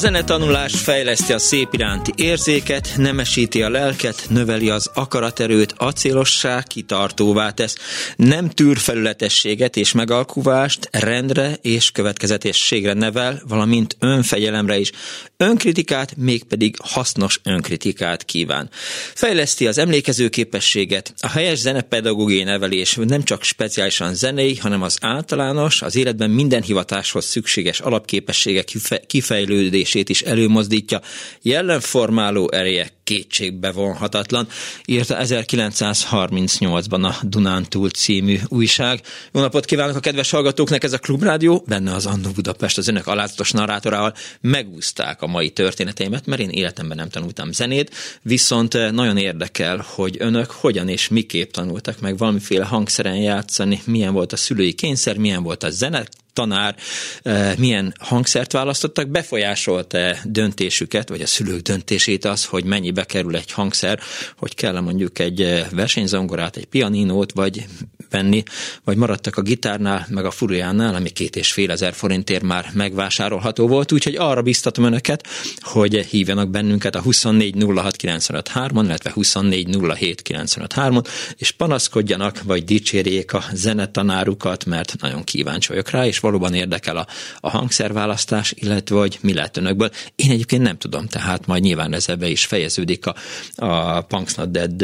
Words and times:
Zenetanulás 0.00 0.80
fejleszti 0.80 1.32
a 1.32 1.38
szép 1.38 1.74
iránti 1.74 2.12
érzéket, 2.16 2.92
nemesíti 2.96 3.62
a 3.62 3.68
lelket, 3.68 4.26
növeli 4.28 4.70
az 4.70 4.90
akaraterőt, 4.94 5.74
acélosság 5.76 6.62
kitartóvá 6.62 7.50
tesz. 7.50 7.76
Nem 8.16 8.48
tűr 8.48 8.78
felületességet 8.78 9.76
és 9.76 9.92
megalkuvást, 9.92 10.88
rendre 10.90 11.54
és 11.62 11.90
következetességre 11.90 12.92
nevel, 12.92 13.42
valamint 13.48 13.96
önfegyelemre 13.98 14.78
is. 14.78 14.90
Önkritikát, 15.36 16.16
mégpedig 16.16 16.76
hasznos 16.82 17.40
önkritikát 17.42 18.24
kíván. 18.24 18.70
Fejleszti 19.14 19.66
az 19.66 19.78
emlékező 19.78 20.28
képességet, 20.28 21.14
a 21.20 21.28
helyes 21.28 21.58
zenepedagógiai 21.58 22.42
nevelés 22.42 22.94
nem 22.94 23.22
csak 23.22 23.42
speciálisan 23.42 24.14
zenei, 24.14 24.56
hanem 24.56 24.82
az 24.82 24.98
általános, 25.00 25.82
az 25.82 25.96
életben 25.96 26.30
minden 26.30 26.62
hivatáshoz 26.62 27.24
szükséges 27.24 27.80
alapképességek 27.80 28.68
kifejlődés 29.06 29.88
működését 29.94 30.08
is 30.08 30.22
előmozdítja. 30.22 31.00
Jellemformáló 31.42 32.50
ereje 32.52 32.88
kétségbe 33.10 33.72
vonhatatlan, 33.72 34.48
írta 34.84 35.16
1938-ban 35.20 37.02
a 37.02 37.26
Dunántúl 37.26 37.90
című 37.90 38.38
újság. 38.48 39.00
Jó 39.32 39.40
napot 39.40 39.64
kívánok 39.64 39.96
a 39.96 40.00
kedves 40.00 40.30
hallgatóknak, 40.30 40.84
ez 40.84 40.92
a 40.92 40.98
Klubrádió, 40.98 41.64
benne 41.66 41.94
az 41.94 42.06
Andó 42.06 42.30
Budapest 42.30 42.78
az 42.78 42.88
önök 42.88 43.06
alázatos 43.06 43.50
narrátorával 43.50 44.14
megúzták 44.40 45.22
a 45.22 45.26
mai 45.26 45.50
történeteimet, 45.50 46.26
mert 46.26 46.40
én 46.40 46.48
életemben 46.48 46.96
nem 46.96 47.08
tanultam 47.08 47.52
zenét, 47.52 47.94
viszont 48.22 48.74
eh, 48.74 48.90
nagyon 48.90 49.16
érdekel, 49.16 49.84
hogy 49.86 50.16
önök 50.18 50.50
hogyan 50.50 50.88
és 50.88 51.08
miképp 51.08 51.50
tanultak 51.50 52.00
meg 52.00 52.16
valamiféle 52.16 52.64
hangszeren 52.64 53.16
játszani, 53.16 53.80
milyen 53.84 54.12
volt 54.12 54.32
a 54.32 54.36
szülői 54.36 54.72
kényszer, 54.72 55.16
milyen 55.16 55.42
volt 55.42 55.62
a 55.62 55.70
zene, 55.70 56.04
tanár 56.32 56.76
eh, 57.22 57.54
milyen 57.56 57.94
hangszert 57.98 58.52
választottak, 58.52 59.08
befolyásolta 59.08 60.16
döntésüket, 60.24 61.08
vagy 61.08 61.20
a 61.20 61.26
szülők 61.26 61.60
döntését 61.60 62.24
az, 62.24 62.44
hogy 62.44 62.64
mennyibe 63.00 63.04
kerül 63.04 63.36
egy 63.36 63.52
hangszer, 63.52 64.00
hogy 64.36 64.54
kell 64.54 64.80
mondjuk 64.80 65.18
egy 65.18 65.42
eh, 65.42 65.66
versenyzongorát, 65.70 66.56
egy 66.56 66.66
pianinót, 66.66 67.32
vagy 67.32 67.66
venni, 68.10 68.42
vagy 68.84 68.96
maradtak 68.96 69.36
a 69.36 69.42
gitárnál, 69.42 70.06
meg 70.08 70.24
a 70.24 70.30
furujánál, 70.30 70.94
ami 70.94 71.08
két 71.08 71.36
és 71.36 71.52
fél 71.52 71.70
ezer 71.70 71.92
forintért 71.92 72.42
már 72.42 72.70
megvásárolható 72.72 73.68
volt, 73.68 73.92
úgyhogy 73.92 74.16
arra 74.16 74.42
biztatom 74.42 74.84
önöket, 74.84 75.26
hogy 75.60 75.96
hívjanak 75.96 76.50
bennünket 76.50 76.94
a 76.94 77.02
2406953-on, 77.02 78.82
illetve 78.84 79.12
2407953-on, 79.14 81.04
és 81.36 81.50
panaszkodjanak, 81.50 82.42
vagy 82.42 82.64
dicsérjék 82.64 83.32
a 83.32 83.44
zenetanárukat, 83.52 84.64
mert 84.64 84.94
nagyon 85.00 85.24
kíváncsi 85.24 85.68
vagyok 85.68 85.90
rá, 85.90 86.06
és 86.06 86.18
valóban 86.18 86.54
érdekel 86.54 86.96
a, 86.96 87.06
a 87.40 87.50
hangszerválasztás, 87.50 88.54
illetve 88.56 88.96
hogy 88.96 89.18
mi 89.20 89.34
lett 89.34 89.56
önökből. 89.56 89.90
Én 90.16 90.30
egyébként 90.30 90.62
nem 90.62 90.78
tudom, 90.78 91.06
tehát 91.06 91.46
majd 91.46 91.62
nyilván 91.62 91.94
ez 91.94 92.08
ebbe 92.08 92.28
is 92.28 92.44
fejeződik 92.44 93.06
a, 93.06 93.14
a 93.56 94.00
Punks 94.00 94.34
Not 94.34 94.50
Dead 94.50 94.76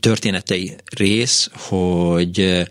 történetei 0.00 0.76
rész, 0.90 1.50
hogy 1.52 1.97
hogy 1.98 2.66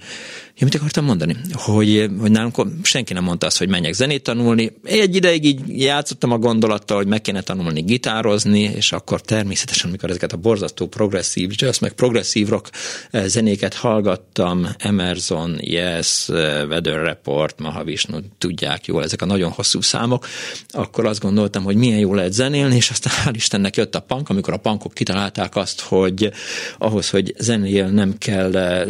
Ja, 0.60 0.66
mit 0.66 0.76
akartam 0.76 1.06
mondani? 1.06 1.36
Hogy, 1.52 2.10
hogy 2.20 2.32
nálunk 2.32 2.66
senki 2.84 3.14
nem 3.14 3.24
mondta 3.24 3.46
azt, 3.46 3.58
hogy 3.58 3.70
menjek 3.70 3.94
zenét 3.94 4.24
tanulni. 4.24 4.72
Egy 4.84 5.16
ideig 5.16 5.46
így 5.46 5.82
játszottam 5.82 6.32
a 6.32 6.38
gondolattal, 6.38 6.98
hogy 6.98 7.08
meg 7.08 7.22
kéne 7.22 7.42
tanulni 7.42 7.82
gitározni, 7.82 8.62
és 8.62 8.92
akkor 8.92 9.22
természetesen, 9.22 9.90
amikor 9.90 10.10
ezeket 10.10 10.34
a 10.34 10.38
borzasztó 10.38 10.88
progresszív 10.88 11.52
jazz, 11.56 11.80
meg 11.80 11.92
progresszív 11.94 12.48
rock 12.48 12.70
eh, 13.12 13.26
zenéket 13.26 13.74
hallgattam, 13.74 14.68
Emerson, 14.78 15.58
Yes, 15.60 16.30
eh, 16.30 16.36
Weather 16.68 17.04
Report, 17.04 17.60
Mahavishnu, 17.60 18.18
tudják 18.38 18.86
jól, 18.86 19.04
ezek 19.04 19.22
a 19.22 19.26
nagyon 19.26 19.52
hosszú 19.52 19.82
számok, 19.82 20.28
akkor 20.70 21.06
azt 21.06 21.22
gondoltam, 21.22 21.64
hogy 21.64 21.76
milyen 21.76 22.00
jó 22.00 22.14
lehet 22.14 22.34
zenélni, 22.34 22.76
és 22.76 22.90
aztán 22.90 23.14
hál' 23.26 23.36
Istennek 23.36 23.76
jött 23.76 23.96
a 23.96 24.00
punk, 24.00 24.30
amikor 24.30 24.54
a 24.54 24.58
punkok 24.58 24.94
kitalálták 24.94 25.56
azt, 25.56 25.82
hogy 25.82 26.32
ahhoz, 26.78 27.10
hogy 27.10 27.34
zenél 27.38 27.88
nem 27.88 28.18
kell 28.18 28.56
eh, 28.56 28.88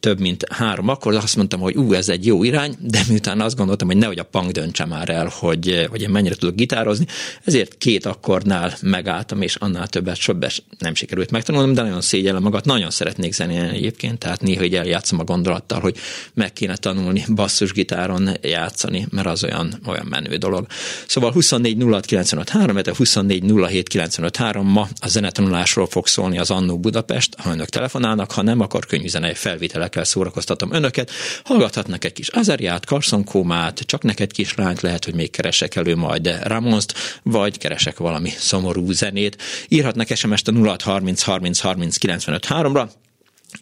több 0.00 0.20
mint 0.20 0.46
három 0.52 0.88
akkor 1.00 1.14
azt 1.14 1.36
mondtam, 1.36 1.60
hogy 1.60 1.76
ú, 1.76 1.92
ez 1.92 2.08
egy 2.08 2.26
jó 2.26 2.44
irány, 2.44 2.76
de 2.78 3.00
miután 3.08 3.40
azt 3.40 3.56
gondoltam, 3.56 3.88
hogy 3.88 3.96
nehogy 3.96 4.18
a 4.18 4.22
punk 4.22 4.50
döntse 4.50 4.84
már 4.84 5.08
el, 5.08 5.30
hogy, 5.32 5.86
hogy 5.90 6.02
én 6.02 6.10
mennyire 6.10 6.34
tudok 6.34 6.54
gitározni, 6.54 7.06
ezért 7.44 7.78
két 7.78 8.06
akkordnál 8.06 8.76
megálltam, 8.82 9.42
és 9.42 9.54
annál 9.54 9.86
többet 9.86 10.16
sobbes 10.16 10.62
nem 10.78 10.94
sikerült 10.94 11.30
megtanulnom, 11.30 11.74
de 11.74 11.82
nagyon 11.82 12.00
szégyellem 12.00 12.42
magad, 12.42 12.66
nagyon 12.66 12.90
szeretnék 12.90 13.32
zenélni 13.32 13.76
egyébként, 13.76 14.18
tehát 14.18 14.40
néha 14.40 14.64
így 14.64 14.74
eljátszom 14.74 15.18
a 15.18 15.24
gondolattal, 15.24 15.80
hogy 15.80 15.96
meg 16.34 16.52
kéne 16.52 16.76
tanulni 16.76 17.24
basszusgitáron 17.34 18.30
játszani, 18.42 19.06
mert 19.10 19.26
az 19.26 19.44
olyan, 19.44 19.80
olyan 19.86 20.06
menő 20.06 20.36
dolog. 20.36 20.66
Szóval 21.06 21.32
24 21.32 21.82
06 21.82 22.04
95 22.04 22.48
3, 22.48 22.76
24 22.96 23.52
07 23.68 23.88
95 23.88 24.36
3, 24.36 24.66
ma 24.66 24.88
a 25.00 25.08
zenetanulásról 25.08 25.86
fog 25.86 26.06
szólni 26.06 26.38
az 26.38 26.50
Annó 26.50 26.78
Budapest, 26.78 27.34
ha 27.38 27.50
önök 27.50 27.68
telefonálnak, 27.68 28.32
ha 28.32 28.42
nem, 28.42 28.60
akkor 28.60 28.86
könnyű 28.86 29.08
zenei 29.08 29.34
felvételekkel 29.34 30.04
szórakoztatom 30.04 30.72
önök 30.72 30.89
önöket, 30.96 31.10
hallgathatnak 31.44 32.04
egy 32.04 32.12
kis 32.12 32.28
Azeriát, 32.28 32.86
Karszonkómát, 32.86 33.78
csak 33.78 34.02
neked 34.02 34.32
kislányt 34.32 34.80
lehet, 34.80 35.04
hogy 35.04 35.14
még 35.14 35.30
keresek 35.30 35.76
elő 35.76 35.96
majd 35.96 36.38
Ramonst, 36.42 36.94
vagy 37.22 37.58
keresek 37.58 37.98
valami 37.98 38.30
szomorú 38.30 38.92
zenét. 38.92 39.42
Írhatnak 39.68 40.08
SMS-t 40.14 40.48
a 40.48 40.52
0630 40.52 41.22
30 41.22 41.60
30 41.60 41.96
95 41.96 42.46
3-ra, 42.48 42.88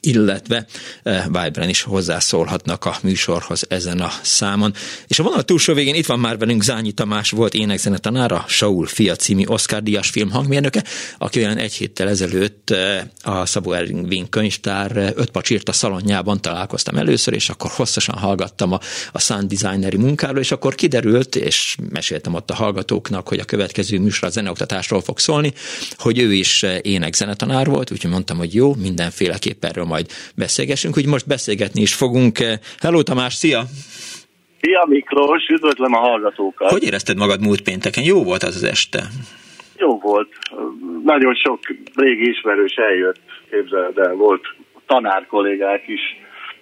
illetve 0.00 0.66
e, 1.02 1.28
Vibren 1.32 1.68
is 1.68 1.82
hozzászólhatnak 1.82 2.84
a 2.84 2.96
műsorhoz 3.02 3.64
ezen 3.68 4.00
a 4.00 4.10
számon. 4.22 4.74
És 5.06 5.18
a 5.18 5.22
vonal 5.22 5.42
túlsó 5.42 5.74
végén 5.74 5.94
itt 5.94 6.06
van 6.06 6.18
már 6.18 6.38
velünk 6.38 6.62
Zányi 6.62 6.92
Tamás, 6.92 7.30
volt 7.30 7.54
énekzenetanára, 7.54 8.44
Saul 8.48 8.86
Fia 8.86 9.16
című 9.16 9.44
Oscar 9.46 9.82
Díjas 9.82 10.08
film 10.08 10.30
hangmérnöke, 10.30 10.84
aki 11.18 11.38
olyan 11.38 11.56
egy 11.56 11.72
héttel 11.72 12.08
ezelőtt 12.08 12.70
e, 12.70 13.10
a 13.22 13.46
Szabó 13.46 13.72
Ervin 13.72 14.28
könyvtár 14.28 14.96
e, 14.96 15.12
öt 15.14 15.30
pacsírta 15.30 15.72
szalonjában 15.72 16.40
találkoztam 16.40 16.96
először, 16.96 17.34
és 17.34 17.48
akkor 17.48 17.70
hosszasan 17.70 18.18
hallgattam 18.18 18.72
a, 18.72 18.80
a 19.12 19.20
sound 19.20 19.48
designeri 19.48 19.96
munkáról, 19.96 20.38
és 20.38 20.52
akkor 20.52 20.74
kiderült, 20.74 21.36
és 21.36 21.76
meséltem 21.90 22.34
ott 22.34 22.50
a 22.50 22.54
hallgatóknak, 22.54 23.28
hogy 23.28 23.38
a 23.38 23.44
következő 23.44 23.98
műsor 23.98 24.28
a 24.28 24.30
zeneoktatásról 24.30 25.00
fog 25.00 25.18
szólni, 25.18 25.52
hogy 25.96 26.18
ő 26.18 26.32
is 26.34 26.64
énekzenetanár 26.82 27.66
volt, 27.66 27.90
úgyhogy 27.90 28.10
mondtam, 28.10 28.36
hogy 28.36 28.54
jó, 28.54 28.74
mindenféleképpen 28.74 29.72
erről 29.78 29.90
majd 29.90 30.06
beszélgessünk, 30.36 30.94
hogy 30.94 31.06
most 31.06 31.26
beszélgetni 31.26 31.80
is 31.80 31.94
fogunk. 31.94 32.38
Hello 32.80 33.02
Tamás, 33.02 33.34
szia! 33.34 33.62
Szia 34.60 34.84
Miklós, 34.88 35.46
üdvözlöm 35.48 35.94
a 35.94 35.98
hallgatókat! 35.98 36.70
Hogy 36.70 36.84
érezted 36.84 37.16
magad 37.16 37.40
múlt 37.40 37.62
pénteken? 37.62 38.04
Jó 38.04 38.24
volt 38.24 38.42
az 38.42 38.56
az 38.56 38.64
este? 38.64 39.02
Jó 39.76 39.98
volt. 39.98 40.28
Nagyon 41.04 41.34
sok 41.34 41.58
régi 41.94 42.28
ismerős 42.28 42.74
eljött, 42.74 43.20
képzeld 43.50 43.98
el, 43.98 44.14
volt 44.14 44.42
tanár 44.86 45.26
kollégák 45.26 45.88
is 45.88 46.00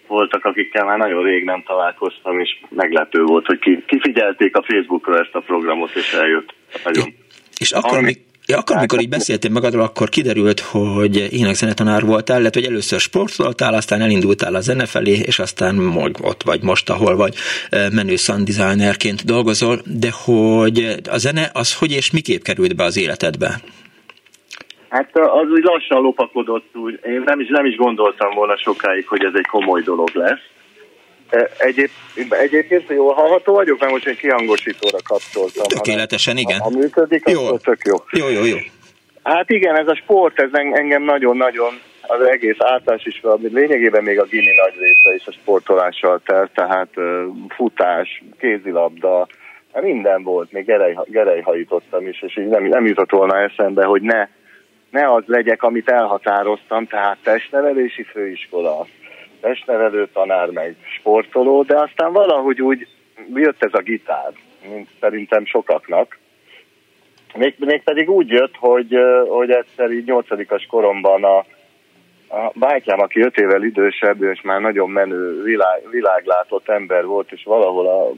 voltak, 0.06 0.44
akikkel 0.44 0.84
már 0.84 0.98
nagyon 0.98 1.22
rég 1.22 1.44
nem 1.44 1.62
találkoztam, 1.66 2.40
és 2.40 2.50
meglepő 2.68 3.22
volt, 3.22 3.46
hogy 3.46 3.84
kifigyelték 3.86 4.56
a 4.56 4.62
Facebookra 4.62 5.18
ezt 5.18 5.34
a 5.34 5.40
programot, 5.40 5.94
és 5.94 6.12
eljött. 6.12 6.54
Nagyon. 6.84 7.14
És 7.58 7.72
akkor, 7.72 8.00
még, 8.00 8.18
Ja, 8.48 8.58
akkor, 8.58 8.76
amikor 8.76 9.00
így 9.00 9.08
beszéltél 9.08 9.50
magadról, 9.50 9.82
akkor 9.82 10.08
kiderült, 10.08 10.60
hogy 10.60 11.32
énekzenetanár 11.32 12.04
voltál, 12.04 12.38
lehet, 12.38 12.54
hogy 12.54 12.64
először 12.64 13.00
sportoltál, 13.00 13.74
aztán 13.74 14.00
elindultál 14.00 14.54
a 14.54 14.60
zene 14.60 14.86
felé, 14.86 15.10
és 15.10 15.38
aztán 15.38 15.78
ott 16.22 16.42
vagy 16.42 16.62
most, 16.62 16.90
ahol 16.90 17.16
vagy 17.16 17.34
menő 17.92 18.16
sound 18.16 18.46
designerként 18.46 19.24
dolgozol, 19.24 19.78
de 19.84 20.08
hogy 20.24 20.96
a 21.10 21.18
zene 21.18 21.50
az 21.52 21.78
hogy 21.78 21.92
és 21.92 22.10
miképp 22.10 22.42
került 22.42 22.76
be 22.76 22.84
az 22.84 22.98
életedbe? 22.98 23.60
Hát 24.88 25.10
az 25.16 25.48
úgy 25.50 25.62
lassan 25.62 26.00
lopakodott, 26.00 26.76
úgy. 26.76 27.00
én 27.04 27.22
nem 27.24 27.40
is, 27.40 27.48
nem 27.48 27.66
is 27.66 27.76
gondoltam 27.76 28.34
volna 28.34 28.56
sokáig, 28.56 29.06
hogy 29.06 29.24
ez 29.24 29.32
egy 29.34 29.46
komoly 29.46 29.82
dolog 29.82 30.10
lesz. 30.12 30.55
E, 31.30 31.50
egyéb, 31.58 31.90
egyébként 32.28 32.88
jól 32.88 33.14
hallható 33.14 33.52
vagyok, 33.52 33.80
mert 33.80 33.92
most 33.92 34.06
én 34.06 34.16
kihangosítóra 34.16 34.98
kapcsoltam. 35.04 35.66
Tökéletesen, 35.66 36.36
igen. 36.36 36.60
Ha, 36.60 36.70
működik, 36.70 37.28
jó. 37.28 37.46
akkor 37.46 37.60
tök 37.60 37.80
jó. 37.84 37.96
Jó, 38.10 38.28
jó, 38.28 38.44
jó. 38.44 38.56
Hát 39.22 39.50
igen, 39.50 39.76
ez 39.76 39.88
a 39.88 39.94
sport, 39.94 40.40
ez 40.40 40.50
engem 40.52 41.02
nagyon-nagyon 41.02 41.80
az 42.06 42.20
egész 42.20 42.56
általános 42.58 43.04
is, 43.04 43.22
lényegében 43.40 44.02
még 44.02 44.20
a 44.20 44.24
gimi 44.24 44.54
nagy 44.64 44.74
része 44.78 45.14
is 45.14 45.26
a 45.26 45.32
sportolással 45.32 46.20
telt, 46.24 46.50
tehát 46.54 46.88
futás, 47.48 48.22
kézilabda, 48.38 49.26
hát 49.72 49.82
minden 49.82 50.22
volt, 50.22 50.52
még 50.52 50.64
gerej, 50.64 50.98
gerejhajítottam 51.04 52.06
is, 52.06 52.22
és 52.22 52.36
így 52.36 52.48
nem, 52.48 52.64
nem 52.64 52.86
jutott 52.86 53.10
volna 53.10 53.38
eszembe, 53.38 53.84
hogy 53.84 54.02
ne, 54.02 54.28
ne 54.90 55.12
az 55.12 55.22
legyek, 55.26 55.62
amit 55.62 55.88
elhatároztam, 55.88 56.86
tehát 56.86 57.18
testnevelési 57.22 58.02
főiskola, 58.02 58.86
testnevelő 59.46 60.08
tanár, 60.12 60.50
meg 60.50 60.76
sportoló, 60.98 61.62
de 61.62 61.80
aztán 61.80 62.12
valahogy 62.12 62.62
úgy 62.62 62.86
jött 63.34 63.64
ez 63.64 63.74
a 63.74 63.82
gitár, 63.82 64.32
mint 64.68 64.88
szerintem 65.00 65.44
sokaknak, 65.44 66.18
még, 67.34 67.54
még 67.58 67.82
pedig 67.82 68.10
úgy 68.10 68.28
jött, 68.28 68.54
hogy, 68.56 68.96
hogy 69.28 69.50
egyszer 69.50 69.90
így 69.90 70.06
nyolcadikas 70.06 70.66
koromban 70.66 71.24
a, 71.24 71.36
a 72.36 72.52
bátyám, 72.54 73.00
aki 73.00 73.20
öt 73.20 73.36
évvel 73.36 73.62
idősebb, 73.62 74.22
és 74.22 74.40
már 74.40 74.60
nagyon 74.60 74.90
menő 74.90 75.42
világ, 75.42 75.82
világlátott 75.90 76.68
ember 76.68 77.04
volt, 77.04 77.32
és 77.32 77.42
valahol 77.44 77.86
a 77.86 78.12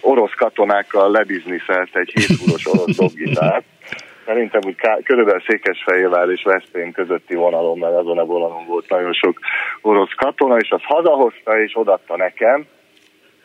orosz 0.00 0.34
katonákkal 0.36 1.10
lebizniszelt 1.10 1.96
egy 1.96 2.12
hétfúros 2.14 2.66
orosz 2.66 2.96
dobgitárt. 2.96 3.64
Szerintem 4.24 4.60
úgy 4.66 4.76
ká- 4.76 5.02
körülbelül 5.02 5.42
Székesfehérvár 5.46 6.28
és 6.28 6.42
Veszprém 6.42 6.92
közötti 6.92 7.34
vonalon, 7.34 7.78
mert 7.78 7.96
azon 7.96 8.18
a 8.18 8.24
vonalon 8.24 8.66
volt 8.66 8.88
nagyon 8.88 9.12
sok 9.12 9.38
orosz 9.82 10.12
katona, 10.16 10.56
és 10.56 10.70
az 10.70 10.82
hazahozta 10.82 11.60
és 11.60 11.76
odatta 11.76 12.16
nekem, 12.16 12.66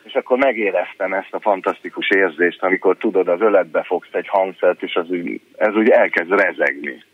és 0.04 0.14
akkor 0.14 0.38
megéreztem 0.38 1.12
ezt 1.12 1.34
a 1.34 1.40
fantasztikus 1.40 2.08
érzést, 2.10 2.62
amikor 2.62 2.96
tudod, 2.96 3.28
az 3.28 3.40
öletbe 3.40 3.82
fogsz 3.82 4.12
egy 4.12 4.28
hangszert, 4.28 4.82
és 4.82 4.94
az 4.94 5.10
úgy, 5.10 5.40
ez 5.56 5.74
úgy 5.74 5.88
elkezd 5.88 6.30
rezegni. 6.30 7.04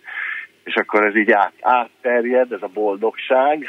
És 0.65 0.75
akkor 0.75 1.07
ez 1.07 1.17
így 1.17 1.31
át, 1.31 1.53
átterjed, 1.61 2.53
ez 2.53 2.63
a 2.63 2.71
boldogság. 2.75 3.67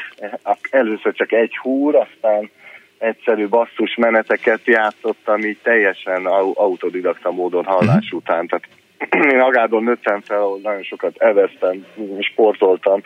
Először 0.70 1.12
csak 1.12 1.32
egy 1.32 1.56
húr, 1.56 1.94
aztán 1.94 2.50
egyszerű 2.98 3.48
basszus 3.48 3.94
meneteket 3.94 4.60
játszottam 4.64 5.40
így 5.40 5.58
teljesen 5.62 6.26
autodidakta 6.54 7.30
módon 7.30 7.64
hallás 7.64 8.12
után. 8.12 8.46
Tehát 8.46 8.68
én 9.32 9.40
Agádon 9.40 9.82
nőttem 9.82 10.20
fel, 10.20 10.40
ahol 10.40 10.58
nagyon 10.62 10.82
sokat 10.82 11.16
eveztem, 11.16 11.86
sportoltam, 12.20 13.00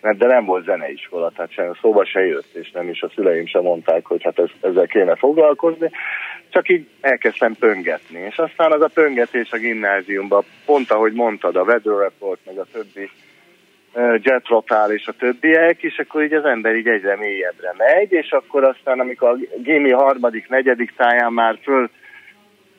de 0.00 0.26
nem 0.26 0.44
volt 0.44 0.64
zeneiskola, 0.64 1.30
tehát 1.30 1.52
sem 1.52 1.72
szóba 1.80 2.04
se 2.04 2.26
jött, 2.26 2.54
és 2.54 2.70
nem 2.70 2.88
is 2.88 3.02
a 3.02 3.10
szüleim 3.14 3.46
sem 3.46 3.62
mondták, 3.62 4.06
hogy 4.06 4.22
hát 4.22 4.38
ez, 4.38 4.50
ezzel 4.60 4.86
kéne 4.86 5.16
foglalkozni, 5.16 5.90
csak 6.48 6.68
így 6.68 6.86
elkezdtem 7.00 7.54
pöngetni, 7.54 8.20
és 8.20 8.36
aztán 8.36 8.72
az 8.72 8.80
a 8.80 8.90
pöngetés 8.94 9.50
a 9.52 9.56
gimnáziumban, 9.56 10.44
pont 10.64 10.90
ahogy 10.90 11.12
mondtad, 11.12 11.56
a 11.56 11.62
Weather 11.62 11.98
Report, 11.98 12.40
meg 12.46 12.58
a 12.58 12.66
többi 12.72 13.10
Jet 13.96 14.46
és 14.88 15.06
a 15.06 15.12
többiek, 15.12 15.82
és 15.82 15.98
akkor 15.98 16.22
így 16.22 16.32
az 16.32 16.44
ember 16.44 16.74
így 16.74 16.88
egyre 16.88 17.16
mélyebbre 17.16 17.74
megy, 17.76 18.12
és 18.12 18.30
akkor 18.30 18.64
aztán, 18.64 19.00
amikor 19.00 19.28
a 19.28 19.38
gimi 19.62 19.90
harmadik, 19.90 20.48
negyedik 20.48 20.92
táján 20.96 21.32
már 21.32 21.58
föl 21.62 21.90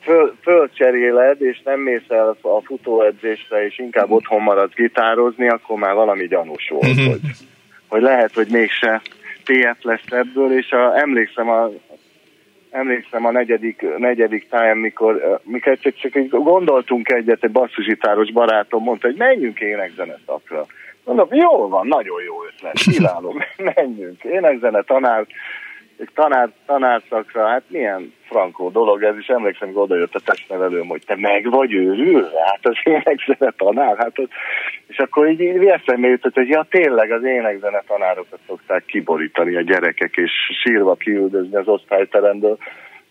föl, 0.08 0.36
fölcseréled, 0.42 1.42
és 1.42 1.60
nem 1.64 1.80
mész 1.80 2.08
el 2.08 2.36
a 2.40 2.60
futóedzésre, 2.60 3.66
és 3.66 3.78
inkább 3.78 4.10
otthon 4.10 4.42
maradsz 4.42 4.74
gitározni, 4.74 5.48
akkor 5.48 5.78
már 5.78 5.94
valami 5.94 6.26
gyanús 6.26 6.68
volt, 6.68 6.94
mm-hmm. 6.94 7.10
hogy, 7.10 7.20
hogy 7.88 8.02
lehet, 8.02 8.34
hogy 8.34 8.46
mégse 8.50 9.02
TF 9.44 9.82
lesz 9.82 10.10
ebből, 10.10 10.58
és 10.58 10.70
a, 10.70 10.98
emlékszem 10.98 11.48
a 11.48 11.70
emlékszem 12.70 13.26
a 13.26 13.30
negyedik, 13.30 13.84
negyedik 13.98 14.48
táján, 14.48 14.76
mikor, 14.76 15.40
mikor 15.42 15.78
csak, 15.78 15.94
csak 15.94 16.16
így 16.16 16.28
gondoltunk 16.28 17.10
egyet, 17.10 17.44
egy 17.44 17.50
basszusgitáros 17.50 18.32
barátom 18.32 18.82
mondta, 18.82 19.06
hogy 19.06 19.16
menjünk 19.16 19.60
énekzeneszakra. 19.60 20.66
Mondom, 21.04 21.28
jó 21.30 21.68
van, 21.68 21.86
nagyon 21.86 22.22
jó 22.22 22.34
ötlet, 22.44 22.74
kiváló, 22.74 23.42
menjünk. 23.74 24.24
Énekzene 24.24 24.82
tanár, 24.82 25.26
egy 25.98 26.10
tanár, 26.14 26.50
tanárszakra, 26.66 27.46
hát 27.46 27.62
milyen 27.66 28.14
frankó 28.28 28.70
dolog 28.70 29.02
ez, 29.02 29.14
és 29.18 29.26
emlékszem, 29.26 29.68
hogy 29.68 29.76
oda 29.76 29.96
jött 29.96 30.14
a 30.14 30.20
testnevelőm, 30.24 30.86
hogy 30.86 31.02
te 31.06 31.16
meg 31.16 31.50
vagy 31.50 31.72
őrülve, 31.72 32.40
hát 32.44 32.66
az 32.66 32.76
énekzene 32.84 33.52
tanár, 33.56 33.96
hát 33.98 34.18
az... 34.18 34.28
és 34.86 34.98
akkor 34.98 35.28
így, 35.28 35.40
így 35.40 35.64
eszembe 35.64 36.08
jutott, 36.08 36.34
hogy 36.34 36.48
ja 36.48 36.66
tényleg 36.70 37.10
az 37.10 37.24
énekzene 37.24 37.82
tanárokat 37.86 38.38
szokták 38.46 38.84
kiborítani 38.84 39.56
a 39.56 39.60
gyerekek, 39.60 40.16
és 40.16 40.30
sírva 40.62 40.94
kiüldözni 40.94 41.56
az 41.56 41.68
osztályteremből, 41.68 42.58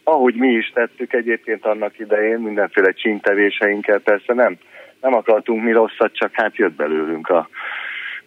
ahogy 0.04 0.36
mi 0.36 0.48
is 0.48 0.72
tettük 0.74 1.14
egyébként 1.14 1.66
annak 1.66 2.00
idején, 2.00 2.40
mindenféle 2.40 2.92
csintevéseinkkel, 2.92 4.00
persze 4.00 4.34
nem, 4.34 4.58
nem 5.02 5.14
akartunk 5.14 5.64
mi 5.64 5.72
rosszat, 5.72 6.14
csak 6.14 6.30
hát 6.34 6.56
jött 6.56 6.76
belőlünk 6.76 7.30
a, 7.30 7.50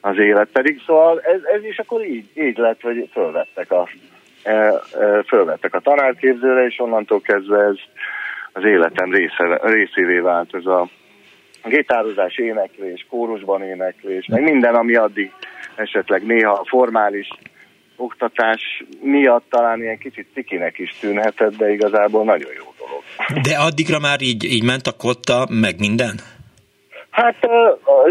az 0.00 0.18
élet. 0.18 0.48
Pedig 0.52 0.82
szóval 0.86 1.20
ez, 1.20 1.40
ez 1.54 1.64
is 1.64 1.78
akkor 1.78 2.04
így, 2.04 2.24
így 2.34 2.56
lett, 2.56 2.80
hogy 2.80 3.08
fölvettek 3.12 3.72
a 3.72 3.88
fölvettek 5.26 5.74
a 5.74 5.80
tanárképzőre, 5.80 6.66
és 6.66 6.78
onnantól 6.78 7.20
kezdve 7.20 7.58
ez 7.58 7.76
az 8.52 8.64
életem 8.64 9.12
része, 9.12 9.60
részévé 9.62 10.18
vált 10.18 10.54
ez 10.54 10.66
a 10.66 10.88
gitározás, 11.64 12.36
éneklés, 12.36 13.06
kórusban 13.08 13.62
éneklés, 13.62 14.26
meg 14.26 14.42
minden, 14.42 14.74
ami 14.74 14.94
addig 14.94 15.32
esetleg 15.76 16.26
néha 16.26 16.64
formális 16.68 17.28
oktatás 17.96 18.84
miatt 19.00 19.44
talán 19.50 19.80
ilyen 19.80 19.98
kicsit 19.98 20.26
cikinek 20.34 20.78
is 20.78 20.96
tűnhetett, 21.00 21.56
de 21.56 21.72
igazából 21.72 22.24
nagyon 22.24 22.50
jó 22.58 22.74
dolog. 22.78 23.02
De 23.42 23.56
addigra 23.56 23.98
már 23.98 24.22
így, 24.22 24.44
így 24.44 24.64
ment 24.64 24.86
a 24.86 24.92
kotta, 24.92 25.46
meg 25.50 25.78
minden? 25.78 26.20
Hát 27.10 27.48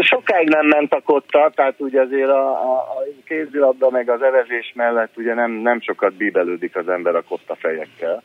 sokáig 0.00 0.48
nem 0.48 0.66
ment 0.66 0.92
a 0.92 1.00
kotta, 1.00 1.52
tehát 1.54 1.80
ugye 1.80 2.00
azért 2.00 2.28
a, 2.28 2.48
a, 2.50 2.72
a 2.72 3.02
kézilabda 3.24 3.90
meg 3.90 4.08
az 4.10 4.22
evezés 4.22 4.72
mellett 4.74 5.16
ugye 5.16 5.34
nem, 5.34 5.50
nem 5.50 5.80
sokat 5.80 6.12
bíbelődik 6.14 6.76
az 6.76 6.88
ember 6.88 7.14
a 7.14 7.22
kotta 7.22 7.54
fejekkel. 7.54 8.22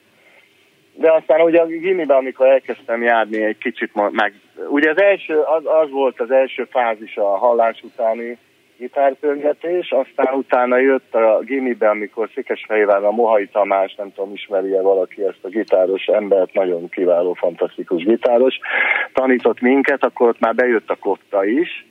De 0.94 1.12
aztán 1.12 1.42
ugye 1.42 1.62
a 1.62 1.66
gimiben, 1.66 2.18
amikor 2.18 2.48
elkezdtem 2.48 3.02
járni 3.02 3.44
egy 3.44 3.58
kicsit, 3.58 3.92
meg 4.12 4.34
ugye 4.70 4.90
az 4.90 5.02
első, 5.02 5.40
az, 5.40 5.64
az 5.66 5.90
volt 5.90 6.20
az 6.20 6.32
első 6.32 6.68
fázis 6.72 7.18
a 7.18 7.38
hallás 7.38 7.82
utáni 7.84 8.38
gitárpörgetés, 8.78 9.92
aztán 9.92 10.34
utána 10.34 10.78
jött 10.78 11.16
a 11.16 11.40
gimibe, 11.40 11.90
amikor 11.90 12.30
Székesfehérvár 12.34 13.04
a 13.04 13.12
Mohai 13.12 13.48
Tamás, 13.48 13.96
nem 13.96 14.14
tudom, 14.14 14.34
ismeri-e 14.34 14.82
valaki 14.82 15.24
ezt 15.24 15.44
a 15.44 15.48
gitáros 15.48 16.06
embert, 16.06 16.54
nagyon 16.54 16.90
kiváló, 16.90 17.34
fantasztikus 17.34 18.04
gitáros, 18.04 18.60
tanított 19.14 19.60
minket, 19.60 20.04
akkor 20.04 20.28
ott 20.28 20.40
már 20.40 20.56
bejött 20.56 20.90
a 20.90 20.96
kotta 20.96 21.46
is, 21.46 21.86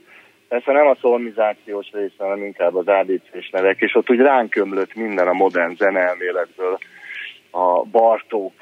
Persze 0.49 0.73
nem 0.73 0.87
a 0.87 0.97
szolmizációs 1.01 1.91
része, 1.93 2.15
hanem 2.19 2.45
inkább 2.45 2.75
az 2.75 2.87
ABC-s 2.87 3.51
nevek, 3.51 3.81
és 3.81 3.95
ott 3.95 4.11
úgy 4.11 4.21
ránk 4.21 4.55
minden 4.95 5.29
a 5.29 5.33
modern 5.33 5.75
zeneelméletből, 5.75 6.79
a 7.51 7.83
Bartók 7.83 8.53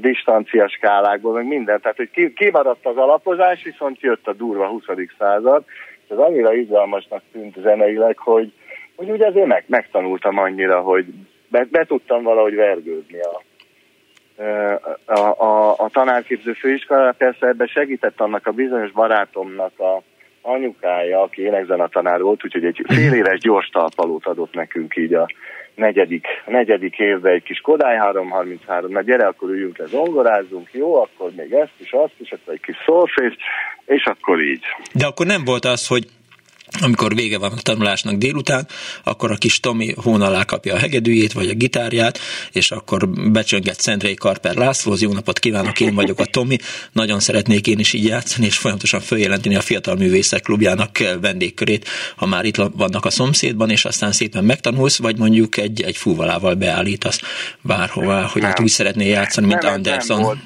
distancia 0.00 0.68
skálákból, 0.68 1.32
meg 1.32 1.46
minden. 1.46 1.80
Tehát, 1.80 1.96
hogy 1.96 2.32
kimaradt 2.34 2.86
az 2.86 2.96
alapozás, 2.96 3.62
viszont 3.62 4.00
jött 4.00 4.26
a 4.26 4.32
durva 4.32 4.66
20. 4.66 4.84
század, 5.18 5.64
ez 6.10 6.18
annyira 6.18 6.54
izgalmasnak 6.54 7.22
tűnt 7.32 7.56
zeneileg, 7.62 8.18
hogy, 8.18 8.52
hogy 8.96 9.10
ugye 9.10 9.26
azért 9.26 9.46
meg, 9.46 9.64
megtanultam 9.66 10.38
annyira, 10.38 10.80
hogy 10.80 11.06
be, 11.48 11.66
be 11.70 11.84
tudtam 11.84 12.22
valahogy 12.22 12.54
vergődni 12.54 13.18
a, 13.20 13.42
a, 15.04 15.42
a, 15.42 15.74
a 15.78 15.88
tanárképző 15.92 16.52
főiskolára. 16.52 17.12
Persze 17.12 17.46
ebben 17.46 17.66
segített 17.66 18.20
annak 18.20 18.46
a 18.46 18.52
bizonyos 18.52 18.90
barátomnak 18.90 19.80
a 19.80 20.02
anyukája, 20.42 21.22
aki 21.22 21.42
énekzenetanár 21.42 22.20
volt, 22.20 22.44
úgyhogy 22.44 22.64
egy 22.64 22.82
fél 22.88 23.12
éves 23.12 23.38
gyors 23.38 23.68
talpalót 23.68 24.26
adott 24.26 24.54
nekünk 24.54 24.96
így 24.96 25.14
a 25.14 25.28
negyedik, 25.74 26.26
negyedik 26.46 26.98
évben 26.98 27.32
egy 27.32 27.42
kis 27.42 27.60
Kodály 27.60 27.96
333, 27.96 28.92
na 28.92 29.02
gyere, 29.02 29.26
akkor 29.26 29.50
üljünk 29.50 29.78
le, 29.78 29.86
zongorázzunk, 29.86 30.68
jó, 30.72 31.02
akkor 31.02 31.30
még 31.36 31.52
ezt 31.52 31.74
is, 31.78 31.92
azt 31.92 32.14
is, 32.18 32.32
akkor 32.32 32.54
egy 32.54 32.60
kis 32.60 32.76
szolfés, 32.86 33.36
és 33.86 34.04
akkor 34.04 34.42
így. 34.42 34.64
De 34.92 35.06
akkor 35.06 35.26
nem 35.26 35.44
volt 35.44 35.64
az, 35.64 35.86
hogy 35.86 36.04
amikor 36.80 37.14
vége 37.14 37.38
van 37.38 37.52
a 37.52 37.60
tanulásnak 37.62 38.14
délután, 38.14 38.66
akkor 39.04 39.30
a 39.30 39.36
kis 39.36 39.60
Tomi 39.60 39.94
hón 40.02 40.22
alá 40.22 40.44
kapja 40.44 40.74
a 40.74 40.78
hegedűjét, 40.78 41.32
vagy 41.32 41.48
a 41.48 41.54
gitárját, 41.54 42.18
és 42.52 42.70
akkor 42.70 43.08
becsönget 43.08 43.80
Szendrei 43.80 44.14
Karper 44.14 44.54
Lászlóhoz, 44.54 45.02
jó 45.02 45.12
napot 45.12 45.38
kívánok, 45.38 45.80
én 45.80 45.94
vagyok 45.94 46.18
a 46.18 46.24
Tomi, 46.24 46.56
nagyon 46.92 47.20
szeretnék 47.20 47.66
én 47.66 47.78
is 47.78 47.92
így 47.92 48.04
játszani, 48.04 48.46
és 48.46 48.56
folyamatosan 48.56 49.00
följelenteni 49.00 49.56
a 49.56 49.60
Fiatal 49.60 49.94
Művészek 49.94 50.42
Klubjának 50.42 50.90
vendégkörét, 51.20 51.88
ha 52.16 52.26
már 52.26 52.44
itt 52.44 52.56
vannak 52.56 53.04
a 53.04 53.10
szomszédban, 53.10 53.70
és 53.70 53.84
aztán 53.84 54.12
szépen 54.12 54.44
megtanulsz, 54.44 54.98
vagy 54.98 55.18
mondjuk 55.18 55.56
egy, 55.56 55.82
egy 55.82 55.96
fúvalával 55.96 56.54
beállítasz 56.54 57.20
bárhová, 57.62 58.22
hogy 58.22 58.42
hát 58.44 58.60
úgy 58.60 58.68
szeretné 58.68 59.08
játszani, 59.08 59.46
mint 59.46 59.62
nem, 59.62 59.72
Anderson. 59.72 60.16
Nem, 60.16 60.26
volt. 60.26 60.38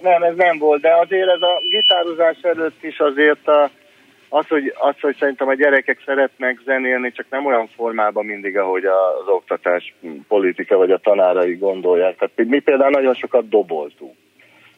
nem, 0.00 0.22
ez 0.22 0.36
nem 0.36 0.58
volt, 0.58 0.80
de 0.80 0.90
azért 1.02 1.28
ez 1.28 1.42
a 1.42 1.62
gitározás 1.70 2.38
előtt 2.42 2.82
is 2.82 2.98
azért 2.98 3.46
a 3.48 3.70
az 4.28 4.46
hogy, 4.48 4.72
az, 4.78 5.00
hogy 5.00 5.16
szerintem 5.18 5.48
a 5.48 5.54
gyerekek 5.54 6.02
szeretnek 6.04 6.60
zenélni, 6.64 7.12
csak 7.12 7.26
nem 7.30 7.46
olyan 7.46 7.66
formában 7.66 8.24
mindig, 8.24 8.58
ahogy 8.58 8.84
az 8.84 9.28
oktatás 9.28 9.94
politika 10.28 10.76
vagy 10.76 10.90
a 10.90 10.98
tanárai 10.98 11.54
gondolják. 11.54 12.16
Tehát 12.16 12.50
mi 12.50 12.60
például 12.60 12.90
nagyon 12.90 13.14
sokat 13.14 13.48
doboltunk. 13.48 14.14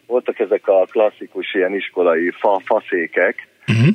Voltak 0.07 0.38
ezek 0.38 0.69
a 0.69 0.87
klasszikus 0.90 1.55
ilyen 1.55 1.75
iskolai 1.75 2.31
fa, 2.31 2.61
faszékek, 2.64 3.49
uh-huh. 3.67 3.95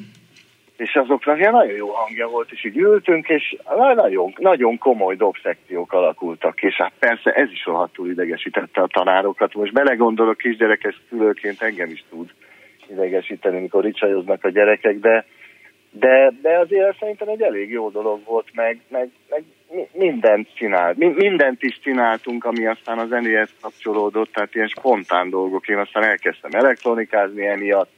és 0.77 0.95
azoknak 0.95 1.37
ilyen 1.37 1.51
nagyon 1.51 1.75
jó 1.75 1.89
hangja 1.89 2.27
volt, 2.27 2.51
és 2.51 2.65
így 2.65 2.77
ültünk, 2.77 3.29
és 3.29 3.55
nagyon, 3.95 4.33
nagyon 4.37 4.77
komoly 4.77 5.15
dobszekciók 5.15 5.93
alakultak, 5.93 6.61
és 6.61 6.75
hát 6.75 6.93
persze 6.99 7.31
ez 7.31 7.51
is 7.51 7.65
rohadtul 7.65 8.09
idegesítette 8.09 8.81
a 8.81 8.87
tanárokat. 8.87 9.53
Most 9.53 9.73
belegondolok 9.73 10.37
kisgyerekes 10.37 11.01
szülőként 11.09 11.61
engem 11.61 11.89
is 11.89 12.03
tud 12.09 12.29
idegesíteni, 12.89 13.59
mikor 13.59 13.83
ricsajoznak 13.83 14.43
a 14.43 14.49
gyerekek, 14.49 14.99
de, 14.99 15.25
de, 15.99 16.31
de 16.41 16.57
azért 16.57 16.97
szerintem 16.99 17.27
egy 17.27 17.41
elég 17.41 17.69
jó 17.69 17.89
dolog 17.89 18.19
volt, 18.25 18.47
meg, 18.53 18.79
meg, 18.89 19.09
meg 19.29 19.43
mindent 19.91 20.47
csinált, 20.55 20.97
mindent 20.97 21.63
is 21.63 21.79
csináltunk, 21.83 22.45
ami 22.45 22.67
aztán 22.67 22.99
a 22.99 23.05
zenéhez 23.05 23.49
kapcsolódott, 23.61 24.31
tehát 24.31 24.55
ilyen 24.55 24.67
spontán 24.67 25.29
dolgok. 25.29 25.67
Én 25.67 25.77
aztán 25.77 26.03
elkezdtem 26.03 26.51
elektronikázni 26.53 27.45
emiatt, 27.47 27.91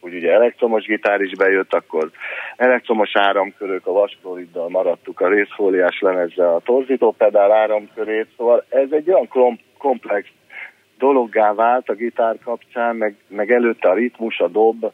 úgy 0.00 0.14
ugye 0.14 0.32
elektromos 0.32 0.84
gitár 0.84 1.20
is 1.20 1.34
bejött, 1.36 1.74
akkor 1.74 2.10
elektromos 2.56 3.10
áramkörök, 3.12 3.86
a 3.86 3.92
vaskloriddal 3.92 4.68
maradtuk 4.68 5.20
a 5.20 5.28
részfóliás 5.28 6.00
lemezzel 6.00 6.54
a 6.54 6.60
torzító 6.60 7.14
pedál 7.18 7.52
áramkörét, 7.52 8.26
szóval 8.36 8.64
ez 8.68 8.88
egy 8.90 9.10
olyan 9.10 9.28
komplex 9.78 10.28
dologgá 10.98 11.54
vált 11.54 11.88
a 11.88 11.94
gitár 11.94 12.38
kapcsán, 12.44 12.96
meg, 12.96 13.14
meg 13.28 13.50
előtte 13.50 13.88
a 13.88 13.94
ritmus, 13.94 14.38
a 14.38 14.48
dob, 14.48 14.90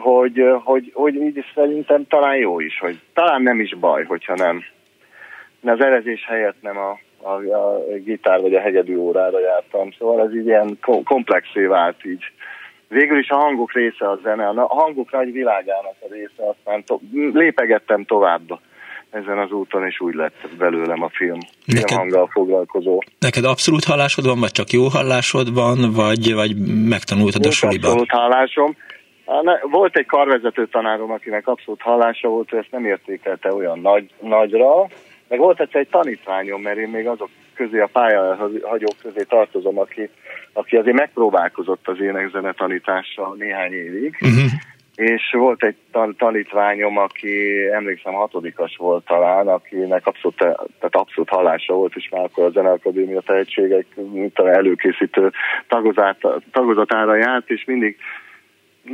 hogy, 0.00 0.42
hogy, 0.64 0.90
hogy 0.94 1.14
így 1.14 1.44
szerintem 1.54 2.06
talán 2.06 2.36
jó 2.36 2.60
is, 2.60 2.78
hogy 2.78 3.00
talán 3.14 3.42
nem 3.42 3.60
is 3.60 3.74
baj, 3.74 4.04
hogyha 4.04 4.34
nem. 4.34 4.62
Az 5.62 5.80
erezés 5.80 6.24
helyett 6.26 6.56
nem 6.60 6.76
a, 6.78 6.98
a, 7.22 7.30
a 7.30 7.78
gitár 8.04 8.40
vagy 8.40 8.54
a 8.54 8.60
hegyedű 8.60 8.96
órára 8.96 9.40
jártam, 9.40 9.90
szóval 9.98 10.26
ez 10.26 10.34
így 10.34 10.46
ilyen 10.46 10.78
komplexé 11.04 11.64
vált 11.64 12.04
így 12.04 12.24
végül 12.90 13.18
is 13.18 13.28
a 13.28 13.36
hangok 13.36 13.72
része 13.72 14.10
a 14.10 14.18
zene, 14.22 14.48
a 14.48 14.66
hangok 14.66 15.12
nagy 15.12 15.32
világának 15.32 15.94
a 16.00 16.06
része, 16.10 16.48
aztán 16.48 16.84
to- 16.84 17.00
lépegettem 17.32 18.04
tovább 18.04 18.60
ezen 19.10 19.38
az 19.38 19.50
úton, 19.50 19.86
és 19.86 20.00
úgy 20.00 20.14
lett 20.14 20.48
belőlem 20.58 21.02
a 21.02 21.08
film, 21.08 21.38
neked, 21.64 21.88
filmhanggal 21.88 22.28
foglalkozó. 22.32 23.02
Neked 23.18 23.44
abszolút 23.44 23.84
hallásod 23.84 24.26
van, 24.26 24.40
vagy 24.40 24.50
csak 24.50 24.70
jó 24.70 24.88
hallásod 24.88 25.54
van, 25.54 25.92
vagy, 25.92 26.34
vagy 26.34 26.56
megtanultad 26.88 27.40
Nincs 27.40 27.54
a 27.54 27.56
suliban? 27.56 27.90
abszolút 27.90 28.10
hallásom. 28.10 28.76
Volt 29.70 29.96
egy 29.96 30.06
karvezető 30.06 30.66
tanárom, 30.66 31.10
akinek 31.10 31.46
abszolút 31.46 31.80
hallása 31.80 32.28
volt, 32.28 32.52
ő 32.52 32.56
ezt 32.58 32.70
nem 32.70 32.84
értékelte 32.84 33.54
olyan 33.54 33.78
nagy, 33.78 34.10
nagyra, 34.20 34.86
meg 35.28 35.38
volt 35.38 35.60
egyszer 35.60 35.80
egy 35.80 35.88
tanítványom, 35.88 36.62
mert 36.62 36.78
én 36.78 36.88
még 36.88 37.06
azok 37.06 37.28
közé, 37.54 37.78
a 37.78 37.88
pályahagyók 37.92 38.96
közé 39.02 39.22
tartozom, 39.28 39.78
aki, 39.78 40.10
aki 40.52 40.76
azért 40.76 40.96
megpróbálkozott 40.96 41.88
az 41.88 42.00
énekzene 42.00 42.52
tanítással 42.52 43.34
néhány 43.38 43.72
évig, 43.72 44.16
uh-huh. 44.20 44.50
és 44.94 45.22
volt 45.32 45.64
egy 45.64 45.76
tan- 45.92 46.16
tanítványom, 46.16 46.98
aki 46.98 47.66
emlékszem 47.72 48.12
hatodikas 48.12 48.76
volt 48.76 49.04
talán, 49.04 49.48
akinek 49.48 50.06
abszolút, 50.06 50.36
tehát 50.36 50.96
abszolút 50.96 51.28
hallása 51.28 51.74
volt, 51.74 51.94
és 51.94 52.08
már 52.10 52.24
akkor 52.24 52.44
a 52.44 52.50
Zeneakadémia 52.50 53.20
tehetségek 53.20 53.86
mint 54.12 54.38
előkészítő 54.38 55.32
tagozat, 55.68 56.16
tagozatára 56.52 57.16
járt, 57.16 57.50
és 57.50 57.64
mindig 57.64 57.96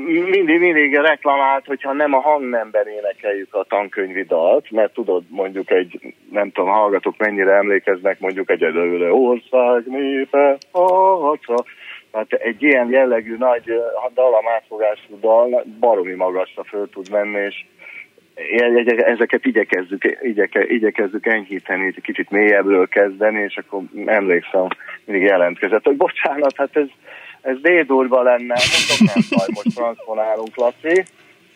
mindig, 0.04 0.60
mindig 0.60 0.94
reklamált, 0.94 1.66
hogyha 1.66 1.92
nem 1.92 2.14
a 2.14 2.20
hangnemben 2.20 2.88
énekeljük 2.88 3.54
a 3.54 3.64
tankönyvi 3.68 4.22
dalt, 4.22 4.70
mert 4.70 4.92
tudod, 4.92 5.22
mondjuk 5.28 5.70
egy, 5.70 6.14
nem 6.30 6.50
tudom, 6.50 6.70
hallgatók 6.70 7.16
mennyire 7.16 7.52
emlékeznek, 7.52 8.20
mondjuk 8.20 8.50
egy 8.50 8.62
előle 8.62 9.12
ország 9.12 9.86
népe, 9.86 10.56
harca. 10.72 11.64
Tehát 12.10 12.32
egy 12.32 12.62
ilyen 12.62 12.90
jellegű 12.90 13.36
nagy 13.36 13.72
dalam 14.14 14.48
átfogású 14.48 15.20
dal 15.20 15.64
baromi 15.80 16.14
magasra 16.14 16.64
föl 16.64 16.88
tud 16.88 17.10
menni, 17.10 17.40
és 17.40 17.64
ezeket 18.96 19.46
igyekezzük, 19.46 20.18
igyeke, 20.20 20.66
igyekezzük 20.66 21.26
enyhíteni, 21.26 21.94
kicsit 22.02 22.30
mélyebbről 22.30 22.88
kezdeni, 22.88 23.42
és 23.42 23.56
akkor 23.56 23.82
emlékszem, 24.06 24.66
mindig 25.04 25.26
jelentkezett, 25.26 25.84
hogy 25.84 25.96
bocsánat, 25.96 26.56
hát 26.56 26.76
ez 26.76 26.88
ez 27.46 27.56
D-durva 27.60 28.22
lenne, 28.22 28.54
mondok 28.72 29.14
nem 29.14 29.24
baj, 29.30 29.46
most 29.54 29.76
transponálunk, 29.76 30.56
Laci, 30.56 31.04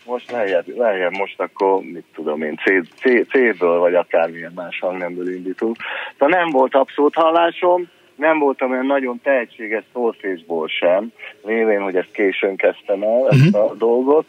most 0.04 0.30
lejjebb, 0.30 0.76
lejjebb 0.76 1.12
most 1.12 1.40
akkor, 1.40 1.82
mit 1.82 2.04
tudom 2.14 2.42
én, 2.42 2.56
C, 2.56 2.88
C, 2.96 3.28
C-ből, 3.28 3.78
vagy 3.78 3.94
akármilyen 3.94 4.52
más 4.54 4.78
hangnemből 4.80 5.34
indítunk. 5.34 5.76
Tehát 6.18 6.34
nem 6.34 6.50
volt 6.50 6.74
abszolút 6.74 7.14
hallásom, 7.14 7.88
nem 8.14 8.38
voltam 8.38 8.70
olyan 8.70 8.86
nagyon 8.86 9.20
tehetséges 9.22 9.84
szólfésból 9.92 10.68
sem, 10.68 11.12
lévén, 11.44 11.80
hogy 11.80 11.96
ezt 11.96 12.10
későn 12.12 12.56
kezdtem 12.56 13.02
el, 13.02 13.28
ezt 13.30 13.46
uh-huh. 13.46 13.70
a 13.70 13.74
dolgot, 13.74 14.28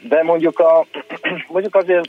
de 0.00 0.22
mondjuk, 0.22 0.58
a, 0.58 0.86
mondjuk 1.54 1.74
azért 1.74 2.08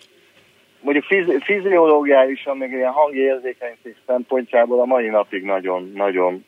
mondjuk 0.82 1.06
fizi, 1.06 1.38
fiziológiálisan, 1.40 2.58
meg 2.58 2.72
ilyen 2.72 2.92
hangérzékenység 2.92 3.96
szempontjából 4.06 4.80
a 4.80 4.86
mai 4.86 5.08
napig 5.08 5.44
nagyon, 5.44 5.92
nagyon 5.96 6.46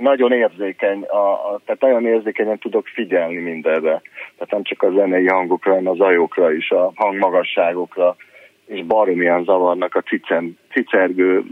nagyon 0.00 0.32
érzékeny, 0.32 1.02
a, 1.02 1.32
a, 1.32 1.60
tehát 1.64 1.80
nagyon 1.80 2.06
érzékenyen 2.06 2.58
tudok 2.58 2.86
figyelni 2.86 3.38
mindenre. 3.38 4.02
Tehát 4.36 4.50
nem 4.50 4.62
csak 4.62 4.82
a 4.82 4.90
zenei 4.90 5.26
hangokra, 5.26 5.74
hanem 5.74 5.92
a 5.92 5.94
zajokra 5.94 6.52
is, 6.52 6.70
a 6.70 6.92
hangmagasságokra, 6.94 8.16
és 8.66 8.84
baromian 8.84 9.44
zavarnak 9.44 9.94
a 9.94 10.00
cicen, 10.00 10.58
cicergő 10.72 11.44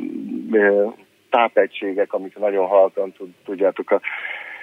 tápegységek, 1.31 2.13
amik 2.13 2.39
nagyon 2.39 2.67
halkan 2.67 3.13
tud, 3.13 3.29
tudjátok 3.45 3.91
a 3.91 4.01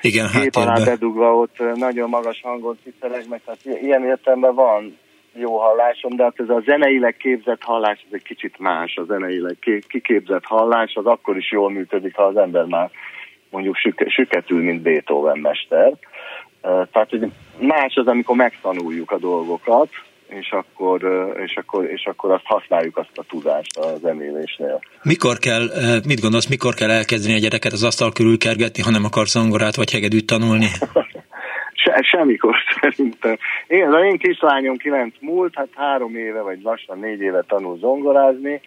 igen, 0.02 0.28
gép 0.42 0.56
alá 0.56 0.84
bedugva 0.86 1.36
ott 1.36 1.58
nagyon 1.76 2.10
magas 2.10 2.42
hangon 2.42 2.78
ciceregnek, 2.84 3.42
tehát 3.46 3.82
ilyen 3.82 4.06
értelemben 4.06 4.56
van 4.56 4.98
jó 5.34 5.58
hallásom, 5.58 6.16
de 6.16 6.24
hát 6.24 6.40
ez 6.40 6.50
a 6.50 6.62
zeneileg 6.66 7.18
képzett 7.18 7.62
hallás, 7.64 8.00
ez 8.08 8.14
egy 8.14 8.24
kicsit 8.24 8.60
más, 8.60 8.96
a 8.96 9.04
zeneileg 9.04 9.58
kiképzett 9.88 10.46
hallás, 10.46 10.94
az 10.96 11.06
akkor 11.06 11.38
is 11.38 11.52
jól 11.52 11.72
működik, 11.72 12.16
ha 12.16 12.24
az 12.24 12.38
ember 12.38 12.66
már 12.66 12.92
mondjuk 13.56 13.76
süketül, 14.08 14.64
mint 14.64 14.82
Beethoven 14.82 15.38
mester. 15.38 15.94
Tehát, 16.62 17.10
hogy 17.10 17.32
más 17.60 17.96
az, 17.96 18.08
amikor 18.08 18.36
megtanuljuk 18.36 19.12
a 19.12 19.18
dolgokat, 19.18 19.90
és 20.28 20.52
akkor, 20.52 21.02
és, 21.46 21.56
akkor, 21.56 21.86
és 21.86 22.06
akkor 22.06 22.32
azt 22.32 22.46
használjuk 22.46 22.98
azt 22.98 23.18
a 23.18 23.24
tudást 23.24 23.78
a 23.78 23.98
zenélésnél. 24.02 24.80
Mikor 25.04 25.38
kell, 25.38 25.68
mit 26.08 26.22
gondolsz, 26.22 26.48
mikor 26.48 26.74
kell 26.74 26.90
elkezdeni 26.90 27.36
a 27.36 27.40
gyereket 27.40 27.72
az 27.72 27.84
asztal 27.84 28.12
körül 28.12 28.38
kergetni, 28.38 28.82
ha 28.82 28.92
nem 28.92 29.04
akar 29.04 29.28
zongorát 29.28 29.76
vagy 29.76 29.92
hegedűt 29.92 30.26
tanulni? 30.26 30.68
Se, 31.84 32.02
semmikor 32.02 32.56
szerintem. 32.82 33.38
Én, 33.68 33.88
az 33.88 34.04
én 34.04 34.18
kislányom 34.18 34.78
kilenc 34.78 35.16
múlt, 35.20 35.54
hát 35.56 35.68
három 35.76 36.16
éve 36.16 36.42
vagy 36.42 36.62
lassan 36.62 37.00
négy 37.00 37.22
éve 37.22 37.44
tanul 37.48 37.78
zongorázni, 37.78 38.62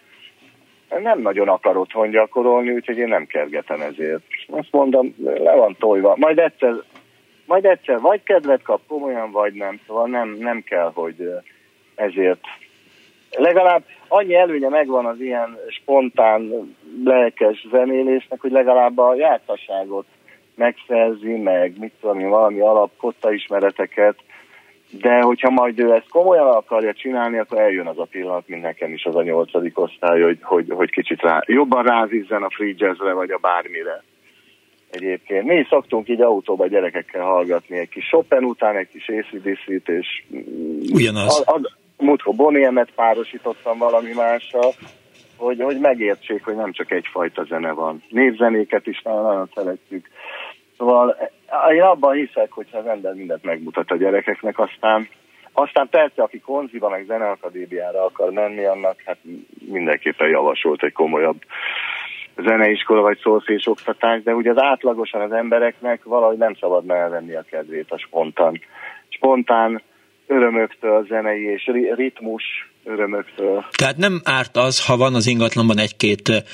nem 0.88 1.20
nagyon 1.20 1.48
akar 1.48 1.76
otthon 1.76 2.10
gyakorolni, 2.10 2.70
úgyhogy 2.70 2.98
én 2.98 3.08
nem 3.08 3.26
kergetem 3.26 3.80
ezért. 3.80 4.22
Azt 4.48 4.68
mondom, 4.70 5.14
le 5.24 5.54
van 5.54 5.76
tojva. 5.78 6.14
Majd 6.16 6.38
egyszer, 6.38 6.74
majd 7.46 7.64
egyszer 7.64 8.00
vagy 8.00 8.22
kedvet 8.22 8.62
kap 8.62 8.80
komolyan, 8.86 9.30
vagy 9.30 9.52
nem. 9.52 9.80
Szóval 9.86 10.08
nem, 10.08 10.36
nem 10.38 10.62
kell, 10.62 10.90
hogy 10.94 11.30
ezért 11.94 12.40
legalább 13.30 13.82
annyi 14.08 14.34
előnye 14.34 14.68
megvan 14.68 15.06
az 15.06 15.20
ilyen 15.20 15.58
spontán, 15.68 16.74
lelkes 17.04 17.66
zenélésnek, 17.70 18.40
hogy 18.40 18.50
legalább 18.50 18.98
a 18.98 19.14
jártasságot 19.14 20.06
megszerzi, 20.54 21.36
meg 21.36 21.78
mit 21.78 21.92
tudom 22.00 22.20
én, 22.20 22.28
valami 22.28 22.60
alap 22.60 22.90
ismereteket, 23.30 24.16
de 24.90 25.20
hogyha 25.20 25.50
majd 25.50 25.78
ő 25.78 25.92
ezt 25.92 26.08
komolyan 26.08 26.46
akarja 26.46 26.92
csinálni, 26.92 27.38
akkor 27.38 27.58
eljön 27.58 27.86
az 27.86 27.98
a 27.98 28.06
pillanat, 28.10 28.48
mint 28.48 28.62
nekem 28.62 28.92
is 28.92 29.04
az 29.04 29.16
a 29.16 29.22
nyolcadik 29.22 29.78
osztály, 29.78 30.20
hogy, 30.20 30.38
hogy, 30.42 30.66
hogy 30.68 30.90
kicsit 30.90 31.20
rá, 31.20 31.42
jobban 31.46 31.82
rázizzen 31.82 32.42
a 32.42 32.50
free 32.50 32.74
jazzre, 32.76 33.12
vagy 33.12 33.30
a 33.30 33.38
bármire. 33.38 34.02
Egyébként 34.90 35.44
mi 35.44 35.66
szoktunk 35.68 36.08
így 36.08 36.20
autóba 36.20 36.66
gyerekekkel 36.66 37.24
hallgatni 37.24 37.78
egy 37.78 37.88
kis 37.88 38.08
Chopin 38.08 38.44
után, 38.44 38.76
egy 38.76 38.88
kis 38.88 39.08
ACDC-t, 39.08 39.88
és 39.88 40.24
Ugyanaz. 40.92 41.42
A, 41.46 41.52
a, 41.52 41.60
múltkor 41.98 42.34
Boniemet 42.34 42.90
párosítottam 42.94 43.78
valami 43.78 44.12
mással, 44.12 44.74
hogy, 45.36 45.60
hogy 45.62 45.78
megértsék, 45.78 46.44
hogy 46.44 46.56
nem 46.56 46.72
csak 46.72 46.90
egyfajta 46.90 47.44
zene 47.44 47.72
van. 47.72 48.02
Névzenéket 48.08 48.86
is 48.86 49.02
nagyon 49.02 49.50
szeretjük. 49.54 50.08
Szóval 50.76 51.30
én 51.72 51.82
abban 51.82 52.14
hiszek, 52.14 52.52
hogyha 52.52 52.78
az 52.78 52.86
ember 52.86 53.14
mindent 53.14 53.44
megmutat 53.44 53.90
a 53.90 53.96
gyerekeknek, 53.96 54.58
aztán, 54.58 55.08
aztán 55.52 55.88
persze, 55.88 56.22
aki 56.22 56.40
konziba 56.40 56.88
meg 56.88 57.04
zeneakadémiára 57.06 58.04
akar 58.04 58.30
menni, 58.30 58.64
annak 58.64 58.96
hát 59.04 59.18
mindenképpen 59.68 60.28
javasolt 60.28 60.82
egy 60.82 60.92
komolyabb 60.92 61.42
zeneiskola 62.36 63.00
vagy 63.00 63.18
szólfés 63.18 63.66
oktatás, 63.66 64.22
de 64.22 64.34
ugye 64.34 64.50
az 64.50 64.62
átlagosan 64.62 65.20
az 65.20 65.32
embereknek 65.32 66.04
valahogy 66.04 66.36
nem 66.36 66.54
szabad 66.54 66.90
elvenni 66.90 67.34
a 67.34 67.44
kedvét 67.50 67.90
a 67.90 67.98
spontán, 67.98 68.60
spontán 69.08 69.82
örömöktől, 70.26 71.06
zenei 71.06 71.44
és 71.44 71.70
ritmus 71.94 72.44
örömöktől. 72.88 73.64
Tehát 73.76 73.96
nem 73.96 74.20
árt 74.24 74.56
az, 74.56 74.86
ha 74.86 74.96
van 74.96 75.14
az 75.14 75.26
ingatlanban 75.26 75.78
egy-két 75.78 76.44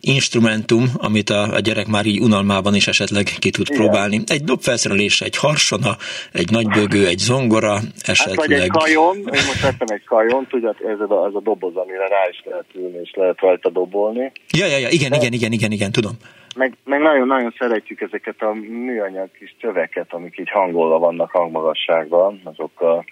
instrumentum, 0.00 0.84
amit 0.96 1.30
a, 1.30 1.42
a 1.54 1.60
gyerek 1.60 1.86
már 1.86 2.06
így 2.06 2.20
unalmában 2.20 2.74
is 2.74 2.86
esetleg 2.86 3.24
ki 3.38 3.50
tud 3.50 3.66
Igen. 3.70 3.80
próbálni. 3.80 4.20
Egy 4.26 4.44
dobfelszerelés, 4.44 5.20
egy 5.20 5.36
harsona, 5.36 5.96
egy 6.32 6.50
nagybögő, 6.50 7.06
egy 7.06 7.18
zongora, 7.18 7.78
esetleg. 8.06 8.38
Hát 8.38 8.46
vagy 8.46 8.60
egy 8.60 8.68
kajon, 8.68 9.16
én 9.16 9.44
most 9.46 9.60
vettem 9.62 9.86
egy 9.96 10.04
kajon, 10.04 10.46
tudod, 10.46 10.76
ez 10.86 11.00
a, 11.00 11.26
ez 11.26 11.34
a 11.34 11.40
doboz, 11.40 11.76
amire 11.76 12.08
rá 12.08 12.28
is 12.30 12.42
lehet 12.44 12.66
ülni, 12.74 12.98
és 13.02 13.10
lehet 13.14 13.40
rajta 13.40 13.70
dobolni. 13.70 14.32
Ja, 14.58 14.66
ja, 14.66 14.78
ja, 14.78 14.88
igen, 14.88 15.10
De... 15.10 15.16
igen, 15.16 15.32
igen, 15.32 15.52
igen, 15.52 15.72
igen, 15.72 15.92
tudom 15.92 16.12
meg, 16.56 16.76
meg 16.84 17.00
nagyon-nagyon 17.00 17.54
szeretjük 17.58 18.00
ezeket 18.00 18.42
a 18.42 18.52
műanyag 18.52 19.30
kis 19.38 19.56
csöveket, 19.60 20.12
amik 20.12 20.38
így 20.38 20.50
hangolva 20.50 20.98
vannak 20.98 21.30
hangmagasságban, 21.30 22.40
azokkal 22.44 23.04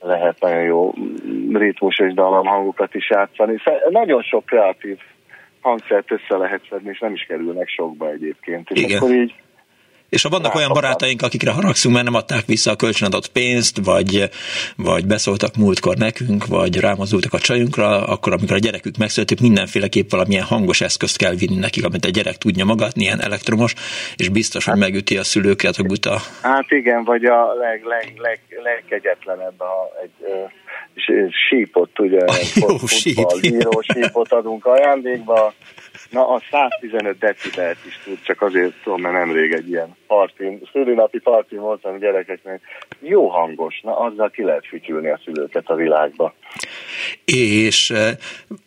lehet 0.00 0.40
nagyon 0.40 0.62
jó 0.62 0.92
ritmus 1.52 1.98
és 1.98 2.12
hangokat 2.46 2.94
is 2.94 3.10
játszani. 3.10 3.56
Nagyon 3.90 4.22
sok 4.22 4.46
kreatív 4.46 4.98
hangszert 5.60 6.10
össze 6.12 6.36
lehet 6.36 6.66
szedni, 6.70 6.90
és 6.90 6.98
nem 6.98 7.12
is 7.12 7.22
kerülnek 7.22 7.68
sokba 7.68 8.10
egyébként. 8.10 8.70
És 8.70 8.82
Igen. 8.82 8.96
akkor 8.96 9.10
így 9.10 9.34
és 10.10 10.22
ha 10.22 10.28
vannak 10.28 10.54
olyan 10.54 10.72
barátaink, 10.72 11.22
akikre 11.22 11.50
haragszunk, 11.50 11.94
mert 11.94 12.06
nem 12.06 12.14
adták 12.14 12.46
vissza 12.46 12.70
a 12.70 12.76
kölcsönadott 12.76 13.28
pénzt, 13.28 13.78
vagy, 13.84 14.30
vagy 14.76 15.06
beszóltak 15.06 15.56
múltkor 15.56 15.96
nekünk, 15.96 16.46
vagy 16.46 16.80
rámozultak 16.80 17.32
a 17.32 17.38
csajunkra, 17.38 18.06
akkor 18.06 18.32
amikor 18.32 18.56
a 18.56 18.58
gyerekük 18.58 18.96
megszületik, 18.96 19.40
mindenféleképp 19.40 20.10
valamilyen 20.10 20.44
hangos 20.44 20.80
eszközt 20.80 21.16
kell 21.16 21.34
vinni 21.34 21.58
nekik, 21.58 21.84
amit 21.84 22.04
a 22.04 22.08
gyerek 22.08 22.36
tudja 22.36 22.64
magatni, 22.64 23.02
ilyen 23.02 23.22
elektromos, 23.22 23.74
és 24.16 24.28
biztos, 24.28 24.64
hogy 24.64 24.78
megüti 24.78 25.16
a 25.16 25.24
szülőket 25.24 25.76
a 25.76 25.82
buta. 25.82 26.18
Hát 26.42 26.70
igen, 26.70 27.04
vagy 27.04 27.24
a 27.24 27.54
leg, 27.54 27.82
leg, 27.84 28.12
leg, 28.16 28.40
legkegyetlenebb 28.62 29.60
a, 29.60 29.90
egy 30.02 30.10
sípot, 31.48 31.98
ugye, 31.98 32.24
jó, 32.54 32.78
síp. 32.86 33.16
sípot 33.82 34.32
adunk 34.32 34.66
ajándékba, 34.66 35.54
Na, 36.10 36.28
a 36.28 36.42
115 36.50 37.18
decibelt 37.18 37.78
is 37.86 38.00
tud, 38.04 38.18
csak 38.22 38.42
azért 38.42 38.72
tudom, 38.82 39.00
mert 39.00 39.14
nemrég 39.14 39.52
egy 39.52 39.68
ilyen 39.68 39.96
partin, 40.06 40.60
szülőnapi 40.72 41.18
partin 41.18 41.60
voltam 41.60 41.98
gyerekeknek. 41.98 42.60
Jó 43.00 43.28
hangos, 43.28 43.80
na 43.82 43.98
azzal 43.98 44.30
ki 44.30 44.42
lehet 44.42 44.66
fütyülni 44.66 45.10
a 45.10 45.20
szülőket 45.24 45.68
a 45.68 45.74
világba. 45.74 46.34
És 47.24 47.92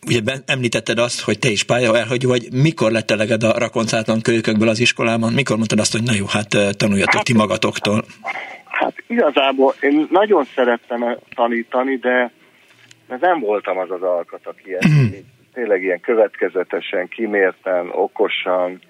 ugye 0.06 0.20
említetted 0.46 0.98
azt, 0.98 1.20
hogy 1.20 1.38
te 1.38 1.48
is 1.48 1.64
pálya 1.64 1.96
elhagyó 1.96 2.28
vagy. 2.28 2.52
Mikor 2.52 2.90
lett 2.90 3.10
eleged 3.10 3.42
a 3.42 3.58
rakoncátlan 3.58 4.20
kölykökből 4.20 4.68
az 4.68 4.80
iskolában? 4.80 5.32
Mikor 5.32 5.56
mondtad 5.56 5.78
azt, 5.78 5.92
hogy 5.92 6.02
na 6.02 6.12
jó, 6.12 6.26
hát 6.26 6.76
tanuljatok 6.76 7.14
hát, 7.14 7.24
ti 7.24 7.34
magatoktól? 7.34 8.04
Hát 8.66 8.94
igazából 9.06 9.74
én 9.80 10.08
nagyon 10.10 10.44
szerettem 10.54 11.18
tanítani, 11.34 11.96
de 11.96 12.32
nem 13.20 13.40
voltam 13.40 13.78
az 13.78 13.90
az 13.90 14.02
alkat, 14.02 14.40
aki 14.46 14.74
ezt 14.74 15.24
tényleg 15.54 15.82
ilyen 15.82 16.00
következetesen, 16.00 17.08
kimérten, 17.08 17.90
okosan, 17.90 18.80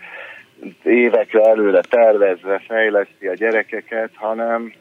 évekre 0.83 1.41
előre 1.41 1.81
tervezve 1.81 2.59
fejleszti 2.59 3.27
a 3.27 3.35
gyerekeket, 3.35 4.11
hanem, 4.15 4.73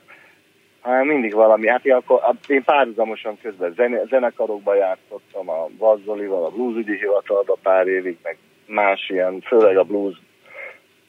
hanem 0.81 1.07
mindig 1.07 1.33
valami. 1.33 1.67
Hát 1.67 1.85
én, 1.85 1.93
akkor, 1.93 2.19
én 2.47 2.63
párhuzamosan 2.63 3.37
közben 3.41 3.73
zene, 3.73 4.01
zenekarokba 4.09 4.75
játszottam, 4.75 5.49
a 5.49 5.67
Vazzolival, 5.77 6.45
a 6.45 6.49
bluesügyi 6.49 6.97
hivatalba 6.97 7.57
pár 7.63 7.87
évig, 7.87 8.17
meg 8.23 8.37
más 8.67 9.09
ilyen, 9.09 9.41
főleg 9.41 9.77
a 9.77 9.83
blues, 9.83 10.21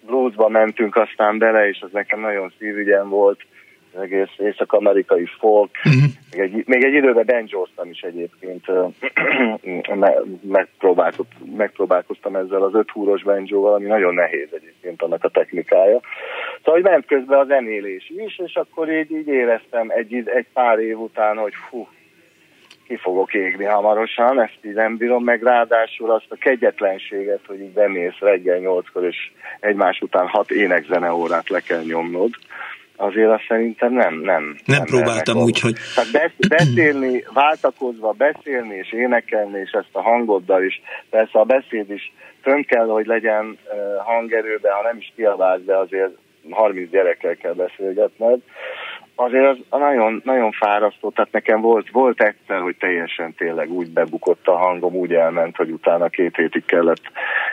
bluesba 0.06 0.48
mentünk 0.48 0.96
aztán 0.96 1.38
bele, 1.38 1.68
és 1.68 1.80
az 1.80 1.90
nekem 1.92 2.20
nagyon 2.20 2.52
szívügyem 2.58 3.08
volt 3.08 3.40
egész 4.00 4.30
észak-amerikai 4.38 5.28
folk, 5.38 5.70
uh-huh. 5.84 6.02
még, 6.30 6.40
egy, 6.40 6.62
még 6.66 6.84
egy 6.84 6.94
időben 6.94 7.26
banjoztam 7.26 7.90
is 7.90 8.00
egyébként, 8.00 8.64
megpróbálkoztam 11.56 12.36
ezzel 12.36 12.62
az 12.62 12.74
öt 12.74 12.90
húros 12.90 13.22
banjóval, 13.22 13.74
ami 13.74 13.86
nagyon 13.86 14.14
nehéz 14.14 14.48
egyébként 14.52 15.02
annak 15.02 15.24
a 15.24 15.28
technikája. 15.28 16.00
Szóval, 16.56 16.80
hogy 16.80 16.90
ment 16.90 17.06
közben 17.06 17.38
a 17.38 17.44
zenélés 17.44 18.12
is, 18.16 18.38
és 18.38 18.54
akkor 18.54 18.92
így, 18.92 19.10
így 19.10 19.28
éreztem 19.28 19.90
egy, 19.90 20.14
egy 20.14 20.46
pár 20.52 20.78
év 20.78 20.98
után, 20.98 21.36
hogy 21.36 21.52
fú, 21.68 21.88
ki 22.86 22.96
fogok 22.96 23.34
égni 23.34 23.64
hamarosan, 23.64 24.40
ezt 24.40 24.58
így 24.62 24.74
nem 24.74 24.96
bírom 24.96 25.24
meg, 25.24 25.42
ráadásul 25.42 26.10
azt 26.10 26.26
a 26.28 26.36
kegyetlenséget, 26.36 27.40
hogy 27.46 27.60
így 27.60 27.72
bemész 27.72 28.18
reggel 28.18 28.58
nyolckor, 28.58 29.04
és 29.04 29.16
egymás 29.60 30.00
után 30.00 30.26
hat 30.26 30.50
énekzene 30.50 31.12
órát 31.12 31.48
le 31.48 31.60
kell 31.60 31.82
nyomnod 31.82 32.34
azért 32.96 33.30
azt 33.30 33.44
szerintem 33.48 33.92
nem. 33.92 34.14
Nem, 34.14 34.22
nem, 34.24 34.56
nem 34.64 34.84
próbáltam 34.84 35.36
úgy, 35.38 35.60
hogy... 35.60 35.76
Tehát 35.94 36.32
beszélni, 36.48 37.24
váltakozva 37.32 38.12
beszélni 38.12 38.74
és 38.74 38.92
énekelni, 38.92 39.58
és 39.58 39.70
ezt 39.70 39.88
a 39.92 40.02
hangoddal 40.02 40.64
is, 40.64 40.82
persze 41.10 41.38
a 41.38 41.44
beszéd 41.44 41.90
is 41.90 42.12
fönn 42.42 42.62
kell, 42.62 42.86
hogy 42.86 43.06
legyen 43.06 43.58
hangerőben, 44.04 44.72
ha 44.72 44.82
nem 44.82 44.96
is 44.96 45.12
kiabálsz, 45.16 45.62
de 45.64 45.76
azért 45.76 46.10
30 46.50 46.90
gyerekkel 46.90 47.36
kell 47.36 47.52
beszélgetned. 47.52 48.40
Azért 49.14 49.46
az 49.46 49.78
nagyon, 49.78 50.20
nagyon 50.24 50.52
fárasztó, 50.52 51.10
tehát 51.10 51.32
nekem 51.32 51.60
volt, 51.60 51.90
volt 51.90 52.22
egyszer, 52.22 52.60
hogy 52.60 52.76
teljesen 52.76 53.34
tényleg 53.34 53.70
úgy 53.70 53.90
bebukott 53.90 54.46
a 54.46 54.56
hangom, 54.56 54.94
úgy 54.94 55.14
elment, 55.14 55.56
hogy 55.56 55.70
utána 55.70 56.08
két 56.08 56.36
hétig 56.36 56.64
kellett 56.64 57.02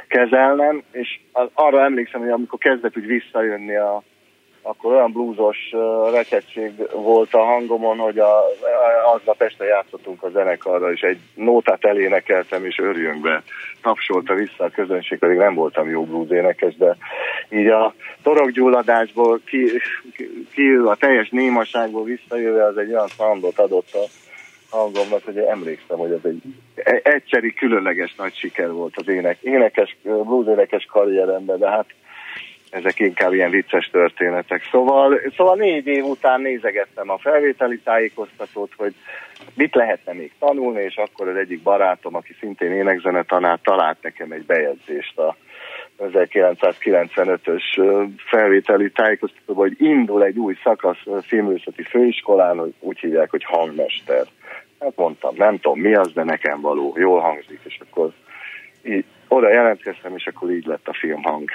kezelnem, 0.07 0.83
és 0.91 1.19
arra 1.53 1.83
emlékszem, 1.83 2.21
hogy 2.21 2.29
amikor 2.29 2.59
kezdett 2.59 2.97
úgy 2.97 3.05
visszajönni 3.05 3.75
a, 3.75 4.03
akkor 4.61 4.93
olyan 4.93 5.11
blúzos 5.11 5.57
rekettség 6.11 6.71
volt 6.93 7.33
a 7.33 7.43
hangomon, 7.43 7.97
hogy 7.97 8.19
a, 8.19 8.43
aznap 9.13 9.41
este 9.41 9.65
játszottunk 9.65 10.23
a 10.23 10.29
zenekarra, 10.29 10.91
és 10.91 11.01
egy 11.01 11.19
nótát 11.35 11.85
elénekeltem, 11.85 12.65
és 12.65 12.79
örjünkbe 12.79 13.43
tapsolta 13.81 14.33
vissza 14.33 14.63
a 14.63 14.69
közönség, 14.69 15.19
pedig 15.19 15.37
nem 15.37 15.53
voltam 15.53 15.89
jó 15.89 16.05
blues 16.05 16.29
énekes, 16.29 16.75
de 16.75 16.97
így 17.49 17.67
a 17.67 17.93
torokgyulladásból, 18.23 19.39
ki, 19.45 19.71
ki, 20.53 20.71
a 20.85 20.95
teljes 20.95 21.29
némaságból 21.29 22.03
visszajöve, 22.03 22.65
az 22.65 22.77
egy 22.77 22.91
olyan 22.91 23.07
szandot 23.07 23.59
adott 23.59 23.89
a 23.93 24.05
hangomnak, 24.69 25.23
hogy 25.25 25.37
emlékszem, 25.37 25.97
hogy 25.97 26.11
ez 26.11 26.23
egy 26.23 26.41
egyszeri 27.03 27.53
különleges 27.53 28.15
nagy 28.15 28.35
siker 28.35 28.71
volt 28.71 28.93
az 28.95 29.07
ének, 29.07 29.37
énekes, 29.41 29.97
blues 30.03 30.47
énekes 30.47 30.85
karrieremben, 30.85 31.59
de 31.59 31.69
hát 31.69 31.85
ezek 32.71 32.99
inkább 32.99 33.33
ilyen 33.33 33.49
vicces 33.49 33.89
történetek. 33.91 34.67
Szóval, 34.71 35.19
szóval 35.35 35.55
négy 35.55 35.87
év 35.87 36.03
után 36.03 36.41
nézegettem 36.41 37.09
a 37.09 37.17
felvételi 37.17 37.79
tájékoztatót, 37.79 38.71
hogy 38.77 38.93
mit 39.53 39.75
lehetne 39.75 40.13
még 40.13 40.31
tanulni, 40.39 40.81
és 40.81 40.95
akkor 40.95 41.27
az 41.27 41.35
egyik 41.35 41.61
barátom, 41.61 42.15
aki 42.15 42.35
szintén 42.39 42.71
énekzenetanár, 42.71 43.59
talált 43.63 43.97
nekem 44.01 44.31
egy 44.31 44.45
bejegyzést 44.45 45.17
a 45.17 45.35
1995-ös 45.99 47.63
felvételi 48.17 48.91
tájékoztatóban, 48.91 49.67
hogy 49.67 49.87
indul 49.87 50.23
egy 50.23 50.37
új 50.37 50.55
szakasz 50.63 51.03
filmőszeti 51.21 51.83
főiskolán, 51.83 52.57
hogy 52.57 52.73
úgy 52.79 52.99
hívják, 52.99 53.29
hogy 53.29 53.43
hangmester. 53.43 54.25
Hát 54.79 54.95
mondtam, 54.95 55.33
nem 55.37 55.59
tudom 55.59 55.79
mi 55.79 55.95
az, 55.95 56.13
de 56.13 56.23
nekem 56.23 56.61
való, 56.61 56.93
jól 56.97 57.19
hangzik, 57.19 57.59
és 57.63 57.79
akkor 57.89 58.11
oda 59.27 59.49
jelentkeztem, 59.49 60.15
és 60.15 60.25
akkor 60.25 60.51
így 60.51 60.65
lett 60.65 60.87
a 60.87 60.93
filmhang. 60.93 61.49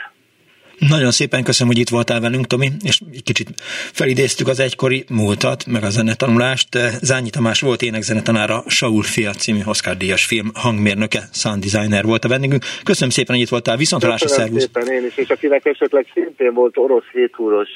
Nagyon 0.78 1.10
szépen 1.10 1.44
köszönöm, 1.44 1.72
hogy 1.72 1.82
itt 1.82 1.88
voltál 1.88 2.20
velünk, 2.20 2.46
Tomi, 2.46 2.70
és 2.82 3.00
egy 3.12 3.22
kicsit 3.22 3.48
felidéztük 3.92 4.48
az 4.48 4.60
egykori 4.60 5.04
múltat, 5.08 5.66
meg 5.66 5.82
a 5.82 5.90
zenetanulást. 5.90 6.68
Zányi 7.00 7.30
Tamás 7.30 7.60
volt 7.60 7.82
énekzenetanára, 7.82 8.64
Saul 8.66 9.02
Fia 9.02 9.32
című 9.32 9.60
Oscar 9.64 9.96
díjas 9.96 10.24
film 10.24 10.50
hangmérnöke, 10.54 11.28
sound 11.32 11.64
designer 11.64 12.04
volt 12.04 12.24
a 12.24 12.28
vendégünk. 12.28 12.64
Köszönöm 12.84 13.10
szépen, 13.10 13.34
hogy 13.34 13.44
itt 13.44 13.50
voltál, 13.50 13.76
viszontlátásra, 13.76 14.28
szervusz! 14.28 14.62
szépen 14.62 14.86
én 14.86 15.04
is, 15.04 15.16
és 15.16 15.28
akinek 15.28 15.64
esetleg 15.64 16.06
szintén 16.14 16.54
volt 16.54 16.76
orosz 16.76 17.06
héthúros 17.12 17.68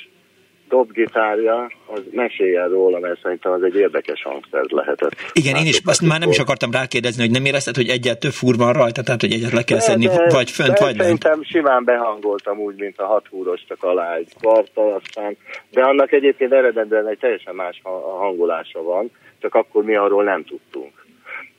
dobgitárja, 0.70 1.70
az 1.86 2.02
meséljen 2.10 2.68
róla, 2.68 2.98
mert 2.98 3.20
szerintem 3.22 3.52
az 3.52 3.62
egy 3.62 3.76
érdekes 3.76 4.22
hangszer 4.22 4.64
lehetett. 4.68 5.14
Igen, 5.32 5.56
én 5.56 5.66
is 5.66 5.80
azt 5.84 6.02
már 6.02 6.18
nem 6.18 6.30
is 6.30 6.38
akartam 6.38 6.70
rákérdezni, 6.70 7.22
hogy 7.22 7.30
nem 7.30 7.44
érezted, 7.44 7.76
hogy 7.76 7.88
egyet 7.88 8.18
több 8.20 8.32
fur 8.32 8.56
van 8.56 8.72
rajta, 8.72 9.02
tehát 9.02 9.20
hogy 9.20 9.32
egyet 9.32 9.52
le 9.52 9.62
kell 9.62 9.78
szedni, 9.78 10.06
de, 10.06 10.28
vagy 10.30 10.50
fönt, 10.50 10.78
de 10.78 10.84
vagy 10.84 10.96
Szerintem 10.96 11.32
lent. 11.32 11.46
simán 11.46 11.84
behangoltam 11.84 12.58
úgy, 12.58 12.76
mint 12.76 12.98
a 12.98 13.06
hat 13.06 13.26
húros, 13.30 13.60
csak 13.68 13.82
alá 13.82 14.14
egy 14.14 14.32
kvartal, 14.40 15.00
aztán, 15.02 15.36
de 15.70 15.82
annak 15.82 16.12
egyébként 16.12 16.52
eredetben 16.52 17.08
egy 17.08 17.18
teljesen 17.18 17.54
más 17.54 17.80
hangolása 18.18 18.82
van, 18.82 19.10
csak 19.38 19.54
akkor 19.54 19.84
mi 19.84 19.96
arról 19.96 20.24
nem 20.24 20.44
tudtunk 20.44 20.99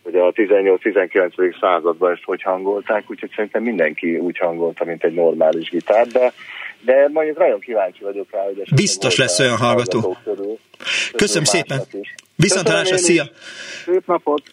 hogy 0.03 0.15
a 0.15 0.31
18-19. 0.31 1.59
században 1.59 2.11
ezt 2.11 2.23
hogy 2.23 2.41
hangolták, 2.41 3.03
úgyhogy 3.07 3.31
szerintem 3.35 3.63
mindenki 3.63 4.17
úgy 4.17 4.37
hangolta, 4.37 4.85
mint 4.85 5.03
egy 5.03 5.13
normális 5.13 5.69
gitár, 5.69 6.07
de 6.07 6.33
de 6.85 7.09
mondjuk 7.13 7.37
nagyon 7.37 7.59
kíváncsi 7.59 8.03
vagyok 8.03 8.27
rá, 8.31 8.43
hogy 8.43 8.63
Biztos 8.75 9.17
lesz 9.17 9.39
olyan 9.39 9.57
hallgató. 9.57 10.17
Köszönöm 11.15 11.43
szépen. 11.43 11.81
Viszont 12.35 12.67
hallásra, 12.67 12.97
szia! 12.97 13.23
Szép 13.85 14.05
napot! 14.05 14.43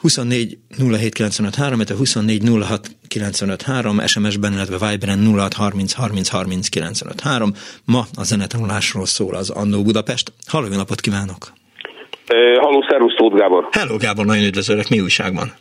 24 0.00 0.58
07 0.90 1.14
95 1.14 1.54
3, 1.54 1.80
24 1.96 2.42
06 2.62 2.88
95 3.08 3.62
3, 3.62 4.06
SMS-ben, 4.06 4.52
illetve 4.52 4.88
Viberen 4.88 5.34
06 5.34 5.52
30 5.54 5.92
30 5.92 6.28
30 6.28 6.68
95 6.68 7.20
3. 7.20 7.52
Ma 7.84 8.04
a 8.14 8.22
zenetanulásról 8.22 9.06
szól 9.06 9.34
az 9.34 9.50
Annó 9.50 9.82
Budapest. 9.82 10.32
Halló, 10.46 10.68
napot 10.68 11.00
kívánok! 11.00 11.57
Halló, 12.34 12.86
szervusz, 12.88 13.14
Tóth 13.14 13.36
Gábor. 13.36 13.68
Hello 13.72 13.96
Gábor, 13.96 14.26
nagyon 14.26 14.44
üdvözöllek, 14.44 14.88
mi 14.88 15.00
újság 15.00 15.34
van? 15.34 15.52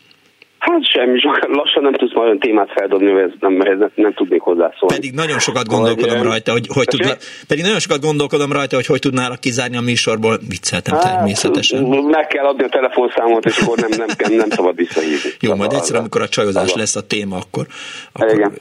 Hát 0.67 0.87
semmi, 0.93 1.19
lassan 1.41 1.83
nem 1.83 1.93
tudsz 1.93 2.15
olyan 2.15 2.39
témát 2.39 2.71
feldobni, 2.71 3.21
ez 3.21 3.29
nem, 3.39 3.61
ez 3.61 3.77
nem, 3.77 3.91
nem 3.95 4.13
tudnék 4.13 4.41
hozzászólni. 4.41 4.95
Pedig 4.95 5.11
nagyon 5.13 5.39
sokat 5.39 5.67
gondolkodom 5.67 6.17
hogy, 6.17 6.27
rajta, 6.27 6.51
hogy, 6.51 6.67
hogy 6.73 6.87
tudna, 6.87 7.11
pedig 7.47 7.63
nagyon 7.63 7.79
sokat 7.79 8.01
gondolkodom 8.01 8.51
rajta, 8.51 8.75
hogy 8.75 8.85
hogy 8.85 8.99
tudnálak 8.99 9.39
kizárni 9.39 9.77
a 9.77 9.81
műsorból. 9.81 10.37
Vicceltem 10.49 10.93
hát, 10.95 11.03
természetesen. 11.03 11.83
Meg 12.17 12.27
kell 12.27 12.45
adni 12.45 12.63
a 12.63 12.69
telefonszámot, 12.69 13.45
és 13.45 13.57
akkor 13.61 13.77
nem, 13.77 13.89
nem, 13.97 14.07
nem, 14.17 14.37
nem 14.37 14.49
szabad 14.49 14.75
visszahívni. 14.75 15.29
Jó, 15.39 15.55
majd 15.55 15.73
egyszer, 15.73 15.99
amikor 15.99 16.21
a 16.21 16.27
csajozás 16.27 16.73
lesz 16.73 16.95
a 16.95 17.07
téma, 17.07 17.35
akkor... 17.35 17.65
akkor... 18.13 18.33
Igen. 18.33 18.51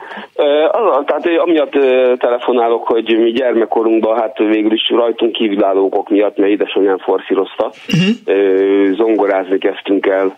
Az, 0.70 1.04
tehát 1.06 1.26
amiatt 1.46 1.72
telefonálok, 2.18 2.86
hogy 2.86 3.16
mi 3.18 3.30
gyermekkorunkban, 3.30 4.18
hát 4.20 4.38
végül 4.38 4.72
is 4.72 4.88
rajtunk 4.88 5.32
kívülálló 5.32 5.84
okok 5.84 6.08
miatt, 6.08 6.36
mert 6.36 6.50
édesanyám 6.50 6.98
forszírozta, 6.98 7.72
uh-huh. 7.88 8.96
zongorázni 8.96 9.58
kezdtünk 9.58 10.06
el 10.06 10.36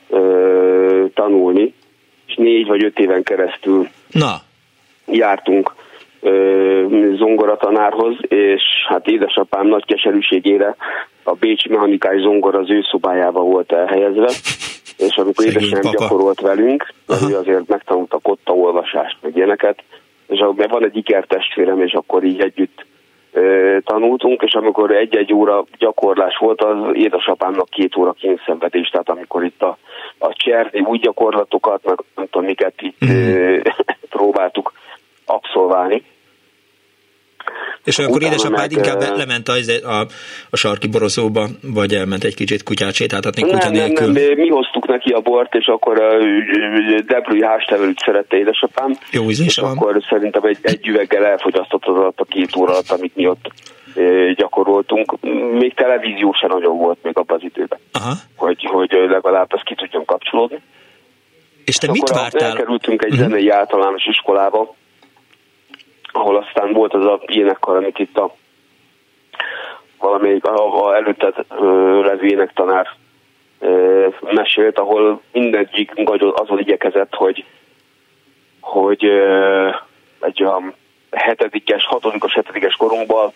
tanulni 1.14 1.57
tanulni, 1.58 1.74
és 2.26 2.34
négy 2.36 2.66
vagy 2.66 2.84
öt 2.84 2.98
éven 2.98 3.22
keresztül 3.22 3.88
Na. 4.10 4.40
jártunk 5.06 5.74
zongoratanárhoz, 7.16 8.16
és 8.28 8.62
hát 8.88 9.06
édesapám 9.06 9.66
nagy 9.66 9.84
keserűségére 9.84 10.76
a 11.22 11.32
Bécsi 11.32 11.68
Mechanikai 11.68 12.20
Zongora 12.20 12.58
az 12.58 12.70
ő 12.70 12.80
szobájába 12.90 13.40
volt 13.40 13.72
elhelyezve, 13.72 14.30
és 15.06 15.16
amikor 15.16 15.44
édesem 15.44 15.80
gyakorolt 15.80 16.40
velünk, 16.40 16.94
ő 17.30 17.36
azért 17.36 17.68
megtanultak 17.68 18.28
ott 18.28 18.48
a 18.48 18.52
olvasást, 18.52 19.16
meg 19.20 19.36
ilyeneket, 19.36 19.82
és 20.26 20.44
mert 20.56 20.70
van 20.70 20.84
egy 20.84 20.96
ikertestvérem, 20.96 21.80
és 21.82 21.92
akkor 21.92 22.24
így 22.24 22.40
együtt 22.40 22.86
tanultunk, 23.84 24.42
és 24.42 24.52
amikor 24.52 24.90
egy-egy 24.90 25.32
óra 25.32 25.64
gyakorlás 25.78 26.36
volt, 26.36 26.62
az 26.62 26.76
édesapámnak 26.92 27.68
két 27.68 27.96
óra 27.96 28.12
kényszenvedés, 28.12 28.88
tehát 28.88 29.08
amikor 29.08 29.44
itt 29.44 29.62
a, 29.62 29.78
a 30.18 30.32
cserni 30.32 30.80
úgy 30.80 31.00
gyakorlatokat, 31.00 31.84
meg 31.84 31.98
nem 32.14 32.26
tudom, 32.30 32.46
miket 32.46 32.82
itt 32.82 33.04
mm. 33.04 33.58
próbáltuk 34.16 34.72
abszolválni. 35.26 36.02
És 37.84 37.98
akkor 37.98 38.22
édesapád 38.22 38.58
meg, 38.58 38.72
inkább 38.72 39.16
lement 39.16 39.48
a, 39.48 39.52
a, 39.88 40.06
a 40.50 40.56
sarki 40.56 40.88
borozóba, 40.88 41.46
vagy 41.62 41.94
elment 41.94 42.24
egy 42.24 42.34
kicsit 42.34 42.62
kutyát 42.62 42.94
sétáltatni 42.94 43.42
kutya 43.42 43.56
nem, 43.56 43.72
nélkül? 43.72 44.12
Nem, 44.12 44.22
nem, 44.22 44.38
mi 44.38 44.48
hoztuk 44.48 44.86
neki 44.86 45.10
a 45.10 45.20
bort, 45.20 45.54
és 45.54 45.66
akkor 45.66 46.00
a 46.00 46.12
debrui 47.06 47.42
hástevelőt 47.42 47.98
szerette 47.98 48.36
édesapám. 48.36 48.98
Jó 49.10 49.30
és 49.30 49.58
van. 49.58 49.70
akkor 49.70 50.02
szerintem 50.08 50.44
egy, 50.44 50.58
egy 50.62 50.86
üveggel 50.86 51.24
elfogyasztott 51.24 51.84
az 51.84 51.96
alatt 51.96 52.20
a 52.20 52.24
két 52.24 52.56
óra 52.56 52.72
alatt, 52.72 52.90
amit 52.90 53.16
mi 53.16 53.26
ott 53.26 53.52
gyakoroltunk. 54.34 55.20
Még 55.58 55.74
televízió 55.74 56.32
sem 56.32 56.50
nagyon 56.50 56.76
volt 56.76 56.98
még 57.02 57.18
abban 57.18 57.36
az 57.36 57.44
időben, 57.44 57.78
Aha. 57.92 58.12
Hogy, 58.36 58.64
hogy 58.70 58.90
legalább 59.08 59.52
ezt 59.54 59.64
ki 59.64 59.74
tudjon 59.74 60.04
kapcsolódni. 60.04 60.62
És 61.64 61.76
te 61.76 61.90
mit 61.90 62.08
vártál? 62.08 62.48
Elkerültünk 62.48 63.02
egy 63.02 63.12
uh-huh. 63.12 63.26
zenei 63.26 63.48
általános 63.48 64.06
iskolába, 64.06 64.74
ahol 66.12 66.36
aztán 66.36 66.72
volt 66.72 66.94
az 66.94 67.04
a 67.04 67.20
énekkar, 67.26 67.76
amit 67.76 67.98
itt 67.98 68.18
a 68.18 68.34
valamelyik 69.98 70.44
a, 70.44 70.86
a 70.86 70.94
előtted 70.94 71.34
levő 72.02 72.26
énektanár 72.26 72.88
mesélt, 74.20 74.78
ahol 74.78 75.20
mindegyik 75.32 75.92
azon 76.34 76.58
igyekezett, 76.58 77.14
hogy, 77.14 77.44
hogy 78.60 79.04
egy 80.20 80.42
olyan 80.42 80.74
hetedikes, 81.10 81.84
hatodikos, 81.84 82.34
hetedikes 82.34 82.74
korunkban 82.74 83.32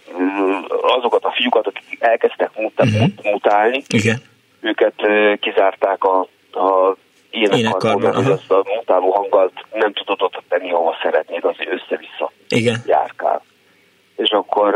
azokat 0.83 1.25
a 1.25 1.33
fiúkat, 1.33 1.67
akik 1.67 1.97
elkezdtek 1.99 2.51
mutá- 2.57 2.87
uh-huh. 2.87 3.33
mutálni, 3.33 3.83
Igen. 3.89 4.17
őket 4.61 4.95
kizárták 5.41 6.05
a, 6.05 6.21
a 6.53 6.97
énekkarban, 7.33 8.15
mert 8.15 8.27
azt 8.27 8.51
a 8.51 8.65
mutáló 8.77 9.11
hanggal 9.11 9.53
nem 9.73 9.93
tudod 9.93 10.23
ott 10.23 10.43
tenni, 10.49 10.73
ahova 10.73 10.97
szeretnéd, 11.03 11.45
az 11.45 11.57
össze-vissza 11.59 12.33
Igen. 12.49 12.77
járkál. 12.87 13.43
És 14.17 14.31
akkor 14.31 14.75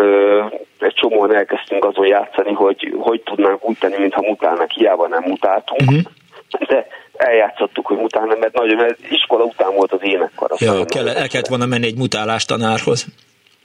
egy 0.78 0.94
csomóan 0.94 1.34
elkezdtünk 1.34 1.84
azon 1.84 2.06
játszani, 2.06 2.52
hogy 2.52 2.94
hogy 2.98 3.20
tudnánk 3.20 3.68
úgy 3.68 3.78
tenni, 3.78 3.98
mintha 3.98 4.20
mutálnak, 4.20 4.70
hiába 4.70 5.08
nem 5.08 5.22
mutáltunk. 5.22 5.80
Uh-huh. 5.80 6.68
De 6.68 6.86
eljátszottuk, 7.16 7.86
hogy 7.86 7.96
mutálna, 7.96 8.34
mert 8.40 8.52
nagyon, 8.52 8.76
mert 8.76 8.98
iskola 9.10 9.44
után 9.44 9.74
volt 9.74 9.92
az 9.92 10.00
énekkar. 10.02 10.50
Ja, 10.58 10.84
kell, 10.84 11.08
el 11.08 11.28
kellett 11.28 11.46
volna 11.46 11.66
menni 11.66 11.86
egy 11.86 11.96
mutálás 11.96 12.44
tanárhoz. 12.44 13.06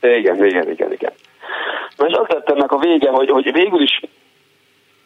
Igen, 0.02 0.46
igen, 0.46 0.70
igen, 0.70 0.92
igen. 0.92 1.12
Most 1.98 2.16
az 2.16 2.28
lett 2.28 2.50
ennek 2.50 2.72
a 2.72 2.78
vége, 2.78 3.10
hogy, 3.10 3.30
hogy 3.30 3.52
végül 3.52 3.82
is 3.82 4.02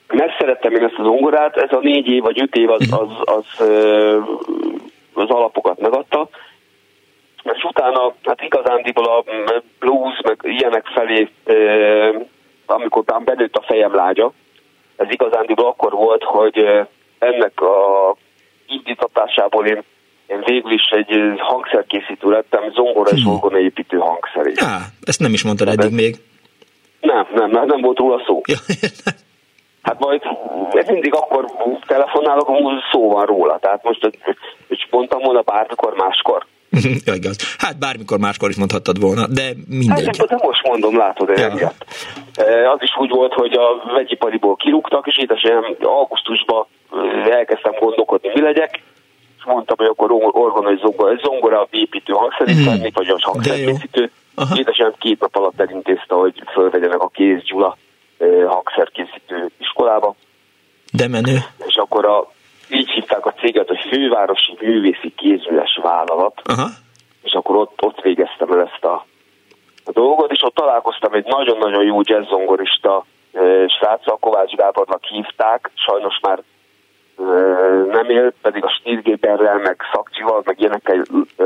megszerettem 0.08 0.76
én 0.76 0.84
ezt 0.84 0.98
az 0.98 1.06
ongorát, 1.06 1.58
ez 1.58 1.72
a 1.72 1.80
négy 1.82 2.08
év 2.08 2.22
vagy 2.22 2.42
öt 2.42 2.56
év 2.56 2.70
az, 2.70 2.88
az, 2.92 3.10
az, 3.24 3.68
az 5.14 5.30
alapokat 5.30 5.80
megadta, 5.80 6.30
és 7.54 7.64
utána, 7.64 8.14
hát 8.24 8.42
igazándiból 8.42 9.06
a 9.06 9.24
blues, 9.80 10.22
meg 10.24 10.40
ilyenek 10.44 10.86
felé, 10.86 11.30
amikor 12.66 13.04
már 13.06 13.22
benőtt 13.22 13.56
a 13.56 13.64
fejem 13.68 13.96
lágya, 13.96 14.34
ez 14.96 15.08
igazándiból 15.10 15.66
akkor 15.66 15.92
volt, 15.92 16.24
hogy 16.24 16.66
ennek 17.20 17.62
a 17.62 18.16
indítatásából 18.68 19.66
én, 19.66 19.84
én 20.28 20.42
végül 20.46 20.72
is 20.72 20.84
egy 20.90 21.34
hangszerkészítő 21.38 22.30
lettem, 22.30 22.72
zongora 22.74 23.10
és 23.16 23.26
orgona 23.26 23.60
építő 23.60 23.98
hangszeré. 23.98 24.52
Ja, 24.56 24.78
ezt 25.02 25.20
nem 25.20 25.34
is 25.34 25.44
mondtad 25.44 25.68
eddig 25.68 25.92
még. 25.92 26.16
Nem, 27.02 27.28
nem, 27.34 27.50
nem, 27.50 27.66
nem 27.66 27.82
volt 27.82 27.98
róla 27.98 28.24
szó. 28.26 28.42
Ja, 28.46 28.58
Hát 29.86 30.00
majd 30.00 30.22
mindig 30.88 31.14
akkor 31.14 31.46
telefonálok, 31.88 32.48
hogy 32.48 32.80
szó 32.92 33.12
van 33.12 33.26
róla. 33.26 33.58
Tehát 33.60 33.84
most, 33.84 34.02
hogy 34.02 34.88
mondtam 34.90 35.22
volna 35.22 35.42
bármikor 35.42 35.94
máskor. 35.98 36.46
ja, 37.06 37.14
igaz. 37.14 37.56
Hát 37.58 37.78
bármikor 37.80 38.20
máskor 38.20 38.50
is 38.50 38.56
mondhattad 38.56 39.00
volna, 39.00 39.28
de 39.28 39.54
mindegy. 39.68 40.18
Hát, 40.18 40.28
de 40.28 40.38
most 40.42 40.68
mondom, 40.68 40.98
látod, 40.98 41.30
ja. 41.38 41.72
E, 42.36 42.72
az 42.72 42.80
is 42.82 42.98
úgy 42.98 43.10
volt, 43.10 43.34
hogy 43.34 43.54
a 43.54 43.94
vegyipariból 43.94 44.56
kirúgtak, 44.56 45.08
és 45.08 45.18
édesem 45.18 45.76
augusztusban 45.82 46.66
e, 46.92 47.32
elkezdtem 47.32 47.74
gondolkodni, 47.80 48.30
mi 48.34 48.42
legyek, 48.42 48.82
és 49.38 49.44
mondtam, 49.46 49.78
hogy 49.78 49.88
akkor 49.88 50.12
orgonai 50.32 50.78
zongora, 50.82 51.16
zongora 51.24 51.68
építő 51.70 52.14
hangszerítő, 52.14 52.72
mm. 52.72 52.88
vagy 52.94 53.08
a 53.08 53.18
hangszerkészítő. 53.22 54.12
Édesem 54.56 54.94
két 55.00 55.20
nap 55.20 55.36
alatt 55.36 55.60
elintézte, 55.60 56.16
hogy 56.16 56.44
fölvegyenek 56.54 57.02
a 57.02 57.08
kéz 57.08 57.44
Gyula 57.44 57.78
hangszerkészítő 58.48 59.50
iskolába. 59.58 60.16
De 60.92 61.08
menő. 61.08 61.38
És 61.68 61.76
akkor 61.76 62.06
a, 62.06 62.32
így 62.70 62.90
hívták 62.90 63.26
a 63.26 63.34
céget, 63.34 63.68
hogy 63.68 63.80
Fővárosi 63.90 64.58
Művészi 64.60 65.14
Kézműves 65.16 65.80
Vállalat. 65.82 66.42
Aha. 66.44 66.68
És 67.24 67.34
akkor 67.34 67.56
ott, 67.56 67.82
ott 67.82 68.02
végeztem 68.02 68.52
el 68.52 68.62
ezt 68.62 68.84
a, 68.84 69.06
a 69.86 69.92
dolgot, 69.92 70.32
és 70.32 70.44
ott 70.44 70.56
találkoztam 70.56 71.14
egy 71.14 71.26
nagyon-nagyon 71.26 71.84
jó 71.84 72.00
jazzzongorista 72.04 73.06
sráccal, 73.80 74.18
Kovács 74.20 74.52
Gábornak 74.52 75.04
hívták, 75.04 75.72
sajnos 75.74 76.20
már 76.22 76.44
nem 77.92 78.10
él, 78.10 78.34
pedig 78.42 78.64
a 78.64 78.70
Stílgéberrel, 78.70 79.58
meg 79.58 79.82
Szakcsival, 79.94 80.42
meg 80.46 80.60
ilyenekkel 80.60 81.04
e, 81.38 81.44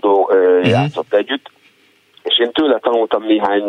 do, 0.00 0.10
uh-huh. 0.10 0.68
játszott 0.68 1.14
együtt 1.14 1.50
és 2.26 2.38
én 2.38 2.52
tőle 2.52 2.78
tanultam 2.78 3.22
néhány 3.22 3.62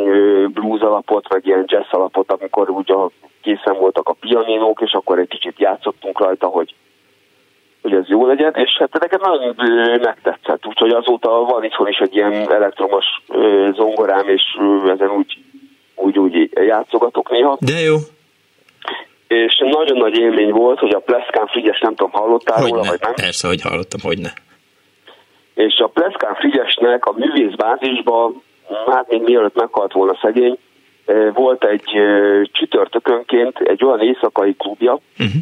blues 0.52 0.82
alapot, 0.82 1.30
meg 1.30 1.46
ilyen 1.46 1.64
jazz 1.68 1.88
alapot, 1.90 2.32
amikor 2.32 2.70
ugye 2.70 2.94
készen 3.42 3.78
voltak 3.80 4.10
a 4.10 4.14
pianinók, 4.20 4.82
és 4.82 4.92
akkor 4.92 5.20
egy 5.20 5.28
kicsit 5.28 5.60
játszottunk 5.60 6.20
rajta, 6.20 6.48
hogy, 6.48 6.76
hogy 7.82 7.94
ez 7.94 8.08
jó 8.08 8.26
legyen, 8.28 8.54
és 8.56 8.78
hát 8.80 9.00
nekem 9.00 9.20
nagyon 9.24 9.56
megtetszett, 10.02 10.66
úgyhogy 10.66 10.92
azóta 10.92 11.30
van 11.30 11.64
itthon 11.64 11.88
is 11.88 11.98
egy 11.98 12.16
ilyen 12.16 12.52
elektromos 12.52 13.06
zongorám, 13.76 14.28
és 14.28 14.44
ezen 14.88 15.10
úgy, 15.10 15.38
úgy, 15.96 16.20
úgy 16.20 16.50
játszogatok 16.54 17.30
néha. 17.30 17.58
De 17.60 17.80
jó. 17.80 17.96
És 19.28 19.58
nagyon 19.58 19.98
nagy 19.98 20.18
élmény 20.18 20.52
volt, 20.52 20.80
hogy 20.80 20.94
a 20.94 21.00
Pleszkán 21.00 21.48
Frigyes, 21.48 21.80
nem 21.80 21.96
tudom, 21.96 22.12
hallottál 22.12 22.62
hogy 22.62 22.70
róla, 22.70 22.84
ne. 22.84 22.90
vagy 22.90 23.00
nem? 23.02 23.14
Persze, 23.14 23.48
hogy 23.48 23.62
hallottam, 23.62 24.00
hogy 24.04 24.18
ne. 24.18 24.30
És 25.54 25.78
a 25.78 25.88
Pleszkán 25.88 26.36
Frigyesnek 26.36 27.06
a 27.06 27.14
művészbázisban 27.18 28.42
hát 28.88 29.10
még 29.10 29.22
mielőtt 29.22 29.56
meghalt 29.56 29.94
volna 29.94 30.18
szegény, 30.22 30.58
volt 31.34 31.64
egy 31.64 31.84
csütörtökönként 32.52 33.60
egy 33.60 33.84
olyan 33.84 34.02
éjszakai 34.02 34.56
klubja, 34.56 34.94
uh-huh. 34.94 35.42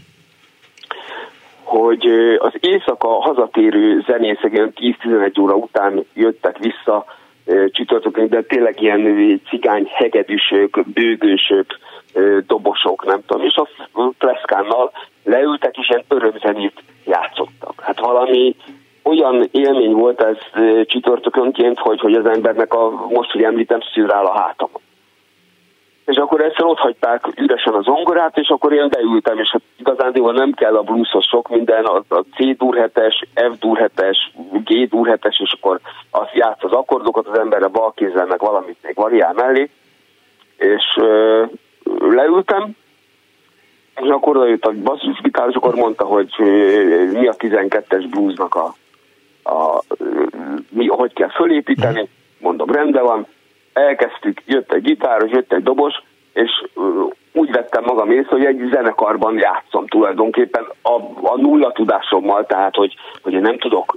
hogy 1.64 2.06
az 2.38 2.54
éjszaka 2.60 3.08
hazatérő 3.08 4.04
zenészek 4.08 4.72
10-11 4.76 5.42
óra 5.42 5.56
után 5.56 6.06
jöttek 6.14 6.58
vissza 6.58 7.06
csütörtökön, 7.72 8.28
de 8.30 8.42
tényleg 8.42 8.82
ilyen 8.82 9.42
cigány 9.50 9.88
hegedűsök, 9.94 10.84
bőgősök, 10.94 11.80
dobosok, 12.48 13.06
nem 13.06 13.22
tudom, 13.26 13.46
és 13.46 13.56
a 13.56 13.68
Pleszkánnal 14.18 14.92
leültek, 15.24 15.78
és 15.78 15.90
ilyen 15.90 16.04
örömzenét 16.08 16.84
játszottak. 17.06 17.82
Hát 17.82 18.00
valami 18.00 18.56
olyan 19.06 19.48
élmény 19.52 19.94
volt 19.94 20.22
ez 20.22 20.38
csütörtökönként, 20.86 21.80
hogy, 21.80 22.00
hogy 22.00 22.14
az 22.14 22.26
embernek 22.26 22.74
a, 22.74 23.08
most, 23.10 23.32
hogy 23.32 23.44
említem, 23.44 23.80
szűrál 23.94 24.26
a 24.26 24.40
hátam. 24.40 24.70
és 26.06 26.18
akkor 26.18 26.42
egyszer 26.42 26.66
ott 26.66 26.78
hagyták 26.78 27.28
üresen 27.36 27.74
a 27.74 27.82
zongorát, 27.82 28.38
és 28.38 28.48
akkor 28.48 28.74
én 28.74 28.90
beültem, 28.90 29.40
és 29.40 29.50
hát 29.52 29.62
igazán 29.78 30.12
nem 30.14 30.52
kell 30.52 30.76
a 30.76 30.82
bluesos 30.82 31.26
sok 31.26 31.50
minden, 31.50 31.86
a, 31.86 32.04
a 32.08 32.24
C 32.36 32.58
dur 32.58 32.92
7-es, 32.94 33.24
F 33.34 33.60
dur 33.60 33.92
7-es, 33.96 34.18
G 34.64 34.90
dur 34.90 35.08
7-es, 35.22 35.42
és 35.42 35.52
akkor 35.52 35.80
azt 36.12 36.34
játsz 36.34 36.64
az 36.64 36.72
akkordokat 36.72 37.28
az 37.28 37.40
emberre 37.40 37.68
bal 37.68 37.94
kézzel, 37.96 38.26
meg 38.26 38.40
valamit 38.40 38.78
még 38.82 38.96
variál 38.96 39.34
mellé, 39.34 39.70
és 40.58 40.84
ö, 40.98 41.44
leültem, 42.00 42.70
és 44.02 44.10
akkor 44.10 44.48
jött 44.48 44.66
a 44.66 44.74
basszusgitár, 44.84 45.50
és 45.50 45.56
akkor 45.56 45.76
mondta, 45.76 46.06
hogy 46.06 46.30
mi 47.12 47.28
a 47.28 47.34
12-es 47.34 48.06
bluesnak 48.10 48.56
a, 48.56 48.74
a, 49.46 49.84
mi, 50.70 50.88
hogy 50.88 51.14
kell 51.14 51.30
fölépíteni, 51.30 52.10
mondom, 52.38 52.72
rendben 52.72 53.04
van, 53.04 53.28
elkezdtük, 53.74 54.42
jött 54.46 54.74
egy 54.74 54.82
gitáros, 54.82 55.32
jött 55.32 55.54
egy 55.54 55.64
dobos, 55.64 55.94
és 56.34 56.52
úgy 57.34 57.52
vettem 57.52 57.84
magam 57.84 58.12
észre, 58.12 58.30
hogy 58.30 58.46
egy 58.46 58.70
zenekarban 58.72 59.38
játszom 59.38 59.88
tulajdonképpen 59.88 60.66
a, 60.82 60.94
a 61.22 61.38
nulla 61.38 61.72
tudásommal, 61.72 62.46
tehát 62.46 62.76
hogy, 62.76 62.94
hogy 63.22 63.34
én 63.34 63.42
nem 63.42 63.58
tudok 63.58 63.94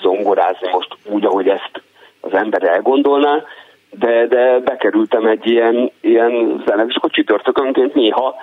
zongorázni 0.00 0.68
most 0.72 0.96
úgy, 1.04 1.24
ahogy 1.24 1.48
ezt 1.48 1.82
az 2.20 2.32
ember 2.32 2.62
elgondolná, 2.62 3.44
de, 3.90 4.26
de 4.26 4.58
bekerültem 4.58 5.26
egy 5.26 5.46
ilyen, 5.46 5.90
ilyen 6.00 6.62
zenek, 6.66 6.88
és 6.88 6.94
akkor 6.94 7.10
csütörtökönként 7.10 7.94
néha, 7.94 8.34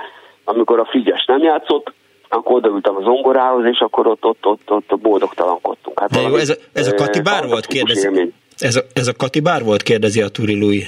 amikor 0.43 0.79
a 0.79 0.85
Frigyes 0.85 1.25
nem 1.25 1.39
játszott, 1.39 1.93
akkor 2.29 2.55
odaültem 2.55 2.95
a 2.95 3.01
zongorához, 3.01 3.65
és 3.65 3.79
akkor 3.79 4.07
ott, 4.07 4.25
ott, 4.25 4.45
ott, 4.45 4.71
ott 4.71 4.99
boldogtalankodtunk. 4.99 5.99
Hát 5.99 6.15
valami, 6.15 6.39
ez, 6.39 6.49
a, 6.49 6.55
ez 6.73 6.87
a 6.87 6.95
Kati 6.95 7.21
bár 7.21 7.47
volt, 7.47 7.65
kérdezi. 7.65 8.33
Ez 8.57 8.75
a, 8.75 8.81
ez 8.93 9.07
a 9.07 9.13
Kati 9.13 9.39
bár 9.39 9.63
volt, 9.63 9.83
kérdezi 9.83 10.21
a 10.21 10.29
Turi 10.29 10.59
Lui. 10.59 10.83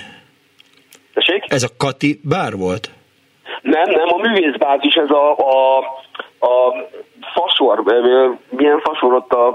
Tessék? 1.13 1.43
Ez 1.47 1.63
a 1.63 1.69
Kati 1.77 2.19
bár 2.23 2.55
volt? 2.55 2.91
Nem, 3.61 3.89
nem, 3.89 4.07
a 4.07 4.17
művészbázis, 4.17 4.93
ez 4.93 5.09
a, 5.09 5.31
a, 5.37 5.77
a 6.39 6.73
fasor, 7.33 7.83
milyen 8.49 8.79
fasor 8.79 9.13
ott 9.13 9.31
a, 9.31 9.47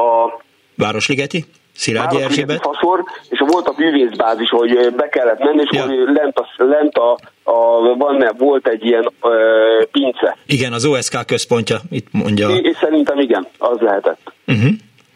a 0.00 0.38
Városligeti? 0.76 1.44
Szilágyi 1.72 2.22
Erzsébet? 2.22 2.60
Faszor, 2.62 3.04
és 3.28 3.42
volt 3.46 3.68
a 3.68 3.74
művészbázis, 3.76 4.48
hogy 4.48 4.94
be 4.96 5.08
kellett 5.08 5.38
menni, 5.38 5.62
és 5.62 5.78
ja. 5.78 5.86
lent, 6.12 6.38
a, 6.38 6.46
lent 6.56 6.96
a, 6.96 7.18
a, 7.42 7.80
van, 7.96 8.34
volt 8.38 8.68
egy 8.68 8.84
ilyen 8.84 9.12
ö, 9.22 9.82
pince. 9.92 10.36
Igen, 10.46 10.72
az 10.72 10.84
OSK 10.84 11.26
központja, 11.26 11.76
itt 11.90 12.06
mondja. 12.12 12.48
É, 12.48 12.60
és 12.62 12.76
szerintem 12.76 13.18
igen, 13.18 13.46
az 13.58 13.78
lehetett. 13.80 14.32
Uh-huh. 14.46 14.70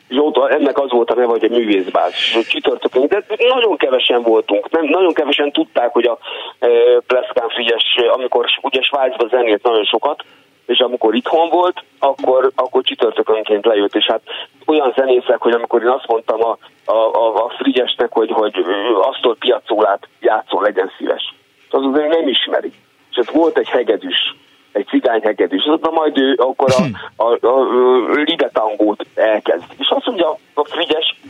És 0.09 0.17
ott, 0.21 0.51
ennek 0.51 0.79
az 0.79 0.91
volt 0.91 1.11
a 1.11 1.15
neve, 1.15 1.27
hogy 1.27 1.45
a 1.45 1.57
művészbázis. 1.57 2.39
Csütörtökön, 2.49 3.07
de 3.07 3.25
nagyon 3.49 3.77
kevesen 3.77 4.23
voltunk, 4.23 4.71
nem, 4.71 4.85
nagyon 4.85 5.13
kevesen 5.13 5.53
tudták, 5.53 5.93
hogy 5.93 6.05
a 6.05 6.19
e, 6.59 6.69
Pleszkán 7.07 7.49
Frigyes, 7.49 7.85
amikor 8.13 8.47
ugye 8.63 8.81
Svájcban 8.83 9.29
zenét 9.29 9.63
nagyon 9.63 9.85
sokat, 9.85 10.25
és 10.67 10.79
amikor 10.79 11.15
itthon 11.15 11.49
volt, 11.49 11.85
akkor, 11.99 12.51
akkor 12.55 12.83
csütörtökönként 12.83 13.65
lejött, 13.65 13.95
és 13.95 14.07
hát 14.07 14.21
olyan 14.67 14.93
zenészek, 14.97 15.41
hogy 15.41 15.53
amikor 15.53 15.83
én 15.83 15.89
azt 15.89 16.07
mondtam 16.07 16.45
a, 16.45 16.59
a, 16.85 16.95
a, 16.95 17.45
a 17.45 17.53
Frigyesnek, 17.59 18.13
hogy, 18.13 18.31
hogy 18.31 18.65
Asztol 19.01 19.37
piacólát 19.37 20.09
játszol, 20.21 20.63
legyen 20.63 20.91
szíves. 20.99 21.35
Az 21.71 21.83
azért 21.85 22.09
nem 22.09 22.29
ismeri. 22.29 22.73
És 23.11 23.17
ott 23.17 23.31
volt 23.31 23.59
egy 23.59 23.69
hegedűs, 23.69 24.35
egy 24.73 24.87
cigány 24.87 25.21
hegedűs, 25.23 25.67
ott 25.67 25.91
majd 25.91 26.19
ő 26.19 26.35
akkor 26.37 26.73
a, 26.77 26.83
a, 27.25 27.47
a, 27.47 27.49
a 27.49 28.13
ligetangót 28.13 29.07
elkezd. 29.15 29.65
És 29.79 29.89
azt 29.89 30.07
mondja 30.07 30.39
a 30.55 30.65
Frigyes, 30.65 31.21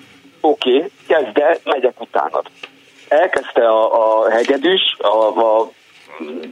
oké, 0.40 0.76
okay, 0.76 0.90
kezd, 1.08 1.28
de 1.32 1.58
megyek 1.64 2.00
utánad. 2.00 2.46
Elkezdte 3.08 3.68
a, 3.68 4.22
a 4.22 4.30
hegedűs, 4.30 4.96
a, 4.98 5.40
a 5.40 5.70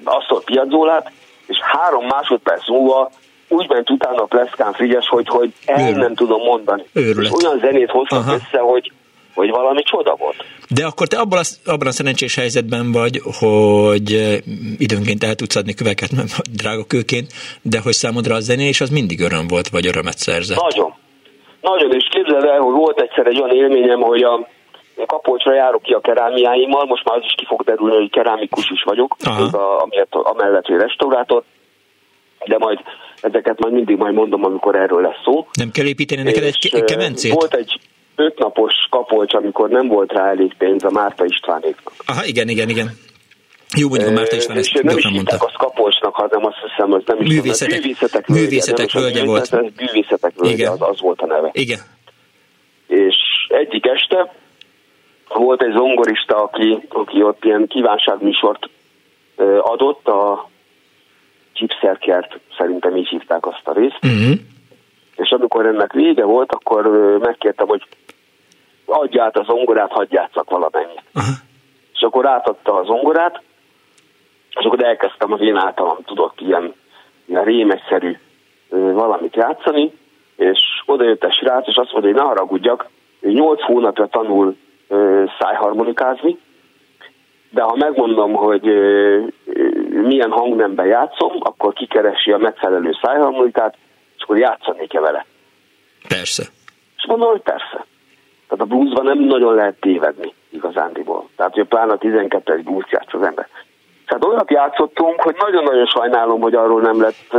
Asztol 0.05 0.43
piazzólát, 0.45 1.13
és 1.53 1.59
három 1.61 2.07
másodperc 2.07 2.69
múlva 2.69 3.11
úgy 3.49 3.69
ment 3.69 3.91
utána 3.91 4.23
a 4.23 4.27
Pleszkán 4.27 4.73
Frigyes, 4.73 5.09
hogy, 5.09 5.29
hogy 5.29 5.53
el 5.65 5.81
Őrület. 5.81 6.01
nem 6.01 6.15
tudom 6.15 6.41
mondani. 6.43 6.85
És 6.93 7.31
olyan 7.43 7.59
zenét 7.61 7.91
hoztak 7.91 8.19
Aha. 8.19 8.35
össze, 8.35 8.59
hogy, 8.59 8.93
hogy 9.35 9.51
valami 9.51 9.83
csoda 9.83 10.15
volt. 10.19 10.45
De 10.69 10.85
akkor 10.85 11.07
te 11.07 11.19
abban 11.19 11.39
a, 11.39 11.71
abban 11.71 11.87
a 11.87 11.91
szerencsés 11.91 12.35
helyzetben 12.35 12.93
vagy, 12.93 13.21
hogy 13.39 14.13
eh, 14.13 14.37
időnként 14.79 15.25
el 15.25 15.35
tudsz 15.35 15.57
adni 15.57 15.75
köveket, 15.75 16.11
drága 16.51 16.85
kőként, 16.85 17.33
de 17.63 17.81
hogy 17.81 17.93
számodra 17.93 18.35
a 18.35 18.41
zenés 18.41 18.81
az 18.81 18.91
mindig 18.91 19.21
öröm 19.21 19.47
volt, 19.49 19.69
vagy 19.69 19.87
örömet 19.87 20.19
szerzett. 20.19 20.61
Nagyon. 20.61 20.95
Nagyon, 21.61 21.93
és 21.93 22.09
képzeld 22.11 22.45
el, 22.45 22.61
hogy 22.61 22.75
volt 22.75 23.01
egyszer 23.01 23.27
egy 23.27 23.41
olyan 23.41 23.57
élményem, 23.57 24.01
hogy 24.01 24.23
a, 24.23 24.49
Kapolcsra 25.07 25.55
járok 25.55 25.83
ki 25.83 25.93
a 25.93 26.01
kerámiáimmal, 26.01 26.85
most 26.85 27.05
már 27.05 27.17
az 27.17 27.25
is 27.25 27.35
ki 27.37 27.45
fog 27.45 27.63
derülni, 27.63 27.97
hogy 27.97 28.11
kerámikus 28.11 28.71
is 28.71 28.83
vagyok, 28.83 29.17
a, 29.25 29.83
amiért, 29.83 30.15
amellett, 30.15 30.67
hogy 30.67 30.77
restaurátor, 30.77 31.43
de 32.45 32.59
majd 32.59 32.79
ezeket 33.21 33.59
majd 33.59 33.73
mindig 33.73 33.97
majd 33.97 34.15
mondom, 34.15 34.45
amikor 34.45 34.75
erről 34.75 35.01
lesz 35.01 35.23
szó. 35.25 35.47
Nem 35.53 35.71
kell 35.71 35.87
építeni 35.87 36.23
neked 36.23 36.43
egy 36.43 36.85
kemencét? 36.85 37.33
Volt 37.33 37.55
egy 37.55 37.81
ötnapos 38.17 38.73
kapolcs, 38.91 39.35
amikor 39.35 39.69
nem 39.69 39.89
volt 39.89 40.13
rá 40.13 40.29
elég 40.29 40.55
pénz 40.59 40.85
a 40.85 40.91
Márta 40.91 41.25
Istvánéknak. 41.25 41.95
Aha, 42.07 42.25
igen, 42.25 42.49
igen, 42.49 42.69
igen. 42.69 42.91
Jó, 43.79 43.89
mondjuk 43.89 44.11
a 44.11 44.13
Márta 44.13 44.37
István 44.37 44.57
ezt 44.57 44.83
nem 44.83 44.97
is 44.97 45.09
mondta. 45.09 45.37
azt 45.37 45.57
kapolcsnak, 45.57 46.15
hanem 46.15 46.45
azt 46.45 46.57
hiszem, 46.67 46.93
az 46.93 47.03
nem 47.07 47.21
is 47.21 47.29
művészetek, 47.29 47.81
művészetek. 47.81 48.27
Művészetek 48.27 48.91
völgye 48.93 49.25
volt. 49.25 49.51
Művészetek 49.77 50.33
völgye, 50.37 50.55
igen. 50.55 50.73
Az, 50.73 50.81
az 50.81 51.01
volt 51.01 51.21
a 51.21 51.27
neve. 51.27 51.51
Igen. 51.53 51.79
És 52.87 53.17
egyik 53.49 53.87
este 53.87 54.35
volt 55.35 55.63
egy 55.63 55.73
zongorista, 55.73 56.43
aki, 56.43 56.79
aki 56.89 57.23
ott 57.23 57.45
ilyen 57.45 57.67
kívánságműsort 57.67 58.69
adott, 59.61 60.09
a 60.09 60.49
Chipszerkert, 61.53 62.39
szerintem 62.59 62.97
így 62.97 63.09
hívták 63.09 63.47
azt 63.47 63.69
a 63.69 63.73
részt. 63.73 63.99
Uh-huh. 64.03 64.39
És 65.17 65.31
amikor 65.31 65.67
ennek 65.67 65.93
vége 65.93 66.25
volt, 66.25 66.53
akkor 66.53 66.87
megkértem, 67.21 67.67
hogy 67.67 67.87
adja 68.85 69.25
át 69.25 69.37
a 69.37 69.43
zongorát, 69.43 69.91
hagyj 69.91 70.15
játszak 70.15 70.51
valamennyit. 70.51 71.03
Uh-huh. 71.15 71.35
És 71.95 72.01
akkor 72.01 72.27
átadta 72.27 72.75
a 72.75 72.85
zongorát, 72.85 73.43
és 74.55 74.65
akkor 74.65 74.85
elkezdtem 74.85 75.33
az 75.33 75.41
én 75.41 75.57
általam 75.57 75.99
tudott 76.05 76.41
ilyen, 76.41 76.75
ilyen 77.25 77.45
rémegyszerű 77.45 78.19
valamit 78.69 79.37
játszani, 79.37 79.93
és 80.37 80.59
oda 80.87 81.05
jött 81.05 81.25
egy 81.25 81.33
srác, 81.33 81.69
és 81.69 81.77
azt 81.77 81.93
mondta, 81.93 82.11
hogy 82.11 82.21
ne 82.21 82.27
haragudjak, 82.29 82.89
ő 83.21 83.31
8 83.31 83.63
hónapja 83.63 84.07
tanul 84.07 84.57
szájharmonikázni, 85.39 86.39
de 87.51 87.63
ha 87.63 87.77
megmondom, 87.77 88.33
hogy 88.33 88.63
milyen 89.91 90.31
hangnemben 90.31 90.87
játszom, 90.87 91.33
akkor 91.41 91.73
kikeresi 91.73 92.33
a 92.33 92.39
megfelelő 92.39 92.91
szájharmonikát, 93.03 93.77
és 94.17 94.23
akkor 94.23 94.39
játszani 94.39 94.87
kell 94.87 95.03
vele. 95.03 95.27
Persze. 96.09 96.43
És 96.97 97.07
mondom, 97.07 97.31
hogy 97.31 97.41
persze. 97.41 97.87
Tehát 98.49 98.61
a 98.61 98.65
bluesban 98.65 99.05
nem 99.05 99.19
nagyon 99.19 99.55
lehet 99.55 99.81
tévedni 99.81 100.35
igazándiból. 100.51 101.29
Tehát, 101.37 101.55
hogy 101.55 101.67
pláne 101.67 101.93
a 101.93 101.99
12-es 101.99 102.61
blues 102.65 102.91
játsz 102.91 103.15
az 103.15 103.23
ember. 103.23 103.49
Tehát 104.07 104.25
olyat 104.25 104.51
játszottunk, 104.51 105.21
hogy 105.21 105.37
nagyon-nagyon 105.39 105.87
sajnálom, 105.87 106.41
hogy 106.41 106.55
arról 106.55 106.81
nem 106.81 107.01
lett 107.01 107.37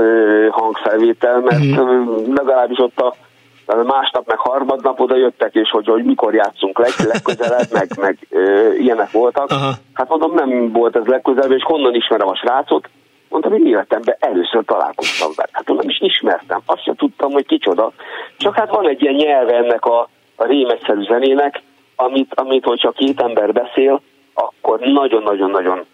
hangfelvétel, 0.49 1.39
mert 1.39 1.63
mm. 1.63 2.33
legalábbis 2.33 2.77
ott 2.79 2.99
a 2.99 3.15
másnap 3.65 4.27
meg 4.27 4.37
harmadnap 4.37 4.99
oda 4.99 5.15
jöttek, 5.15 5.55
és 5.55 5.69
hogy, 5.69 5.87
hogy 5.87 6.03
mikor 6.03 6.33
játszunk 6.33 6.79
leg, 6.79 6.91
legközelebb, 7.07 7.71
meg, 7.71 7.87
meg 7.99 8.17
ö, 8.29 8.73
ilyenek 8.73 9.11
voltak. 9.11 9.51
Aha. 9.51 9.71
Hát 9.93 10.09
mondom, 10.09 10.33
nem 10.33 10.71
volt 10.71 10.95
ez 10.95 11.05
legközelebb, 11.05 11.51
és 11.51 11.63
honnan 11.63 11.95
ismerem 11.95 12.27
a 12.27 12.35
srácot? 12.35 12.89
Mondtam, 13.29 13.51
hogy 13.51 13.67
életemben 13.67 14.15
először 14.19 14.63
találkoztam 14.65 15.31
vele. 15.35 15.49
Hát 15.51 15.67
nem 15.67 15.89
is 15.89 16.01
ismertem, 16.01 16.61
azt 16.65 16.83
sem 16.83 16.95
tudtam, 16.95 17.31
hogy 17.31 17.45
kicsoda. 17.45 17.91
Csak 18.37 18.55
hát 18.55 18.69
van 18.69 18.87
egy 18.87 19.01
ilyen 19.01 19.13
nyelve 19.13 19.55
ennek 19.55 19.85
a, 19.85 20.09
a 20.35 20.45
rémegyszerű 20.45 21.03
zenének, 21.03 21.61
amit, 21.95 22.33
amit 22.33 22.65
hogyha 22.65 22.91
két 22.91 23.21
ember 23.21 23.53
beszél, 23.53 24.01
akkor 24.33 24.79
nagyon-nagyon-nagyon 24.79 25.85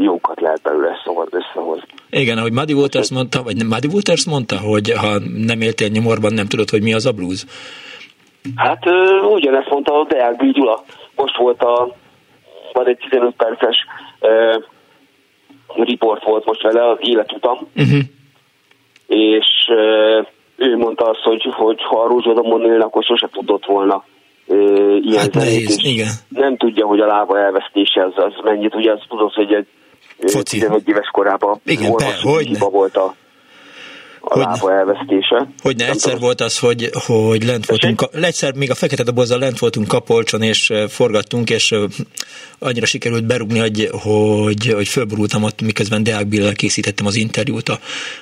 jókat 0.00 0.40
lehet 0.40 0.62
belőle 0.62 0.98
összehozni. 1.30 1.88
Igen, 2.10 2.38
ahogy 2.38 2.52
Muddy 2.52 2.72
Waters 2.72 3.10
mondta, 3.10 3.42
vagy 3.42 3.64
Muddy 3.64 3.88
Waters 3.92 4.26
mondta, 4.26 4.58
hogy 4.58 4.92
ha 4.92 5.18
nem 5.46 5.60
éltél 5.60 5.88
nyomorban, 5.88 6.32
nem 6.32 6.46
tudod, 6.46 6.70
hogy 6.70 6.82
mi 6.82 6.94
az 6.94 7.06
a 7.06 7.12
blues? 7.12 7.44
Hát 8.56 8.84
ugyanezt 9.34 9.68
mondta 9.70 10.00
a 10.00 10.04
Deák 10.04 10.52
Gyula. 10.52 10.84
Most 11.16 11.36
volt 11.36 11.62
a, 11.62 11.94
van 12.72 12.86
egy 12.86 12.96
15 12.96 13.34
perces 13.36 13.76
uh, 14.20 14.62
riport 15.84 16.24
volt 16.24 16.44
most 16.44 16.62
vele 16.62 16.90
az 16.90 16.98
életutam, 17.00 17.58
uh-huh. 17.76 18.00
és 19.06 19.46
uh, 19.68 20.26
ő 20.56 20.76
mondta 20.76 21.04
azt, 21.04 21.20
hogy, 21.20 21.42
hogy 21.52 21.82
ha 21.82 22.02
a 22.02 22.06
Rózsadomon 22.06 22.64
élne, 22.64 22.84
akkor 22.84 23.04
sose 23.04 23.28
tudott 23.32 23.66
volna 23.66 24.04
ilyen 24.46 25.18
hát 25.18 25.34
nehéz, 25.34 25.78
igen. 25.82 26.08
nem 26.28 26.56
tudja, 26.56 26.86
hogy 26.86 27.00
a 27.00 27.06
lába 27.06 27.38
elvesztése 27.38 28.04
az, 28.04 28.12
az 28.16 28.32
mennyit, 28.44 28.74
ugye 28.74 28.92
azt 28.92 29.06
tudod, 29.08 29.32
hogy 29.32 29.52
egy 29.52 29.66
Foci. 30.30 30.58
11 30.58 30.88
éves 30.88 31.08
korában 31.12 31.60
igen, 31.64 31.92
per, 31.92 32.14
hogy 32.22 32.58
volt 32.58 32.96
a 32.96 33.14
a 34.24 34.34
hogy 34.34 34.42
lába 34.42 34.72
elvesztése. 34.72 35.46
Hogy 35.62 35.76
ne 35.76 35.88
egyszer 35.88 36.18
volt 36.18 36.40
az, 36.40 36.58
hogy, 36.58 36.90
hogy 37.06 37.44
lent 37.44 37.66
voltunk, 37.66 38.02
egyszer 38.12 38.54
még 38.54 38.70
a 38.70 38.74
fekete 38.74 39.02
dobozzal 39.02 39.38
lent 39.38 39.58
voltunk 39.58 39.88
Kapolcson, 39.88 40.42
és 40.42 40.72
forgattunk, 40.88 41.50
és 41.50 41.74
annyira 42.58 42.86
sikerült 42.86 43.26
berugni, 43.26 43.58
hogy, 43.58 43.88
hogy, 44.02 44.72
hogy 44.74 44.88
fölborultam 44.88 45.42
ott, 45.42 45.62
miközben 45.62 46.02
Deák 46.02 46.26
Billel 46.26 46.54
készítettem 46.54 47.06
az 47.06 47.16
interjút 47.16 47.68
a, 47.68 47.76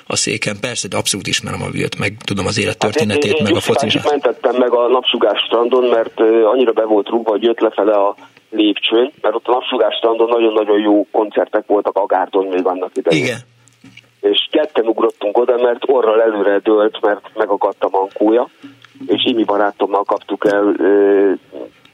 a 0.07 0.15
széken. 0.15 0.55
Persze, 0.61 0.87
de 0.87 0.97
abszolút 0.97 1.27
ismerem 1.27 1.61
a 1.61 1.69
Vilt, 1.69 1.99
meg 1.99 2.17
tudom 2.25 2.45
az 2.45 2.59
élettörténetét, 2.59 3.31
hát 3.31 3.39
én, 3.39 3.45
én, 3.45 3.51
meg 3.51 3.55
a 3.55 3.59
focizsát. 3.59 4.09
mentettem 4.09 4.55
meg 4.55 4.73
a 4.73 4.87
napsugás 4.87 5.43
strandon, 5.45 5.83
mert 5.83 6.19
annyira 6.53 6.71
be 6.71 6.83
volt 6.83 7.07
rúgva, 7.07 7.29
hogy 7.29 7.43
jött 7.43 7.59
lefele 7.59 7.93
a 7.93 8.15
lépcsőn, 8.49 9.11
mert 9.21 9.35
ott 9.35 9.47
a 9.47 9.51
napsugás 9.51 9.95
strandon 9.95 10.27
nagyon-nagyon 10.27 10.79
jó 10.79 11.07
koncertek 11.11 11.63
voltak 11.67 11.97
a 11.97 12.05
Gárdon 12.05 12.45
még 12.45 12.65
annak 12.65 12.91
idején. 12.97 13.23
Igen. 13.23 13.39
És 14.21 14.47
ketten 14.51 14.85
ugrottunk 14.85 15.37
oda, 15.37 15.57
mert 15.57 15.83
orral 15.85 16.21
előre 16.21 16.59
dőlt, 16.59 17.01
mert 17.01 17.29
megakadt 17.35 17.83
a 17.83 17.89
mankója, 17.91 18.47
és 19.07 19.25
Imi 19.25 19.43
barátommal 19.43 20.03
kaptuk 20.03 20.45
el 20.45 20.75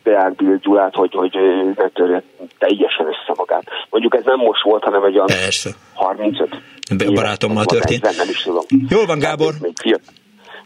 Deák 0.04 0.36
Bill 0.36 0.58
Gyulát, 0.62 0.96
hogy, 0.96 1.13
hogy 1.13 1.38
ne 1.76 1.90
törje 1.90 2.24
teljesen 2.58 3.06
össze 3.06 3.34
magát. 3.36 3.63
Mondjuk 3.90 4.16
ez 4.16 4.24
nem 4.26 4.38
most 4.38 4.63
volt, 4.63 4.84
hanem 4.84 5.04
egy 5.04 5.16
olyan 5.16 5.28
Persze. 5.28 5.70
35 5.94 6.50
Be, 6.98 7.12
barátommal 7.12 7.66
történt. 7.66 8.02
Nem 8.02 8.30
is 8.30 8.42
tudom. 8.42 8.63
Jól 8.90 9.06
van, 9.06 9.20
Gábor. 9.20 9.54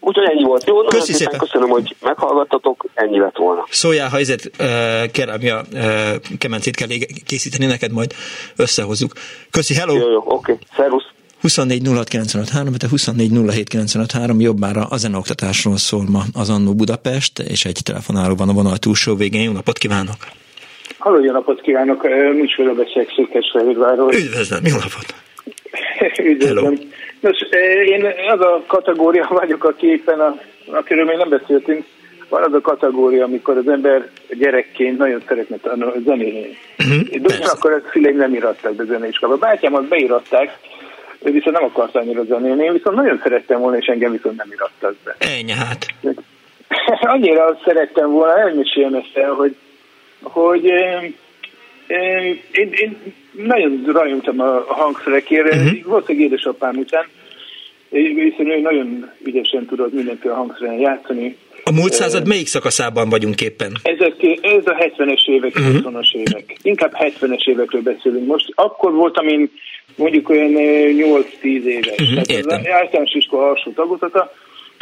Úgyhogy 0.03 0.29
ennyi 0.29 0.43
volt. 0.43 0.67
Jó, 0.67 0.75
nagyon 0.75 0.89
Köszi 0.89 1.13
szépen. 1.13 1.39
köszönöm, 1.39 1.69
hogy 1.69 1.95
meghallgattatok, 2.01 2.85
ennyi 2.93 3.19
lett 3.19 3.37
volna. 3.37 3.65
Szóljál, 3.69 4.09
ha 4.09 4.17
ezért 4.17 4.49
kerámia 5.11 5.61
uh, 5.73 6.37
kemencét 6.37 6.75
kell 6.75 6.87
készíteni, 7.25 7.65
neked 7.65 7.91
majd 7.91 8.13
összehozzuk. 8.55 9.11
Köszi, 9.51 9.73
hello! 9.73 9.93
Jó, 9.93 10.11
jó, 10.11 10.17
oké, 10.17 10.51
okay. 10.51 10.57
szervusz! 10.75 11.05
24 11.41 11.81
de 12.77 12.87
24 12.89 14.41
jobb 14.41 14.59
már 14.59 14.77
a 14.89 14.97
zenoktatásról 14.97 15.77
szól 15.77 16.03
ma 16.09 16.21
az 16.33 16.49
Annó 16.49 16.73
Budapest, 16.73 17.39
és 17.39 17.65
egy 17.65 17.79
telefonáló 17.83 18.35
van 18.35 18.49
a 18.49 18.53
vonal 18.53 18.77
túlsó 18.77 19.15
végén. 19.15 19.41
Jó 19.41 19.51
napot 19.51 19.77
kívánok! 19.77 20.15
Halló, 20.97 21.23
jó 21.23 21.31
napot 21.31 21.61
kívánok! 21.61 22.03
Műsorra 22.33 22.73
beszélek 22.73 23.13
Székesfehérvárról. 23.15 24.13
Üdvözlöm, 24.13 24.65
jó 24.65 24.73
napot! 24.73 25.07
Üdvözlöm! 26.31 26.63
Hello. 26.63 26.77
Nos, 27.19 27.37
én 27.85 28.05
az 28.33 28.39
a 28.39 28.63
kategória 28.67 29.27
vagyok, 29.41 29.63
aki 29.63 29.87
éppen, 29.87 30.19
a, 30.19 30.39
akiről 30.65 31.05
még 31.05 31.17
nem 31.17 31.29
beszéltünk, 31.29 31.85
van 32.29 32.43
az 32.43 32.53
a 32.53 32.61
kategória, 32.61 33.23
amikor 33.23 33.57
az 33.57 33.67
ember 33.67 34.09
gyerekként 34.39 34.97
nagyon 34.97 35.23
szeretne 35.27 35.57
zenélni. 36.05 36.57
Uh-huh, 36.79 37.21
De 37.21 37.49
akkor 37.53 37.71
a 37.71 37.89
szüleim 37.91 38.17
nem 38.17 38.33
irattak 38.33 38.75
be 38.75 38.83
zeneiskolába. 38.83 39.37
Bátyámat 39.37 39.87
beiratták, 39.87 40.57
ő 41.23 41.31
viszont 41.31 41.55
nem 41.55 41.63
akart 41.63 41.95
annyira 41.95 42.23
zenélni, 42.23 42.63
én 42.63 42.73
viszont 42.73 42.95
nagyon 42.95 43.19
szerettem 43.23 43.59
volna, 43.59 43.77
és 43.77 43.85
engem 43.85 44.11
viszont 44.11 44.37
nem 44.37 44.51
irattak 44.51 44.95
be. 45.03 45.15
Ennyi 45.19 45.51
hát. 45.51 45.85
Annyira 47.13 47.59
szerettem 47.65 48.11
volna, 48.11 48.39
elmeséljem 48.39 48.93
ezt 48.93 49.17
el, 49.17 49.31
hogy, 49.31 49.55
hogy 50.21 50.63
én, 51.87 52.41
én, 52.51 52.69
én 52.71 53.13
nagyon 53.31 53.83
rajongtam 53.85 54.39
a 54.39 54.63
hangszerekére, 54.67 55.57
uh-huh. 55.57 55.83
volt 55.83 56.09
egy 56.09 56.19
édesapám 56.19 56.77
után, 56.77 57.05
hiszen 57.89 58.49
ő 58.49 58.59
nagyon 58.59 59.11
ügyesen 59.23 59.65
tudott 59.65 59.93
mindenféle 59.93 60.33
hangszeren 60.33 60.79
játszani. 60.79 61.37
A 61.63 61.71
múlt 61.71 61.93
század 61.93 62.27
melyik 62.27 62.47
szakaszában 62.47 63.09
vagyunk 63.09 63.41
éppen? 63.41 63.71
Ezek, 63.83 64.15
ez 64.41 64.65
a 64.65 64.75
70-es 64.97 65.25
évek, 65.25 65.55
uh-huh. 65.55 65.75
20-as 65.75 66.13
évek. 66.13 66.57
Inkább 66.61 66.91
70-es 66.93 67.49
évekről 67.49 67.81
beszélünk 67.81 68.27
most. 68.27 68.51
Akkor 68.55 68.93
voltam 68.93 69.27
én 69.27 69.51
mondjuk 69.95 70.29
olyan 70.29 70.51
8-10 70.51 71.63
éves. 71.63 71.99
Uh-huh, 71.99 72.21
Tehát 72.21 72.45
az 72.45 72.67
általános 72.67 73.13
iskola 73.13 73.49
alsó 73.49 73.71
tagozata, 73.71 74.33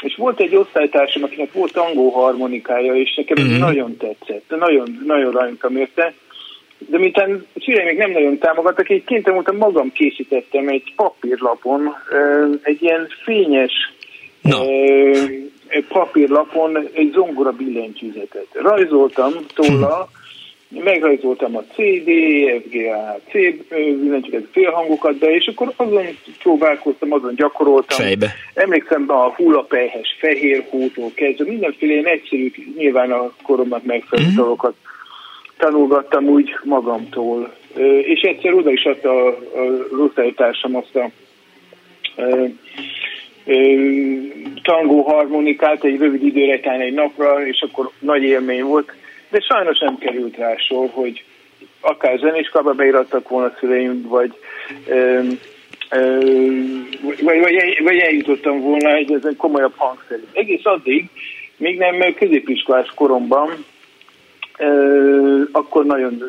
és 0.02 0.16
volt 0.16 0.40
egy 0.40 0.56
osztálytársam, 0.56 1.24
akinek 1.24 1.54
volt 1.54 1.78
angol 1.78 2.12
harmonikája, 2.12 2.94
és 2.94 3.16
nekem 3.16 3.46
uh-huh. 3.46 3.60
nagyon 3.60 3.98
tetszett. 3.98 4.60
Nagyon, 4.60 5.04
nagyon 5.06 5.32
rajongtam 5.32 5.78
érte. 5.78 6.14
De 6.78 6.98
miután 6.98 7.46
szüleim 7.56 7.86
még 7.86 7.98
nem 7.98 8.12
nagyon 8.12 8.38
támogattak, 8.38 8.90
így 8.90 9.04
kénytelen 9.04 9.34
voltam, 9.34 9.58
magam 9.58 9.92
készítettem 9.92 10.68
egy 10.68 10.94
papírlapon 10.96 11.96
egy 12.64 12.82
ilyen 12.82 13.08
fényes 13.24 13.74
no. 14.42 14.58
papírlapon 15.88 16.90
egy 16.94 17.12
zongora 17.14 17.52
billentyűzetet. 17.52 18.48
Rajzoltam 18.52 19.34
tolla, 19.54 19.96
hmm. 19.96 20.19
Megrajzoltam 20.70 21.56
a 21.56 21.64
CD, 21.74 22.10
FGA, 22.66 23.20
C 23.30 23.32
billentyűzet 23.70 24.48
félhangokat 24.52 25.18
be, 25.18 25.36
és 25.36 25.48
akkor 25.48 25.74
azon 25.76 26.06
próbálkoztam, 26.40 27.14
azon 27.14 27.36
gyakoroltam. 27.36 27.98
Fejbe. 27.98 28.34
Emlékszem 28.54 29.06
a 29.08 29.34
hullapelyhes 29.36 30.18
fehér 30.20 30.66
hótól 30.70 31.12
kezdve, 31.14 31.46
mindenféle 31.46 31.92
ilyen 31.92 32.08
egyszerű, 32.08 32.52
nyilván 32.78 33.12
a 33.12 33.32
koromnak 33.44 33.84
megfelelő 33.84 34.28
mm-hmm. 34.28 34.38
dolgokat 34.38 34.74
tanulgattam 35.58 36.26
úgy 36.26 36.50
magamtól. 36.64 37.54
És 38.02 38.22
egyszer 38.22 38.54
oda 38.54 38.72
is 38.72 38.84
adta 38.84 39.26
a, 39.26 39.28
a 39.28 39.96
osztálytársam 39.98 40.76
azt 40.76 40.96
a 40.96 41.10
tangó 44.64 45.02
harmonikát 45.02 45.84
egy 45.84 46.00
rövid 46.00 46.24
időre, 46.24 46.60
talán 46.60 46.82
egy 46.82 46.94
napra, 46.94 47.48
és 47.48 47.62
akkor 47.70 47.92
nagy 48.00 48.24
élmény 48.24 48.64
volt, 48.64 48.94
de 49.30 49.40
sajnos 49.40 49.80
nem 49.80 49.98
került 49.98 50.38
rá 50.38 50.56
sor, 50.56 50.90
hogy 50.92 51.24
akár 51.80 52.18
zenéskolába 52.18 52.74
beirattak 52.74 53.30
volna 53.30 53.56
szüleim, 53.60 54.02
vagy, 54.08 54.34
ö, 54.88 55.22
ö, 55.90 56.20
vagy, 57.02 57.40
vagy, 57.40 57.80
vagy 57.84 57.98
eljutottam 57.98 58.60
volna 58.60 58.94
egy, 58.94 59.12
ez 59.12 59.26
egy 59.26 59.36
komolyabb 59.36 59.74
hangszerű. 59.76 60.24
Egész 60.34 60.66
addig, 60.66 61.10
még 61.58 61.78
nem 61.78 62.14
középiskolás 62.14 62.92
koromban 62.96 63.66
akkor 65.52 65.86
nagyon, 65.86 66.24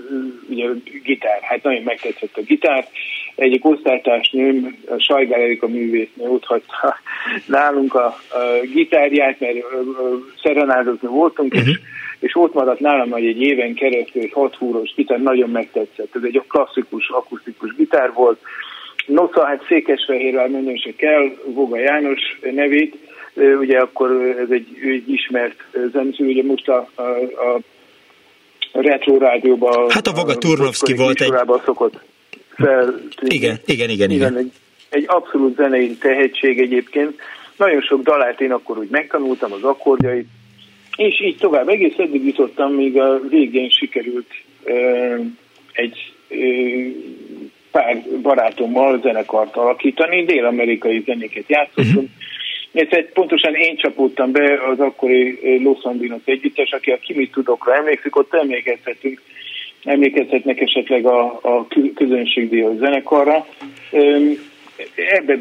ugye 0.49 0.69
gitár, 1.03 1.39
hát 1.43 1.63
nagyon 1.63 1.83
megtetszett 1.83 2.37
a 2.37 2.43
gitár. 2.43 2.89
Egyik 3.35 3.65
osztálytársnőm, 3.65 4.77
a 4.87 4.99
Sajgál 4.99 5.41
Erika 5.41 5.69
művésznő 5.69 6.29
ott 6.29 6.47
nálunk 7.47 7.95
a, 7.95 8.07
a 8.07 8.67
gitárját, 8.73 9.41
mert 9.41 9.57
szerenádozni 10.43 11.09
voltunk, 11.09 11.55
uh-huh. 11.55 11.69
és, 11.69 11.79
mhm. 11.79 11.85
És 12.21 12.37
ott 12.37 12.55
maradt 12.55 12.81
nálam 12.81 13.11
hogy 13.11 13.27
egy 13.27 13.41
éven 13.41 13.75
keresztül 13.75 14.23
egy 14.23 14.33
hat 14.33 14.55
húros 14.55 14.95
gitár, 14.95 15.21
nagyon 15.21 15.51
megtetszett. 15.51 16.17
Ez 16.17 16.23
egy 16.23 16.43
klasszikus, 16.49 17.09
akusztikus 17.09 17.75
gitár 17.75 18.13
volt. 18.13 18.39
Nosza, 19.07 19.45
hát 19.45 19.65
Székesfehérvár 19.69 20.49
mondom 20.49 20.77
se 20.77 20.91
kell, 20.97 21.31
Voga 21.45 21.79
János 21.79 22.39
nevét, 22.53 22.97
ugye 23.35 23.79
akkor 23.79 24.11
ez 24.39 24.51
egy, 24.51 24.67
egy 24.83 25.13
ismert 25.13 25.65
zeneszű, 25.93 26.27
ugye 26.27 26.43
most 26.43 26.69
a, 26.69 26.89
a, 26.95 27.03
a 28.73 28.81
retro 28.81 29.19
rádióban. 29.19 29.91
Hát 29.91 30.07
a 30.07 30.13
Vaga 30.13 30.35
Turnovski 30.35 30.95
volt 30.95 31.21
egy... 31.21 31.33
szokott 31.65 32.01
fel. 32.55 32.95
Igen, 33.21 33.59
igen, 33.67 33.89
igen, 33.89 34.11
igen. 34.11 34.37
Egy, 34.37 34.53
egy 34.89 35.05
abszolút 35.07 35.57
zenei 35.57 35.97
tehetség 35.97 36.61
egyébként. 36.61 37.21
Nagyon 37.57 37.81
sok 37.81 38.03
dalát 38.03 38.41
én 38.41 38.53
akkor 38.53 38.79
úgy 38.79 38.91
megtanultam, 38.91 39.53
az 39.53 39.63
akkordjait, 39.63 40.27
és 40.96 41.20
így 41.20 41.37
tovább. 41.37 41.68
Egész 41.68 41.98
eddig 41.98 42.24
jutottam, 42.24 42.72
míg 42.72 42.98
a 42.98 43.20
végén 43.29 43.70
sikerült 43.70 44.31
egy 45.72 46.12
pár 47.70 48.03
barátommal 48.22 49.00
zenekart 49.03 49.57
alakítani, 49.57 50.24
dél-amerikai 50.24 51.03
zenéket 51.07 51.48
játszottunk, 51.48 51.94
uh-huh 51.94 52.11
egy 52.72 53.09
pontosan 53.12 53.55
én 53.55 53.76
csapódtam 53.76 54.33
be 54.33 54.59
az 54.70 54.81
akkori 54.81 55.38
Los 55.62 55.83
Andinos 55.83 56.22
együttes, 56.24 56.70
aki 56.70 56.90
a 56.90 56.98
Kimi 56.98 57.29
Tudokra 57.29 57.74
emlékszik, 57.74 58.16
ott 58.16 58.35
emlékezhetünk, 58.35 59.22
emlékezhetnek 59.85 60.61
esetleg 60.61 61.07
a, 61.07 61.38
a 61.42 61.66
közönségdíjas 61.94 62.76
zenekarra. 62.76 63.46
Ebbe 64.94 65.38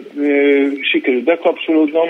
sikerült 0.82 1.24
bekapcsolódnom, 1.24 2.10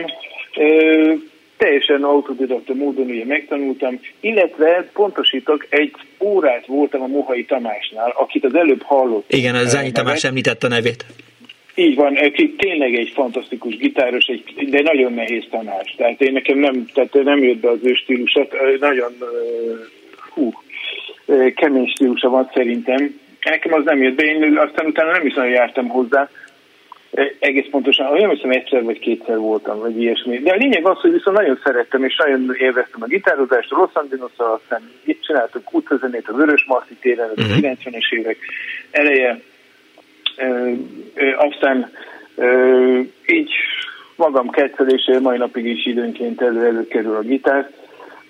teljesen 1.60 2.04
autodidakta 2.04 2.74
módon 2.74 3.10
ugye 3.10 3.26
megtanultam, 3.26 4.00
illetve 4.19 4.89
pontosítok, 4.93 5.67
egy 5.69 5.91
órát 6.19 6.65
voltam 6.65 7.02
a 7.02 7.08
Mohai 7.08 7.45
Tamásnál, 7.45 8.13
akit 8.15 8.43
az 8.45 8.56
előbb 8.56 8.82
hallott. 8.82 9.34
Igen, 9.34 9.56
az 9.56 9.69
Zányi 9.69 9.91
Tamás 9.91 10.24
említette 10.24 10.67
a 10.67 10.69
nevét. 10.69 11.06
Így 11.76 11.95
van, 11.95 12.15
aki 12.15 12.56
tényleg 12.58 12.95
egy 12.95 13.12
fantasztikus 13.13 13.78
gitáros, 13.78 14.26
egy, 14.26 14.69
de 14.69 14.82
nagyon 14.82 15.13
nehéz 15.13 15.43
tanás. 15.50 15.95
Tehát 15.98 16.22
én 16.22 16.32
nekem 16.32 16.58
nem, 16.58 16.86
tehát 16.93 17.13
nem 17.13 17.43
jött 17.43 17.60
be 17.60 17.69
az 17.69 17.80
ő 17.84 17.93
stílusa, 17.93 18.48
nagyon 18.80 19.12
hú, 20.34 20.52
kemény 21.56 21.88
stílusa 21.88 22.30
van 22.30 22.50
szerintem. 22.54 23.19
Nekem 23.44 23.73
az 23.73 23.84
nem 23.86 24.02
jött 24.02 24.15
be, 24.15 24.23
én 24.23 24.58
aztán 24.58 24.86
utána 24.86 25.12
nem 25.12 25.25
is 25.25 25.34
nagyon 25.34 25.52
jártam 25.52 25.88
hozzá. 25.88 26.29
Egész 27.40 27.68
pontosan, 27.72 28.12
olyan 28.12 28.30
hiszem 28.30 28.52
egyszer 28.52 28.84
vagy 28.84 29.00
kétszer 29.00 29.38
voltam, 29.38 29.80
vagy 29.80 30.02
ilyesmi. 30.02 30.40
De 30.40 30.52
a 30.52 30.56
lényeg 30.56 30.86
az, 30.86 31.00
hogy 31.00 31.12
viszont 31.12 31.38
nagyon 31.38 31.60
szerettem, 31.64 32.04
és 32.04 32.16
nagyon 32.16 32.56
élveztem 32.58 33.02
a 33.04 33.06
gitározást, 33.06 33.72
a 33.72 33.78
Los 33.78 33.94
angeles 33.94 34.32
aztán 34.36 34.92
itt 35.04 35.22
csináltuk 35.22 35.74
útvezenét 35.74 36.28
a 36.28 36.34
Vörös 36.34 36.66
Marti 36.68 36.96
téren, 36.96 37.30
a 37.30 37.42
90-es 37.42 38.10
mhm. 38.10 38.20
évek 38.20 38.38
eleje, 38.92 39.42
aztán 41.38 41.92
így 43.26 43.52
magam 44.16 44.50
kettelése 44.50 45.20
mai 45.20 45.38
napig 45.38 45.66
is 45.66 45.86
időnként 45.86 46.42
elő 46.42 46.66
előkerül 46.66 47.16
a 47.16 47.22
gitár. 47.22 47.72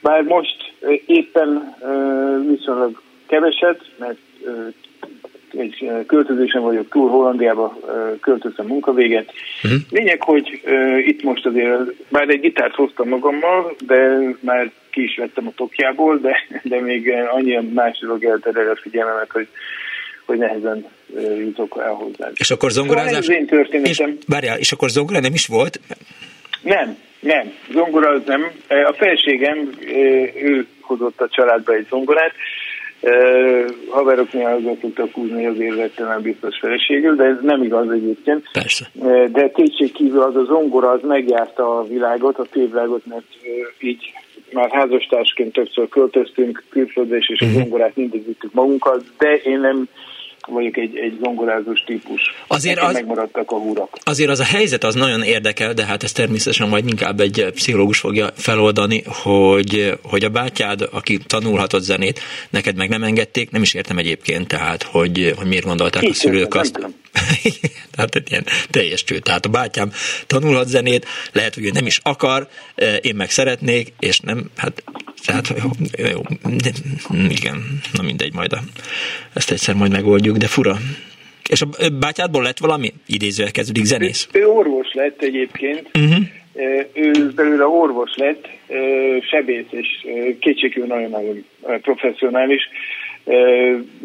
Bár 0.02 0.24
most 0.24 0.74
éppen 1.06 1.76
viszonylag 2.48 3.02
keveset, 3.28 3.82
mert 3.98 4.18
egy 5.58 5.92
költözésen 6.08 6.62
vagyok 6.62 6.90
túl, 6.90 7.10
Hollandiába 7.10 7.80
költöztem 8.22 8.66
munkavéget. 8.66 9.34
Uh-huh. 9.64 9.80
Lényeg, 9.90 10.24
hogy 10.24 10.62
uh, 10.66 11.08
itt 11.08 11.24
most 11.24 11.46
azért, 11.46 11.80
bár 12.10 12.30
egy 12.30 12.40
gitárt 12.40 12.76
hoztam 12.76 13.08
magammal, 13.08 13.76
de 13.86 14.20
már 14.40 14.72
ki 14.90 15.04
is 15.04 15.16
vettem 15.16 15.48
a 15.48 15.52
tokjából, 15.56 16.18
de, 16.18 16.38
de 16.64 16.82
még 16.82 17.14
annyi 17.32 17.60
más 17.74 18.00
dolog 18.00 18.24
elterel 18.24 18.70
a 18.70 18.80
figyelmemet, 18.82 19.32
hogy 19.32 19.48
hogy 20.26 20.38
nehezen 20.38 20.86
jutok 21.38 21.78
el 21.80 21.92
hozzá. 21.92 22.30
És 22.34 22.52
akkor 22.52 22.72
zongorázás... 22.72 23.12
Szóval 23.12 23.36
ez 23.36 23.42
én 23.42 23.46
történetem. 23.46 24.10
És, 24.10 24.26
várjál, 24.28 24.58
és 24.58 24.72
akkor 24.72 24.90
zongora 24.90 25.20
nem 25.20 25.34
is 25.34 25.48
volt? 25.48 25.80
Nem, 26.62 26.98
nem. 27.20 27.54
Zongora 27.72 28.10
az 28.10 28.22
nem. 28.26 28.52
A 28.68 28.94
felségem, 28.94 29.70
ő 30.36 30.68
hozott 30.82 31.22
a 31.22 31.28
családba 31.30 31.74
egy 31.74 31.86
zongorát, 31.90 32.32
haverok 33.90 34.34
néha 34.34 34.60
szoktak 34.82 35.14
húzni, 35.14 35.46
azért 35.46 35.76
vettem 35.76 36.08
el 36.08 36.20
biztos 36.20 36.58
feleségül, 36.60 37.16
de 37.16 37.24
ez 37.24 37.38
nem 37.42 37.64
igaz 37.64 37.92
egyébként. 37.92 38.50
Persze. 38.52 38.92
De 39.32 39.52
kétség 39.52 39.92
kívül 39.92 40.22
az 40.22 40.36
a 40.36 40.44
zongora, 40.44 40.90
az 40.90 41.02
megjárta 41.04 41.78
a 41.78 41.88
világot, 41.88 42.38
a 42.38 42.46
tévvilágot, 42.52 43.06
mert 43.06 43.26
így 43.80 44.12
már 44.52 44.70
házastársként 44.72 45.54
többször 45.54 45.90
költöztünk 45.90 46.64
külföldre, 46.70 47.18
és 47.18 47.34
a 47.40 47.46
mhm. 47.46 47.54
zongorát 47.54 47.96
mindig 47.96 48.26
vittük 48.26 48.54
magunkkal, 48.54 49.02
de 49.18 49.36
én 49.36 49.60
nem 49.60 49.88
vagyok 50.50 50.78
egy, 50.78 50.98
egy 50.98 51.18
zongorázós 51.24 51.84
típus. 51.86 52.22
Azért 52.48 52.80
az, 52.80 52.94
megmaradtak 52.94 53.52
a 53.52 53.56
húrak. 53.56 53.98
Azért 54.04 54.30
az 54.30 54.40
a 54.40 54.44
helyzet 54.44 54.84
az 54.84 54.96
nagyon 54.96 55.24
érdekel, 55.24 55.74
de 55.74 55.86
hát 55.86 56.04
ez 56.04 56.12
természetesen 56.12 56.70
majd 56.70 56.88
inkább 56.88 57.20
egy 57.20 57.46
pszichológus 57.54 58.00
fogja 58.00 58.28
feloldani, 58.36 59.04
hogy, 59.06 59.98
hogy 60.04 60.24
a 60.24 60.30
bátyád, 60.30 60.90
aki 60.92 61.18
tanulhatott 61.28 61.82
zenét, 61.82 62.20
neked 62.50 62.76
meg 62.76 62.90
nem 62.90 63.04
engedték, 63.04 63.52
nem 63.52 63.62
is 63.62 63.74
értem 63.74 63.98
egyébként, 63.98 64.48
tehát, 64.48 64.84
hogy, 64.84 65.34
hogy 65.38 65.48
miért 65.48 65.66
gondolták 65.66 66.04
Így 66.04 66.10
a 66.10 66.14
szülők 66.14 66.56
azt. 66.56 66.78
Nem 66.78 66.94
tehát 67.92 68.30
ilyen 68.30 68.46
teljes 68.70 69.04
cső. 69.04 69.20
Tehát 69.20 69.46
a 69.46 69.50
bátyám 69.50 69.92
tanulhat 70.28 70.68
zenét, 70.68 71.06
lehet, 71.32 71.54
hogy 71.54 71.66
ő 71.66 71.70
nem 71.74 71.86
is 71.86 72.00
akar, 72.04 72.48
én 73.02 73.16
meg 73.16 73.30
szeretnék, 73.30 73.94
és 74.00 74.20
nem, 74.20 74.50
hát 74.58 74.84
tehát 75.26 75.54
jó, 75.64 75.70
jó 76.12 76.22
de, 76.44 76.70
igen, 77.30 77.82
na 77.94 78.04
mindegy, 78.04 78.34
majd 78.34 78.54
a, 78.54 78.60
ezt 79.34 79.52
egyszer 79.52 79.76
majd 79.76 79.92
megoldjuk, 79.92 80.38
de 80.38 80.48
fura. 80.48 80.78
És 81.50 81.62
a 81.62 81.68
bátyádból 82.00 82.44
lett 82.44 82.58
valami? 82.58 82.94
Idézővel 83.08 83.52
kezdődik 83.52 83.84
zenész? 83.84 84.28
Ő, 84.32 84.40
ő 84.40 84.48
orvos 84.48 84.94
lett 84.94 85.22
egyébként. 85.22 85.90
Uh-huh. 85.94 86.26
Ő 86.94 87.32
belőle 87.36 87.66
orvos 87.66 88.16
lett, 88.16 88.48
sebész, 89.30 89.66
és 89.70 89.88
kétségül 90.40 90.86
nagyon-nagyon 90.86 91.46
professzionális 91.82 92.62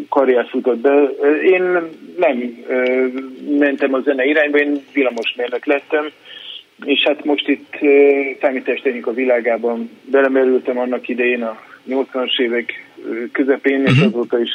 karriert 0.09 0.49
futott 0.49 0.79
be. 0.79 1.03
Én 1.45 1.62
nem 2.18 2.64
mentem 3.59 3.95
a 3.95 4.01
zene 4.01 4.25
irányba, 4.25 4.59
én 4.59 4.85
villamosmérnök 4.93 5.66
lettem, 5.66 6.11
és 6.85 7.03
hát 7.05 7.25
most 7.25 7.49
itt 7.49 7.79
számítástechnika 8.41 9.12
világában 9.12 9.91
belemerültem 10.11 10.79
annak 10.79 11.09
idején 11.09 11.43
a 11.43 11.61
80-as 11.89 12.41
évek 12.41 12.91
közepén, 13.33 13.81
uh-huh. 13.81 13.97
és 13.97 14.01
mhm. 14.01 14.07
azóta 14.07 14.41
is 14.41 14.51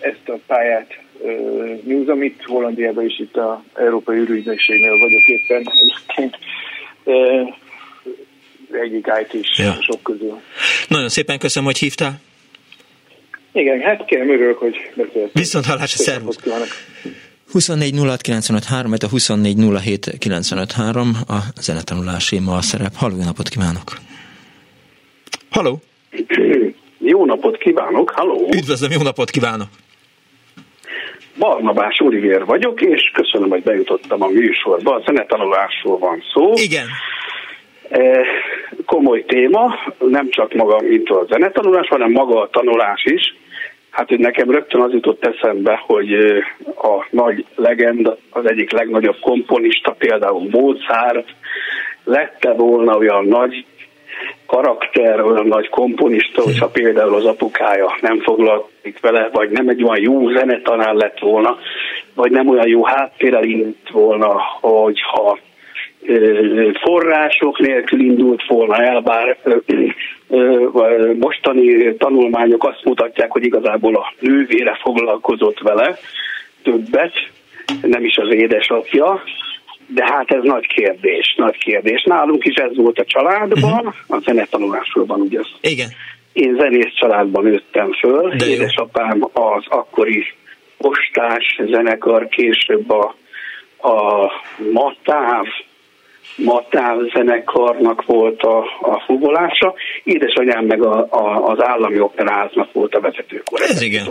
ezt 0.00 0.28
a 0.28 0.38
pályát 0.46 1.00
nyúzom 1.84 2.22
itt 2.22 2.42
Hollandiában 2.42 3.04
is 3.04 3.18
itt 3.18 3.36
a 3.36 3.64
Európai 3.74 4.18
Ürügynökségnél 4.18 4.98
vagyok 4.98 5.26
éppen 5.26 5.66
egyébként 5.72 6.38
egyik 8.82 9.10
IT 9.22 9.32
is 9.32 9.58
ja. 9.58 9.76
sok 9.80 10.02
közül. 10.02 10.40
Nagyon 10.88 11.08
szépen 11.08 11.38
köszönöm, 11.38 11.68
hogy 11.68 11.78
hívtál. 11.78 12.20
Igen, 13.52 13.80
hát 13.80 14.04
kérem, 14.04 14.30
örülök, 14.30 14.58
hogy 14.58 14.76
beszéltem. 14.94 15.30
Viszont 15.32 15.64
hallásra, 15.64 16.02
szervusz! 16.02 16.38
24 17.52 17.94
06 18.48 18.64
3, 18.64 18.92
a 18.92 19.08
24 19.08 19.56
a 21.28 21.38
zenetanulásé 21.60 22.38
ma 22.38 22.56
a 22.56 22.62
szerep. 22.62 22.94
Halló, 22.94 23.16
jó 23.16 23.24
napot 23.24 23.48
kívánok! 23.48 23.98
Halló! 25.50 25.80
Jó 26.98 27.24
napot 27.24 27.56
kívánok, 27.56 28.10
halló! 28.10 28.48
Üdvözlöm, 28.56 28.90
jó 28.90 29.02
napot 29.02 29.30
kívánok! 29.30 29.68
Barnabás 31.38 32.00
Olivér 32.00 32.44
vagyok, 32.44 32.80
és 32.80 33.10
köszönöm, 33.12 33.48
hogy 33.48 33.62
bejutottam 33.62 34.22
a 34.22 34.26
műsorba. 34.26 34.94
A 34.94 35.02
zenetanulásról 35.06 35.98
van 35.98 36.22
szó. 36.32 36.52
Igen. 36.54 36.86
E, 37.88 38.24
komoly 38.86 39.24
téma, 39.24 39.74
nem 39.98 40.30
csak 40.30 40.54
maga, 40.54 40.80
mint 40.80 41.10
a 41.10 41.26
zenetanulás, 41.28 41.88
hanem 41.88 42.10
maga 42.10 42.40
a 42.40 42.48
tanulás 42.48 43.04
is. 43.04 43.34
Hát, 43.92 44.08
hogy 44.08 44.18
nekem 44.18 44.50
rögtön 44.50 44.80
az 44.80 44.92
jutott 44.92 45.26
eszembe, 45.26 45.82
hogy 45.86 46.12
a 46.76 47.06
nagy 47.10 47.44
legenda, 47.54 48.16
az 48.30 48.50
egyik 48.50 48.72
legnagyobb 48.72 49.16
komponista, 49.20 49.90
például 49.90 50.48
Mozart, 50.50 51.34
lette 52.04 52.52
volna 52.52 52.96
olyan 52.96 53.24
nagy 53.24 53.64
karakter, 54.46 55.20
olyan 55.20 55.46
nagy 55.46 55.68
komponista, 55.68 56.42
hogyha 56.42 56.68
például 56.68 57.14
az 57.14 57.24
apukája 57.24 57.98
nem 58.00 58.20
foglalkozik 58.20 59.00
vele, 59.00 59.28
vagy 59.32 59.50
nem 59.50 59.68
egy 59.68 59.82
olyan 59.82 60.00
jó 60.00 60.30
zenetanár 60.30 60.94
lett 60.94 61.18
volna, 61.18 61.56
vagy 62.14 62.30
nem 62.30 62.48
olyan 62.48 62.68
jó 62.68 62.84
háttérrel 62.84 63.44
indult 63.44 63.90
volna, 63.90 64.42
hogyha 64.60 65.38
források 66.80 67.58
nélkül 67.58 68.00
indult 68.00 68.46
volna 68.46 68.76
el, 68.76 69.00
bár 69.00 69.38
mostani 71.18 71.96
tanulmányok 71.96 72.64
azt 72.64 72.84
mutatják, 72.84 73.30
hogy 73.30 73.44
igazából 73.44 73.96
a 73.96 74.12
nővére 74.18 74.78
foglalkozott 74.82 75.58
vele 75.60 75.98
többet, 76.62 77.12
nem 77.82 78.04
is 78.04 78.16
az 78.16 78.34
édesapja, 78.34 79.22
de 79.86 80.04
hát 80.04 80.30
ez 80.30 80.42
nagy 80.42 80.66
kérdés, 80.66 81.34
nagy 81.36 81.56
kérdés. 81.56 82.02
Nálunk 82.02 82.44
is 82.44 82.54
ez 82.54 82.76
volt 82.76 82.98
a 82.98 83.04
családban, 83.04 83.86
uh-huh. 83.86 83.94
a 84.08 84.18
zenetanulásról 84.18 85.06
van 85.06 85.20
ugye. 85.20 85.40
Igen. 85.60 85.88
Én 86.32 86.54
zenész 86.54 86.94
családban 86.94 87.44
nőttem 87.44 87.92
föl, 87.92 88.28
de 88.36 88.46
édesapám 88.46 89.28
az 89.32 89.64
akkori 89.68 90.24
postás 90.78 91.60
zenekar, 91.70 92.28
később 92.28 92.90
a, 92.90 93.14
a 93.88 94.30
Matáv 94.72 95.46
Matáv 96.36 96.98
zenekarnak 97.14 98.04
volt 98.04 98.42
a, 98.42 98.58
a 98.80 99.02
fuvolása, 99.06 99.74
édesanyám 100.04 100.64
meg 100.64 100.84
a, 100.84 101.06
a, 101.10 101.46
az 101.46 101.62
állami 101.62 102.00
operáznak 102.00 102.72
volt 102.72 102.94
a 102.94 103.00
vezetőkor. 103.00 103.60
Ez 103.60 103.82
igen. 103.82 104.04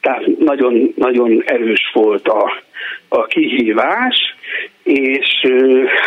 Tehát 0.00 0.26
nagyon, 0.38 0.92
nagyon 0.96 1.42
erős 1.46 1.90
volt 1.92 2.28
a, 2.28 2.52
a 3.08 3.26
kihívás, 3.26 4.16
és 4.82 5.46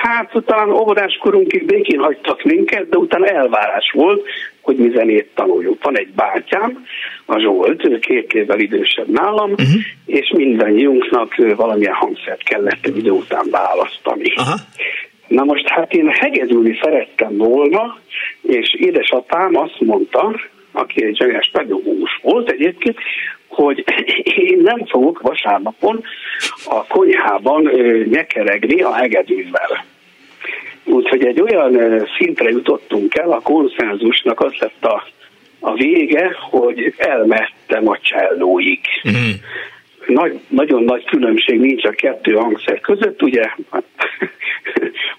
hát 0.02 0.32
talán 0.46 0.70
óvodás 0.70 1.18
korunkig 1.22 1.66
békén 1.66 2.00
hagytak 2.00 2.44
minket, 2.44 2.90
de 2.90 2.98
utána 2.98 3.26
elvárás 3.26 3.92
volt, 3.94 4.28
hogy 4.62 4.76
mi 4.76 4.92
zenét 4.96 5.30
tanuljuk. 5.36 5.84
Van 5.84 5.98
egy 5.98 6.10
bátyám, 6.16 6.86
a 7.26 7.40
Zsolt, 7.40 7.86
ő 7.86 8.00
két 8.00 8.34
évvel 8.34 8.60
idősebb 8.60 9.08
nálam, 9.08 9.52
uh-huh. 9.52 9.82
és 10.06 10.32
mindannyiunknak 10.36 11.36
valamilyen 11.56 11.94
hangszert 11.94 12.44
kellett 12.44 12.86
egy 12.86 12.98
idő 12.98 13.12
után 13.12 13.46
választani. 13.52 14.34
Aha. 14.36 14.56
Na 15.32 15.44
most 15.44 15.68
hát 15.68 15.94
én 15.94 16.08
hegedülni 16.08 16.80
szerettem 16.82 17.38
volna, 17.38 17.98
és 18.42 18.74
édesapám 18.74 19.56
azt 19.56 19.80
mondta, 19.80 20.40
aki 20.72 21.06
egy 21.06 21.16
zseniás 21.16 21.50
pedagógus 21.52 22.20
volt 22.22 22.50
egyébként, 22.50 22.98
hogy 23.48 23.84
én 24.24 24.60
nem 24.64 24.86
fogok 24.86 25.22
vasárnapon 25.22 26.04
a 26.66 26.86
konyhában 26.88 27.70
nyekeregni 28.10 28.82
a 28.82 28.94
hegedűvel. 28.94 29.86
Úgyhogy 30.84 31.26
egy 31.26 31.42
olyan 31.42 32.06
szintre 32.18 32.50
jutottunk 32.50 33.16
el, 33.16 33.32
a 33.32 33.40
konszenzusnak 33.40 34.40
az 34.40 34.54
lett 34.60 34.86
a, 34.86 35.08
a 35.60 35.74
vége, 35.74 36.36
hogy 36.50 36.94
elmettem 36.98 37.88
a 37.88 37.98
csellóig. 37.98 38.80
Mm 39.10 39.32
nagy, 40.08 40.40
nagyon 40.48 40.84
nagy 40.84 41.06
különbség 41.06 41.60
nincs 41.60 41.86
a 41.86 41.90
kettő 41.90 42.34
hangszer 42.34 42.80
között, 42.80 43.22
ugye 43.22 43.44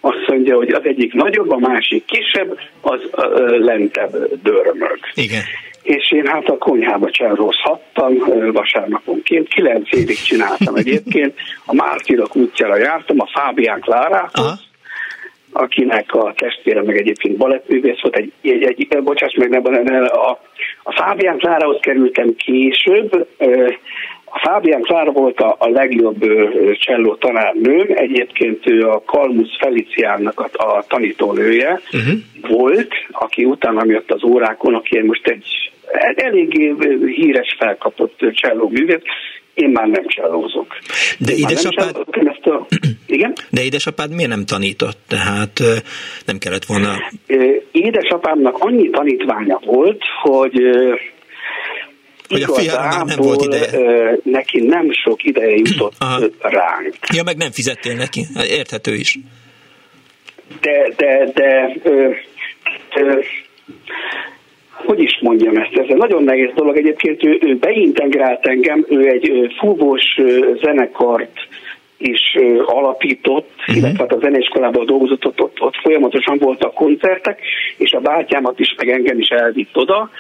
azt 0.00 0.26
mondja, 0.26 0.56
hogy 0.56 0.70
az 0.70 0.84
egyik 0.84 1.12
nagyobb, 1.12 1.50
a 1.50 1.58
másik 1.58 2.04
kisebb, 2.04 2.58
az 2.80 3.00
lentebb 3.58 4.40
dörmög. 4.42 4.98
Igen. 5.14 5.42
És 5.82 6.12
én 6.12 6.26
hát 6.26 6.48
a 6.48 6.58
konyhába 6.58 7.10
csározhattam 7.10 8.14
vasárnaponként, 8.52 9.48
kilenc 9.48 9.92
évig 9.92 10.16
csináltam 10.16 10.74
egyébként, 10.74 11.34
a 11.66 11.74
Mártirok 11.74 12.36
útjára 12.36 12.76
jártam, 12.76 13.20
a 13.20 13.26
Fábián 13.32 13.80
Klárához, 13.80 14.70
akinek 15.52 16.14
a 16.14 16.34
testvére 16.36 16.82
meg 16.82 16.96
egyébként 16.96 17.36
balettművész 17.36 18.00
volt, 18.00 18.16
egy, 18.16 18.32
egy, 18.42 18.62
egy 18.62 19.02
bocsáss 19.02 19.34
meg, 19.34 19.48
nem, 19.48 20.04
a, 20.04 20.40
a 20.82 20.92
Fábián 20.92 21.38
Klárához 21.38 21.78
kerültem 21.80 22.34
később, 22.36 23.26
A 24.34 24.38
Fábián 24.48 24.82
Klára 24.82 25.10
volt 25.10 25.40
a, 25.40 25.56
a 25.58 25.68
legjobb 25.68 26.24
cselló 26.74 27.14
tanárnőm, 27.14 27.86
egyébként 27.88 28.70
ő 28.70 28.88
a 28.88 29.02
Kalmusz 29.06 29.56
Feliciánnak 29.58 30.40
a, 30.40 30.76
a 30.76 30.84
tanítónője 30.88 31.80
uh-huh. 31.92 32.58
volt, 32.58 32.92
aki 33.10 33.44
utána 33.44 33.84
jött 33.84 34.10
az 34.10 34.24
órákon, 34.24 34.74
aki 34.74 35.00
most 35.00 35.26
egy 35.26 35.72
eléggé 36.14 36.74
híres 37.06 37.56
felkapott 37.58 38.18
cselló 38.32 38.68
művész, 38.68 39.02
én 39.54 39.70
már 39.70 39.86
nem 39.86 40.06
csellózok. 40.06 40.76
De 41.18 41.32
édesapád... 41.32 41.96
Ezt 42.10 42.46
a... 42.46 42.66
Igen? 43.06 43.32
De 43.50 43.62
édesapád 43.62 44.14
miért 44.14 44.30
nem 44.30 44.44
tanított? 44.44 44.98
Tehát 45.08 45.62
nem 46.26 46.38
kellett 46.38 46.64
volna... 46.64 46.88
Édesapámnak 47.72 48.56
annyi 48.58 48.90
tanítványa 48.90 49.60
volt, 49.64 50.02
hogy 50.22 50.60
hogy 52.32 52.42
a 52.42 52.54
fiának 52.54 53.04
nem 53.04 53.18
volt 53.18 53.44
ideje. 53.44 54.18
Neki 54.22 54.60
nem 54.60 54.92
sok 55.04 55.24
ideje 55.24 55.56
jutott 55.56 55.92
Aha. 55.98 56.20
ránk. 56.40 56.94
Ja, 57.14 57.22
meg 57.22 57.36
nem 57.36 57.50
fizettél 57.50 57.94
neki, 57.94 58.26
érthető 58.48 58.94
is. 58.94 59.18
De, 60.60 60.92
de, 60.96 61.30
de, 61.34 61.76
ö, 61.82 62.10
ö, 62.94 63.18
hogy 64.72 65.00
is 65.00 65.18
mondjam 65.20 65.56
ezt, 65.56 65.72
ez 65.72 65.86
egy 65.88 65.96
nagyon 65.96 66.24
nehéz 66.24 66.50
dolog. 66.54 66.76
Egyébként 66.76 67.24
ő, 67.24 67.38
ő 67.40 67.56
beintegrált 67.56 68.46
engem, 68.46 68.84
ő 68.88 69.08
egy 69.08 69.54
fúvós 69.58 70.04
zenekart 70.62 71.38
is 71.98 72.36
alapított, 72.64 73.50
uh-huh. 73.58 73.76
illetve 73.76 73.98
hát 73.98 74.12
a 74.12 74.18
zeneiskolában 74.18 74.86
dolgozott, 74.86 75.26
ott, 75.26 75.40
ott, 75.40 75.60
ott 75.60 75.76
folyamatosan 75.76 76.38
voltak 76.38 76.74
koncertek, 76.74 77.40
és 77.76 77.92
a 77.92 78.00
bátyámat 78.00 78.58
is, 78.58 78.74
meg 78.76 78.88
engem 78.88 79.18
is 79.18 79.28
elvitt 79.28 79.76
oda, 79.76 80.10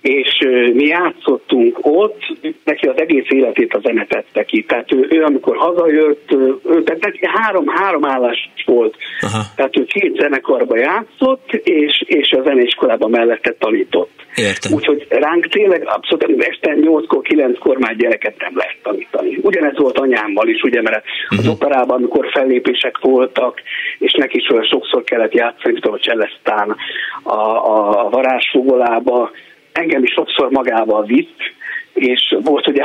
és 0.00 0.38
mi 0.72 0.84
játszottunk 0.84 1.78
ott, 1.82 2.20
neki 2.64 2.86
az 2.86 3.00
egész 3.00 3.26
életét 3.28 3.74
a 3.74 3.80
zene 3.82 4.06
tette 4.06 4.44
ki. 4.44 4.62
Tehát 4.62 4.92
ő, 4.92 5.06
ő 5.10 5.22
amikor 5.22 5.56
hazajött, 5.56 6.32
ő, 6.32 6.82
tehát 6.82 7.04
neki 7.04 7.20
három, 7.22 7.66
három 7.66 8.04
állás 8.04 8.50
volt. 8.64 8.96
Aha. 9.20 9.42
Tehát 9.56 9.78
ő 9.78 9.84
két 9.84 10.16
zenekarba 10.16 10.78
játszott, 10.78 11.52
és, 11.52 12.04
és 12.06 12.30
a 12.30 12.42
zeneiskolában 12.42 13.10
mellette 13.10 13.54
tanított. 13.58 14.24
Értem. 14.34 14.72
Úgyhogy 14.72 15.06
ránk 15.08 15.46
tényleg 15.46 15.82
abszolút 15.84 16.44
este 16.44 16.74
8-kor, 16.80 17.22
9-kor 17.28 17.78
már 17.78 17.96
gyereket 17.96 18.34
nem 18.38 18.52
lehet 18.54 18.76
tanítani. 18.82 19.38
Ugyanez 19.42 19.78
volt 19.78 19.98
anyámmal 19.98 20.48
is, 20.48 20.62
ugye, 20.62 20.82
mert 20.82 21.04
uh-huh. 21.04 21.38
az 21.38 21.44
mhm. 21.44 21.54
operában, 21.54 21.96
amikor 21.96 22.30
fellépések 22.32 22.98
voltak, 22.98 23.62
és 23.98 24.12
neki 24.12 24.36
is 24.36 24.48
olyan 24.50 24.64
sokszor 24.64 25.04
kellett 25.04 25.34
játszani, 25.34 25.72
mint 25.72 25.86
a 25.86 25.98
Cselesztán, 25.98 26.76
a, 27.22 27.34
a, 27.34 28.04
a 28.04 28.08
varázsfogolába, 28.08 29.30
engem 29.76 30.02
is 30.02 30.12
sokszor 30.12 30.50
magával 30.50 31.04
vitt, 31.04 31.54
és 31.92 32.36
volt 32.42 32.66
ugye 32.66 32.84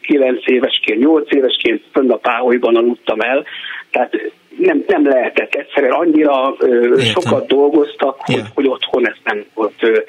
9 0.00 0.46
évesként, 0.46 1.00
8 1.00 1.34
évesként 1.34 1.82
fönn 1.92 2.10
a 2.10 2.16
páholyban 2.16 2.76
aludtam 2.76 3.20
el, 3.20 3.44
tehát 3.90 4.32
nem, 4.58 4.84
nem 4.86 5.06
lehetett 5.06 5.54
egyszerűen 5.54 5.92
annyira 5.92 6.54
ö, 6.58 7.00
sokat 7.00 7.46
dolgoztak, 7.46 8.16
hogy, 8.20 8.34
yeah. 8.34 8.46
hogy 8.54 8.66
otthon 8.66 9.08
ez 9.08 9.16
nem 9.24 9.44
volt 9.54 9.82
ö, 9.82 10.00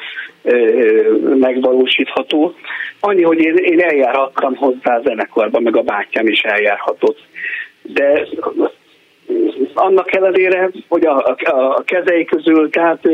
ö, 0.44 1.36
megvalósítható. 1.36 2.54
Annyi, 3.00 3.22
hogy 3.22 3.40
én, 3.40 3.56
én 3.56 3.82
eljárhattam 3.82 4.56
hozzá 4.56 4.96
a 4.96 5.02
zenekarba, 5.04 5.60
meg 5.60 5.78
a 5.78 5.82
bátyám 5.82 6.28
is 6.28 6.42
eljárhatott. 6.42 7.20
De 7.82 8.28
annak 9.74 10.16
ellenére, 10.16 10.70
hogy 10.88 11.06
a, 11.06 11.18
a, 11.18 11.76
a 11.76 11.84
kezei 11.86 12.26
közül, 12.26 12.70
tehát 12.70 13.08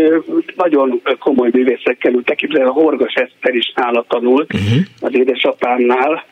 nagyon 0.55 1.01
komoly 1.19 1.49
művészek 1.51 1.97
kerültek, 1.97 2.35
képzelni 2.35 2.69
a 2.69 2.73
Horgas 2.73 3.13
Eszter 3.13 3.53
is 3.53 3.73
nála 3.75 4.05
tanult 4.07 4.53
uh-huh. 4.53 4.79
az 4.99 5.15
édesapámnál, 5.15 6.23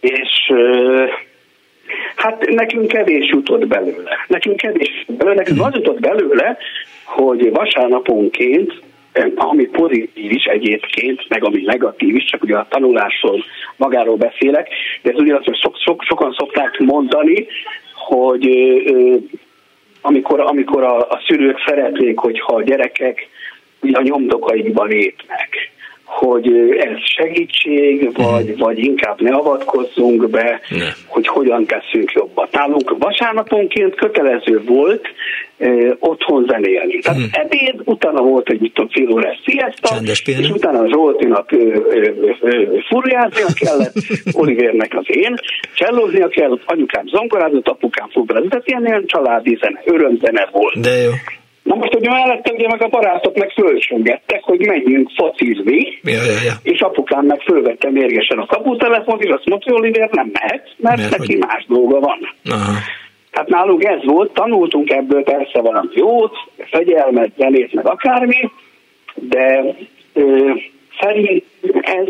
és 0.00 0.52
hát 2.16 2.46
nekünk 2.48 2.88
kevés 2.88 3.28
jutott 3.28 3.66
belőle. 3.66 4.10
Nekünk 4.26 4.56
kevés 4.56 5.04
belőle, 5.06 5.34
nekünk 5.34 5.58
uh-huh. 5.58 5.74
az 5.74 5.80
jutott 5.80 6.00
belőle, 6.00 6.56
hogy 7.04 7.50
vasárnaponként 7.50 8.72
ami 9.34 9.64
pozitív 9.64 10.32
is 10.32 10.44
egyébként, 10.44 11.28
meg 11.28 11.44
ami 11.44 11.62
negatív 11.64 12.14
is, 12.14 12.24
csak 12.24 12.42
ugye 12.42 12.56
a 12.56 12.66
tanulásról 12.70 13.44
magáról 13.76 14.16
beszélek, 14.16 14.68
de 15.02 15.10
ez 15.10 15.18
ugyanaz, 15.18 15.44
hogy 15.44 15.58
sok, 15.58 15.76
sok, 15.76 16.02
sokan 16.02 16.34
szokták 16.38 16.78
mondani, 16.78 17.46
hogy 18.00 18.48
amikor, 20.00 20.40
amikor 20.40 20.82
a, 20.82 20.98
a 20.98 21.22
szülők 21.26 21.58
szeretnék, 21.66 22.18
hogyha 22.18 22.54
a 22.54 22.62
gyerekek 22.62 23.28
a 23.92 24.02
nyomdokaikban 24.02 24.88
lépnek, 24.88 25.70
hogy 26.10 26.52
ez 26.78 26.98
segítség, 27.16 28.16
vagy, 28.16 28.54
mm. 28.54 28.58
vagy 28.58 28.78
inkább 28.78 29.20
ne 29.20 29.34
avatkozzunk 29.34 30.30
be, 30.30 30.60
ne. 30.68 30.86
hogy 31.06 31.26
hogyan 31.26 31.66
teszünk 31.66 32.12
jobbat. 32.12 32.52
Nálunk 32.52 32.96
vasárnaponként 32.98 33.94
kötelező 33.94 34.62
volt 34.66 35.08
eh, 35.58 35.90
otthon 35.98 36.46
zenélni. 36.48 36.98
Tehát 36.98 37.18
mm. 37.20 37.24
ebéd, 37.30 37.80
utána 37.84 38.22
volt 38.22 38.48
egy 38.50 38.60
mit 38.60 38.74
tudom, 38.74 38.90
fél 38.90 39.10
órás 39.10 39.40
sziaszta, 39.44 39.96
és 40.24 40.50
utána 40.50 40.88
Zsoltinak 40.88 41.50
furjáznia 42.88 43.46
kellett, 43.54 43.94
Olivernek 44.40 44.94
az 44.94 45.04
én, 45.06 45.34
csellóznia 45.74 46.28
kellett, 46.28 46.62
anyukám 46.64 47.06
zongorázott, 47.06 47.68
apukám 47.68 48.08
fugrazott, 48.08 48.50
tehát 48.50 48.68
ilyen, 48.68 48.86
ilyen 48.86 49.04
családi 49.06 49.58
zene, 49.60 49.80
örömzene 49.84 50.48
volt. 50.52 50.80
De 50.80 50.90
jó. 50.90 51.10
Na 51.62 51.74
most, 51.74 51.92
hogy 51.92 52.06
mellette 52.08 52.52
ugye 52.52 52.68
meg 52.68 52.82
a 52.82 52.88
barátok 52.88 53.36
meg 53.36 53.50
fölsöngettek, 53.50 54.42
hogy 54.42 54.66
menjünk 54.66 55.10
focizni, 55.16 55.98
ja, 56.02 56.12
ja, 56.12 56.42
ja. 56.44 56.52
és 56.62 56.80
apukám 56.80 57.26
meg 57.26 57.40
fölvette 57.40 57.90
mérgesen 57.90 58.38
a 58.38 58.46
kaputelefont, 58.46 59.22
és 59.22 59.30
azt 59.30 59.48
mondta, 59.48 59.70
hogy 59.70 59.80
Oliver 59.80 60.10
nem 60.10 60.30
mehet, 60.32 60.74
mert, 60.76 60.96
mert 60.96 61.18
neki 61.18 61.32
hogy... 61.32 61.46
más 61.46 61.64
dolga 61.68 62.00
van. 62.00 62.18
Aha. 62.44 62.72
Hát 63.30 63.48
nálunk 63.48 63.84
ez 63.84 64.04
volt, 64.04 64.32
tanultunk 64.32 64.90
ebből 64.90 65.22
persze 65.22 65.60
valami 65.60 65.88
jót, 65.94 66.36
fegyelmet, 66.70 67.30
zenét, 67.38 67.72
meg 67.72 67.86
akármi, 67.86 68.50
de 69.14 69.64
ö, 70.12 70.52
szerint 71.00 71.44
ez 71.80 72.08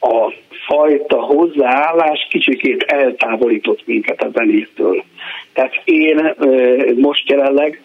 a 0.00 0.32
fajta 0.66 1.20
hozzáállás 1.20 2.26
kicsikét 2.30 2.82
eltávolított 2.82 3.86
minket 3.86 4.22
a 4.22 4.30
zenétől. 4.32 5.04
Tehát 5.52 5.80
én 5.84 6.34
ö, 6.38 6.76
most 6.96 7.30
jelenleg 7.30 7.80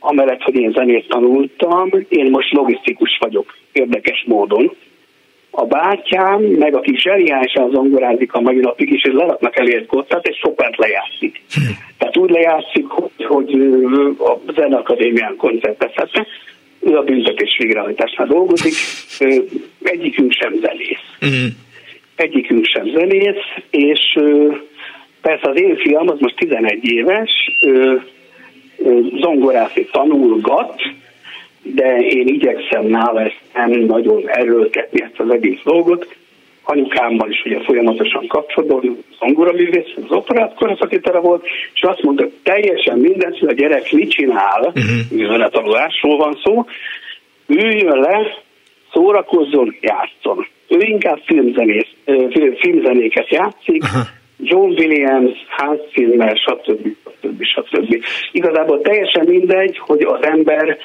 amellett, 0.00 0.42
hogy 0.42 0.54
én 0.54 0.72
zenét 0.72 1.08
tanultam, 1.08 1.90
én 2.08 2.30
most 2.30 2.52
logisztikus 2.52 3.18
vagyok 3.20 3.56
érdekes 3.72 4.24
módon. 4.26 4.76
A 5.50 5.64
bátyám, 5.64 6.42
meg 6.42 6.74
aki 6.74 6.96
zseniálisan 6.96 7.70
zongorázik 7.70 8.32
a 8.32 8.40
mai 8.40 8.56
napig 8.56 8.92
is, 8.92 9.04
és 9.04 9.12
leraknak 9.12 9.56
elé 9.56 9.74
egy 9.74 9.86
kottát, 9.86 10.26
és 10.26 10.38
Chopin 10.38 10.74
lejátszik. 10.76 11.42
Hm. 11.54 11.60
Tehát 11.98 12.16
úgy 12.16 12.30
lejátszik, 12.30 12.86
hogy, 12.86 13.24
hogy 13.24 13.54
a 14.18 14.52
Zeneakadémián 14.52 15.36
koncertezhetne, 15.36 16.26
ő 16.80 16.96
a 16.96 17.02
büntetés 17.02 17.56
végrehajtásnál 17.58 18.26
dolgozik, 18.26 18.74
egyikünk 19.82 20.32
sem 20.32 20.54
zenész. 20.60 21.32
Mm. 21.34 21.46
Egyikünk 22.14 22.64
sem 22.64 22.86
zenész, 22.94 23.44
és 23.70 24.18
persze 25.20 25.50
az 25.50 25.60
én 25.60 25.76
fiam, 25.76 26.08
az 26.08 26.18
most 26.18 26.36
11 26.36 26.90
éves, 26.90 27.30
zongorászni 29.20 29.84
tanulgat, 29.84 30.80
de 31.62 31.98
én 31.98 32.26
igyekszem 32.26 32.86
nála 32.86 33.20
ezt 33.20 33.40
nem 33.54 33.70
nagyon 33.70 34.22
erőltetni 34.28 35.02
ezt 35.02 35.20
az 35.20 35.30
egész 35.30 35.60
dolgot. 35.64 36.16
Anyukámmal 36.62 37.30
is 37.30 37.42
ugye 37.44 37.60
folyamatosan 37.60 38.26
kapcsolatban, 38.26 39.04
zongora 39.18 39.52
művész, 39.52 39.92
az 39.96 40.16
operát 40.16 40.54
koraszakítára 40.54 41.20
volt, 41.20 41.46
és 41.74 41.82
azt 41.82 42.02
mondta, 42.02 42.26
teljesen 42.42 42.98
mindegy, 42.98 43.38
hogy 43.38 43.48
a 43.48 43.52
gyerek 43.52 43.92
mit 43.92 44.10
csinál, 44.10 44.72
uh-huh. 44.74 45.42
a 45.42 45.48
tanulásról 45.48 46.16
van 46.16 46.38
szó, 46.44 46.64
üljön 47.46 47.98
le, 47.98 48.42
szórakozzon, 48.92 49.76
játszon. 49.80 50.46
Ő 50.68 50.78
inkább 50.80 51.20
filmzenész, 51.24 51.88
filmzenéket 52.58 53.28
játszik, 53.28 53.82
uh-huh 53.82 54.18
John 54.42 54.70
Williams, 54.70 55.46
Hans 55.48 55.80
Zimmer, 55.94 56.36
stb. 56.36 56.96
stb. 57.20 57.42
stb. 57.42 58.04
Igazából 58.32 58.80
teljesen 58.80 59.26
mindegy, 59.26 59.78
hogy 59.78 60.02
az 60.02 60.22
ember 60.22 60.78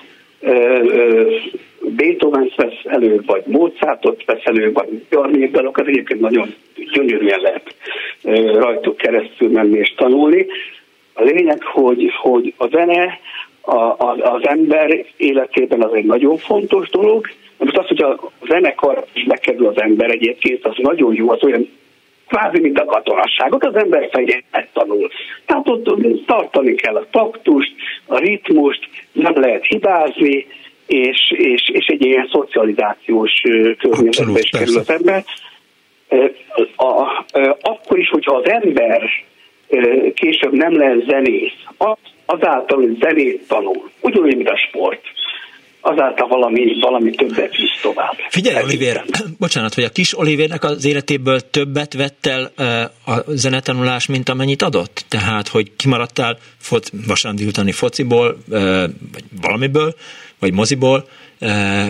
beethoven 1.81 2.51
vesz 2.55 2.79
elő, 2.83 3.21
vagy 3.25 3.43
Mozartot 3.45 4.25
vesz 4.25 4.43
elő, 4.43 4.71
vagy 4.71 5.03
Jarnékdalok, 5.09 5.77
az 5.77 5.87
egyébként 5.87 6.19
nagyon 6.19 6.53
gyönyörűen 6.93 7.39
lehet 7.39 7.75
rajtuk 8.55 8.97
keresztül 8.97 9.49
menni 9.49 9.77
és 9.77 9.93
tanulni. 9.95 10.45
A 11.13 11.23
lényeg, 11.23 11.63
hogy, 11.63 12.11
hogy 12.21 12.53
a 12.57 12.67
zene 12.67 13.19
a, 13.61 13.75
a, 13.75 14.15
az 14.21 14.47
ember 14.47 15.05
életében 15.17 15.81
az 15.81 15.93
egy 15.93 16.05
nagyon 16.05 16.37
fontos 16.37 16.89
dolog. 16.89 17.27
Most 17.57 17.77
az, 17.77 17.87
hogy 17.87 18.01
a 18.01 18.31
zenekar 18.47 19.05
is 19.13 19.23
bekerül 19.23 19.67
az 19.67 19.81
ember 19.81 20.09
egyébként, 20.09 20.65
az 20.65 20.75
nagyon 20.77 21.13
jó, 21.13 21.29
az 21.29 21.43
olyan 21.43 21.69
kvázi, 22.27 22.59
mint 22.59 22.79
a 22.79 22.85
katonasságot, 22.85 23.65
az 23.65 23.75
ember 23.75 24.09
fegyelmet 24.11 24.69
tanul. 24.73 25.09
Tehát 25.45 25.67
ott 25.69 26.25
tartani 26.25 26.75
kell 26.75 26.95
a 26.95 27.07
taktust, 27.11 27.73
a 28.05 28.17
ritmust, 28.17 28.89
nem 29.11 29.33
lehet 29.35 29.65
hibázni, 29.65 30.47
és, 30.87 31.33
és, 31.37 31.69
és 31.73 31.85
egy 31.85 32.05
ilyen 32.05 32.29
szocializációs 32.31 33.31
környezetbe 33.79 34.39
is 34.39 34.49
kerül 34.49 34.77
az 34.77 34.89
ember. 34.89 35.23
a, 36.75 36.83
a, 36.85 37.25
akkor 37.61 37.99
is, 37.99 38.09
hogyha 38.09 38.35
az 38.35 38.49
ember 38.49 39.09
később 40.13 40.51
nem 40.51 40.77
lesz 40.77 41.03
zenész, 41.07 41.53
az, 41.77 41.97
azáltal, 42.25 42.77
hogy 42.77 42.97
zenét 42.99 43.47
tanul, 43.47 43.89
ugyanúgy, 44.01 44.35
mint 44.35 44.49
a 44.49 44.57
sport, 44.57 45.01
azáltal 45.85 46.27
valami, 46.27 46.79
valami 46.79 47.11
többet 47.11 47.55
visz 47.55 47.81
tovább. 47.81 48.15
Figyelj, 48.29 48.63
Olivér, 48.63 49.01
bocsánat, 49.39 49.73
hogy 49.73 49.83
a 49.83 49.89
kis 49.89 50.17
Olivérnek 50.17 50.63
az 50.63 50.85
életéből 50.85 51.39
többet 51.49 51.93
vett 51.93 52.25
el 52.25 52.51
a 53.05 53.23
zenetanulás, 53.27 54.05
mint 54.07 54.29
amennyit 54.29 54.61
adott? 54.61 55.05
Tehát, 55.09 55.47
hogy 55.47 55.75
kimaradtál 55.75 56.37
foc, 56.57 56.89
vasárnap 57.07 57.39
délutáni 57.39 57.71
fociból, 57.71 58.37
vagy 59.11 59.23
valamiből, 59.41 59.93
vagy 60.39 60.53
moziból, 60.53 61.07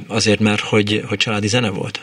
azért, 0.08 0.40
mert 0.40 0.62
hogy, 0.62 1.02
hogy 1.10 1.18
családi 1.18 1.48
zene 1.48 1.70
volt? 1.70 2.00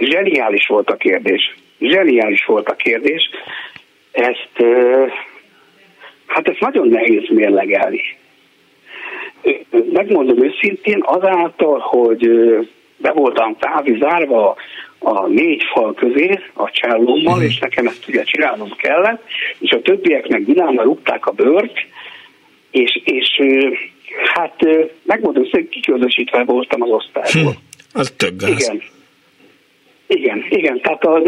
Zseniális 0.00 0.66
volt 0.66 0.90
a 0.90 0.96
kérdés. 0.96 1.54
Zseniális 1.80 2.44
volt 2.44 2.68
a 2.68 2.74
kérdés. 2.74 3.30
Ezt, 4.12 4.64
hát 6.26 6.48
ezt 6.48 6.60
nagyon 6.60 6.88
nehéz 6.88 7.28
mérlegelni. 7.28 8.18
Megmondom 9.92 10.44
őszintén, 10.44 11.02
azáltal, 11.02 11.78
hogy 11.78 12.30
be 12.96 13.12
voltam 13.12 13.56
zárva 13.98 14.56
a 14.98 15.26
négy 15.26 15.62
fal 15.72 15.94
közé 15.94 16.40
a 16.54 16.70
csellómmal, 16.70 17.38
mm. 17.38 17.42
és 17.42 17.58
nekem 17.58 17.86
ezt 17.86 18.08
ugye 18.08 18.22
csinálnom 18.22 18.70
kellett, 18.76 19.22
és 19.58 19.70
a 19.70 19.82
többiek 19.82 20.28
meg 20.28 20.44
vidámmal 20.44 20.84
rúgták 20.84 21.26
a 21.26 21.30
bőrt, 21.30 21.78
és, 22.70 23.00
és 23.04 23.40
hát 24.34 24.56
megmondom, 25.02 25.44
hogy 25.50 25.68
kiközösítve 25.68 26.44
voltam 26.44 26.82
az 26.82 26.90
osztályból. 26.90 27.52
Hm, 27.52 27.98
az 27.98 28.12
több 28.16 28.36
gáz. 28.36 28.50
Igen. 28.50 28.82
Igen, 30.12 30.44
igen, 30.48 30.80
tehát 30.80 31.04
az, 31.04 31.22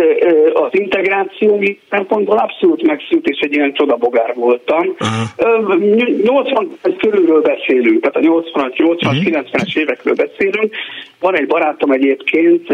az 0.52 0.68
integráció 0.70 1.64
szempontból 1.90 2.36
abszolút 2.36 2.82
megszűnt, 2.82 3.26
és 3.26 3.38
egy 3.38 3.54
ilyen 3.54 3.72
csodabogár 3.72 4.34
voltam. 4.34 4.94
Aha. 4.98 5.76
80 6.22 6.78
körülről 6.98 7.40
beszélünk, 7.40 8.00
tehát 8.00 8.16
a 8.16 8.20
80 8.20 8.72
80 8.76 9.16
uh-huh. 9.16 9.42
90-es 9.42 9.78
évekről 9.78 10.14
beszélünk. 10.14 10.74
Van 11.20 11.36
egy 11.36 11.46
barátom 11.46 11.90
egyébként, 11.90 12.66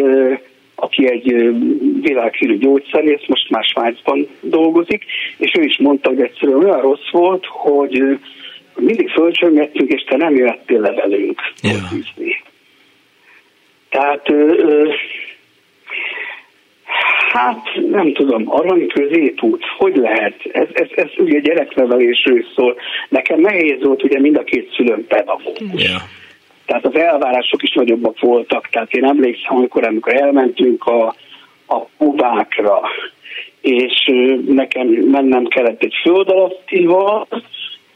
aki 0.74 1.10
egy 1.10 1.54
világhírű 2.00 2.58
gyógyszerész, 2.58 3.26
most 3.26 3.50
már 3.50 3.64
Svájcban 3.64 4.28
dolgozik, 4.40 5.04
és 5.38 5.52
ő 5.58 5.62
is 5.62 5.78
mondta, 5.78 6.08
hogy 6.08 6.20
egyszerűen 6.20 6.64
olyan 6.64 6.80
rossz 6.80 7.10
volt, 7.10 7.44
hogy 7.46 8.18
mindig 8.76 9.08
fölcsöngettünk, 9.10 9.92
és 9.92 10.02
te 10.02 10.16
nem 10.16 10.36
jöttél 10.36 10.80
le 10.80 10.92
velünk. 10.92 11.40
Yeah. 11.62 11.80
Tehát 13.88 14.32
Hát 17.32 17.68
nem 17.90 18.12
tudom, 18.12 18.42
arany 18.46 18.86
középút, 18.86 19.64
hogy 19.78 19.96
lehet? 19.96 20.34
Ez, 20.52 20.66
ez, 20.72 20.88
ez 20.94 21.10
ugye 21.16 21.38
gyereknevelésről 21.38 22.44
szól. 22.54 22.76
Nekem 23.08 23.40
nehéz 23.40 23.82
volt, 23.82 24.04
ugye 24.04 24.20
mind 24.20 24.36
a 24.36 24.44
két 24.44 24.72
szülőm 24.76 25.06
pedagógus. 25.06 25.82
Yeah. 25.82 26.00
Tehát 26.66 26.86
az 26.86 26.94
elvárások 26.94 27.62
is 27.62 27.72
nagyobbak 27.72 28.20
voltak. 28.20 28.68
Tehát 28.68 28.92
én 28.92 29.04
emlékszem, 29.04 29.56
amikor, 29.56 29.86
amikor 29.86 30.14
elmentünk 30.14 30.84
a, 30.84 31.14
a 31.66 31.86
Kubákra, 31.98 32.80
és 33.60 34.10
nekem 34.46 34.86
mennem 34.86 35.44
kellett 35.44 35.82
egy 35.82 35.94
föld 36.02 36.28
alattival, 36.28 37.26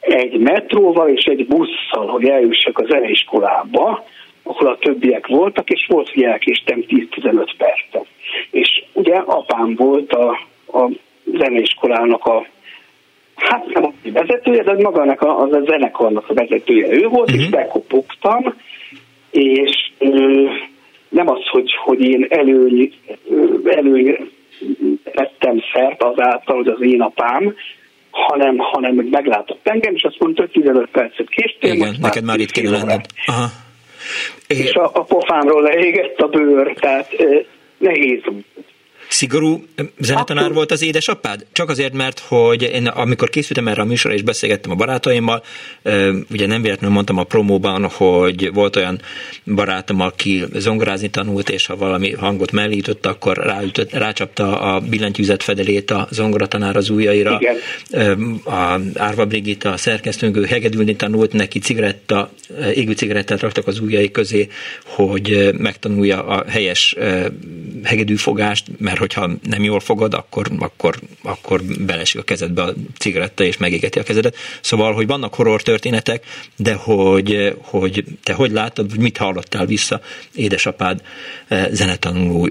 egy 0.01 0.38
metróval 0.38 1.09
és 1.09 1.24
egy 1.24 1.47
busszal, 1.47 2.07
hogy 2.07 2.28
eljussak 2.28 2.78
a 2.78 2.86
zeneiskolába, 2.88 4.05
ahol 4.43 4.68
a 4.68 4.78
többiek 4.78 5.26
voltak, 5.26 5.70
és 5.70 5.86
volt, 5.88 6.11
hogy 6.11 6.22
elkéstem 6.22 6.84
10-15 6.88 7.53
percet. 7.57 8.07
És 8.51 8.84
ugye 8.93 9.16
apám 9.16 9.74
volt 9.74 10.12
a, 10.12 10.30
a 10.78 10.90
zeneiskolának 11.24 12.24
a 12.24 12.47
hát 13.34 13.66
nem 13.66 13.84
a 13.84 13.93
vezetője, 14.03 14.62
de 14.62 14.72
magának 14.72 15.20
a, 15.20 15.40
a 15.40 15.49
zenekarnak 15.64 16.28
a 16.28 16.34
vezetője 16.34 16.93
ő 16.93 17.09
volt, 17.09 17.30
uh-huh. 17.30 17.43
és 17.43 17.49
mhm. 17.49 17.57
bekopogtam, 17.57 18.55
és 19.30 19.90
ö, 19.99 20.45
nem 21.09 21.28
az, 21.28 21.47
hogy, 21.51 21.70
hogy 21.84 22.01
én 22.01 22.26
előny, 22.28 22.93
előny 23.64 24.30
lettem 25.12 25.62
szert 25.72 26.03
azáltal, 26.03 26.57
hogy 26.57 26.68
az 26.68 26.82
én 26.82 27.01
apám, 27.01 27.55
hanem, 28.11 28.57
hanem 28.59 28.95
meglátott 28.95 29.68
engem, 29.68 29.95
és 29.95 30.03
azt 30.03 30.18
mondta, 30.18 30.43
hogy 30.43 30.51
15 30.51 30.88
percet 30.90 31.28
késtél. 31.28 31.72
Igen, 31.72 31.97
neked 32.01 32.24
már 32.24 32.38
itt 32.38 32.51
kéne 32.51 32.70
lenned. 32.70 33.05
Aha. 33.26 33.47
És 34.47 34.73
a, 34.73 34.91
a 34.95 35.03
pofámról 35.03 35.63
leégett 35.63 36.19
a 36.19 36.27
bőr, 36.27 36.75
tehát 36.75 37.09
nehéz 37.79 38.23
Szigorú 39.13 39.65
zenetanár 39.99 40.43
Akkor... 40.43 40.57
volt 40.57 40.71
az 40.71 40.83
édesapád? 40.83 41.47
Csak 41.53 41.71
azért, 41.71 41.93
mert 41.93 42.19
hogy 42.19 42.63
én 42.63 42.87
amikor 42.87 43.31
készültem 43.31 43.69
erre 43.69 43.83
a 43.83 43.85
műsorra 43.85 44.17
és 44.17 44.23
beszélgettem 44.23 44.71
a 44.71 44.75
barátaimmal, 44.75 45.43
ugye 46.31 46.47
nem 46.47 46.63
véletlenül 46.63 46.95
mondtam 46.95 47.19
a 47.19 47.25
promóban, 47.25 47.85
hogy 47.85 48.53
volt 48.53 48.77
olyan 48.77 49.01
barátom, 49.45 50.01
aki 50.01 50.45
zongorázni 50.55 51.09
tanult, 51.11 51.51
és 51.51 51.67
ha 51.67 51.77
valami 51.77 52.13
hangot 52.13 52.53
mellított, 52.53 53.07
akkor 53.07 53.37
ráütött, 53.37 53.93
rácsapta 53.93 54.61
a 54.61 54.81
billentyűzet 54.81 55.43
fedelét 55.43 55.91
a 55.91 56.09
zongoratanár 56.11 56.77
az 56.77 56.91
ujjaira. 56.91 57.41
Igen. 57.41 58.41
A 58.45 58.81
Árva 58.95 59.27
Brigitta, 59.27 59.73
a 59.73 59.77
szerkesztőnk, 59.77 60.37
ő 60.37 60.45
hegedülni 60.45 60.97
tanult, 60.97 61.33
neki 61.33 61.59
cigaretta, 61.59 62.31
égő 62.75 62.93
cigarettát 62.93 63.41
raktak 63.41 63.67
az 63.67 63.79
ujjai 63.79 64.11
közé, 64.11 64.49
hogy 64.85 65.51
megtanulja 65.59 66.27
a 66.27 66.45
helyes 66.49 66.97
hegedűfogást, 67.83 68.67
mert 68.79 69.01
hogyha 69.03 69.31
nem 69.43 69.63
jól 69.63 69.81
fogod, 69.81 70.15
akkor, 70.15 70.47
akkor, 70.59 70.95
akkor 71.23 71.61
belesik 71.87 72.21
a 72.21 72.25
kezedbe 72.25 72.63
a 72.63 72.73
cigaretta, 72.99 73.45
és 73.45 73.57
megégeti 73.59 73.99
a 73.99 74.03
kezedet. 74.03 74.37
Szóval, 74.61 74.93
hogy 74.93 75.07
vannak 75.07 75.35
horror 75.35 75.63
történetek, 75.63 76.25
de 76.57 76.75
hogy, 76.75 77.55
hogy 77.63 78.05
te 78.25 78.33
hogy 78.33 78.51
látod, 78.51 78.91
hogy 78.91 79.01
mit 79.01 79.17
hallottál 79.17 79.67
vissza 79.67 80.01
édesapád 80.35 81.01
eh, 81.49 81.67
zenetanuló 81.71 82.49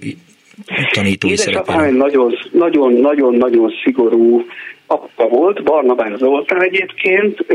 tanítói 0.94 1.32
Édesapám 1.32 1.96
nagyon, 1.96 2.34
nagyon, 2.52 2.94
nagyon, 2.94 3.36
nagyon 3.36 3.72
szigorú 3.84 4.46
apa 4.88 5.28
volt, 5.28 5.64
Barnabán 5.64 6.18
Zoltán 6.18 6.64
egyébként, 6.64 7.46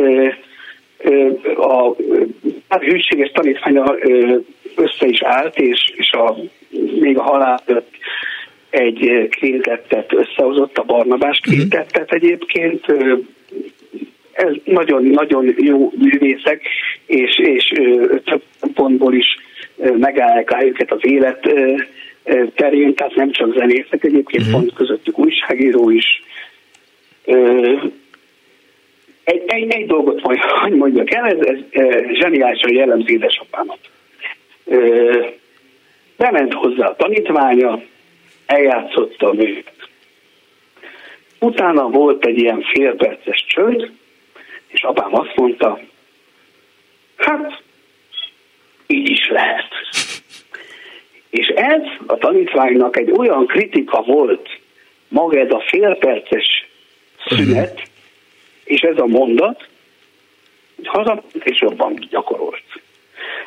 a, 1.57 1.89
a 2.69 2.79
hűséges 2.79 3.31
tanítványa 3.31 3.95
össze 4.77 5.07
is 5.07 5.23
állt, 5.23 5.59
és, 5.59 5.93
és 5.97 6.11
a, 6.11 6.37
még 7.01 7.19
a 7.19 7.23
halál 7.23 7.63
egy 8.71 9.29
kvintettet 9.31 10.12
összehozott, 10.12 10.79
a 10.79 10.83
Barnabás 10.83 11.41
mhm. 11.41 11.55
kvintettet 11.55 12.12
egyébként, 12.12 12.85
ez 14.33 14.53
nagyon-nagyon 14.64 15.55
jó 15.57 15.93
művészek, 15.99 16.62
és, 17.07 17.39
és 17.39 17.73
több 18.25 18.43
pontból 18.75 19.14
is 19.14 19.27
megállják 19.99 20.62
őket 20.64 20.93
az 20.93 21.01
élet 21.03 21.49
terén, 22.55 22.95
tehát 22.95 23.14
nem 23.14 23.31
csak 23.31 23.55
zenészek, 23.55 24.05
egyébként 24.05 24.43
uh-huh. 24.43 24.61
pont 24.61 24.75
közöttük 24.75 25.19
újságíró 25.19 25.91
is. 25.91 26.23
Egy, 29.25 29.43
egy, 29.47 29.71
egy 29.71 29.87
dolgot 29.87 30.23
majd 30.23 30.39
hogy 30.62 30.73
mondjak 30.73 31.14
el, 31.14 31.27
ez, 31.27 31.47
ez 31.47 31.59
zseniálisan 32.12 32.75
jellemző 32.75 33.12
édesapámat. 33.12 33.79
Bement 36.17 36.53
hozzá 36.53 36.87
a 36.87 36.97
tanítványa, 36.97 37.83
eljátszottam 38.47 39.41
őt. 39.41 39.73
Utána 41.41 41.89
volt 41.89 42.27
egy 42.27 42.39
ilyen 42.39 42.63
félperces 42.63 43.45
csönd, 43.49 43.91
és 44.67 44.83
apám 44.83 45.15
azt 45.15 45.37
mondta, 45.37 45.81
hát 47.17 47.63
így 48.87 49.11
is 49.11 49.29
lehet. 49.29 49.69
És 51.31 51.47
ez 51.47 51.83
a 52.07 52.17
tanítványnak 52.17 52.97
egy 52.97 53.11
olyan 53.11 53.47
kritika 53.47 54.03
volt, 54.03 54.49
maga 55.09 55.39
ez 55.39 55.51
a 55.51 55.65
félperces 55.67 56.67
szünet, 57.27 57.83
és 58.65 58.81
ez 58.81 58.99
a 58.99 59.07
mondat, 59.07 59.69
hogy 60.77 60.87
haza 60.87 61.23
és 61.33 61.61
jobban 61.61 62.07
gyakorolt. 62.11 62.63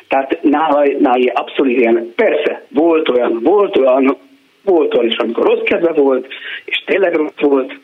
Tehát 0.08 0.42
nála, 0.42 0.84
nála 0.98 1.32
abszolút 1.32 1.78
ilyen, 1.78 2.12
persze, 2.16 2.64
volt 2.68 3.08
olyan, 3.08 3.40
volt 3.42 3.76
olyan 3.76 4.18
volt 4.64 4.94
olyan 4.94 5.10
is, 5.10 5.16
amikor 5.16 5.44
rossz 5.44 5.62
kedve 5.64 5.92
volt, 5.92 6.26
és 6.64 6.82
tényleg 6.86 7.14
rossz 7.14 7.40
volt, 7.40 7.78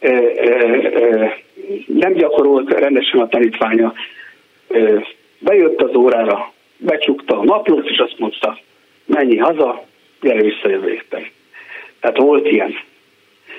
ö, 0.00 0.08
ö, 0.08 0.78
ö, 0.92 1.24
nem 1.86 2.12
gyakorolt 2.12 2.70
rendesen 2.70 3.20
a 3.20 3.28
tanítványa, 3.28 3.92
ö, 4.68 4.98
bejött 5.38 5.82
az 5.82 5.94
órára, 5.94 6.52
becsukta 6.76 7.38
a 7.38 7.44
naplót, 7.44 7.88
és 7.88 7.98
azt 7.98 8.18
mondta, 8.18 8.58
menj 9.06 9.36
haza, 9.36 9.84
gyere 10.20 10.42
vissza 10.42 10.68
jövő 10.68 10.90
héten. 10.90 11.26
Tehát 12.00 12.16
volt 12.16 12.46
ilyen. 12.46 12.74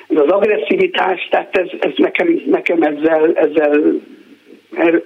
Ez 0.07 0.17
az 0.17 0.29
agresszivitás, 0.29 1.27
tehát 1.29 1.57
ez, 1.57 1.67
ez 1.79 1.91
nekem, 1.95 2.41
nekem 2.45 2.81
ezzel, 2.81 3.33
ezzel 3.35 4.01
er, 4.75 5.01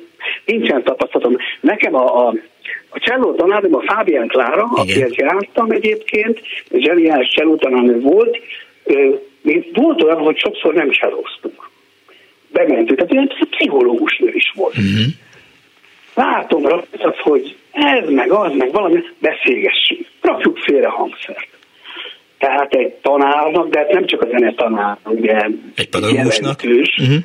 nincsen 0.45 0.83
tapasztalatom. 0.83 1.37
Nekem 1.59 1.95
a, 1.95 2.27
a, 2.27 2.33
A 2.89 2.99
cselló 2.99 3.35
tanárom 3.35 3.75
a 3.75 3.83
Fábián 3.85 4.27
Klára, 4.27 4.63
akihez 4.63 5.15
jártam 5.15 5.71
egyébként, 5.71 6.41
zseniális 6.71 7.27
cselló 7.27 7.55
tanárnő 7.55 7.99
volt, 7.99 8.37
mi 9.41 9.69
volt 9.73 10.03
olyan, 10.03 10.17
hogy 10.17 10.37
sokszor 10.37 10.73
nem 10.73 10.91
csellóztunk. 10.91 11.69
Bementünk, 12.51 12.97
tehát 12.99 13.11
olyan 13.11 13.31
pszichológus 13.49 14.17
nő 14.17 14.31
is 14.33 14.51
volt. 14.55 14.77
Uh-huh. 14.77 15.05
Látom 16.13 16.65
rajta, 16.65 17.15
hogy 17.17 17.55
ez 17.71 18.09
meg 18.09 18.31
az, 18.31 18.51
meg 18.57 18.71
valami, 18.71 18.99
beszélgessünk, 19.19 20.07
rakjuk 20.21 20.57
félre 20.57 20.87
hangszert. 20.87 21.47
Tehát 22.37 22.73
egy 22.73 22.93
tanárnak, 22.93 23.69
de 23.69 23.87
nem 23.91 24.05
csak 24.05 24.21
a 24.21 24.27
zene 24.27 24.53
tanár, 24.53 24.97
ugye 25.03 25.41
egy 25.75 25.89
pedagógusnak. 25.89 26.59
Uh-huh. 26.63 27.15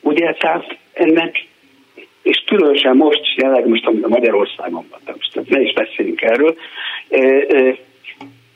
Ugye, 0.00 0.32
tehát 0.32 0.76
ennek, 0.92 1.46
és 2.22 2.42
különösen 2.46 2.96
most, 2.96 3.36
jelenleg 3.36 3.68
most, 3.68 3.86
amit 3.86 4.04
a 4.04 4.08
Magyarországon 4.08 4.86
van, 4.90 5.16
most 5.16 5.48
ne 5.48 5.60
is 5.60 5.72
beszéljünk 5.72 6.22
erről, 6.22 6.56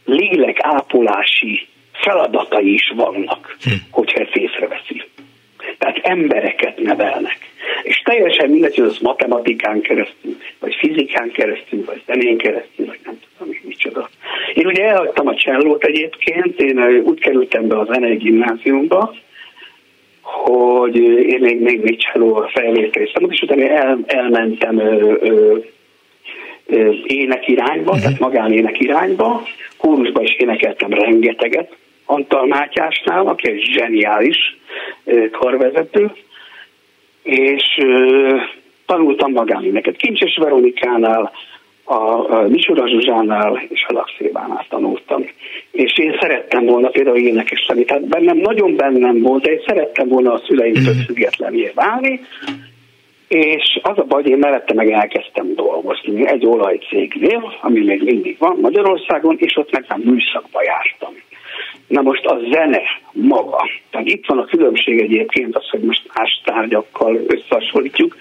lélek 0.05 0.57
ápolási 0.61 1.67
feladatai 1.93 2.73
is 2.73 2.93
vannak, 2.97 3.57
hm. 3.62 3.71
hogyha 3.91 4.21
ezt 4.21 4.37
észreveszi. 4.37 5.03
Tehát 5.79 5.99
embereket 6.03 6.79
nevelnek. 6.79 7.39
És 7.83 8.03
teljesen 8.05 8.51
mindegy, 8.51 8.77
hogy 8.77 8.85
az 8.85 8.99
matematikán 8.99 9.81
keresztül, 9.81 10.37
vagy 10.59 10.75
fizikán 10.75 11.31
keresztül, 11.31 11.85
vagy 11.85 12.03
zenén 12.07 12.39
keresztül, 12.39 12.87
vagy 12.87 12.99
nem 13.05 13.19
tudom, 13.19 13.55
hogy 13.55 13.61
micsoda. 13.64 14.09
Én 14.55 14.67
ugye 14.67 14.85
elhagytam 14.85 15.27
a 15.27 15.35
csellót 15.35 15.85
egyébként, 15.85 16.61
én 16.61 16.79
úgy 17.05 17.21
kerültem 17.21 17.67
be 17.67 17.79
a 17.79 17.85
zenei 17.85 18.17
gimnáziumba, 18.17 19.14
hogy 20.27 20.97
én 20.97 21.39
még, 21.41 21.61
még, 21.61 21.97
cselló 21.97 22.47
fejlétrésztem, 22.53 23.31
és 23.31 23.41
utána 23.41 23.68
el, 23.68 23.99
elmentem 24.07 24.79
ö, 24.79 25.14
ö, 25.20 25.57
ö, 26.66 26.93
ének 27.07 27.49
irányba, 27.49 27.91
uh-huh. 27.91 28.01
tehát 28.01 28.18
magánének 28.18 28.81
irányba, 28.81 29.43
kórusba 29.77 30.22
is 30.22 30.37
énekeltem 30.37 30.91
rengeteget, 30.91 31.77
Antal 32.07 32.47
Mátyásnál, 32.47 33.27
aki 33.27 33.51
egy 33.51 33.62
zseniális 33.62 34.57
karvezető, 35.31 36.12
és 37.22 37.79
tanultam 38.87 39.33
magánéneket. 39.33 39.97
Kincses 39.97 40.37
Veronikánál, 40.37 41.33
a 41.87 42.41
Misura 42.49 42.89
Zsuzsánál 42.89 43.62
és 43.68 43.84
a 43.89 43.93
Lakszébánál 43.93 44.66
tanultam. 44.68 45.24
És 45.70 45.99
én 45.99 46.16
szerettem 46.20 46.64
volna 46.64 46.89
például 46.89 47.16
énekes 47.16 47.66
lenni. 47.68 47.84
Tehát 47.84 48.09
bennem 48.09 48.37
nagyon 48.37 48.76
bennem 48.76 49.20
volt, 49.20 49.43
de 49.43 49.51
én 49.51 49.62
szerettem 49.66 50.09
volna 50.09 50.32
a 50.32 50.43
szüleimtől 50.47 50.95
mm. 50.95 51.05
függetlenül 51.07 51.70
válni, 51.74 52.20
és 53.28 53.80
az 53.82 53.99
a 53.99 54.05
baj, 54.05 54.22
hogy 54.22 54.30
én 54.30 54.39
mellette 54.39 54.74
meg 54.74 54.91
elkezdtem 54.91 55.55
dolgozni 55.55 56.28
egy 56.28 56.47
olajcégnél, 56.47 57.57
ami 57.61 57.84
még 57.84 58.03
mindig 58.03 58.37
van 58.39 58.59
Magyarországon, 58.61 59.37
és 59.39 59.57
ott 59.57 59.72
meg 59.72 59.84
nem 59.89 60.01
műszakba 60.01 60.62
jártam. 60.62 61.14
Na 61.87 62.03
most 62.03 62.24
a 62.24 62.39
zene 62.51 62.82
maga, 63.12 63.68
tehát 63.91 64.07
itt 64.07 64.26
van 64.26 64.39
a 64.39 64.45
különbség 64.45 65.01
egyébként 65.01 65.57
az, 65.57 65.68
hogy 65.68 65.80
most 65.80 66.11
más 66.14 66.41
tárgyakkal 66.45 67.20
összehasonlítjuk, 67.26 68.16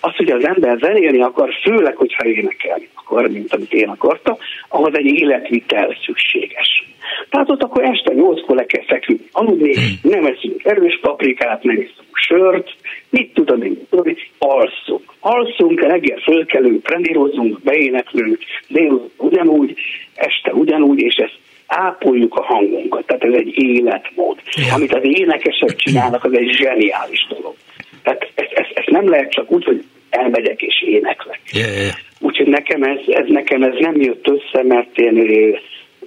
az, 0.00 0.16
hogy 0.16 0.30
az 0.30 0.44
ember 0.44 0.78
zenélni 0.80 1.22
akar, 1.22 1.54
főleg, 1.62 1.96
hogyha 1.96 2.26
énekelni 2.26 2.88
akar, 2.94 3.28
mint 3.28 3.54
amit 3.54 3.72
én 3.72 3.88
akartam, 3.88 4.36
ahhoz 4.68 4.92
egy 4.96 5.06
életvitel 5.06 5.96
szükséges. 6.04 6.88
Tehát 7.30 7.50
ott 7.50 7.62
akkor 7.62 7.84
este 7.84 8.12
nyolckor 8.12 8.56
le 8.56 8.64
kell 8.64 8.84
feküdni, 8.86 9.26
aludni, 9.32 9.74
nem 10.02 10.26
eszünk 10.26 10.64
erős 10.64 10.98
paprikát, 11.02 11.62
nem 11.62 11.76
eszünk 11.76 12.10
sört, 12.12 12.70
mit 13.08 13.34
tudom 13.34 13.62
én, 13.62 13.86
tudom, 13.90 14.14
alszunk. 14.38 15.12
Alszunk, 15.20 15.80
reggel 15.80 16.18
fölkelünk, 16.18 16.82
trenírozunk, 16.82 17.60
beéneklünk, 17.62 18.38
délután 18.68 19.10
ugyanúgy, 19.16 19.74
este 20.14 20.52
ugyanúgy, 20.52 21.00
és 21.00 21.14
ezt 21.14 21.38
ápoljuk 21.66 22.34
a 22.34 22.42
hangunkat. 22.42 23.06
Tehát 23.06 23.24
ez 23.24 23.32
egy 23.32 23.62
életmód. 23.62 24.40
Amit 24.74 24.94
az 24.94 25.02
énekesek 25.02 25.76
csinálnak, 25.76 26.24
az 26.24 26.32
egy 26.32 26.50
zseniális 26.50 27.26
dolog. 27.28 27.54
Tehát 28.02 28.30
ezt, 28.34 28.52
ezt, 28.52 28.70
ezt 28.74 28.90
nem 28.90 29.08
lehet 29.08 29.30
csak 29.30 29.50
úgy, 29.50 29.64
hogy 29.64 29.84
elmegyek 30.10 30.62
és 30.62 30.82
éneklek. 30.82 31.40
Yeah, 31.52 31.76
yeah. 31.76 31.94
Úgyhogy 32.20 32.46
nekem 32.46 32.82
ez, 32.82 32.98
ez, 33.06 33.26
nekem 33.28 33.62
ez 33.62 33.74
nem 33.78 34.00
jött 34.00 34.28
össze, 34.28 34.62
mert 34.62 34.98
én 34.98 35.58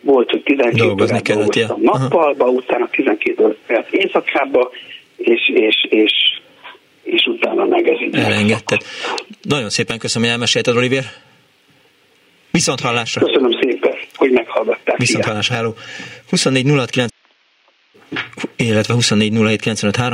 volt, 0.02 0.30
hogy 0.30 0.44
12 0.44 0.84
órát 0.84 1.22
dolgoztam 1.22 1.82
ja. 1.82 1.92
nappalba, 1.92 2.46
utána 2.46 2.88
12 2.92 3.44
órát 3.44 3.88
éjszakába, 3.92 4.72
és, 5.18 5.50
és, 5.54 5.86
és, 5.90 6.14
és 7.04 7.26
utána 7.26 7.66
meg 7.66 7.88
ez 7.88 8.02
így 8.02 8.16
Elengedted. 8.16 8.82
Nagyon 9.42 9.70
szépen 9.70 9.98
köszönöm, 9.98 10.24
hogy 10.28 10.34
elmesélted, 10.34 10.76
Olivier. 10.76 11.04
Viszont 12.52 12.80
hallásra. 12.80 13.26
Köszönöm 13.26 13.52
szépen, 13.62 13.96
hogy 14.16 14.32
meghallgatták. 14.32 14.98
Viszont 14.98 15.26
hallásra, 15.26 15.56
hello. 15.56 15.74
24 16.30 16.66
illetve 18.68 18.94
24 18.94 19.32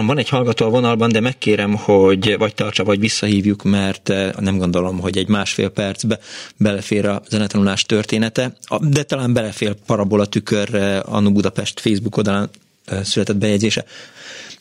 van 0.05 0.17
egy 0.17 0.29
hallgató 0.29 0.65
a 0.65 0.69
vonalban, 0.69 1.11
de 1.11 1.19
megkérem, 1.19 1.75
hogy 1.75 2.37
vagy 2.37 2.53
tartsa, 2.53 2.83
vagy 2.83 2.99
visszahívjuk, 2.99 3.63
mert 3.63 4.09
eh, 4.09 4.31
nem 4.39 4.57
gondolom, 4.57 4.99
hogy 4.99 5.17
egy 5.17 5.27
másfél 5.27 5.69
percbe 5.69 6.19
belefér 6.57 7.05
a 7.05 7.21
zenetanulás 7.29 7.83
története, 7.83 8.53
de 8.81 9.03
talán 9.03 9.33
belefér 9.33 9.75
parabola 9.85 10.25
tükör 10.25 10.75
Anu 11.05 11.31
Budapest 11.31 11.79
Facebook 11.79 12.17
oldalán 12.17 12.49
eh, 12.85 13.03
született 13.03 13.37
bejegyzése. 13.37 13.85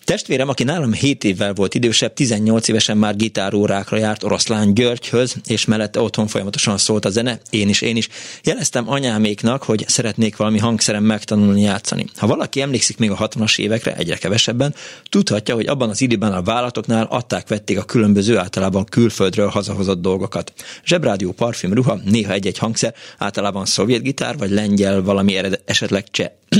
Testvérem, 0.09 0.49
aki 0.49 0.65
nálam 0.65 0.93
7 0.93 1.25
évvel 1.25 1.53
volt 1.53 1.75
idősebb, 1.75 2.13
18 2.13 2.69
évesen 2.69 2.97
már 2.97 3.17
gitárórákra 3.17 3.97
járt 3.97 4.25
Oroszlán 4.25 4.75
Györgyhöz, 4.75 5.37
és 5.47 5.65
mellette 5.65 6.01
otthon 6.01 6.27
folyamatosan 6.27 6.79
szólt 6.79 7.05
a 7.05 7.11
zene, 7.11 7.41
én 7.51 7.69
is, 7.69 7.81
én 7.81 7.97
is. 7.97 8.09
Jeleztem 8.43 8.89
anyáméknak, 8.91 9.63
hogy 9.63 9.85
szeretnék 9.89 10.37
valami 10.37 10.59
hangszerem 10.59 11.05
megtanulni 11.05 11.61
játszani. 11.61 12.05
Ha 12.17 12.27
valaki 12.27 12.61
emlékszik 12.61 12.99
még 12.99 13.11
a 13.11 13.17
60-as 13.17 13.59
évekre, 13.59 13.97
egyre 13.97 14.17
kevesebben, 14.17 14.75
tudhatja, 15.09 15.55
hogy 15.55 15.67
abban 15.67 15.89
az 15.89 16.01
időben 16.01 16.33
a 16.33 16.43
vállalatoknál 16.43 17.07
adták-vették 17.11 17.79
a 17.79 17.85
különböző 17.85 18.39
általában 18.39 18.85
külföldről 18.85 19.49
hazahozott 19.49 20.01
dolgokat. 20.01 20.53
Zsebrádió, 20.85 21.33
parfüm, 21.33 21.73
ruha, 21.73 22.01
néha 22.05 22.33
egy-egy 22.33 22.59
hangszer, 22.59 22.95
általában 23.19 23.65
szovjet 23.65 24.03
gitár, 24.03 24.39
vagy 24.39 24.51
lengyel, 24.51 25.03
valami 25.03 25.37
eredet, 25.37 25.63
esetleg 25.65 26.11
cseh 26.11 26.31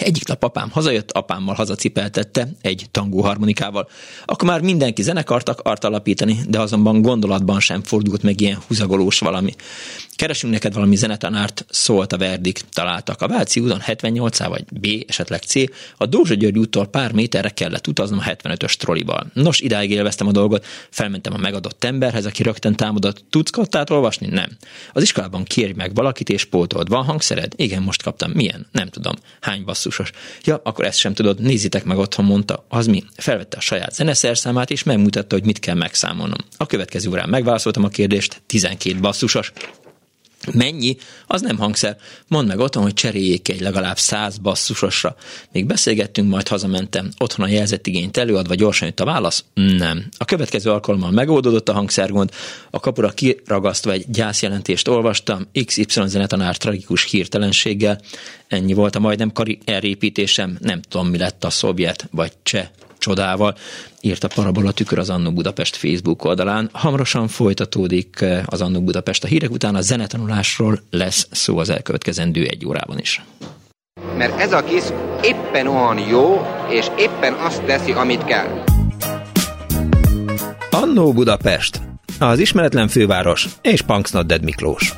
egyik 0.00 0.26
nap 0.26 0.42
apám 0.42 0.70
hazajött, 0.70 1.10
apámmal 1.10 1.54
hazacipeltette 1.54 2.48
egy 2.60 2.86
tangó 2.90 3.22
harmonikával. 3.22 3.88
Akkor 4.24 4.48
már 4.48 4.60
mindenki 4.60 5.02
zenekart 5.02 5.48
akart 5.48 5.84
alapítani, 5.84 6.38
de 6.48 6.60
azonban 6.60 7.02
gondolatban 7.02 7.60
sem 7.60 7.82
fordult 7.82 8.22
meg 8.22 8.40
ilyen 8.40 8.58
húzagolós 8.66 9.18
valami. 9.18 9.54
Keresünk 10.16 10.52
neked 10.52 10.74
valami 10.74 10.96
zenetanárt, 10.96 11.64
szólt 11.70 12.12
a 12.12 12.16
verdik, 12.16 12.60
találtak. 12.72 13.20
A 13.22 13.28
Váci 13.28 13.60
úton 13.60 13.80
78 13.80 14.38
vagy 14.38 14.64
B, 14.72 14.86
esetleg 15.06 15.42
C, 15.42 15.54
a 15.96 16.06
Dózsa 16.06 16.34
György 16.34 16.58
úttól 16.58 16.86
pár 16.86 17.12
méterre 17.12 17.48
kellett 17.48 17.86
utaznom 17.86 18.18
a 18.18 18.22
75-ös 18.22 18.74
trollival. 18.74 19.26
Nos, 19.32 19.60
idáig 19.60 19.90
élveztem 19.90 20.26
a 20.26 20.32
dolgot, 20.32 20.66
felmentem 20.90 21.32
a 21.32 21.36
megadott 21.36 21.84
emberhez, 21.84 22.26
aki 22.26 22.42
rögtön 22.42 22.74
támadott. 22.74 23.24
Tudsz 23.30 23.50
kottát 23.50 23.90
olvasni? 23.90 24.26
Nem. 24.26 24.48
Az 24.92 25.02
iskolában 25.02 25.44
kérj 25.44 25.72
meg 25.72 25.94
valakit 25.94 26.28
és 26.28 26.44
pótold. 26.44 26.88
Van 26.88 27.04
hangszered? 27.04 27.52
Igen, 27.56 27.82
most 27.82 28.02
kaptam. 28.02 28.30
Milyen? 28.30 28.66
Nem 28.72 28.88
tudom. 28.88 29.14
Hány 29.40 29.64
basszusos? 29.64 30.10
Ja, 30.44 30.60
akkor 30.64 30.84
ezt 30.84 30.98
sem 30.98 31.14
tudod. 31.14 31.40
Nézzétek 31.40 31.84
meg 31.84 31.98
otthon, 31.98 32.24
mondta. 32.24 32.64
Az 32.68 32.86
mi? 32.86 33.04
Felvette 33.16 33.56
a 33.56 33.60
saját 33.60 33.94
zeneszerszámát 33.94 34.70
és 34.70 34.82
megmutatta, 34.82 35.34
hogy 35.34 35.44
mit 35.44 35.58
kell 35.58 35.74
megszámolnom. 35.74 36.38
A 36.56 36.66
következő 36.66 37.10
órán 37.10 37.28
megválaszoltam 37.28 37.84
a 37.84 37.88
kérdést. 37.88 38.42
12 38.46 38.98
basszusos. 39.00 39.52
Mennyi? 40.50 40.96
Az 41.26 41.40
nem 41.40 41.58
hangszer. 41.58 41.96
Mondd 42.28 42.46
meg 42.46 42.58
otthon, 42.58 42.82
hogy 42.82 42.94
cseréljék 42.94 43.48
egy 43.48 43.60
legalább 43.60 43.98
száz 43.98 44.38
basszusosra. 44.38 45.16
Még 45.52 45.66
beszélgettünk, 45.66 46.28
majd 46.30 46.48
hazamentem. 46.48 47.10
Otthon 47.18 47.46
a 47.46 47.48
jelzett 47.48 47.86
igényt 47.86 48.16
előadva 48.16 48.54
gyorsan 48.54 48.88
jött 48.88 49.00
a 49.00 49.04
válasz? 49.04 49.44
Nem. 49.54 50.08
A 50.18 50.24
következő 50.24 50.70
alkalommal 50.70 51.10
megoldódott 51.10 51.68
a 51.68 51.72
hangszergond. 51.72 52.30
A 52.70 52.80
kapura 52.80 53.10
kiragasztva 53.10 53.92
egy 53.92 54.04
gyászjelentést 54.08 54.88
olvastam, 54.88 55.48
XY 55.64 55.84
zenetanár 56.06 56.56
tragikus 56.56 57.10
hirtelenséggel. 57.10 58.00
Ennyi 58.48 58.72
volt 58.72 58.96
a 58.96 59.00
majdnem 59.00 59.32
karrierépítésem. 59.32 60.56
Nem 60.60 60.80
tudom, 60.80 61.08
mi 61.08 61.18
lett 61.18 61.44
a 61.44 61.50
szovjet 61.50 62.08
vagy 62.10 62.32
cseh 62.42 62.68
csodával, 63.02 63.54
írt 64.00 64.24
a 64.24 64.28
Parabola 64.34 64.72
tükör 64.72 64.98
az 64.98 65.10
Annó 65.10 65.32
Budapest 65.32 65.76
Facebook 65.76 66.24
oldalán. 66.24 66.68
Hamarosan 66.72 67.28
folytatódik 67.28 68.20
eh, 68.20 68.42
az 68.46 68.60
Annó 68.60 68.80
Budapest 68.80 69.24
a 69.24 69.26
hírek 69.26 69.50
után, 69.50 69.74
a 69.74 69.80
zenetanulásról 69.80 70.80
lesz 70.90 71.26
szó 71.30 71.58
az 71.58 71.70
elkövetkezendő 71.70 72.44
egy 72.44 72.66
órában 72.66 72.98
is. 72.98 73.24
Mert 74.16 74.40
ez 74.40 74.52
a 74.52 74.64
kis 74.64 74.82
éppen 75.22 75.66
olyan 75.66 75.98
jó, 75.98 76.46
és 76.70 76.86
éppen 76.98 77.32
azt 77.32 77.62
teszi, 77.62 77.92
amit 77.92 78.24
kell. 78.24 78.64
Annó 80.70 81.12
Budapest, 81.12 81.80
az 82.18 82.38
ismeretlen 82.38 82.88
főváros 82.88 83.48
és 83.62 83.82
Punksnodded 83.82 84.44
Miklós. 84.44 84.94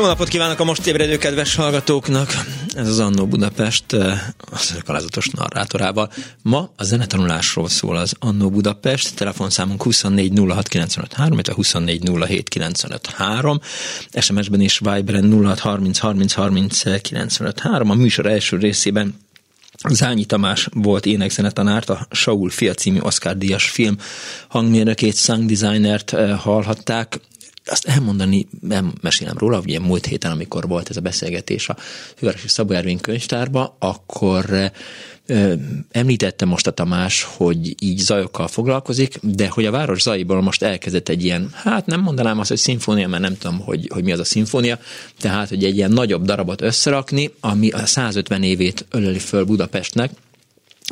Jó 0.00 0.06
napot 0.06 0.28
kívánok 0.28 0.60
a 0.60 0.64
most 0.64 0.86
ébredő 0.86 1.18
kedves 1.18 1.54
hallgatóknak! 1.54 2.44
Ez 2.74 2.88
az 2.88 2.98
Annó 2.98 3.26
Budapest 3.26 3.92
eh, 3.92 4.20
az 4.50 4.82
alázatos 4.86 5.28
narrátorával. 5.28 6.12
Ma 6.42 6.72
a 6.76 6.84
zenetanulásról 6.84 7.68
szól 7.68 7.96
az 7.96 8.14
Annó 8.18 8.50
Budapest, 8.50 9.16
telefonszámunk 9.16 9.82
24 9.82 10.32
illetve 11.34 11.54
24 11.54 12.02
SMS-ben 14.20 14.60
és 14.60 14.78
Viberen 14.78 15.44
06 15.44 15.58
30 15.58 15.98
30 15.98 16.32
30 16.32 17.40
A 17.90 17.94
műsor 17.94 18.26
első 18.26 18.56
részében 18.56 19.14
Zányi 19.88 20.24
Tamás 20.24 20.68
volt 20.72 21.06
énekzenetanárt, 21.06 21.90
a 21.90 22.06
Saul 22.10 22.50
fia 22.50 22.74
című 22.74 22.98
Oscar 23.00 23.36
díjas 23.36 23.70
film 23.70 23.96
hangmérnökét, 24.48 25.16
sound 25.16 25.50
designert 25.50 26.12
eh, 26.12 26.38
hallhatták 26.38 27.20
azt 27.70 27.86
elmondani, 27.86 28.46
nem 28.60 28.92
mesélem 29.00 29.38
róla, 29.38 29.58
ugye 29.58 29.80
múlt 29.80 30.06
héten, 30.06 30.30
amikor 30.30 30.68
volt 30.68 30.90
ez 30.90 30.96
a 30.96 31.00
beszélgetés 31.00 31.68
a 31.68 31.76
Fővárosi 32.16 32.48
Szabó 32.48 32.72
Ervin 32.72 32.98
könyvtárba, 32.98 33.76
akkor 33.78 34.70
említette 35.90 36.44
most 36.44 36.66
a 36.66 36.70
Tamás, 36.70 37.22
hogy 37.36 37.74
így 37.78 37.98
zajokkal 37.98 38.48
foglalkozik, 38.48 39.18
de 39.22 39.48
hogy 39.48 39.66
a 39.66 39.70
város 39.70 40.02
zajból 40.02 40.42
most 40.42 40.62
elkezdett 40.62 41.08
egy 41.08 41.24
ilyen, 41.24 41.50
hát 41.52 41.86
nem 41.86 42.00
mondanám 42.00 42.38
azt, 42.38 42.48
hogy 42.48 42.58
szimfónia, 42.58 43.08
mert 43.08 43.22
nem 43.22 43.38
tudom, 43.38 43.58
hogy, 43.58 43.88
hogy 43.92 44.04
mi 44.04 44.12
az 44.12 44.18
a 44.18 44.24
szimfónia, 44.24 44.78
tehát, 45.20 45.48
hogy 45.48 45.64
egy 45.64 45.76
ilyen 45.76 45.92
nagyobb 45.92 46.24
darabot 46.24 46.60
összerakni, 46.60 47.30
ami 47.40 47.70
a 47.70 47.86
150 47.86 48.42
évét 48.42 48.86
öleli 48.90 49.18
föl 49.18 49.44
Budapestnek, 49.44 50.10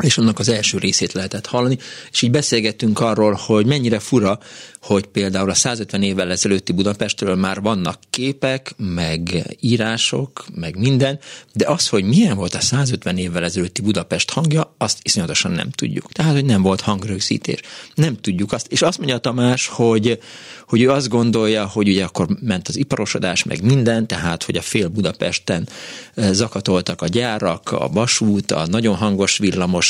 és 0.03 0.19
annak 0.19 0.39
az 0.39 0.49
első 0.49 0.79
részét 0.79 1.13
lehetett 1.13 1.47
hallani, 1.47 1.79
és 2.11 2.23
így 2.23 2.31
beszélgettünk 2.31 3.01
arról, 3.01 3.33
hogy 3.47 3.67
mennyire 3.67 3.99
fura, 3.99 4.39
hogy 4.83 5.07
például 5.07 5.51
a 5.51 5.55
150 5.55 6.03
évvel 6.03 6.31
ezelőtti 6.31 6.73
Budapestről 6.73 7.35
már 7.35 7.61
vannak 7.61 7.99
képek, 8.11 8.75
meg 8.77 9.45
írások, 9.61 10.45
meg 10.55 10.79
minden, 10.79 11.19
de 11.53 11.69
az, 11.69 11.89
hogy 11.89 12.05
milyen 12.05 12.37
volt 12.37 12.55
a 12.55 12.61
150 12.61 13.17
évvel 13.19 13.45
ezelőtti 13.45 13.83
Budapest 13.83 14.31
hangja, 14.31 14.75
azt 14.79 14.99
iszonyatosan 15.03 15.51
nem 15.51 15.71
tudjuk. 15.71 16.13
Tehát, 16.13 16.33
hogy 16.33 16.45
nem 16.45 16.63
volt 16.63 16.81
hangrögzítés. 16.81 17.61
Nem 17.95 18.17
tudjuk 18.21 18.53
azt. 18.53 18.67
És 18.67 18.83
azt 18.83 18.99
mondja 18.99 19.19
Tamás, 19.19 19.67
hogy, 19.67 20.19
hogy 20.67 20.83
ő 20.83 20.91
azt 20.91 21.09
gondolja, 21.09 21.67
hogy 21.67 21.89
ugye 21.89 22.05
akkor 22.05 22.27
ment 22.41 22.69
az 22.69 22.77
iparosodás, 22.77 23.45
meg 23.45 23.63
minden, 23.63 24.07
tehát, 24.07 24.43
hogy 24.43 24.57
a 24.57 24.63
fél 24.63 24.89
Budapesten 24.89 25.69
eh, 26.15 26.33
zakatoltak 26.33 27.03
a 27.03 27.07
gyárak, 27.07 27.73
a 27.73 27.89
vasút, 27.89 28.53
a 28.53 28.67
nagyon 28.67 28.97
hangos 28.97 29.39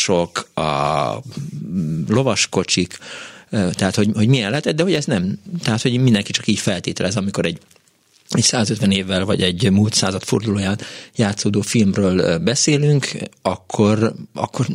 villamosok, 0.06 0.48
a 0.54 1.22
lovaskocsik, 2.08 2.98
tehát 3.50 3.94
hogy, 3.94 4.10
hogy 4.14 4.28
milyen 4.28 4.50
lehetett, 4.50 4.76
de 4.76 4.82
hogy 4.82 4.94
ez 4.94 5.04
nem, 5.04 5.38
tehát 5.62 5.82
hogy 5.82 6.00
mindenki 6.00 6.32
csak 6.32 6.46
így 6.46 6.58
feltételez, 6.58 7.16
amikor 7.16 7.46
egy 7.46 7.58
egy 8.30 8.42
150 8.42 8.90
évvel 8.90 9.24
vagy 9.24 9.42
egy 9.42 9.70
múlt 9.70 9.94
század 9.94 10.22
fordulóján 10.22 10.78
játszódó 11.16 11.60
filmről 11.60 12.38
beszélünk, 12.38 13.08
akkor, 13.42 14.14
akkor 14.34 14.66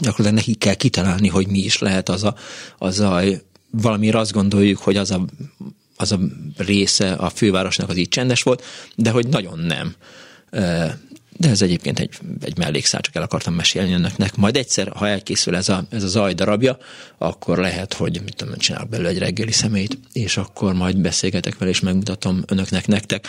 gyakorlatilag 0.00 0.34
neki 0.34 0.54
kell 0.54 0.74
kitalálni, 0.74 1.28
hogy 1.28 1.46
mi 1.46 1.58
is 1.58 1.78
lehet 1.78 2.08
az 2.08 2.24
a, 2.24 2.34
az 2.78 3.00
a 3.00 3.22
valamire 3.70 4.18
azt 4.18 4.32
gondoljuk, 4.32 4.78
hogy 4.78 4.96
az 4.96 5.10
a, 5.10 5.24
az 5.96 6.12
a 6.12 6.18
része 6.56 7.12
a 7.12 7.30
fővárosnak 7.30 7.88
az 7.88 7.96
így 7.96 8.08
csendes 8.08 8.42
volt, 8.42 8.62
de 8.96 9.10
hogy 9.10 9.28
nagyon 9.28 9.58
nem. 9.58 9.94
De 11.36 11.48
ez 11.48 11.62
egyébként 11.62 11.98
egy, 11.98 12.18
egy 12.40 12.58
mellékszál, 12.58 13.00
csak 13.00 13.14
el 13.14 13.22
akartam 13.22 13.54
mesélni 13.54 13.92
önöknek. 13.92 14.36
Majd 14.36 14.56
egyszer, 14.56 14.88
ha 14.88 15.08
elkészül 15.08 15.56
ez 15.56 15.68
a, 15.68 15.84
ez 15.90 16.02
a 16.02 16.08
zaj 16.08 16.34
darabja, 16.34 16.78
akkor 17.18 17.58
lehet, 17.58 17.92
hogy 17.92 18.20
mit 18.24 18.36
tudom, 18.36 18.56
csinálok 18.56 18.88
belőle 18.88 19.08
egy 19.08 19.18
reggeli 19.18 19.52
szemét, 19.52 19.98
és 20.12 20.36
akkor 20.36 20.74
majd 20.74 20.96
beszélgetek 20.96 21.58
vele, 21.58 21.70
és 21.70 21.80
megmutatom 21.80 22.42
önöknek, 22.46 22.86
nektek. 22.86 23.28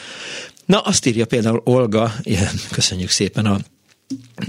Na, 0.66 0.80
azt 0.80 1.06
írja 1.06 1.26
például 1.26 1.62
Olga, 1.64 2.14
ilyen, 2.24 2.54
köszönjük 2.72 3.10
szépen 3.10 3.46
a 3.46 3.60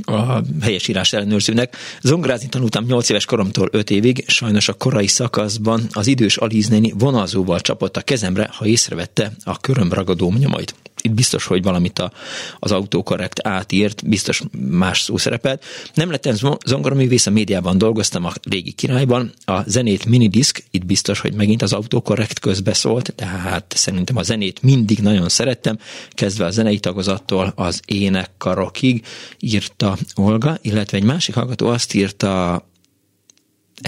a 0.05 0.43
helyesírás 0.61 1.13
ellenőrzőnek. 1.13 1.77
Zongorázni 2.03 2.49
tanultam 2.49 2.85
8 2.85 3.09
éves 3.09 3.25
koromtól 3.25 3.69
5 3.73 3.91
évig, 3.91 4.25
sajnos 4.27 4.69
a 4.69 4.73
korai 4.73 5.07
szakaszban 5.07 5.87
az 5.93 6.07
idős 6.07 6.37
Alíznéni 6.37 6.93
vonalzóval 6.99 7.61
csapott 7.61 7.97
a 7.97 8.01
kezemre, 8.01 8.51
ha 8.53 8.67
észrevette 8.67 9.33
a 9.45 9.59
köröm 9.59 9.93
ragadó 9.93 10.33
nyomait 10.39 10.75
itt 11.07 11.15
biztos, 11.15 11.45
hogy 11.45 11.63
valamit 11.63 11.99
a, 11.99 12.13
az 12.59 12.73
autokorrekt 12.73 13.47
átírt, 13.47 14.09
biztos 14.09 14.43
más 14.69 15.01
szó 15.01 15.17
szerepelt. 15.17 15.65
Nem 15.95 16.11
lettem 16.11 16.35
zongoraművész, 16.67 17.27
a 17.27 17.31
médiában 17.31 17.79
dolgoztam 17.79 18.25
a 18.25 18.33
régi 18.43 18.73
királyban, 18.73 19.33
a 19.45 19.63
zenét 19.67 20.05
minidisk, 20.05 20.65
itt 20.71 20.87
biztos, 20.87 21.21
hogy 21.21 21.35
megint 21.35 21.63
az 21.63 21.73
autokorrekt 21.73 22.39
közbeszólt, 22.39 23.15
tehát 23.15 23.75
szerintem 23.77 24.17
a 24.17 24.23
zenét 24.23 24.63
mindig 24.63 24.99
nagyon 24.99 25.29
szerettem, 25.29 25.79
kezdve 26.11 26.45
a 26.45 26.51
zenei 26.51 26.79
tagozattól 26.79 27.53
az 27.57 27.81
énekkarokig 27.87 29.05
írta 29.39 29.97
Olga, 30.15 30.59
illetve 30.63 30.97
egy 30.97 31.05
másik 31.05 31.35
hallgató 31.35 31.67
azt 31.67 31.95
írta 31.95 32.65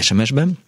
SMS-ben, 0.00 0.58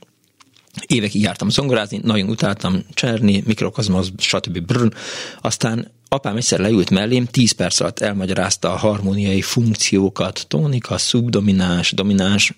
Évekig 0.86 1.22
jártam 1.22 1.48
zongorázni, 1.48 2.00
nagyon 2.02 2.28
utáltam 2.28 2.84
cserni, 2.94 3.42
mikrokozmosz, 3.46 4.10
stb. 4.16 4.58
Brr. 4.58 4.92
Aztán 5.40 5.90
apám 6.12 6.36
egyszer 6.36 6.58
leült 6.58 6.90
mellém, 6.90 7.26
10 7.26 7.52
perc 7.52 7.80
alatt 7.80 7.98
elmagyarázta 7.98 8.72
a 8.72 8.76
harmóniai 8.76 9.42
funkciókat, 9.42 10.44
tónika, 10.48 10.98
szubdomináns, 10.98 11.92
domináns, 11.92 12.52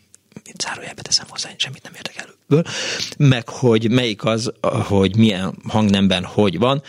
zárójelbe 0.59 1.03
teszem 1.03 1.26
hozzá, 1.28 1.50
semmit 1.57 1.82
nem 1.82 1.92
értek 1.94 2.16
előbből, 2.16 2.72
meg 3.18 3.48
hogy 3.48 3.90
melyik 3.90 4.24
az, 4.24 4.53
hogy 4.61 5.16
milyen 5.16 5.55
hangnemben 5.68 6.24
hogy 6.24 6.59
van, 6.59 6.82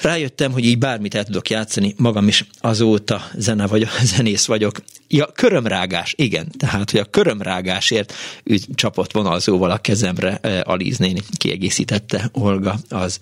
Rájöttem, 0.00 0.52
hogy 0.52 0.64
így 0.64 0.78
bármit 0.78 1.14
el 1.14 1.24
tudok 1.24 1.50
játszani, 1.50 1.94
magam 1.96 2.28
is 2.28 2.44
azóta 2.60 3.22
zene 3.34 3.66
vagy, 3.66 3.88
zenész 4.14 4.46
vagyok. 4.46 4.78
Ja, 5.08 5.26
körömrágás, 5.34 6.14
igen. 6.16 6.46
Tehát, 6.58 6.90
hogy 6.90 7.00
a 7.00 7.10
körömrágásért 7.10 8.12
ő 8.44 8.56
csapott 8.74 9.12
vonalzóval 9.12 9.70
a 9.70 9.78
kezemre 9.78 10.40
Aliz 10.62 10.98
néni 10.98 11.20
kiegészítette 11.38 12.28
Olga 12.32 12.74
az 12.88 13.18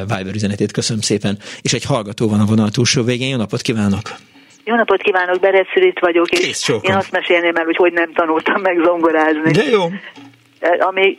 Viber 0.00 0.34
üzenetét. 0.34 0.72
Köszönöm 0.72 1.02
szépen. 1.02 1.38
És 1.62 1.72
egy 1.72 1.84
hallgató 1.84 2.28
van 2.28 2.40
a 2.40 2.44
vonal 2.44 2.70
túlsó 2.70 3.02
végén. 3.02 3.28
Jó 3.28 3.36
napot 3.36 3.60
kívánok! 3.60 4.14
Jó 4.64 4.74
napot 4.74 5.02
kívánok, 5.02 5.40
Bereszülit 5.40 5.98
vagyok, 6.00 6.30
és 6.30 6.68
én 6.82 6.94
azt 6.94 7.10
mesélném 7.10 7.56
el, 7.56 7.64
hogy 7.64 7.76
hogy 7.76 7.92
nem 7.92 8.12
tanultam 8.12 8.60
meg 8.60 8.76
zongorázni. 8.84 9.50
De 9.50 9.62
jó 9.62 9.90
ami 10.78 11.16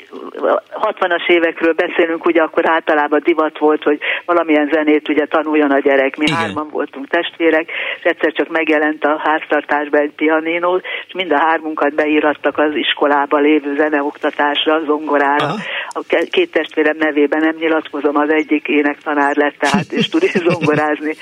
60-as 0.72 1.30
évekről 1.30 1.74
beszélünk, 1.74 2.26
ugye 2.26 2.42
akkor 2.42 2.70
általában 2.70 3.22
divat 3.24 3.58
volt, 3.58 3.84
hogy 3.84 4.00
valamilyen 4.26 4.70
zenét 4.74 5.10
ugye 5.10 5.26
tanuljon 5.26 5.72
a 5.72 5.80
gyerek. 5.80 6.18
Mi 6.18 6.26
Igen. 6.26 6.38
hárman 6.38 6.70
voltunk 6.70 7.08
testvérek, 7.08 7.70
és 7.98 8.04
egyszer 8.04 8.32
csak 8.32 8.50
megjelent 8.50 9.04
a 9.04 9.22
háztartásban 9.24 10.02
egy 10.02 10.14
pianino, 10.16 10.76
és 10.78 11.14
mind 11.14 11.32
a 11.32 11.40
hármunkat 11.40 11.96
beírattak 11.96 12.58
az 12.58 12.76
iskolába 12.76 13.38
lévő 13.38 13.76
zeneoktatásra, 13.76 14.84
zongorára. 14.86 15.46
Aha. 15.46 15.58
A 15.88 16.04
két 16.30 16.52
testvérem 16.52 16.98
nevében 16.98 17.40
nem 17.40 17.56
nyilatkozom, 17.60 18.16
az 18.18 18.30
egyik 18.30 18.68
énektanár 18.68 19.36
lett, 19.36 19.56
tehát 19.60 19.92
és 19.92 20.10
tud 20.10 20.22
zongorázni. 20.22 21.14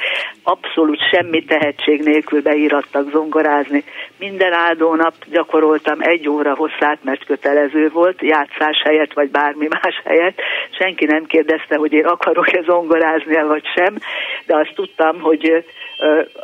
Abszolút 0.43 0.99
semmi 1.11 1.43
tehetség 1.43 2.01
nélkül 2.01 2.41
beírattak 2.41 3.09
zongorázni. 3.11 3.84
Minden 4.17 4.53
áldó 4.53 4.95
nap 4.95 5.13
gyakoroltam 5.32 5.97
egy 5.99 6.30
óra 6.30 6.55
hosszát, 6.55 6.97
mert 7.03 7.26
kötelező 7.26 7.89
volt, 7.89 8.09
volt, 8.10 8.22
játszás 8.22 8.82
helyett, 8.84 9.14
vagy 9.14 9.30
bármi 9.30 9.68
más 9.70 10.01
helyett. 10.03 10.39
Senki 10.80 11.05
nem 11.05 11.24
kérdezte, 11.26 11.76
hogy 11.78 11.93
én 11.93 12.05
akarok-e 12.05 12.62
zongorázni 12.62 13.41
vagy 13.41 13.66
sem, 13.76 13.97
de 14.45 14.57
azt 14.57 14.74
tudtam, 14.76 15.20
hogy 15.20 15.64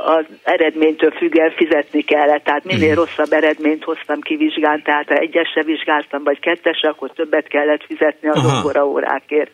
az 0.05 0.25
eredménytől 0.43 1.11
függően 1.11 1.51
fizetni 1.51 2.01
kellett, 2.01 2.43
tehát 2.43 2.63
minél 2.63 2.91
mm. 2.91 2.95
rosszabb 2.95 3.31
eredményt 3.31 3.83
hoztam 3.83 4.21
ki 4.21 4.35
vizsgán, 4.35 4.81
tehát 4.83 5.07
ha 5.07 5.15
egyesre 5.15 5.63
vizsgáltam, 5.63 6.23
vagy 6.23 6.39
kettesre, 6.39 6.89
akkor 6.89 7.11
többet 7.11 7.47
kellett 7.47 7.85
fizetni 7.85 8.29
az 8.29 8.41
zongora 8.41 8.87
órákért. 8.87 9.51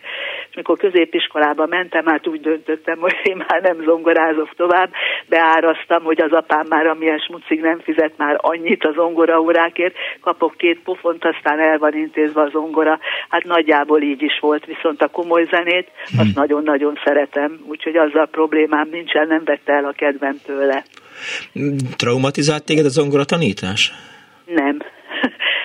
És 0.49 0.55
mikor 0.55 0.77
középiskolába 0.77 1.65
mentem, 1.65 2.05
hát 2.05 2.27
úgy 2.27 2.41
döntöttem, 2.41 2.99
hogy 2.99 3.15
én 3.23 3.45
már 3.47 3.61
nem 3.61 3.83
zongorázok 3.83 4.49
tovább, 4.55 4.89
beáraztam, 5.29 6.03
hogy 6.03 6.21
az 6.21 6.31
apám 6.31 6.65
már 6.69 6.85
amilyen 6.85 7.19
smucig 7.19 7.61
nem 7.61 7.79
fizet 7.79 8.13
már 8.17 8.35
annyit 8.37 8.85
az 8.85 8.93
zongora 8.93 9.41
órákért, 9.41 9.95
kapok 10.21 10.57
két 10.57 10.79
pofont, 10.83 11.25
aztán 11.25 11.59
el 11.59 11.77
van 11.77 11.93
intézve 12.01 12.41
a 12.41 12.49
zongora. 12.49 12.99
Hát 13.29 13.43
nagyjából 13.43 14.01
így 14.01 14.21
is 14.21 14.39
volt, 14.41 14.65
viszont 14.65 15.01
a 15.01 15.07
komoly 15.07 15.47
zenét, 15.51 15.87
azt 16.17 16.27
mm. 16.27 16.41
nagyon-nagyon 16.41 16.99
szeretem, 17.05 17.59
úgyhogy 17.67 17.95
azzal 17.95 18.27
problémám 18.27 18.87
nincsen, 18.91 19.27
nem 19.27 19.43
vette 19.45 19.73
el 19.73 19.85
a 19.85 19.91
kedvem 19.91 20.37
tőle. 20.45 20.83
Traumatizált 21.95 22.65
téged 22.65 22.85
a 22.85 22.89
zongora 22.89 23.25
tanítás? 23.25 23.91
Nem. 24.45 24.77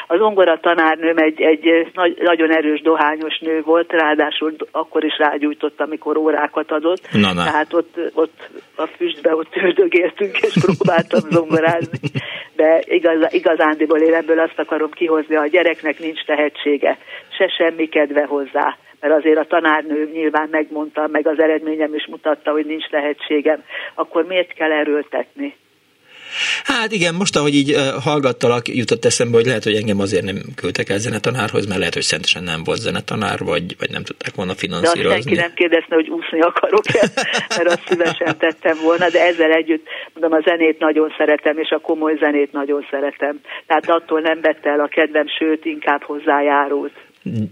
Az 0.06 0.20
ongora 0.20 0.60
tanárnőm 0.60 1.16
egy, 1.16 1.40
egy 1.40 1.90
nagy, 1.94 2.16
nagyon 2.22 2.56
erős 2.56 2.80
dohányos 2.80 3.38
nő 3.38 3.62
volt, 3.62 3.92
ráadásul 3.92 4.54
akkor 4.70 5.04
is 5.04 5.18
rágyújtott, 5.18 5.80
amikor 5.80 6.16
órákat 6.16 6.70
adott. 6.72 7.08
Na, 7.12 7.32
na. 7.32 7.44
Tehát 7.44 7.72
ott, 7.72 7.98
ott 8.14 8.48
a 8.76 8.86
füstbe 8.86 9.34
ott 9.34 9.56
üldögéltünk, 9.56 10.38
és 10.38 10.54
próbáltam 10.66 11.30
zongorázni. 11.30 11.98
De 12.56 12.82
igaz, 12.84 13.32
igazándiból 13.32 13.98
én 13.98 14.14
ebből 14.14 14.40
azt 14.40 14.58
akarom 14.58 14.90
kihozni, 14.90 15.36
a 15.36 15.46
gyereknek 15.46 15.98
nincs 15.98 16.24
tehetsége, 16.24 16.98
se 17.38 17.48
semmi 17.48 17.88
kedve 17.88 18.24
hozzá 18.24 18.76
mert 19.00 19.14
azért 19.14 19.38
a 19.38 19.46
tanárnő 19.46 20.10
nyilván 20.12 20.48
megmondta, 20.50 21.06
meg 21.06 21.26
az 21.26 21.38
eredményem 21.38 21.94
is 21.94 22.06
mutatta, 22.06 22.50
hogy 22.50 22.66
nincs 22.66 22.88
lehetségem, 22.90 23.62
akkor 23.94 24.24
miért 24.24 24.52
kell 24.52 24.72
erőltetni? 24.72 25.54
Hát 26.64 26.92
igen, 26.92 27.14
most 27.14 27.36
ahogy 27.36 27.54
így 27.54 27.76
hallgattalak, 28.02 28.68
jutott 28.68 29.04
eszembe, 29.04 29.36
hogy 29.36 29.46
lehet, 29.46 29.64
hogy 29.64 29.74
engem 29.74 30.00
azért 30.00 30.24
nem 30.24 30.36
küldtek 30.54 30.88
el 30.88 30.98
zenetanárhoz, 30.98 31.66
mert 31.66 31.78
lehet, 31.78 31.94
hogy 31.94 32.02
szentesen 32.02 32.42
nem 32.42 32.64
volt 32.64 32.80
zenetanár, 32.80 33.38
vagy, 33.38 33.76
vagy 33.78 33.90
nem 33.90 34.02
tudták 34.02 34.34
volna 34.34 34.54
finanszírozni. 34.54 35.02
De 35.02 35.14
senki 35.14 35.34
nem 35.34 35.52
kérdezne, 35.54 35.94
hogy 35.94 36.08
úszni 36.08 36.40
akarok-e, 36.40 37.10
mert 37.56 37.68
azt 37.68 37.82
szívesen 37.88 38.38
tettem 38.38 38.76
volna, 38.82 39.08
de 39.10 39.20
ezzel 39.20 39.52
együtt 39.52 39.86
mondom, 40.14 40.38
a 40.38 40.42
zenét 40.44 40.78
nagyon 40.78 41.14
szeretem, 41.18 41.58
és 41.58 41.70
a 41.70 41.78
komoly 41.78 42.16
zenét 42.20 42.52
nagyon 42.52 42.86
szeretem. 42.90 43.40
Tehát 43.66 43.90
attól 43.90 44.20
nem 44.20 44.40
vette 44.40 44.70
el 44.70 44.80
a 44.80 44.88
kedvem, 44.88 45.26
sőt, 45.38 45.64
inkább 45.64 46.02
hozzájárult 46.02 46.92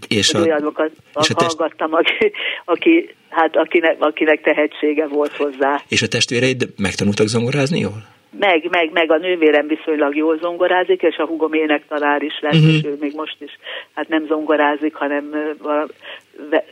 és 0.07 0.33
a, 0.33 0.39
olyanokat 0.39 0.91
és 1.21 1.29
a 1.29 1.33
test... 1.33 1.55
hallgattam, 1.57 1.93
aki, 1.93 2.31
aki, 2.65 3.15
hát 3.29 3.55
akinek, 3.55 3.95
akinek 3.99 4.41
tehetsége 4.41 5.07
volt 5.07 5.35
hozzá. 5.35 5.81
És 5.87 6.01
a 6.01 6.07
testvéreid 6.07 6.67
megtanultak 6.77 7.27
zongorázni 7.27 7.79
jól? 7.79 8.14
Meg, 8.39 8.67
meg, 8.69 8.91
meg 8.91 9.11
a 9.11 9.17
nővérem 9.17 9.67
viszonylag 9.67 10.15
jól 10.15 10.37
zongorázik, 10.41 11.01
és 11.01 11.15
a 11.17 11.25
hugom 11.25 11.53
énektanár 11.53 12.21
is 12.21 12.39
lesz, 12.41 12.55
uh-huh. 12.55 12.73
és 12.73 12.83
ő 12.83 12.97
még 12.99 13.13
most 13.15 13.35
is 13.39 13.51
hát 13.93 14.07
nem 14.07 14.25
zongorázik, 14.27 14.95
hanem 14.95 15.55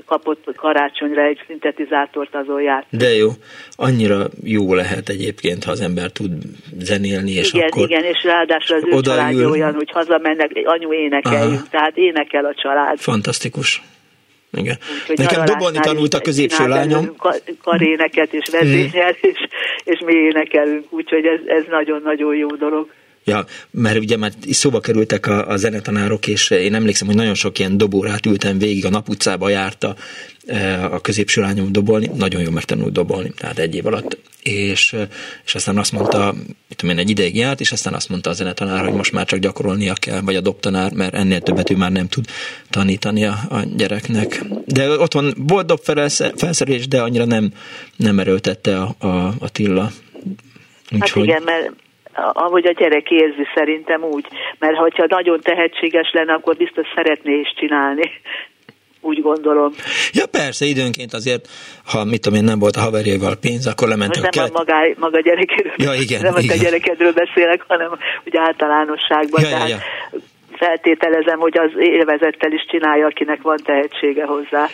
kapott 0.06 0.56
karácsonyra 0.56 1.22
egy 1.22 1.44
szintetizátort 1.48 2.36
azon 2.36 2.62
járt. 2.62 2.86
De 2.90 3.10
jó, 3.16 3.30
annyira 3.76 4.26
jó 4.44 4.74
lehet 4.74 5.10
egyébként, 5.10 5.64
ha 5.64 5.72
az 5.72 5.82
ember 5.82 6.12
tud 6.12 6.32
zenélni, 6.80 7.32
és 7.32 7.54
igen, 7.54 7.68
akkor 7.68 7.90
Igen, 7.90 8.04
és 8.04 8.24
ráadásul 8.24 8.76
az 8.76 8.84
ő 8.86 9.00
családja 9.02 9.50
olyan, 9.50 9.74
hogy 9.74 9.92
hazamennek, 9.92 10.52
anyu 10.64 10.94
énekeljünk, 10.94 11.54
Aha. 11.54 11.68
tehát 11.70 11.98
énekel 11.98 12.46
a 12.46 12.54
család. 12.54 12.98
Fantasztikus. 12.98 13.82
Igen. 14.54 14.78
Úgy, 15.10 15.18
Nekem 15.18 15.46
dobolni 15.46 15.80
tanult 15.80 16.14
a 16.14 16.20
középső 16.20 16.68
lányom. 16.68 17.16
Karéneket 17.62 18.34
és 18.34 18.50
vezényel, 18.52 19.16
és, 19.22 19.48
és 19.84 20.00
mi 20.06 20.14
énekelünk, 20.14 20.86
úgyhogy 20.90 21.26
ez, 21.26 21.40
ez 21.46 21.64
nagyon-nagyon 21.70 22.36
jó 22.36 22.48
dolog. 22.48 22.90
Ja, 23.26 23.46
mert 23.72 23.98
ugye 23.98 24.18
már 24.18 24.32
szóba 24.50 24.80
kerültek 24.80 25.26
a, 25.26 25.48
a 25.48 25.58
zenetanárok, 25.58 26.28
és 26.28 26.50
én 26.50 26.74
emlékszem, 26.76 27.08
hogy 27.08 27.16
nagyon 27.16 27.34
sok 27.34 27.60
ilyen 27.60 27.78
dobórát 27.78 28.26
ültem 28.26 28.58
végig, 28.58 28.86
a 28.86 28.90
nap 28.90 29.10
utcába 29.10 29.50
járta 29.50 29.96
e, 30.46 30.86
a 30.86 31.00
középső 31.00 31.42
lányom 31.42 31.72
dobolni, 31.72 32.10
nagyon 32.16 32.42
jól 32.42 32.52
megtanult 32.52 32.92
dobolni, 32.92 33.32
tehát 33.38 33.60
egy 33.60 33.76
év 33.76 33.86
alatt, 33.86 34.18
és, 34.44 34.96
és 35.46 35.56
aztán 35.56 35.78
azt 35.78 35.92
mondta, 35.92 36.34
mit 36.68 36.78
tudom 36.78 36.96
én, 36.96 37.02
egy 37.02 37.10
ideig 37.10 37.36
járt, 37.36 37.60
és 37.60 37.72
aztán 37.72 37.94
azt 37.94 38.10
mondta 38.10 38.30
a 38.30 38.34
zenetanár, 38.34 38.84
hogy 38.84 38.94
most 38.94 39.12
már 39.12 39.26
csak 39.26 39.40
gyakorolnia 39.40 39.94
kell, 39.94 40.22
vagy 40.22 40.36
a 40.36 40.42
dobtanár, 40.42 40.94
mert 40.94 41.14
ennél 41.14 41.42
többet 41.42 41.70
ő 41.70 41.76
már 41.76 41.92
nem 41.92 42.08
tud 42.08 42.26
tanítani 42.70 43.26
a, 43.26 43.40
a 43.50 43.64
gyereknek. 43.76 44.44
De 44.66 44.90
ott 44.90 45.14
van, 45.14 45.34
volt 45.38 45.66
dobfelszerelés, 45.66 46.88
de 46.88 47.02
annyira 47.02 47.26
nem, 47.26 47.54
nem 47.96 48.20
erőltette 48.20 48.82
a, 48.82 48.96
a, 48.98 49.34
a 49.40 49.50
Tilla. 49.50 49.92
Úgyhogy... 50.92 51.30
Hát 51.30 51.40
igen, 51.40 51.44
mert 51.44 51.83
ahogy 52.16 52.66
a 52.66 52.72
gyerek 52.72 53.12
érzi 53.12 53.48
szerintem 53.56 54.04
úgy, 54.04 54.28
mert 54.60 54.76
ha 54.76 55.06
nagyon 55.08 55.40
tehetséges 55.42 56.12
lenne, 56.12 56.34
akkor 56.34 56.56
biztos 56.56 56.88
szeretné 56.96 57.34
is 57.40 57.54
csinálni. 57.56 58.12
Úgy 59.02 59.22
gondolom. 59.22 59.72
Ja 60.12 60.26
persze, 60.26 60.66
időnként 60.66 61.14
azért, 61.14 61.48
ha 61.86 62.04
mit 62.04 62.22
tudom 62.22 62.38
én, 62.38 62.44
nem 62.44 62.60
volt 62.60 62.76
a 62.76 62.82
haverjával 62.82 63.36
pénz, 63.36 63.68
akkor 63.68 63.88
lementek. 63.88 64.22
Most 64.22 64.36
nem 64.36 64.46
kelet... 64.46 64.56
a 64.56 64.74
maga, 64.74 65.00
maga 65.00 65.20
gyerekéről, 65.20 65.74
ja, 65.78 65.94
igen, 65.94 66.22
nem 66.22 66.38
igen. 66.38 66.58
a 66.58 66.62
gyerekedről 66.62 67.14
beszélek, 67.14 67.64
hanem 67.68 67.90
úgy 68.26 68.38
általánosságban. 68.38 69.42
Ja, 69.42 69.50
tehát 69.50 69.70
ja, 69.70 69.76
ja. 69.76 70.20
feltételezem, 70.58 71.40
hogy 71.40 71.58
az 71.58 71.72
élvezettel 71.78 72.52
is 72.52 72.66
csinálja, 72.70 73.06
akinek 73.06 73.42
van 73.42 73.60
tehetsége 73.64 74.26
hozzá. 74.26 74.70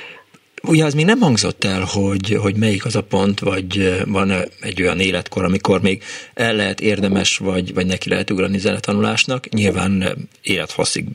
Ugye 0.63 0.85
az 0.85 0.93
még 0.93 1.05
nem 1.05 1.19
hangzott 1.19 1.63
el, 1.63 1.83
hogy, 1.93 2.37
hogy 2.41 2.55
melyik 2.55 2.85
az 2.85 2.95
a 2.95 3.03
pont, 3.03 3.39
vagy 3.39 4.01
van 4.05 4.31
egy 4.61 4.81
olyan 4.81 4.99
életkor, 4.99 5.43
amikor 5.43 5.81
még 5.81 6.03
el 6.33 6.55
lehet 6.55 6.81
érdemes, 6.81 7.37
vagy, 7.37 7.73
vagy 7.73 7.85
neki 7.85 8.09
lehet 8.09 8.31
ugrani 8.31 8.57
zenetanulásnak. 8.57 9.49
Nyilván 9.49 10.03
élethosszig 10.41 11.05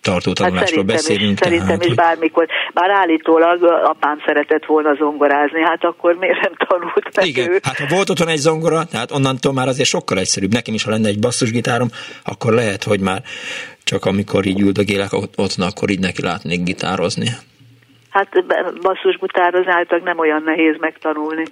tartó 0.00 0.28
hát 0.28 0.36
tanulásról 0.36 0.84
hát 0.84 0.94
beszélünk. 0.94 1.32
Is, 1.32 1.38
szerintem 1.38 1.66
tehát, 1.66 1.80
is 1.82 1.86
hogy... 1.86 1.96
bármikor. 1.96 2.46
Bár 2.74 2.90
állítólag 2.90 3.62
apám 3.84 4.22
szeretett 4.26 4.64
volna 4.64 4.94
zongorázni, 4.94 5.60
hát 5.60 5.84
akkor 5.84 6.14
miért 6.14 6.40
nem 6.40 6.52
tanult 6.68 7.16
meg 7.16 7.26
Igen, 7.26 7.50
ő? 7.50 7.58
hát 7.62 7.78
ha 7.78 7.86
volt 7.88 8.10
otthon 8.10 8.28
egy 8.28 8.38
zongora, 8.38 8.84
tehát 8.84 9.10
onnantól 9.10 9.52
már 9.52 9.68
azért 9.68 9.88
sokkal 9.88 10.18
egyszerűbb. 10.18 10.52
Nekem 10.52 10.74
is, 10.74 10.84
ha 10.84 10.90
lenne 10.90 11.08
egy 11.08 11.18
basszusgitárom, 11.18 11.88
akkor 12.24 12.52
lehet, 12.52 12.84
hogy 12.84 13.00
már 13.00 13.22
csak 13.84 14.04
amikor 14.04 14.46
így 14.46 14.60
üldögélek 14.60 15.12
otthon, 15.12 15.66
akkor 15.66 15.90
így 15.90 16.00
neki 16.00 16.22
látnék 16.22 16.62
gitározni. 16.62 17.28
Hát 18.16 18.44
basszusgitározni 18.80 19.70
általában 19.70 20.08
nem 20.08 20.18
olyan 20.18 20.42
nehéz 20.44 20.76
megtanulni. 20.78 21.44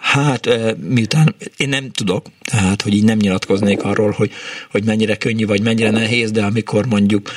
Hát, 0.00 0.48
miután 0.88 1.34
én 1.56 1.68
nem 1.68 1.90
tudok, 1.90 2.26
tehát, 2.50 2.82
hogy 2.82 2.94
így 2.94 3.04
nem 3.04 3.16
nyilatkoznék 3.16 3.84
arról, 3.84 4.10
hogy, 4.10 4.30
hogy 4.70 4.84
mennyire 4.84 5.16
könnyű, 5.16 5.46
vagy 5.46 5.62
mennyire 5.62 5.90
nehéz, 5.90 6.30
de 6.30 6.44
amikor 6.44 6.86
mondjuk 6.86 7.28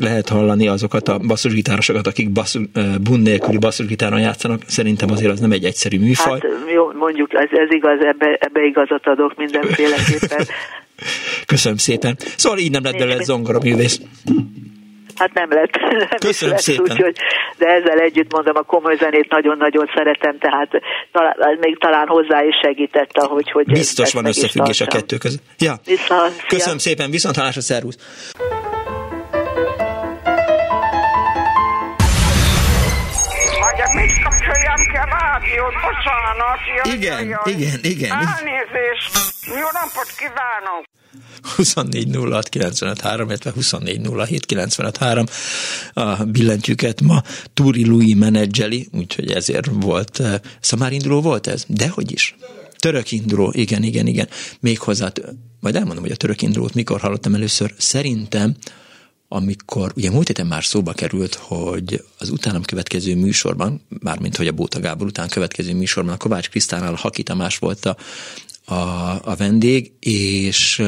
lehet 0.00 0.28
hallani 0.28 0.68
azokat 0.68 1.08
a 1.08 1.18
basszusgitárosokat, 1.18 2.06
akik 2.06 2.30
basszus, 2.30 2.62
bun 3.02 3.20
nélküli 3.20 3.58
basszusgitáron 3.58 4.20
játszanak, 4.20 4.60
szerintem 4.66 5.10
azért 5.10 5.32
az 5.32 5.40
nem 5.40 5.52
egy 5.52 5.64
egyszerű 5.64 5.98
műfaj. 5.98 6.40
Hát 6.42 6.72
jó, 6.74 6.92
mondjuk 6.92 7.34
ez, 7.34 7.48
ez 7.50 7.70
igaz, 7.70 8.00
ebbe, 8.00 8.38
ebbe 8.40 8.64
igazat 8.64 9.06
adok 9.06 9.36
mindenféleképpen. 9.36 10.46
Köszönöm 11.46 11.78
szépen. 11.78 12.16
Szóval 12.36 12.58
így 12.58 12.70
nem 12.70 12.82
lett 12.82 12.98
belőle 12.98 13.22
zongora 13.22 13.58
művész. 13.62 14.00
Hát 15.18 15.32
nem 15.34 15.50
lett. 15.50 15.72
Nem 16.10 16.18
Köszönöm 16.18 16.54
lett, 16.54 16.62
szépen. 16.62 16.82
Úgyhogy, 16.82 17.16
de 17.58 17.66
ezzel 17.66 17.98
együtt 17.98 18.32
mondom, 18.32 18.56
a 18.56 18.62
komoly 18.62 18.96
zenét 18.96 19.30
nagyon-nagyon 19.30 19.90
szeretem, 19.94 20.38
tehát 20.38 20.70
talán, 21.12 21.58
még 21.60 21.78
talán 21.78 22.06
hozzá 22.06 22.44
is 22.44 22.54
segített, 22.62 23.16
ahogy... 23.18 23.50
Hogy 23.50 23.66
Biztos 23.66 24.12
van 24.12 24.24
összefüggés 24.26 24.80
a 24.80 24.86
kettő 24.86 25.16
között. 25.16 25.42
Ja. 25.58 25.74
Vissza, 25.84 26.24
Köszönöm 26.48 26.78
szia. 26.78 26.92
szépen, 26.92 27.10
viszont 27.10 27.36
hallásra, 27.36 27.60
szervusz. 27.60 27.96
Bocsánat. 36.08 36.58
Igen, 36.94 37.38
igen, 37.44 37.78
igen. 37.82 38.10
Elnézést. 38.10 39.12
Jó 39.46 39.68
napot 39.72 40.14
kívánok. 40.16 40.84
24 41.56 42.16
06 42.30 42.54
illetve 42.54 43.50
24 43.54 44.00
a 45.92 46.24
billentyűket 46.24 47.00
ma 47.00 47.22
Turi 47.54 47.86
Louis 47.86 48.14
menedzseli, 48.14 48.88
úgyhogy 48.92 49.30
ezért 49.30 49.68
volt, 49.72 50.20
eh, 50.20 50.34
szamár 50.60 50.92
induló 50.92 51.20
volt 51.20 51.46
ez? 51.46 51.64
Dehogy 51.68 52.12
is. 52.12 52.36
Török 52.78 53.12
induló, 53.12 53.52
igen, 53.54 53.82
igen, 53.82 54.06
igen. 54.06 54.28
Még 54.60 54.78
hozzá, 54.78 55.12
majd 55.60 55.76
elmondom, 55.76 56.02
hogy 56.02 56.12
a 56.12 56.16
török 56.16 56.42
indulót 56.42 56.74
mikor 56.74 57.00
hallottam 57.00 57.34
először. 57.34 57.74
Szerintem 57.78 58.56
amikor 59.28 59.92
ugye 59.96 60.10
múlt 60.10 60.26
héten 60.26 60.46
már 60.46 60.64
szóba 60.64 60.92
került, 60.92 61.34
hogy 61.34 62.04
az 62.18 62.30
utánam 62.30 62.62
következő 62.62 63.16
műsorban, 63.16 63.80
mármint 64.00 64.36
hogy 64.36 64.46
a 64.46 64.52
Bóta 64.52 64.80
Gábor 64.80 65.06
után 65.06 65.28
következő 65.28 65.74
műsorban 65.74 66.12
a 66.12 66.16
Kovács 66.16 66.50
Krisztánál 66.50 66.94
Haki 66.94 67.22
Tamás 67.22 67.58
volt 67.58 67.84
a, 67.84 67.96
a, 68.64 68.74
a 69.24 69.36
vendég, 69.36 69.92
és 70.00 70.82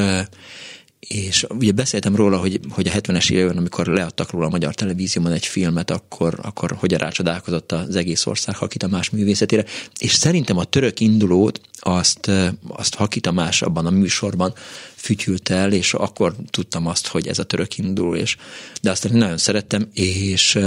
és 1.09 1.47
ugye 1.49 1.73
beszéltem 1.73 2.17
róla, 2.17 2.37
hogy, 2.37 2.61
hogy 2.71 2.89
a 2.89 2.91
70-es 2.91 3.31
években, 3.31 3.57
amikor 3.57 3.87
leadtak 3.87 4.31
róla 4.31 4.47
a 4.47 4.51
magyar 4.51 4.75
televízióban 4.75 5.33
egy 5.33 5.47
filmet, 5.47 5.91
akkor, 5.91 6.35
akkor 6.43 6.77
hogy 6.79 6.93
rácsodálkozott 6.93 7.73
az 7.73 7.97
egész 7.97 8.27
ország 8.27 8.57
Haki 8.57 8.77
Tamás 8.77 9.11
művészetére, 9.11 9.65
és 9.99 10.13
szerintem 10.13 10.57
a 10.57 10.65
török 10.65 11.01
indulót 11.01 11.61
azt, 11.79 12.31
azt 12.69 12.95
Haki 12.95 13.21
Tamás 13.21 13.63
abban 13.63 13.87
a 13.87 13.91
műsorban 13.91 14.53
fütyült 14.95 15.49
el, 15.49 15.73
és 15.73 15.95
akkor 15.95 16.33
tudtam 16.51 16.87
azt, 16.87 17.07
hogy 17.07 17.27
ez 17.27 17.39
a 17.39 17.45
török 17.45 17.79
induló, 17.79 18.15
és, 18.15 18.37
de 18.83 18.91
azt 18.91 19.11
nagyon 19.11 19.39
szerettem, 19.39 19.89
és 19.95 20.59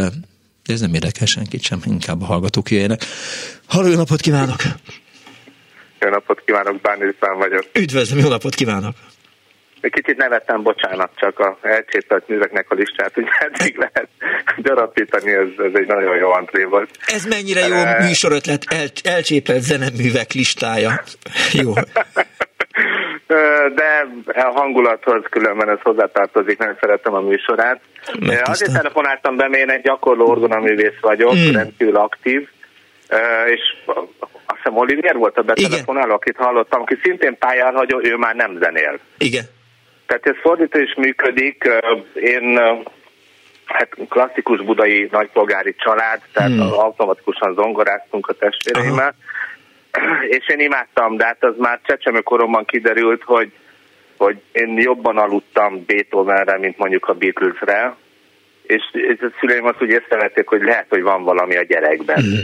ez 0.64 0.80
nem 0.80 0.94
érdekel 0.94 1.26
senkit 1.26 1.62
sem, 1.62 1.82
inkább 1.86 2.22
a 2.22 2.26
hallgatók 2.26 2.72
jöjjenek. 2.72 3.04
Halló, 3.66 3.88
jó 3.88 3.96
napot 3.96 4.22
kívánok! 4.22 4.62
Jó 6.00 6.10
napot 6.10 6.44
kívánok, 6.46 6.82
Bányi 6.82 7.04
vagyok. 7.38 7.70
Üdvözlöm, 7.74 8.20
jó 8.20 8.30
napot 8.30 8.56
kívánok! 8.56 8.96
Egy 9.84 9.92
kicsit 9.92 10.18
nevettem, 10.18 10.64
bocsánat, 10.64 11.10
csak 11.16 11.40
a 11.40 11.58
elcsépelt 11.62 12.28
műveknek 12.28 12.66
a 12.70 12.76
listát, 12.76 13.14
hogy 13.14 13.26
eddig 13.48 13.78
lehet 13.78 14.08
gyarapítani, 14.58 15.32
ez, 15.32 15.48
ez 15.58 15.72
egy 15.74 15.88
nagyon 15.88 16.16
jó 16.18 16.32
antré 16.32 16.64
volt. 16.64 16.90
Ez 17.06 17.26
mennyire 17.26 17.68
jó 17.68 17.76
uh, 17.76 18.08
műsorötlet, 18.08 18.64
el, 18.68 18.88
elcsépelt 19.04 19.62
zeneművek 19.62 20.32
listája. 20.32 20.92
Jó. 21.52 21.74
De 23.76 24.08
a 24.26 24.52
hangulathoz 24.60 25.24
különben 25.30 25.70
ez 25.70 25.82
hozzátartozik, 25.82 26.58
nem 26.58 26.78
szeretem 26.80 27.14
a 27.14 27.20
műsorát. 27.20 27.82
Mert 28.20 28.48
Azért 28.48 28.74
telefonáltam 28.74 29.36
be, 29.36 29.46
én 29.46 29.70
egy 29.70 29.82
gyakorló 29.82 30.28
orgonaművész 30.28 31.00
vagyok, 31.02 31.36
mm. 31.36 31.54
rendkívül 31.54 31.96
aktív, 31.96 32.48
és 33.46 33.62
azt 34.46 34.58
hiszem 34.58 34.78
Olivier 34.78 35.16
volt 35.16 35.38
a 35.38 35.42
betelefonáló, 35.42 36.14
akit 36.14 36.38
hallottam, 36.38 36.82
aki 36.82 37.00
szintén 37.04 37.38
pályálhagyó, 37.38 38.00
ő 38.04 38.16
már 38.16 38.36
nem 38.36 38.58
zenél. 38.62 39.00
Igen. 39.18 39.44
Tehát 40.14 40.38
ez 40.38 40.41
fordítva 40.41 40.80
is 40.80 40.93
működik. 40.95 41.70
Én 42.14 42.59
hát 43.66 43.89
klasszikus 44.09 44.61
budai 44.61 45.07
nagypolgári 45.11 45.76
család, 45.78 46.22
tehát 46.34 46.51
hmm. 46.51 46.61
automatikusan 46.61 47.53
zongoráztunk 47.53 48.28
a 48.28 48.34
testvéreimmel, 48.34 49.16
és 50.38 50.47
én 50.47 50.59
imádtam, 50.59 51.18
de 51.18 51.26
hát 51.26 51.43
az 51.43 51.53
már 51.57 51.80
csecsemőkoromban 51.84 52.66
kiderült, 52.66 53.24
hogy, 53.24 53.51
hogy 54.18 54.41
én 54.51 54.78
jobban 54.78 55.18
aludtam 55.18 55.86
Beethovenre, 55.86 56.57
mint 56.57 56.78
mondjuk 56.78 57.07
a 57.07 57.14
Beatlesre, 57.14 57.95
és, 58.64 58.84
és 58.91 59.20
a 59.20 59.32
szüleim 59.39 59.66
azt 59.66 59.82
úgy 59.82 59.89
észrevették, 59.89 60.47
hogy 60.47 60.61
lehet, 60.61 60.86
hogy 60.89 61.01
van 61.01 61.24
valami 61.24 61.55
a 61.55 61.64
gyerekben. 61.64 62.22
Hmm. 62.22 62.43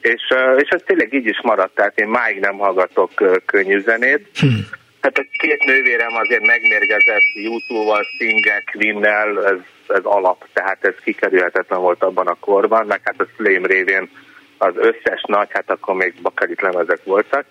És, 0.00 0.22
és 0.56 0.68
ez 0.68 0.82
tényleg 0.86 1.12
így 1.12 1.26
is 1.26 1.40
maradt, 1.42 1.74
tehát 1.74 1.98
én 1.98 2.08
máig 2.08 2.40
nem 2.40 2.58
hallgatok 2.58 3.10
könnyű 3.46 3.80
zenét. 3.80 4.28
Hmm. 4.38 4.80
Hát 5.02 5.18
a 5.18 5.24
két 5.32 5.64
nővérem 5.64 6.16
azért 6.16 6.46
megmérgezett 6.46 7.22
YouTube-val, 7.34 8.02
Stingek, 8.02 8.70
Queen-nel, 8.72 9.46
ez, 9.46 9.58
ez 9.96 10.04
alap, 10.04 10.44
tehát 10.52 10.84
ez 10.84 10.94
kikerülhetetlen 11.04 11.80
volt 11.80 12.02
abban 12.02 12.26
a 12.26 12.36
korban, 12.40 12.86
meg 12.86 13.00
hát 13.04 13.20
a 13.20 13.26
szüleim 13.36 13.66
révén 13.66 14.10
az 14.58 14.74
összes 14.76 15.22
nagy, 15.26 15.48
hát 15.50 15.70
akkor 15.70 15.94
még 15.94 16.14
bakelit 16.22 16.60
lemezek 16.60 17.04
voltak. 17.04 17.44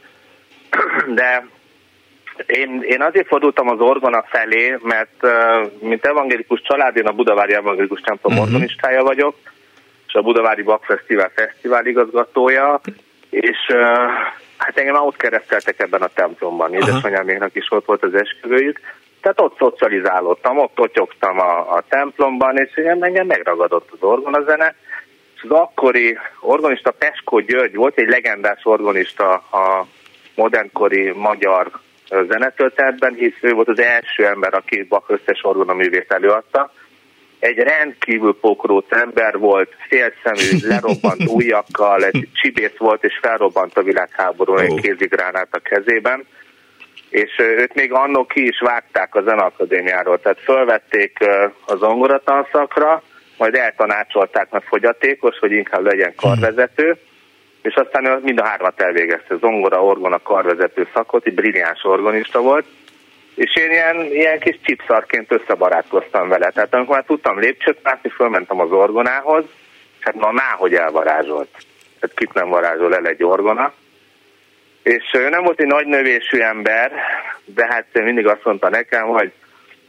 De 1.16 1.46
én, 2.46 2.82
én 2.82 3.02
azért 3.02 3.28
fordultam 3.28 3.70
az 3.70 3.80
orgona 3.80 4.24
felé, 4.30 4.78
mert 4.82 5.26
mint 5.80 6.06
evangélikus 6.06 6.62
család, 6.62 6.98
én 6.98 7.08
a 7.08 7.12
Budavári 7.12 7.54
Evangélikus 7.54 8.02
Templom 8.02 8.34
uh-huh. 8.34 8.48
orgonistája 8.48 9.04
vagyok, 9.04 9.36
és 10.08 10.14
a 10.14 10.22
Budavári 10.22 10.62
Bak 10.62 10.84
Fesztivál 10.84 11.32
fesztivál 11.36 11.86
igazgatója, 11.86 12.82
és 13.30 13.58
hát 14.66 14.78
engem 14.78 14.96
ott 14.96 15.18
kereszteltek 15.18 15.80
ebben 15.80 16.02
a 16.02 16.08
templomban. 16.08 16.74
Édesanyáméknak 16.74 17.56
is 17.56 17.72
ott 17.72 17.86
volt 17.86 18.04
az 18.04 18.14
esküvőjük. 18.14 18.80
Tehát 19.22 19.42
ott 19.42 19.58
szocializálódtam, 19.58 20.58
ott 20.58 20.76
totyogtam 20.76 21.40
a, 21.40 21.76
a 21.76 21.84
templomban, 21.90 22.58
és 22.58 22.74
engem, 22.74 23.04
engem 23.04 23.28
megragadott 23.28 23.90
az 23.92 23.98
orgonazene. 24.02 24.76
És 25.36 25.42
az 25.42 25.50
akkori 25.50 26.18
orgonista 26.40 26.92
Peskó 26.92 27.40
György 27.40 27.76
volt 27.76 27.98
egy 27.98 28.10
legendás 28.10 28.60
orgonista 28.64 29.34
a 29.34 29.86
modernkori 30.36 31.12
magyar 31.12 31.72
zenetöltetben, 32.30 33.14
hisz 33.14 33.38
ő 33.42 33.52
volt 33.52 33.68
az 33.68 33.80
első 33.80 34.26
ember, 34.26 34.54
aki 34.54 34.84
Bach 34.84 35.12
összes 35.12 35.44
orgonaművét 35.44 36.12
előadta 36.12 36.72
egy 37.42 37.58
rendkívül 37.58 38.38
pokróc 38.40 38.86
ember 38.90 39.38
volt, 39.38 39.76
félszemű, 39.88 40.68
lerobbant 40.68 41.30
ujjakkal, 41.36 42.04
egy 42.04 42.28
csibész 42.34 42.78
volt, 42.78 43.04
és 43.04 43.20
felrobbant 43.22 43.78
a 43.78 43.84
világháború 43.84 44.54
oh. 44.54 44.62
egy 44.62 44.82
kézigránát 44.82 45.48
a 45.52 45.60
kezében, 45.60 46.26
és 47.10 47.36
őt 47.38 47.74
még 47.74 47.94
annó 47.94 48.26
ki 48.26 48.48
is 48.48 48.60
vágták 48.60 49.16
a 49.16 49.22
Zenakadémiáról, 49.22 50.20
tehát 50.20 50.40
fölvették 50.40 51.18
a 51.66 51.76
zongoratanszakra, 51.76 53.04
majd 53.38 53.56
eltanácsolták, 53.56 54.52
mert 54.52 54.66
fogyatékos, 54.66 55.38
hogy 55.40 55.52
inkább 55.52 55.86
legyen 55.86 56.14
karvezető, 56.16 56.98
és 57.62 57.74
aztán 57.74 58.20
mind 58.24 58.40
a 58.40 58.46
hármat 58.46 58.82
elvégezte, 58.82 59.36
zongora, 59.40 59.84
orgona, 59.84 60.22
karvezető 60.22 60.88
szakot, 60.94 61.26
egy 61.26 61.34
brilliáns 61.34 61.84
orgonista 61.84 62.42
volt, 62.42 62.66
és 63.42 63.56
én 63.56 63.72
ilyen, 63.72 64.06
ilyen 64.06 64.40
kis 64.40 64.60
csipszarként 64.62 65.32
összebarátkoztam 65.32 66.28
vele. 66.28 66.50
Tehát 66.50 66.74
amikor 66.74 66.96
már 66.96 67.04
tudtam 67.06 67.40
lépcsőt 67.40 67.84
mászni, 67.84 68.10
fölmentem 68.10 68.60
az 68.60 68.72
orgonához, 68.72 69.44
hát 70.00 70.16
na 70.16 70.32
náhogy 70.32 70.74
elvarázsolt. 70.74 71.50
Tehát 72.00 72.16
kit 72.16 72.34
nem 72.34 72.50
varázsol 72.50 72.96
el 72.96 73.06
egy 73.06 73.24
orgona. 73.24 73.74
És 74.84 75.04
ő 75.14 75.30
nem 75.30 75.44
volt 75.44 75.60
egy 75.60 75.68
nagy 75.68 75.86
növésű 75.86 76.40
ember, 76.40 76.92
de 77.46 77.68
hát 77.70 77.86
mindig 77.94 78.28
azt 78.28 78.44
mondta 78.46 78.70
nekem, 78.70 79.08
hogy 79.08 79.32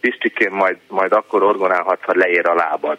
Pistikén 0.00 0.50
majd, 0.50 0.76
majd 0.88 1.12
akkor 1.12 1.42
orgonálhatsz, 1.42 2.04
ha 2.04 2.12
leér 2.14 2.46
a 2.46 2.54
lábad. 2.54 2.98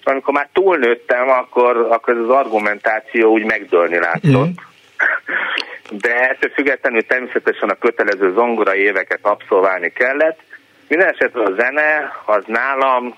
És 0.00 0.04
amikor 0.04 0.34
már 0.34 0.48
túlnőttem, 0.52 1.28
akkor, 1.28 1.76
akkor 1.76 2.14
ez 2.14 2.20
az 2.20 2.30
argumentáció 2.30 3.32
úgy 3.32 3.44
megdőlni 3.44 3.98
látszott. 3.98 4.48
Mm 4.48 4.64
de 5.90 6.14
ettől 6.14 6.50
függetlenül 6.50 7.06
természetesen 7.06 7.68
a 7.68 7.78
kötelező 7.78 8.32
zongora 8.32 8.74
éveket 8.74 9.18
abszolválni 9.22 9.92
kellett. 9.92 10.40
Minden 10.88 11.08
esetre 11.08 11.42
a 11.42 11.54
zene 11.58 12.12
az 12.24 12.44
nálam 12.46 13.14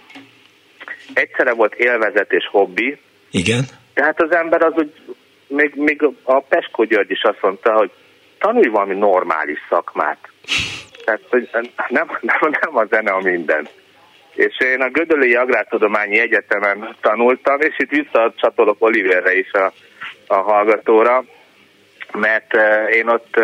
egyszerre 1.14 1.52
volt 1.52 1.74
élvezet 1.74 2.32
és 2.32 2.48
hobbi. 2.50 2.98
Igen. 3.30 3.64
Tehát 3.94 4.22
az 4.22 4.30
ember 4.34 4.62
az 4.62 4.72
úgy, 4.76 4.92
még, 5.46 5.72
még 5.74 6.02
a 6.22 6.40
Peskó 6.40 6.84
György 6.84 7.10
is 7.10 7.22
azt 7.22 7.42
mondta, 7.42 7.72
hogy 7.72 7.90
tanulj 8.38 8.68
valami 8.68 8.94
normális 8.94 9.58
szakmát. 9.68 10.18
Tehát 11.04 11.20
hogy 11.28 11.48
nem, 11.52 11.64
nem, 11.88 12.06
nem 12.50 12.76
a 12.76 12.84
zene 12.84 13.10
a 13.10 13.20
minden. 13.20 13.68
És 14.34 14.60
én 14.60 14.80
a 14.80 14.90
Gödöllői 14.90 15.34
Agrártudományi 15.34 16.18
Egyetemen 16.18 16.96
tanultam, 17.00 17.60
és 17.60 17.74
itt 17.78 17.90
visszacsatolok 17.90 18.76
Oliverre 18.78 19.38
is 19.38 19.52
a, 19.52 19.72
a 20.26 20.34
hallgatóra, 20.34 21.24
mert 22.12 22.54
én 22.92 23.08
ott 23.08 23.40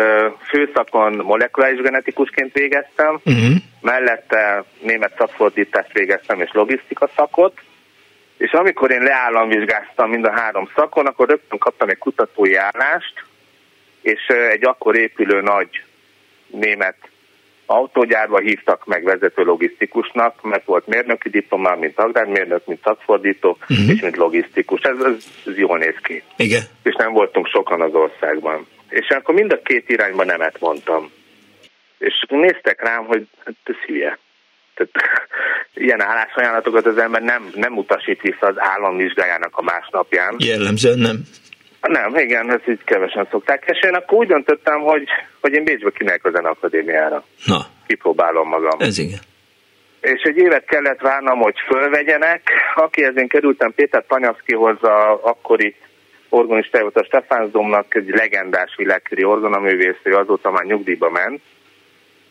főszakon 0.47 1.13
molekuláris 1.15 1.81
genetikusként 1.81 2.53
végeztem, 2.53 3.19
uh-huh. 3.25 3.55
mellette 3.81 4.63
német 4.81 5.15
szakfordítást 5.17 5.93
végeztem 5.93 6.41
és 6.41 6.49
logisztika 6.53 7.09
szakot, 7.15 7.61
és 8.37 8.51
amikor 8.51 8.91
én 8.91 9.01
leállamvizsgáztam 9.01 10.09
mind 10.09 10.25
a 10.25 10.31
három 10.31 10.69
szakon, 10.75 11.05
akkor 11.05 11.29
rögtön 11.29 11.59
kaptam 11.59 11.89
egy 11.89 11.97
kutatói 11.97 12.55
állást, 12.55 13.23
és 14.01 14.27
egy 14.27 14.65
akkor 14.65 14.97
épülő 14.97 15.41
nagy 15.41 15.83
német 16.47 16.97
autógyárba 17.65 18.39
hívtak 18.39 18.85
meg 18.85 19.03
vezető 19.03 19.43
logisztikusnak, 19.43 20.41
mert 20.41 20.65
volt 20.65 20.87
mérnöki 20.87 21.29
diplomám, 21.29 21.79
mint 21.79 21.99
agrármérnök, 21.99 22.65
mint 22.65 22.81
szakfordító, 22.83 23.57
uh-huh. 23.61 23.89
és 23.89 24.01
mint 24.01 24.17
logisztikus. 24.17 24.81
Ez, 24.81 24.97
ez, 24.99 25.25
ez 25.45 25.57
jól 25.57 25.77
néz 25.77 25.95
ki. 26.03 26.23
Igen. 26.37 26.61
És 26.83 26.95
nem 26.97 27.13
voltunk 27.13 27.47
sokan 27.47 27.81
az 27.81 27.93
országban. 27.93 28.67
És 28.89 29.07
akkor 29.09 29.35
mind 29.35 29.51
a 29.51 29.61
két 29.63 29.89
irányba 29.89 30.23
nemet 30.23 30.59
mondtam. 30.59 31.11
És 31.97 32.25
néztek 32.27 32.81
rám, 32.81 33.05
hogy 33.05 33.27
hát 33.45 33.55
ez 33.63 33.75
hülye. 33.85 34.19
Tehát, 34.75 34.91
ilyen 35.85 36.01
állásajánlatokat 36.01 36.85
az 36.85 36.97
ember 36.97 37.21
nem, 37.21 37.49
nem 37.53 37.77
utasít 37.77 38.21
vissza 38.21 38.47
az 38.47 38.55
államvizsgájának 38.57 39.57
a 39.57 39.61
másnapján. 39.61 40.35
Jellemzően 40.37 40.99
nem. 40.99 41.21
Nem, 41.87 42.15
igen, 42.15 42.51
ezt 42.51 42.67
így 42.67 42.83
kevesen 42.83 43.27
szokták. 43.31 43.63
És 43.67 43.79
én 43.87 43.93
akkor 43.93 44.17
úgy 44.17 44.27
döntöttem, 44.27 44.79
hogy, 44.81 45.07
hogy 45.41 45.53
én 45.53 45.63
Bécsbe 45.63 45.91
kimegyek 45.91 46.25
a 46.25 46.29
Zeneakadémiára. 46.29 47.23
Na. 47.45 47.65
Kipróbálom 47.87 48.47
magam. 48.47 48.79
Ez 48.79 48.97
igen. 48.97 49.19
És 50.01 50.21
egy 50.21 50.37
évet 50.37 50.65
kellett 50.65 50.99
várnom, 50.99 51.39
hogy 51.39 51.55
fölvegyenek. 51.67 52.41
Akihez 52.75 53.17
én 53.17 53.27
kerültem 53.27 53.73
Péter 53.75 54.05
Tanyaszkihoz, 54.07 54.83
a 54.83 55.19
akkori 55.23 55.75
organista 56.29 56.81
volt 56.81 56.97
a 56.97 57.03
Stefánzdomnak, 57.03 57.95
egy 57.95 58.09
legendás 58.09 58.75
világköri 58.77 59.23
orgonaművész, 59.23 59.99
ő 60.03 60.13
azóta 60.13 60.51
már 60.51 60.63
nyugdíjba 60.63 61.09
ment. 61.09 61.41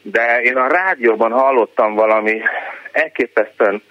De 0.02 0.40
én 0.42 0.56
a 0.56 0.68
rádióban 0.68 1.32
hallottam 1.32 1.94
valami 1.94 2.40
elképesztően 2.92 3.82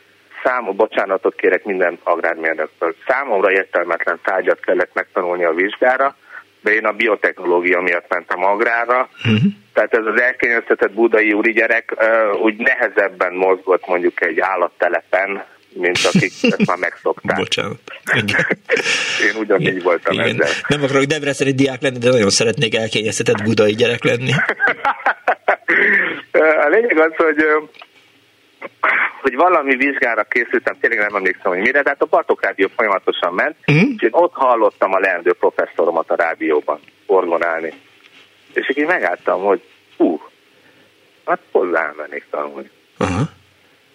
számom, 0.43 0.75
bocsánatot 0.75 1.35
kérek 1.35 1.63
minden 1.63 1.99
agrármérnöktől, 2.03 2.95
számomra 3.07 3.51
értelmetlen 3.51 4.19
tárgyat 4.23 4.59
kellett 4.59 4.93
megtanulni 4.93 5.43
a 5.43 5.53
vizsgára, 5.53 6.15
de 6.61 6.73
én 6.73 6.85
a 6.85 6.91
biotechnológia 6.91 7.81
miatt 7.81 8.05
mentem 8.09 8.43
agrára, 8.43 9.09
uh-huh. 9.17 9.41
tehát 9.73 9.93
ez 9.93 10.05
az 10.05 10.21
elkényeztetett 10.21 10.91
budai 10.91 11.33
úri 11.33 11.51
gyerek 11.51 11.95
uh, 11.97 12.41
úgy 12.41 12.55
nehezebben 12.55 13.33
mozgott 13.33 13.87
mondjuk 13.87 14.21
egy 14.21 14.39
állattelepen, 14.39 15.43
mint 15.73 15.99
akik 16.13 16.31
ezt 16.41 16.65
már 16.65 16.77
megszokták. 16.77 17.37
Bocsánat. 17.43 17.79
Én 19.27 19.35
ugyanígy 19.39 19.67
Igen. 19.67 19.83
voltam 19.83 20.13
Igen. 20.13 20.27
ezzel. 20.27 20.53
Nem 20.67 20.83
akarok 20.83 21.03
Debrecen'i 21.03 21.51
diák 21.51 21.81
lenni, 21.81 21.97
de 21.97 22.09
nagyon 22.09 22.29
szeretnék 22.29 22.75
elkényeztetett 22.75 23.43
budai 23.43 23.73
gyerek 23.73 24.03
lenni. 24.03 24.31
A 26.65 26.67
lényeg 26.67 26.99
az, 26.99 27.15
hogy 27.15 27.45
hogy 29.23 29.35
valami 29.35 29.75
vizsgára 29.75 30.23
készültem, 30.23 30.77
tényleg 30.79 30.99
nem 30.99 31.15
emlékszem, 31.15 31.51
hogy 31.51 31.59
mire, 31.59 31.81
de 31.81 31.89
hát 31.89 32.01
a 32.01 32.05
Bartok 32.05 32.43
Rádió 32.43 32.67
folyamatosan 32.75 33.33
ment, 33.33 33.55
uh-huh. 33.67 33.89
és 33.95 34.01
én 34.01 34.09
ott 34.11 34.33
hallottam 34.33 34.93
a 34.93 34.99
leendő 34.99 35.33
professzoromat 35.33 36.09
a 36.11 36.15
rádióban 36.15 36.79
orgonálni. 37.05 37.73
És 38.53 38.69
így 38.75 38.85
megálltam, 38.85 39.41
hogy 39.41 39.61
hú, 39.97 40.21
hát 41.25 41.39
hozzá 41.51 41.93
mennék 41.97 42.25
tanulni. 42.29 42.69
Uh-huh. 42.99 43.27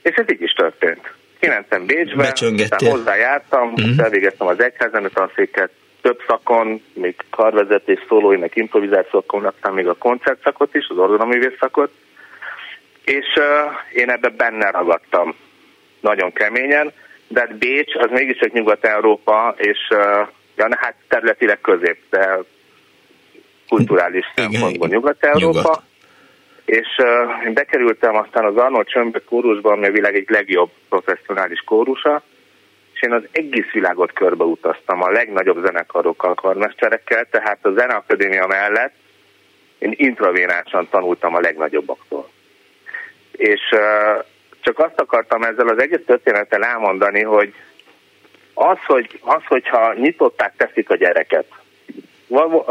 És 0.02 0.14
ez 0.14 0.30
így 0.32 0.42
is 0.42 0.52
történt. 0.52 1.12
Kimentem 1.40 1.86
Bécsbe, 1.86 2.34
hozzájártam, 2.76 3.72
uh-huh. 3.72 3.98
elvégeztem 3.98 4.46
az 4.46 4.62
egyházemű 4.62 5.06
tanszéket, 5.06 5.70
több 6.00 6.20
szakon, 6.26 6.82
még 6.92 7.14
karvezetés, 7.30 7.98
szólói, 8.08 8.36
meg 8.36 8.52
improvizációkon, 8.54 9.44
aztán 9.44 9.72
még 9.72 9.86
a 9.86 9.94
koncertszakot 9.94 10.74
is, 10.74 10.86
az 10.88 10.98
orgonaművész 10.98 11.56
szakot, 11.60 11.90
és 13.08 13.26
én 13.92 14.10
ebbe 14.10 14.28
benne 14.28 14.70
ragadtam 14.70 15.34
nagyon 16.00 16.32
keményen, 16.32 16.92
de 17.28 17.40
hát 17.40 17.58
Bécs 17.58 17.94
az 17.94 18.10
mégiscsak 18.10 18.52
Nyugat-Európa, 18.52 19.54
és 19.56 19.78
ja, 20.56 20.68
hát 20.70 20.94
területileg 21.08 21.60
közép, 21.60 21.98
de 22.10 22.38
kulturális 23.68 24.24
szempontból 24.34 24.88
Nyugat-Európa. 24.88 25.58
Nyugat. 25.58 25.82
És 26.64 26.86
uh, 26.98 27.46
én 27.46 27.52
bekerültem 27.52 28.16
aztán 28.16 28.44
az 28.44 28.56
Arnold 28.56 28.86
Csömbök 28.86 29.24
kórusban, 29.24 29.72
ami 29.72 29.86
a 29.86 29.90
világ 29.90 30.14
egy 30.14 30.28
legjobb 30.28 30.70
professzionális 30.88 31.60
kórusa, 31.60 32.22
és 32.94 33.02
én 33.02 33.12
az 33.12 33.22
egész 33.32 33.70
világot 33.72 34.12
körbeutaztam 34.12 35.02
a 35.02 35.10
legnagyobb 35.10 35.64
zenekarokkal, 35.64 36.34
karmesterekkel, 36.34 37.24
tehát 37.30 37.58
a 37.62 37.70
Zeneakadémia 37.70 38.46
mellett 38.46 38.94
én 39.78 39.94
intravénásan 39.96 40.88
tanultam 40.90 41.34
a 41.34 41.40
legnagyobbaktól. 41.40 42.28
És 43.38 43.60
csak 44.60 44.78
azt 44.78 45.00
akartam 45.00 45.42
ezzel 45.42 45.68
az 45.68 45.80
egész 45.80 46.04
történettel 46.06 46.64
elmondani, 46.64 47.22
hogy 47.22 47.54
az, 48.54 48.78
hogy, 48.86 49.20
az, 49.22 49.42
hogyha 49.46 49.94
nyitották 49.94 50.52
teszik 50.56 50.90
a 50.90 50.96
gyereket, 50.96 51.46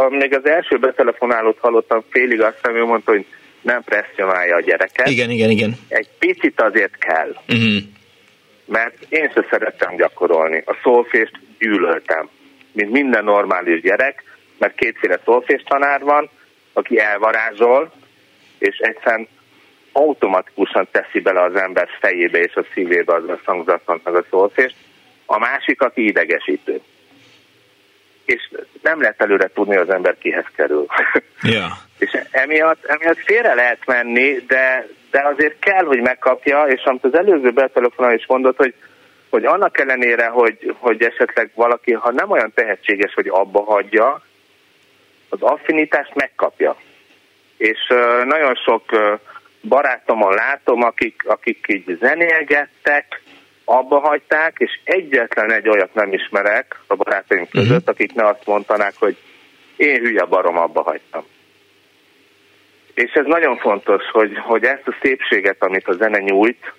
még 0.10 0.35
az 0.35 0.45
első 0.45 0.77
betelefonálót 0.77 1.57
hallottam 1.60 2.03
félig, 2.10 2.41
azt 2.41 2.56
hiszem, 2.56 2.76
ő 2.76 2.84
mondta, 2.84 3.11
hogy 3.11 3.26
nem 3.61 3.84
presszionálja 3.84 4.56
a 4.56 4.61
gyereket. 4.61 5.07
Igen, 5.07 5.30
igen, 5.30 5.49
igen. 5.49 5.77
Egy 5.88 6.10
picit 6.19 6.61
azért 6.61 6.98
kell. 6.98 7.30
Uh-huh. 7.30 7.77
Mert 8.65 8.95
én 9.10 9.31
se 9.34 9.45
szerettem 9.49 9.95
gyakorolni. 9.95 10.64
A 10.65 10.77
szolfést 10.84 11.39
gyűlöltem. 11.60 12.30
Mint 12.72 12.91
minden 12.91 13.23
normális 13.23 13.81
gyerek, 13.81 14.23
mert 14.57 14.76
kétféle 14.76 15.19
szolfés 15.26 15.64
tanár 15.68 16.02
van, 16.02 16.30
aki 16.73 16.99
elvarázsol, 16.99 17.91
és 18.57 18.77
egyszerűen 18.77 19.27
automatikusan 19.97 20.87
teszi 20.91 21.19
bele 21.19 21.41
az 21.43 21.55
ember 21.55 21.87
fejébe 21.99 22.39
és 22.39 22.55
a 22.55 22.65
szívébe 22.73 23.13
az 23.13 23.29
a 23.29 23.39
szangzatot 23.45 24.03
meg 24.03 24.15
a 24.15 24.23
szolfést, 24.29 24.75
a 25.25 25.39
másik, 25.39 25.81
aki 25.81 26.05
idegesítő. 26.05 26.81
És 28.25 28.51
nem 28.81 29.01
lehet 29.01 29.21
előre 29.21 29.49
tudni, 29.53 29.75
az 29.75 29.89
ember 29.89 30.17
kihez 30.17 30.45
kerül. 30.55 30.85
Ja. 31.41 31.67
és 31.99 32.17
emiatt, 32.31 32.85
emiatt 32.85 33.17
félre 33.17 33.53
lehet 33.53 33.85
menni, 33.85 34.37
de, 34.47 34.87
de 35.11 35.21
azért 35.21 35.59
kell, 35.59 35.85
hogy 35.85 36.01
megkapja, 36.01 36.63
és 36.63 36.83
amit 36.83 37.03
az 37.03 37.15
előző 37.15 37.51
betelefonál 37.51 38.13
is 38.13 38.25
mondott, 38.27 38.57
hogy, 38.57 38.73
hogy 39.29 39.45
annak 39.45 39.79
ellenére, 39.79 40.27
hogy, 40.27 40.75
hogy 40.77 41.03
esetleg 41.03 41.51
valaki, 41.55 41.93
ha 41.93 42.11
nem 42.11 42.31
olyan 42.31 42.51
tehetséges, 42.55 43.13
hogy 43.13 43.27
abba 43.27 43.63
hagyja, 43.63 44.21
az 45.29 45.41
affinitást 45.41 46.15
megkapja. 46.15 46.75
És 47.57 47.79
uh, 47.89 48.23
nagyon 48.25 48.55
sok 48.55 48.91
uh, 48.91 49.19
barátomon 49.68 50.34
látom, 50.34 50.84
akik, 50.84 51.23
akik 51.26 51.65
így 51.68 51.98
zenélgettek, 51.99 53.22
abba 53.65 53.99
hagyták, 53.99 54.56
és 54.57 54.80
egyetlen 54.84 55.52
egy 55.52 55.69
olyat 55.69 55.94
nem 55.94 56.14
ismerek 56.14 56.80
a 56.88 56.95
barátaim 56.95 57.41
mhm. 57.41 57.52
között, 57.52 57.77
uh-huh. 57.77 57.89
akik 57.89 58.14
ne 58.14 58.27
azt 58.27 58.45
mondanák, 58.45 58.94
hogy 58.99 59.18
én 59.76 59.99
hülye 59.99 60.23
barom, 60.23 60.57
abba 60.57 60.81
hagytam. 60.81 61.23
És 62.94 63.11
ez 63.14 63.26
nagyon 63.26 63.57
fontos, 63.57 64.03
hogy, 64.11 64.38
hogy 64.38 64.64
ezt 64.64 64.88
a 64.88 64.95
szépséget, 65.02 65.64
amit 65.64 65.88
a 65.88 65.94
zene 65.94 66.19
nyújt, 66.19 66.73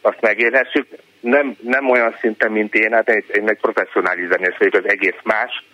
azt 0.00 0.20
megélhessük, 0.20 0.86
nem, 1.20 1.56
nem 1.60 1.90
olyan 1.90 2.16
szinten, 2.20 2.52
mint 2.52 2.74
én, 2.74 2.92
hát 2.92 3.08
én, 3.08 3.24
én 3.32 3.48
egy 3.48 3.60
professzionális 3.60 4.28
zenész 4.28 4.56
vagyok, 4.58 4.74
az 4.74 4.90
egész 4.90 5.20
más. 5.22 5.64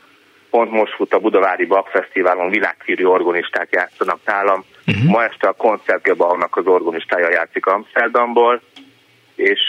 Pont 0.51 0.71
most 0.71 0.95
fut 0.95 1.15
a 1.15 1.19
Budavári 1.19 1.65
Bak 1.65 1.89
Fesztiválon 1.89 2.51
világhírű 2.51 3.05
organisták 3.05 3.69
játszanak 3.71 4.21
nálam. 4.25 4.65
Uh-huh. 4.87 5.11
Ma 5.11 5.25
este 5.25 5.49
a 5.49 5.53
koncertgebalnak 5.53 6.57
az 6.57 6.67
organistája 6.67 7.31
játszik 7.31 7.67
Amsterdamból, 7.67 8.63
és 9.35 9.61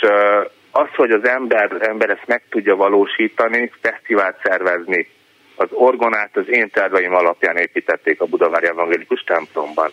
az, 0.72 0.88
hogy 0.96 1.12
az 1.12 1.28
ember, 1.28 1.78
ember 1.80 2.10
ezt 2.10 2.28
meg 2.28 2.44
tudja 2.50 2.76
valósítani, 2.76 3.72
fesztivált 3.82 4.40
szervezni, 4.44 5.08
az 5.56 5.68
orgonát 5.72 6.38
az 6.38 6.50
én 6.50 6.70
terveim 6.70 7.16
alapján 7.16 7.58
építették 7.58 8.22
a 8.22 8.26
Budavári 8.26 8.68
Evangélikus 8.68 9.24
templomban, 9.24 9.92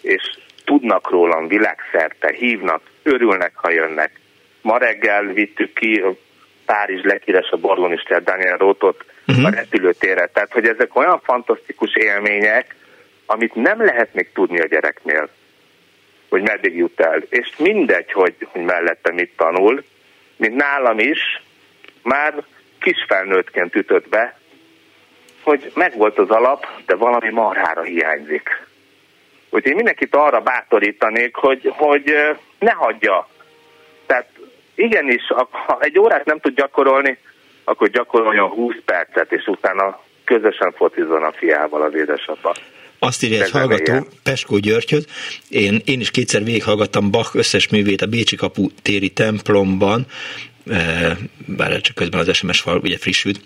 és 0.00 0.22
tudnak 0.64 1.10
rólam 1.10 1.46
világszerte, 1.46 2.32
hívnak, 2.32 2.82
örülnek, 3.02 3.52
ha 3.54 3.70
jönnek. 3.70 4.20
Ma 4.60 4.78
reggel 4.78 5.24
vittük 5.24 5.72
ki 5.72 6.04
Párizs 6.66 7.04
a 7.32 7.58
orgonistát 7.60 8.24
Daniel 8.24 8.56
Rótot 8.56 9.04
uh-huh. 9.26 9.46
a 9.46 9.50
repülőtérre. 9.50 10.26
Tehát, 10.26 10.52
hogy 10.52 10.66
ezek 10.66 10.96
olyan 10.96 11.20
fantasztikus 11.24 11.94
élmények, 11.94 12.74
amit 13.32 13.54
nem 13.54 13.84
lehet 13.84 14.14
még 14.14 14.32
tudni 14.32 14.60
a 14.60 14.66
gyereknél, 14.66 15.28
hogy 16.28 16.42
meddig 16.42 16.76
jut 16.76 17.00
el. 17.00 17.22
És 17.28 17.56
mindegy, 17.56 18.12
hogy, 18.12 18.34
hogy 18.52 18.62
mellette 18.62 19.12
mit 19.12 19.36
tanul, 19.36 19.84
mint 20.36 20.54
nálam 20.54 20.98
is, 20.98 21.42
már 22.02 22.34
kisfelnőttként 22.80 23.74
ütött 23.74 24.08
be, 24.08 24.38
hogy 25.42 25.72
megvolt 25.74 26.18
az 26.18 26.30
alap, 26.30 26.66
de 26.86 26.94
valami 26.94 27.30
marhára 27.30 27.82
hiányzik. 27.82 28.48
Úgyhogy 29.50 29.70
én 29.70 29.76
mindenkit 29.76 30.16
arra 30.16 30.40
bátorítanék, 30.40 31.34
hogy, 31.34 31.72
hogy 31.76 32.12
ne 32.58 32.72
hagyja. 32.72 33.28
Tehát 34.06 34.28
igenis, 34.74 35.22
ha 35.66 35.78
egy 35.80 35.98
órát 35.98 36.24
nem 36.24 36.38
tud 36.38 36.54
gyakorolni, 36.54 37.18
akkor 37.64 37.88
gyakoroljon 37.88 38.48
20 38.48 38.74
percet, 38.84 39.32
és 39.32 39.46
utána 39.46 40.00
közösen 40.24 40.72
focizzon 40.72 41.22
a 41.22 41.32
fiával 41.32 41.82
az 41.82 41.94
édesapa. 41.94 42.54
Azt 43.04 43.22
írja 43.22 43.42
egy 43.42 43.50
hallgató, 43.50 44.06
Peskó 44.22 44.58
Györgyhöz, 44.58 45.06
én, 45.48 45.82
én 45.84 46.00
is 46.00 46.10
kétszer 46.10 46.44
végighallgattam 46.44 47.10
Bach 47.10 47.36
összes 47.36 47.68
művét 47.68 48.02
a 48.02 48.06
Bécsi 48.06 48.36
kapu 48.36 48.70
téri 48.82 49.08
templomban, 49.08 50.06
bár 51.46 51.80
csak 51.80 51.94
közben 51.94 52.20
az 52.20 52.36
SMS 52.36 52.60
fal 52.60 52.78
ugye 52.78 52.98
frissült, 52.98 53.40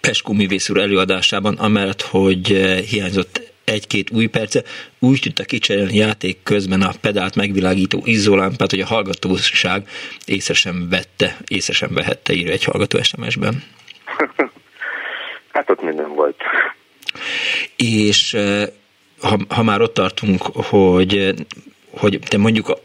Peskó 0.00 0.32
művész 0.32 0.68
úr 0.68 0.78
előadásában, 0.78 1.54
amellett, 1.54 2.02
hogy 2.02 2.52
eh, 2.52 2.78
hiányzott 2.78 3.52
egy-két 3.64 4.10
új 4.10 4.26
perce, 4.26 4.62
úgy 4.98 5.20
tudta 5.22 5.44
kicserélni 5.44 5.96
játék 5.96 6.42
közben 6.42 6.82
a 6.82 6.90
pedált 7.00 7.36
megvilágító 7.36 8.02
izzólámpát, 8.04 8.70
hogy 8.70 8.80
a 8.80 8.86
hallgatóság 8.86 9.88
észre 10.26 10.54
sem 10.54 10.88
vette, 10.90 11.36
észre 11.48 11.72
sem 11.72 11.90
vehette, 11.92 12.32
írja 12.32 12.52
egy 12.52 12.64
hallgató 12.64 13.02
SMS-ben. 13.02 13.62
Hát 15.52 15.70
ott 15.70 15.82
minden 15.82 16.14
volt. 16.14 16.36
És 17.76 18.36
ha, 19.20 19.38
ha 19.48 19.62
már 19.62 19.80
ott 19.80 19.94
tartunk, 19.94 20.42
hogy, 20.42 21.34
hogy 21.90 22.18
te 22.28 22.38
mondjuk 22.38 22.78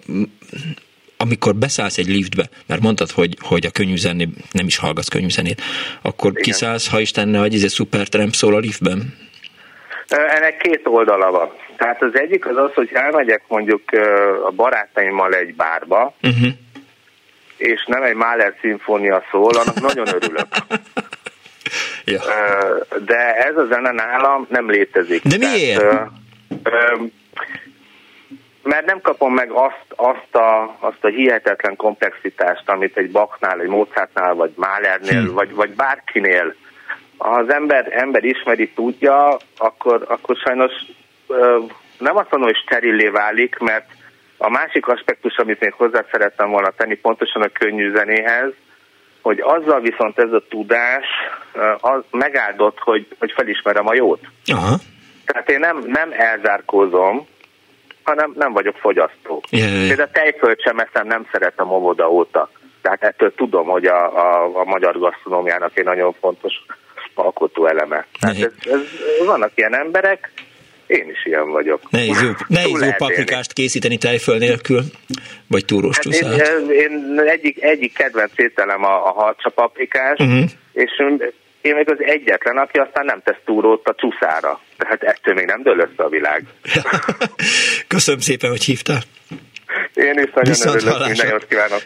amikor 1.22 1.56
beszállsz 1.56 1.98
egy 1.98 2.08
liftbe, 2.08 2.50
mert 2.68 2.82
mondtad, 2.82 3.12
hogy, 3.12 3.38
hogy 3.42 3.66
a 3.66 3.72
könnyűzené 3.72 4.28
nem 4.52 4.66
is 4.66 4.78
hallgatsz 4.78 5.08
könnyűzenét, 5.08 5.62
akkor 6.02 6.32
Igen. 6.32 6.44
kiszállsz, 6.44 6.90
ha 6.90 7.00
Istenne, 7.00 7.40
hogy 7.40 7.54
ez 7.54 7.64
egy 7.64 7.70
szuper 7.70 8.08
tramp 8.08 8.34
szól 8.34 8.56
a 8.56 8.58
liftben? 8.58 9.14
Ennek 10.08 10.58
két 10.58 10.82
oldala 10.84 11.32
van. 11.32 11.50
Tehát 11.78 12.02
az 12.02 12.12
egyik 12.14 12.46
az 12.46 12.58
az, 12.58 12.74
hogy 12.74 12.90
elmegyek 12.94 13.44
mondjuk 13.48 13.82
a 14.46 14.52
barátaimmal 14.52 15.34
egy 15.34 15.56
bárba, 15.56 16.16
uh-huh. 16.22 16.54
és 17.58 17.86
nem 17.86 18.04
egy 18.04 18.16
Mahler 18.16 18.54
szimfónia 18.62 19.24
szól, 19.32 19.52
annak 19.58 19.82
nagyon 19.82 20.08
örülök. 20.08 20.48
Ja. 22.06 22.20
De 23.06 23.36
ez 23.36 23.58
a 23.58 23.66
zene 23.66 23.92
nálam 23.92 24.48
nem 24.50 24.70
létezik. 24.70 25.24
De 25.24 25.38
miért? 25.38 25.80
Tehát, 26.64 26.98
mert 28.64 28.86
nem 28.86 29.02
kapom 29.02 29.34
meg 29.34 29.52
azt, 29.52 29.86
azt, 29.96 30.36
a, 30.36 30.78
azt 30.80 31.04
a 31.04 31.08
hihetetlen 31.08 31.76
komplexitást, 31.76 32.70
amit 32.70 32.98
egy 32.98 33.12
Bachnál, 33.12 33.60
egy 33.60 33.68
Mozartnál, 33.68 34.34
vagy 34.34 34.52
Mahlernél, 34.56 35.22
hmm. 35.22 35.34
vagy, 35.34 35.54
vagy 35.54 35.70
bárkinél. 35.70 36.56
Ha 37.18 37.30
az 37.30 37.54
ember, 37.54 37.88
ember 37.92 38.24
ismeri, 38.24 38.70
tudja, 38.70 39.38
akkor, 39.58 40.06
akkor 40.08 40.36
sajnos 40.36 40.72
nem 41.98 42.18
azt 42.18 42.32
mondom, 42.32 42.50
hogy 42.50 42.62
sterillé 42.66 43.08
válik, 43.08 43.58
mert 43.58 43.86
a 44.38 44.50
másik 44.50 44.88
aspektus, 44.88 45.38
amit 45.38 45.60
még 45.60 45.74
hozzá 45.74 46.06
szerettem 46.12 46.50
volna 46.50 46.70
tenni 46.70 46.96
pontosan 46.96 47.42
a 47.42 47.48
könnyű 47.48 47.92
zenéhez, 47.96 48.52
hogy 49.22 49.40
azzal 49.42 49.80
viszont 49.80 50.20
ez 50.20 50.32
a 50.32 50.44
tudás 50.50 51.06
az 51.80 52.02
megáldott, 52.12 52.78
hogy, 52.80 53.08
hogy 53.20 53.32
felismerem 53.36 53.88
a 53.88 53.94
jót. 53.94 54.22
Aha. 54.46 54.76
Tehát 55.26 55.50
én 55.50 55.60
nem, 55.60 55.84
nem 55.86 56.10
elzárkózom, 56.12 57.28
hanem 58.04 58.34
nem 58.36 58.54
vagyok 58.54 58.76
fogyasztó. 58.76 59.44
Például 59.50 60.02
a 60.02 60.12
tejföld 60.12 60.62
sem 60.62 60.80
eszem, 60.80 61.08
nem 61.08 61.28
szeretem 61.32 61.72
óvoda 61.72 62.10
óta. 62.12 62.50
Tehát 62.82 63.04
ettől 63.04 63.34
tudom, 63.36 63.68
hogy 63.68 63.86
a, 63.86 64.18
a, 64.18 64.60
a 64.60 64.64
magyar 64.64 65.00
gasztronómiának 65.00 65.78
egy 65.78 65.86
nagyon 65.86 66.14
fontos 66.20 66.54
alkotó 67.14 67.68
eleme. 67.68 68.06
Tehát 68.20 68.36
ez, 68.36 68.52
ez, 68.60 68.80
vannak 69.26 69.52
ilyen 69.56 69.76
emberek, 69.76 70.32
én 70.90 71.10
is 71.10 71.26
ilyen 71.26 71.52
vagyok. 71.52 71.82
Nehéz 71.90 72.22
jó, 72.22 72.30
nehéz 72.60 72.82
jó 72.82 72.90
paprikást 72.98 73.54
készíteni 73.54 73.98
tejföl 73.98 74.38
nélkül, 74.38 74.82
vagy 75.48 75.66
túrós 75.66 75.96
hát 75.96 76.06
én, 76.06 76.70
én, 76.70 77.20
egyik, 77.28 77.64
egyik 77.64 77.94
kedvenc 77.94 78.32
ételem 78.36 78.84
a, 78.84 79.08
a 79.08 79.12
harcsa 79.12 79.50
paprikás, 79.50 80.20
uh-huh. 80.20 80.50
és 80.74 80.92
én 81.62 81.76
meg 81.76 81.90
az 81.92 81.98
egyetlen, 82.00 82.58
aki 82.58 82.78
aztán 82.78 83.06
nem 83.06 83.22
tesz 83.24 83.40
túrót 83.46 83.88
a 83.88 83.96
csúszára. 83.96 84.62
Tehát 84.78 85.04
ettől 85.04 85.34
még 85.34 85.46
nem 85.46 85.62
dől 85.64 85.80
össze 85.80 86.04
a 86.04 86.10
világ. 86.10 86.44
Köszönöm 87.88 88.20
szépen, 88.20 88.50
hogy 88.50 88.64
hívtál. 88.64 89.02
Én 89.94 90.14
is 90.14 90.30
nagyon 90.34 90.44
Viszont 90.44 90.76
örülök, 90.76 91.06
minden 91.06 91.28
jót 91.28 91.48
kívánok. 91.48 91.82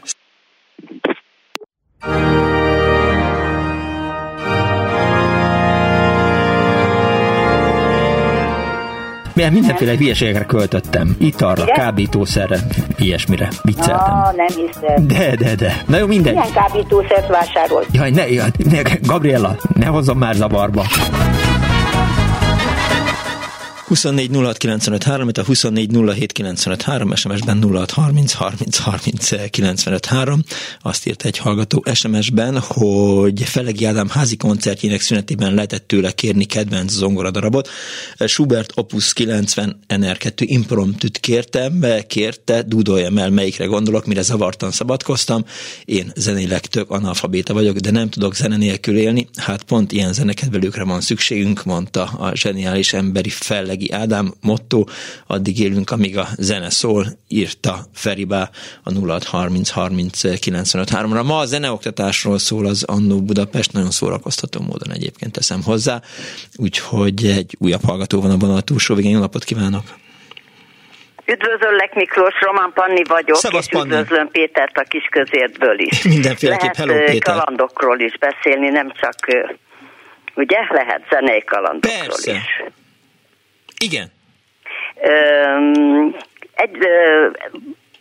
Milyen 9.34 9.54
mindenféle 9.54 9.98
hülyeségekre 9.98 10.46
költöttem. 10.46 11.16
Italra, 11.20 11.64
Igen? 11.64 11.76
kábítószerre, 11.76 12.60
ilyesmire. 12.98 13.50
Vicceltem. 13.62 14.14
Ah, 14.14 14.36
nem 14.36 14.48
hiszem. 14.48 15.08
De, 15.08 15.36
de, 15.36 15.56
de. 15.56 15.84
Na 15.88 15.98
jó, 15.98 16.08
minden. 16.08 16.34
Milyen 16.34 16.52
kábítószert 16.54 17.28
vásárolt? 17.28 17.88
Jaj, 17.92 18.12
ne, 18.12 18.30
jaj, 18.30 18.50
ne, 18.72 18.82
Gabriella, 19.02 19.56
ne 19.76 19.86
hozzam 19.86 20.18
már 20.18 20.34
zavarba. 20.36 20.84
24 23.94 24.32
06 24.32 24.58
95 24.58 25.04
3, 25.04 25.30
a 25.34 25.44
24 25.44 25.90
07 25.92 26.32
95 26.32 26.82
3, 26.82 27.16
SMS-ben 27.16 27.64
06 27.64 27.92
30 27.92 28.32
30 28.32 28.78
30 28.78 29.50
95 29.50 30.06
3. 30.06 30.44
Azt 30.82 31.08
írt 31.08 31.26
egy 31.26 31.38
hallgató 31.38 31.84
SMS-ben, 31.94 32.60
hogy 32.60 33.44
Felegi 33.44 33.86
Ádám 33.86 34.10
házi 34.10 34.38
koncertjének 34.38 35.02
szünetében 35.02 35.54
lehetett 35.54 35.88
tőle 35.88 36.12
kérni 36.12 36.46
kedvenc 36.46 36.92
zongoradarabot. 36.92 37.70
Schubert 38.26 38.72
Opus 38.76 39.14
90 39.14 39.80
NR2 39.88 40.34
impromptüt 40.38 41.18
kértem, 41.18 41.86
kérte, 42.08 42.62
dúdoljam 42.62 43.18
el, 43.18 43.30
melyikre 43.30 43.66
gondolok, 43.66 44.06
mire 44.06 44.22
zavartan 44.22 44.72
szabadkoztam. 44.72 45.46
Én 45.86 46.12
zenéleg 46.16 46.66
tök 46.66 46.90
analfabéta 46.90 47.54
vagyok, 47.54 47.78
de 47.78 47.92
nem 47.92 48.10
tudok 48.10 48.36
zene 48.36 48.58
nélkül 48.58 48.98
élni. 48.98 49.28
Hát 49.36 49.64
pont 49.64 49.92
ilyen 49.92 50.14
zenekedvelőkre 50.14 50.84
van 50.84 51.02
szükségünk, 51.02 51.64
mondta 51.64 52.04
a 52.04 52.36
zseniális 52.36 52.94
emberi 52.94 53.30
Fellegi 53.30 53.83
Ági 53.84 54.04
Ádám 54.04 54.34
motto, 54.42 54.84
addig 55.28 55.60
élünk, 55.60 55.92
amíg 55.92 56.18
a 56.18 56.28
zene 56.38 56.70
szól, 56.70 57.06
írta 57.28 57.76
Feribá 57.94 58.50
a 58.84 58.92
0630 58.92 59.70
30 59.70 60.40
95 60.40 60.92
ra 60.92 61.24
Ma 61.24 61.38
a 61.38 61.46
zeneoktatásról 61.46 62.40
szól 62.40 62.66
az 62.66 62.84
Annó 62.84 63.22
Budapest, 63.22 63.74
nagyon 63.74 63.92
szórakoztató 63.92 64.62
módon 64.62 64.92
egyébként 64.94 65.32
teszem 65.32 65.64
hozzá, 65.64 66.02
úgyhogy 66.56 67.26
egy 67.26 67.56
újabb 67.60 67.84
hallgató 67.84 68.22
van 68.22 68.56
a 68.56 68.62
túlsó 68.62 68.96
végén. 68.96 69.12
Jó 69.12 69.20
napot 69.20 69.44
kívánok! 69.44 69.84
Üdvözöllek 71.26 71.94
Miklós, 71.96 72.34
Román 72.40 72.72
Panni 72.74 73.04
vagyok, 73.04 73.36
Szavasz, 73.36 73.66
és 73.66 73.72
Panni. 73.72 73.94
üdvözlöm 73.94 74.28
Pétert 74.28 74.78
a 74.78 74.84
kisközértből 74.84 75.80
is. 75.80 76.04
Mindenféleképp, 76.16 76.74
hello 76.74 76.94
Péter. 76.94 77.36
kalandokról 77.36 78.00
is 78.00 78.18
beszélni, 78.18 78.70
nem 78.70 78.92
csak, 79.02 79.16
ugye, 80.36 80.58
lehet 80.70 81.02
zenei 81.10 81.44
kalandokról 81.44 82.08
Persze. 82.08 82.32
is. 82.32 82.74
Igen. 83.84 84.12
Egy, 86.54 86.78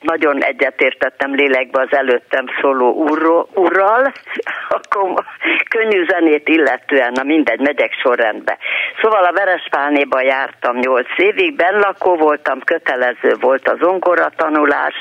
nagyon 0.01 0.45
egyetértettem 0.45 1.35
lélekbe 1.35 1.81
az 1.81 1.97
előttem 1.97 2.45
szóló 2.61 2.93
úrról, 2.93 3.49
úrral, 3.55 4.13
akkor 4.77 5.25
könnyű 5.69 6.07
zenét 6.09 6.49
illetően, 6.49 7.13
na 7.13 7.23
mindegy, 7.23 7.61
megyek 7.61 7.93
sorrendbe. 7.93 8.59
Szóval 9.01 9.25
a 9.25 9.33
Verespálnéba 9.33 10.21
jártam 10.21 10.79
8 10.79 11.07
évig, 11.17 11.57
benlakó 11.57 12.17
voltam, 12.17 12.61
kötelező 12.61 13.37
volt 13.41 13.69
az 13.69 13.83
ongora 13.83 14.31
tanulás, 14.37 14.95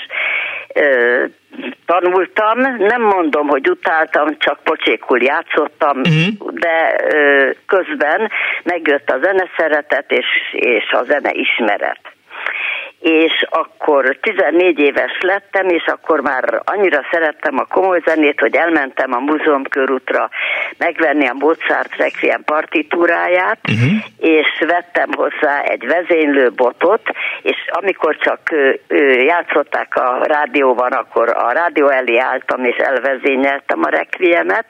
tanultam, 1.86 2.60
nem 2.78 3.02
mondom, 3.02 3.48
hogy 3.48 3.70
utáltam, 3.70 4.38
csak 4.38 4.60
pocsékul 4.64 5.22
játszottam, 5.22 5.98
uh-huh. 5.98 6.54
de 6.54 6.96
közben 7.66 8.30
megjött 8.64 9.10
a 9.10 9.20
zeneszeretet 9.22 10.12
és, 10.12 10.26
és 10.52 10.92
a 10.92 11.04
zene 11.04 11.32
ismeret 11.34 12.00
és 13.02 13.46
akkor 13.50 14.18
14 14.22 14.80
éves 14.80 15.18
lettem, 15.20 15.70
és 15.70 15.86
akkor 15.86 16.22
már 16.22 16.62
annyira 16.66 17.02
szerettem 17.12 17.58
a 17.58 17.66
komoly 17.66 18.02
zenét, 18.06 18.40
hogy 18.40 18.56
elmentem 18.56 19.14
a 19.14 19.20
múzeum 19.20 19.64
körútra 19.64 20.30
megvenni 20.78 21.28
a 21.28 21.34
Mozart 21.34 21.96
Requiem 21.98 22.44
partitúráját, 22.44 23.60
uh-huh. 23.70 24.04
és 24.18 24.48
vettem 24.68 25.10
hozzá 25.16 25.62
egy 25.62 25.86
vezénylő 25.88 26.52
botot, 26.56 27.02
és 27.42 27.58
amikor 27.68 28.18
csak 28.18 28.40
játszották 29.26 29.96
a 29.96 30.20
rádióban, 30.24 30.92
akkor 30.92 31.30
a 31.30 31.52
rádió 31.52 31.88
elé 31.88 32.18
álltam, 32.18 32.66
és 32.66 32.76
elvezényeltem 32.76 33.80
a 33.84 33.90
Requiemet, 33.90 34.66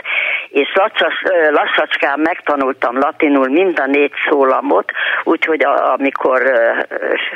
és 0.51 0.73
lassas, 0.73 1.23
lassacskán 1.49 2.19
megtanultam 2.19 2.97
latinul 2.99 3.49
mind 3.49 3.79
a 3.79 3.85
négy 3.85 4.13
szólamot, 4.29 4.91
úgyhogy 5.23 5.63
amikor 5.65 6.41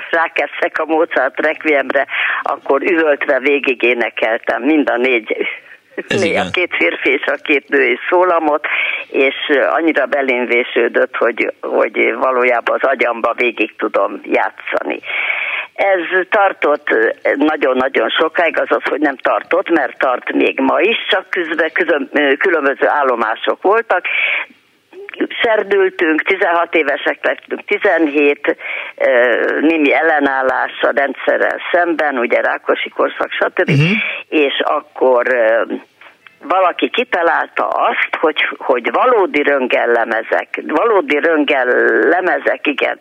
rákezdtek 0.09 0.79
a 0.79 0.85
Mozart 0.85 1.39
Requiemre, 1.39 2.05
akkor 2.41 2.81
üvöltve 2.81 3.39
végig 3.39 3.83
énekeltem 3.83 4.61
mind 4.61 4.89
a 4.89 4.97
négy 4.97 5.47
a 6.37 6.49
két 6.51 6.75
férfi 6.75 7.09
és 7.09 7.25
a 7.25 7.35
két 7.43 7.69
női 7.69 7.99
szólamot, 8.09 8.67
és 9.09 9.35
annyira 9.69 10.05
belém 10.05 10.45
vésődött, 10.45 11.15
hogy, 11.15 11.53
hogy 11.61 12.13
valójában 12.13 12.79
az 12.81 12.89
agyamba 12.89 13.33
végig 13.33 13.75
tudom 13.75 14.21
játszani. 14.23 14.99
Ez 15.75 16.27
tartott 16.29 16.87
nagyon-nagyon 17.35 18.09
sokáig, 18.09 18.59
azaz, 18.59 18.83
hogy 18.83 18.99
nem 18.99 19.15
tartott, 19.15 19.69
mert 19.69 19.97
tart 19.97 20.31
még 20.31 20.59
ma 20.59 20.79
is, 20.79 20.97
csak 21.09 21.29
közben 21.29 22.09
különböző 22.37 22.87
állomások 22.87 23.61
voltak, 23.61 24.05
szerdültünk, 25.41 26.21
16 26.21 26.75
évesek 26.75 27.25
lettünk, 27.25 27.65
17 27.65 28.57
némi 29.61 29.93
ellenállás 29.93 30.81
a 30.81 30.91
rendszerrel 30.95 31.59
szemben, 31.71 32.17
ugye 32.17 32.41
Rákosi 32.41 32.89
korszak, 32.89 33.31
stb. 33.31 33.69
Uh-huh. 33.69 33.97
És 34.29 34.59
akkor 34.63 35.27
valaki 36.47 36.89
kitalálta 36.89 37.67
azt, 37.67 38.15
hogy, 38.19 38.47
hogy 38.57 38.91
valódi 38.91 39.41
röngellemezek, 39.41 40.61
valódi 40.67 41.19
röngellemezek, 41.19 42.67
igen, 42.67 42.99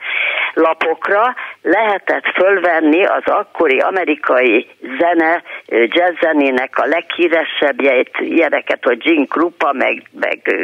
lapokra 0.54 1.34
lehetett 1.62 2.26
fölvenni 2.34 3.04
az 3.04 3.22
akkori 3.24 3.78
amerikai 3.78 4.66
zene, 4.98 5.42
jazz 5.68 6.14
zenének 6.20 6.78
a 6.78 6.86
leghíresebbjeit, 6.86 8.10
ilyeneket, 8.18 8.84
hogy 8.84 8.98
Gene 8.98 9.26
Krupa, 9.26 9.72
meg, 9.72 10.02
meg 10.20 10.56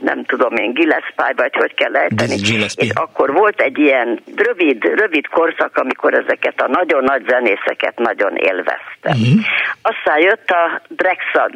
nem 0.00 0.24
tudom 0.24 0.54
én, 0.54 0.72
Gillespie, 0.72 1.32
vagy 1.36 1.54
hogy 1.56 1.74
kell 1.74 1.96
ejteni. 1.96 2.34
És 2.76 2.90
akkor 2.94 3.32
volt 3.32 3.60
egy 3.60 3.78
ilyen 3.78 4.20
rövid, 4.36 4.84
rövid 4.84 5.26
korszak, 5.26 5.76
amikor 5.76 6.14
ezeket 6.14 6.60
a 6.60 6.68
nagyon 6.68 7.04
nagy 7.04 7.24
zenészeket 7.28 7.98
nagyon 7.98 8.36
élvezte. 8.36 9.10
Uh-huh. 9.10 9.44
Aztán 9.82 10.18
jött 10.20 10.50
a 10.50 10.80
Drexa, 10.88 11.50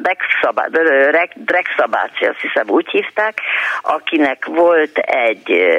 Drexa 1.34 1.86
bácsi, 1.86 2.24
azt 2.24 2.40
hiszem 2.40 2.68
úgy 2.68 2.88
hívták, 2.90 3.40
akinek 3.82 4.44
volt 4.44 4.98
egy 4.98 5.76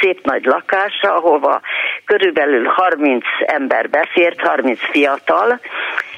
szép 0.00 0.24
nagy 0.24 0.44
lakása, 0.44 1.14
ahova 1.14 1.60
körülbelül 2.04 2.64
30 2.64 3.24
ember 3.46 3.90
befért, 3.90 4.40
30 4.40 4.78
fiatal, 4.90 5.60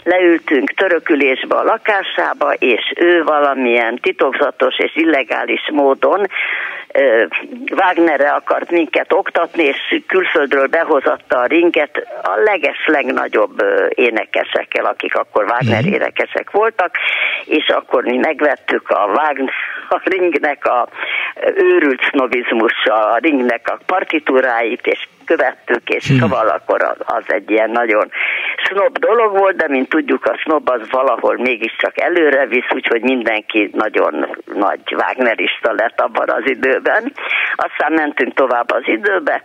leültünk 0.03 0.75
törökülésbe 0.75 1.57
a 1.57 1.63
lakásába, 1.63 2.53
és 2.53 2.93
ő 2.97 3.23
valamilyen 3.23 3.99
titokzatos 4.03 4.79
és 4.79 4.97
illegális 4.97 5.69
módon 5.73 6.27
Wagnerre 7.71 8.31
akart 8.31 8.71
minket 8.71 9.13
oktatni, 9.13 9.63
és 9.63 10.03
külföldről 10.07 10.67
behozatta 10.67 11.39
a 11.39 11.47
ringet 11.47 12.07
a 12.23 12.37
leges 12.45 12.87
legnagyobb 12.87 13.65
énekesekkel, 13.89 14.85
akik 14.85 15.15
akkor 15.15 15.45
Wagner 15.45 15.83
mhm. 15.83 15.93
énekesek 15.93 16.51
voltak, 16.51 16.97
és 17.45 17.69
akkor 17.69 18.05
mi 18.05 18.17
megvettük 18.17 18.91
a 18.91 19.05
Wagner, 19.05 19.53
a 19.89 20.01
ringnek 20.05 20.67
a 20.67 20.89
őrült 21.57 22.01
sznobizmussal, 22.11 23.13
a 23.13 23.19
ringnek 23.19 23.69
a 23.69 23.79
partitúráit, 23.87 24.87
és 24.87 25.09
követtük, 25.25 25.89
és 25.89 26.07
hmm. 26.07 26.19
szóval 26.19 26.49
akkor 26.49 26.83
az, 26.83 26.97
az 26.99 27.25
egy 27.27 27.51
ilyen 27.51 27.71
nagyon 27.71 28.11
snob 28.65 28.99
dolog 28.99 29.39
volt, 29.39 29.57
de 29.57 29.69
mint 29.69 29.89
tudjuk, 29.89 30.25
a 30.25 30.37
snob 30.37 30.69
az 30.69 30.91
valahol 30.91 31.37
mégiscsak 31.37 32.01
előre 32.01 32.47
visz, 32.47 32.71
úgyhogy 32.75 33.03
mindenki 33.03 33.71
nagyon 33.73 34.27
nagy 34.55 34.81
Wagnerista 34.91 35.73
lett 35.73 36.01
abban 36.01 36.29
az 36.29 36.43
időben. 36.45 37.13
Aztán 37.55 37.93
mentünk 37.93 38.35
tovább 38.35 38.71
az 38.71 38.83
időbe, 38.85 39.43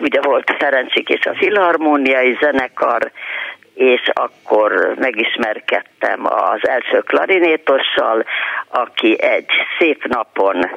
ugye 0.00 0.20
volt 0.20 0.54
Ferencsik 0.58 1.08
és 1.08 1.26
a 1.26 1.34
Filharmóniai 1.34 2.38
Zenekar, 2.40 3.10
és 3.74 4.10
akkor 4.12 4.94
megismerkedtem 4.98 6.26
az 6.26 6.68
első 6.68 6.98
klarinétossal, 6.98 8.24
aki 8.68 9.22
egy 9.22 9.50
szép 9.78 10.04
napon 10.04 10.70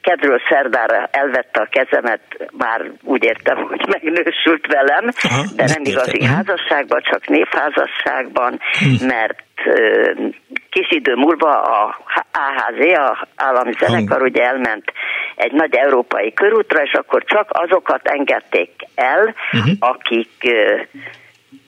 kedről 0.00 0.40
szerdára 0.48 1.08
elvette 1.10 1.60
a 1.60 1.68
kezemet, 1.70 2.20
már 2.58 2.90
úgy 3.02 3.24
értem, 3.24 3.56
hogy 3.56 3.86
megnősült 4.00 4.66
velem, 4.66 5.08
Aha, 5.22 5.42
de 5.56 5.64
nem 5.64 5.82
igazi 5.84 6.18
értem. 6.20 6.34
házasságban, 6.34 7.00
csak 7.02 7.26
névházasságban, 7.26 8.58
hm. 8.78 9.06
mert 9.06 9.44
kis 10.70 10.90
idő 10.90 11.14
múlva 11.14 11.62
a 11.62 11.98
AHZ, 12.32 12.98
a 12.98 13.26
állami 13.36 13.72
zenekar 13.78 14.22
ugye 14.22 14.42
elment 14.42 14.92
egy 15.36 15.52
nagy 15.52 15.74
európai 15.74 16.32
körútra, 16.32 16.82
és 16.82 16.92
akkor 16.92 17.24
csak 17.24 17.50
azokat 17.50 18.00
engedték 18.02 18.70
el, 18.94 19.34
uh-huh. 19.52 19.72
akik 19.78 20.54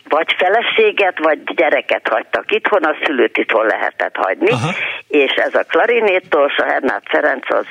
vagy 0.08 0.34
feleséget, 0.38 1.18
vagy 1.18 1.42
gyereket 1.54 2.08
hagytak 2.08 2.52
itthon, 2.52 2.82
a 2.82 2.96
szülőt 3.04 3.36
itthon 3.36 3.66
lehetett 3.66 4.16
hagyni, 4.16 4.50
Aha. 4.50 4.70
és 5.08 5.32
ez 5.32 5.54
a 5.54 5.64
klarinétos, 5.68 6.56
a 6.56 6.64
Hernát 6.64 7.02
Ferenc 7.08 7.50
az 7.50 7.66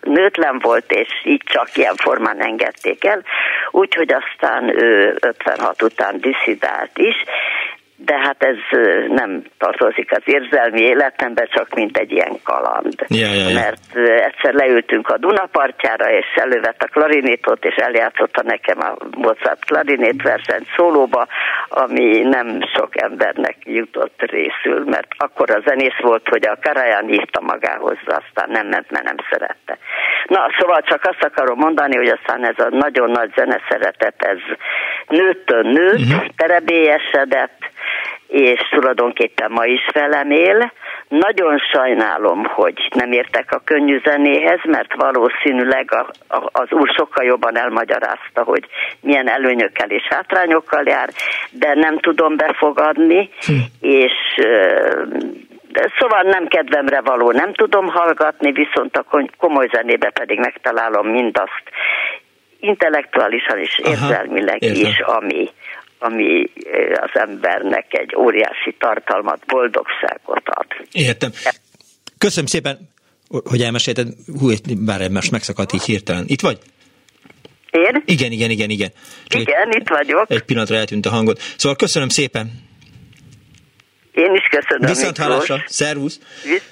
nőtlen 0.00 0.58
volt, 0.58 0.92
és 0.92 1.08
így 1.24 1.42
csak 1.44 1.76
ilyen 1.76 1.94
formán 1.96 2.42
engedték 2.42 3.04
el, 3.04 3.22
úgyhogy 3.70 4.12
aztán 4.12 4.82
ő 4.82 5.16
56 5.20 5.82
után 5.82 6.20
diszidált 6.20 6.98
is, 6.98 7.14
de 7.96 8.18
hát 8.18 8.42
ez 8.42 8.56
nem 9.08 9.42
tartozik 9.58 10.12
az 10.12 10.22
érzelmi 10.24 10.80
életembe, 10.80 11.44
csak 11.44 11.74
mint 11.74 11.96
egy 11.96 12.12
ilyen 12.12 12.36
kaland. 12.42 12.94
Ja, 13.08 13.26
ja, 13.26 13.48
ja. 13.48 13.54
Mert 13.54 13.96
egyszer 14.20 14.54
leültünk 14.54 15.08
a 15.08 15.18
Dunapartjára, 15.18 16.10
és 16.10 16.26
elővett 16.34 16.82
a 16.82 16.88
klarinétot, 16.92 17.64
és 17.64 17.74
eljátszotta 17.74 18.42
nekem 18.42 18.78
a 18.80 18.94
Mozart 19.16 19.64
klarinét 19.64 20.22
versenyt 20.22 20.66
szólóba, 20.76 21.26
ami 21.68 22.20
nem 22.20 22.58
sok 22.74 23.02
embernek 23.02 23.56
jutott 23.64 24.20
részül, 24.22 24.84
mert 24.84 25.08
akkor 25.16 25.50
a 25.50 25.62
zenész 25.66 25.98
volt, 26.00 26.28
hogy 26.28 26.46
a 26.46 26.58
Karaján 26.62 27.06
hívta 27.06 27.40
magához, 27.40 27.96
aztán 28.06 28.50
nem 28.50 28.66
ment, 28.66 28.90
mert 28.90 29.04
nem 29.04 29.16
szerette. 29.30 29.78
Na, 30.26 30.50
szóval 30.58 30.80
csak 30.82 31.04
azt 31.04 31.22
akarom 31.22 31.58
mondani, 31.58 31.96
hogy 31.96 32.08
aztán 32.08 32.46
ez 32.46 32.58
a 32.58 32.68
nagyon 32.70 33.10
nagy 33.10 33.32
zeneszeretet, 33.36 34.22
ez 34.22 34.38
nőttől 35.08 35.62
nőtt, 35.62 35.98
uh-huh. 35.98 36.26
terebélyesedett, 36.36 37.72
és 38.34 38.60
tulajdonképpen 38.70 39.50
ma 39.50 39.64
is 39.64 39.88
velem 39.92 40.30
él. 40.30 40.72
Nagyon 41.08 41.58
sajnálom, 41.58 42.44
hogy 42.44 42.88
nem 42.94 43.12
értek 43.12 43.52
a 43.52 43.62
könnyű 43.64 44.00
zenéhez, 44.04 44.60
mert 44.64 44.94
valószínűleg 44.94 45.92
a, 45.92 46.34
a, 46.36 46.48
az 46.52 46.72
úr 46.72 46.88
sokkal 46.96 47.24
jobban 47.24 47.58
elmagyarázta, 47.58 48.42
hogy 48.42 48.64
milyen 49.00 49.28
előnyökkel 49.28 49.90
és 49.90 50.02
hátrányokkal 50.08 50.82
jár, 50.86 51.08
de 51.50 51.74
nem 51.74 51.98
tudom 51.98 52.36
befogadni, 52.36 53.30
hm. 53.46 53.52
és 53.80 54.12
Szóval 55.98 56.22
nem 56.22 56.46
kedvemre 56.46 57.00
való, 57.00 57.30
nem 57.30 57.52
tudom 57.52 57.88
hallgatni, 57.88 58.52
viszont 58.52 58.96
a 58.96 59.04
komoly 59.38 59.68
zenébe 59.72 60.10
pedig 60.10 60.38
megtalálom 60.38 61.08
mindazt 61.08 61.62
intellektuálisan 62.60 63.58
és 63.58 63.78
érzelmileg 63.84 64.58
Aha, 64.62 64.72
is, 64.72 65.00
ami, 65.00 65.48
ami 66.04 66.50
az 67.00 67.10
embernek 67.12 67.86
egy 67.88 68.14
óriási 68.16 68.76
tartalmat, 68.78 69.46
boldogságot 69.46 70.42
ad. 70.44 70.66
Értem. 70.92 71.30
Köszönöm 72.18 72.46
szépen, 72.46 72.88
hogy 73.28 73.62
elmesélted. 73.62 74.08
Hú, 74.38 74.50
bár 74.78 75.10
most 75.10 75.30
megszakadt 75.30 75.72
így 75.72 75.82
hirtelen. 75.82 76.24
Itt 76.26 76.40
vagy? 76.40 76.58
Én? 77.70 78.02
Igen, 78.06 78.32
igen, 78.32 78.50
igen, 78.50 78.70
igen. 78.70 78.92
Csak 79.26 79.40
igen, 79.40 79.72
itt 79.72 79.88
vagyok. 79.88 80.30
Egy 80.30 80.42
pillanatra 80.42 80.76
eltűnt 80.76 81.06
a 81.06 81.10
hangod. 81.10 81.38
Szóval 81.56 81.76
köszönöm 81.76 82.08
szépen. 82.08 82.52
Én 84.12 84.34
is 84.34 84.48
köszönöm. 84.50 84.88
Viszont 84.88 85.16
hálásra. 85.16 85.64
Szervusz. 85.66 86.20
Visz... 86.44 86.62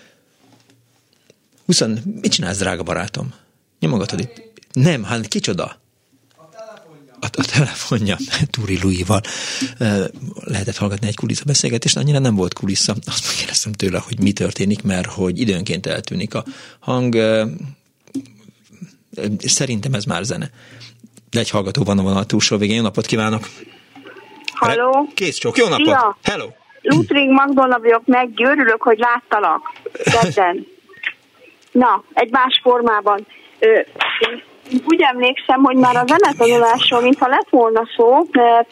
20, 1.66 1.80
mit 2.04 2.32
csinálsz, 2.32 2.58
drága 2.58 2.82
barátom? 2.82 3.34
Nyomogatod 3.80 4.20
itt? 4.20 4.42
Nem, 4.72 5.04
hát 5.04 5.26
kicsoda? 5.26 5.81
A, 7.22 7.26
a 7.26 7.44
telefonja 7.56 8.16
Turi 8.54 8.78
Louis-val 8.82 9.20
lehetett 10.44 10.76
hallgatni 10.76 11.06
egy 11.06 11.16
kulissza 11.16 11.44
beszélgetést, 11.46 11.96
annyira 11.96 12.18
nem 12.18 12.34
volt 12.34 12.54
kulissza. 12.54 12.94
Azt 13.06 13.26
megkérdeztem 13.26 13.72
tőle, 13.72 13.98
hogy 13.98 14.20
mi 14.20 14.32
történik, 14.32 14.82
mert 14.82 15.06
hogy 15.06 15.40
időnként 15.40 15.86
eltűnik 15.86 16.34
a 16.34 16.44
hang. 16.80 17.16
Szerintem 19.38 19.94
ez 19.94 20.04
már 20.04 20.22
zene. 20.22 20.50
De 21.30 21.38
egy 21.38 21.50
hallgató 21.50 21.82
van 21.84 22.16
a 22.16 22.24
túlsó 22.24 22.56
végén. 22.56 22.76
Jó 22.76 22.82
napot 22.82 23.06
kívánok! 23.06 23.48
Halló! 24.52 25.08
Kész 25.14 25.36
csók, 25.36 25.56
jó 25.56 25.68
napot! 25.68 25.86
Szia. 25.86 26.18
Hello! 26.22 26.46
Ludwig 26.82 27.30
Magdonna 27.30 27.78
vagyok 27.78 28.06
meg, 28.06 28.30
örülök, 28.36 28.82
hogy 28.82 28.98
láttalak. 28.98 29.72
Kedden. 29.92 30.66
Na, 31.82 32.04
egy 32.12 32.30
más 32.30 32.60
formában. 32.62 33.26
Ö, 33.58 33.66
én 34.18 34.42
úgy 34.86 35.00
emlékszem, 35.00 35.62
hogy 35.62 35.76
már 35.76 35.96
a 35.96 36.04
zenetanulásról, 36.06 37.00
mintha 37.00 37.28
lett 37.28 37.48
volna 37.50 37.82
szó, 37.96 38.26
mert, 38.32 38.68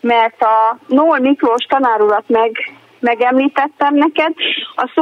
mert 0.00 0.42
a 0.42 0.78
Nól 0.86 1.18
Miklós 1.18 1.64
tanárulat 1.68 2.24
meg, 2.26 2.72
megemlítettem 3.00 3.94
neked, 3.94 4.32
a 4.76 4.92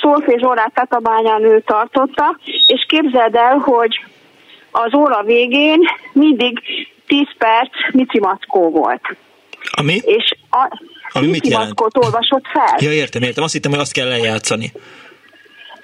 szolfés, 0.00 0.42
órát 0.42 0.74
Tatabányán 0.74 1.44
ő 1.44 1.60
tartotta, 1.60 2.38
és 2.66 2.86
képzeld 2.88 3.34
el, 3.34 3.56
hogy 3.56 4.04
az 4.70 4.94
óra 4.94 5.22
végén 5.22 5.80
mindig 6.12 6.60
10 7.06 7.26
perc 7.38 7.70
Mici 7.92 8.18
Mackó 8.18 8.70
volt. 8.70 9.16
Ami? 9.70 10.00
És 10.04 10.34
a, 10.50 10.80
Ami 11.12 11.26
mit 11.26 11.46
jelent? 11.46 11.80
olvasott 11.80 12.46
fel. 12.52 12.76
Ja, 12.78 12.92
értem, 12.92 13.22
értem. 13.22 13.44
Azt 13.44 13.52
hittem, 13.52 13.70
hogy 13.70 13.80
azt 13.80 13.92
kell 13.92 14.08
lejátszani. 14.08 14.72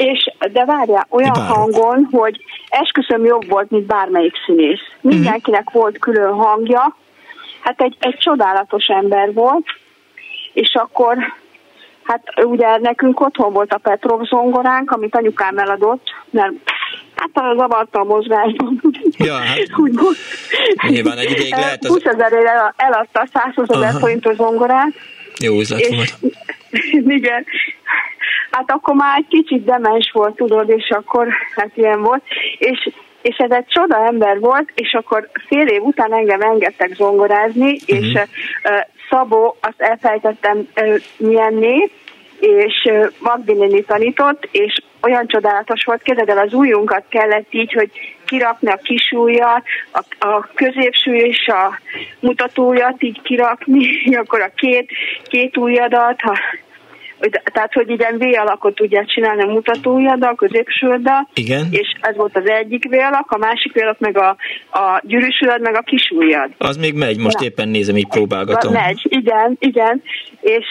És, 0.03 0.33
de 0.53 0.65
várjál, 0.65 1.07
olyan 1.09 1.33
Bárok. 1.33 1.57
hangon, 1.57 2.09
hogy 2.11 2.45
esküszöm 2.69 3.25
jobb 3.25 3.49
volt, 3.49 3.71
mint 3.71 3.87
bármelyik 3.87 4.35
színész. 4.47 4.81
Mindenkinek 5.01 5.67
uh-huh. 5.67 5.83
volt 5.83 5.99
külön 5.99 6.33
hangja, 6.33 6.97
hát 7.61 7.81
egy, 7.81 7.97
egy 8.01 8.17
csodálatos 8.19 8.87
ember 8.87 9.33
volt, 9.33 9.67
és 10.53 10.75
akkor 10.75 11.17
hát 12.03 12.23
ugye 12.45 12.79
nekünk 12.79 13.21
otthon 13.21 13.53
volt 13.53 13.73
a 13.73 13.79
Petrov 13.79 14.23
zongoránk, 14.23 14.91
amit 14.91 15.17
anyukám 15.17 15.59
eladott, 15.59 16.07
mert 16.31 16.53
hát 17.17 17.31
az 17.33 17.57
zavarta 17.57 18.01
a 18.01 18.05
mozgásban. 18.05 18.83
Ja, 19.17 19.35
hát 19.35 19.59
Úgy, 19.83 19.99
nyilván 20.89 21.19
egy 21.19 21.31
ideig 21.31 21.55
lehet 21.55 21.85
az... 21.85 21.89
20 21.89 22.05
ezerére 22.05 22.75
eladta 22.77 23.27
120 23.33 23.69
ezer 23.69 23.93
forintos 24.01 24.37
zongorát. 24.37 24.93
Jó 25.41 25.59
üzlet 25.61 25.87
volt. 25.87 26.19
Igen, 27.19 27.45
hát 28.51 28.71
akkor 28.71 28.95
már 28.95 29.19
egy 29.19 29.27
kicsit 29.29 29.65
demens 29.65 30.11
volt, 30.13 30.37
tudod, 30.37 30.69
és 30.69 30.91
akkor 30.91 31.29
hát 31.55 31.71
ilyen 31.75 32.03
volt, 32.03 32.23
és 32.59 32.91
és 33.23 33.37
ez 33.37 33.51
egy 33.51 33.67
csoda 33.67 34.07
ember 34.07 34.39
volt, 34.41 34.73
és 34.75 34.93
akkor 34.93 35.31
fél 35.47 35.67
év 35.67 35.83
után 35.83 36.13
engem 36.13 36.41
engedtek 36.41 36.95
zongorázni, 36.95 37.73
uh-huh. 37.73 37.99
és 37.99 38.13
uh, 38.13 38.21
Szabó, 39.11 39.57
azt 39.61 39.81
elfelejtettem 39.81 40.69
uh, 40.77 41.01
milyen 41.17 41.55
név, 41.55 41.91
és 42.41 42.87
uh, 42.91 43.07
Magdaleni 43.19 43.83
tanított, 43.83 44.49
és 44.51 44.83
olyan 45.03 45.27
csodálatos 45.27 45.85
volt, 45.85 46.03
képzeld 46.03 46.29
el, 46.29 46.39
az 46.39 46.53
ujjunkat 46.53 47.05
kellett 47.09 47.47
így, 47.51 47.73
hogy 47.73 47.91
kirakni 48.25 48.71
a 48.71 48.81
kis 48.83 49.11
ujjat, 49.11 49.63
a, 49.93 50.27
a 50.27 50.49
középső 50.55 51.15
és 51.15 51.47
a 51.47 51.79
mutatójat 52.21 53.03
így 53.03 53.23
kirakni, 53.23 53.87
akkor 54.23 54.41
a 54.41 54.53
két, 54.57 54.91
két 55.23 55.57
ujjadat, 55.57 56.21
ha 56.21 56.39
tehát 57.31 57.73
hogy 57.73 57.91
ilyen 57.91 58.19
V 58.19 58.39
alakot 58.39 58.75
tudják 58.75 59.07
csinálni 59.07 59.43
a 59.43 59.53
mutatóujjaddal, 59.53 60.31
a 60.31 60.35
középsőddel, 60.35 61.29
Igen. 61.35 61.67
és 61.71 61.97
ez 62.01 62.17
volt 62.17 62.37
az 62.37 62.49
egyik 62.49 62.89
V 62.89 62.93
alak, 62.93 63.31
a 63.31 63.39
másik 63.39 63.73
V 63.73 63.79
alak 63.83 63.99
meg 63.99 64.19
a, 64.19 64.37
a 64.73 65.01
gyűrűsüljad, 65.03 65.61
meg 65.61 65.77
a 65.77 65.81
kisujjad. 65.81 66.51
Az 66.59 66.77
még 66.77 66.95
megy, 66.95 67.19
most 67.19 67.39
Na. 67.39 67.45
éppen 67.45 67.69
nézem, 67.69 67.97
így 67.97 68.09
próbálgatom. 68.09 68.73
Megy, 68.73 69.01
igen, 69.09 69.57
igen, 69.59 70.03
és 70.41 70.67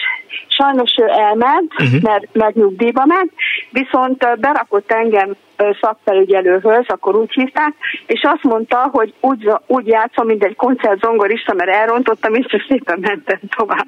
sajnos 0.48 0.94
ő 0.96 1.04
elment, 1.06 1.72
uh-huh. 1.78 2.02
mert, 2.02 2.26
mert 2.32 2.54
nyugdíjba 2.54 3.04
ment, 3.06 3.32
viszont 3.70 4.40
berakott 4.40 4.92
engem 4.92 5.36
szakfelügyelőhöz, 5.80 6.84
akkor 6.86 7.16
úgy 7.16 7.32
hívták, 7.32 7.74
és 8.06 8.20
azt 8.22 8.42
mondta, 8.42 8.88
hogy 8.92 9.14
úgy, 9.20 9.50
úgy 9.66 9.86
játszom, 9.86 10.26
mint 10.26 10.44
egy 10.44 10.56
koncertzongorista, 10.56 11.54
mert 11.54 11.70
elrontottam, 11.70 12.34
és 12.34 12.46
csak 12.46 12.64
szépen 12.68 12.98
mentem 13.00 13.38
tovább. 13.56 13.86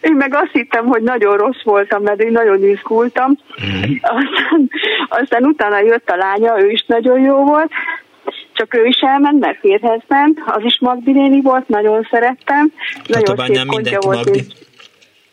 Én 0.00 0.12
meg 0.12 0.34
azt 0.34 0.52
hittem, 0.52 0.86
hogy 0.86 1.02
nagyon 1.02 1.36
rossz 1.36 1.62
voltam, 1.62 2.02
mert 2.02 2.22
én 2.22 2.32
nagyon 2.32 2.62
izgultam. 2.62 3.38
Mm. 3.66 3.82
Aztán, 4.00 4.70
aztán 5.08 5.44
utána 5.44 5.80
jött 5.80 6.10
a 6.10 6.16
lánya, 6.16 6.60
ő 6.60 6.70
is 6.70 6.84
nagyon 6.86 7.20
jó 7.20 7.44
volt, 7.44 7.70
csak 8.52 8.74
ő 8.74 8.84
is 8.84 8.98
elment, 9.00 9.40
mert 9.40 9.58
férhez 9.58 10.00
ment, 10.06 10.38
az 10.46 10.62
is 10.64 10.78
Magdi 10.80 11.12
néni 11.12 11.40
volt, 11.40 11.68
nagyon 11.68 12.06
szerettem. 12.10 12.72
Nagyon 13.06 13.36
szép 13.36 13.64
mindenki 13.64 14.06
volt. 14.06 14.24
Magdi. 14.24 14.44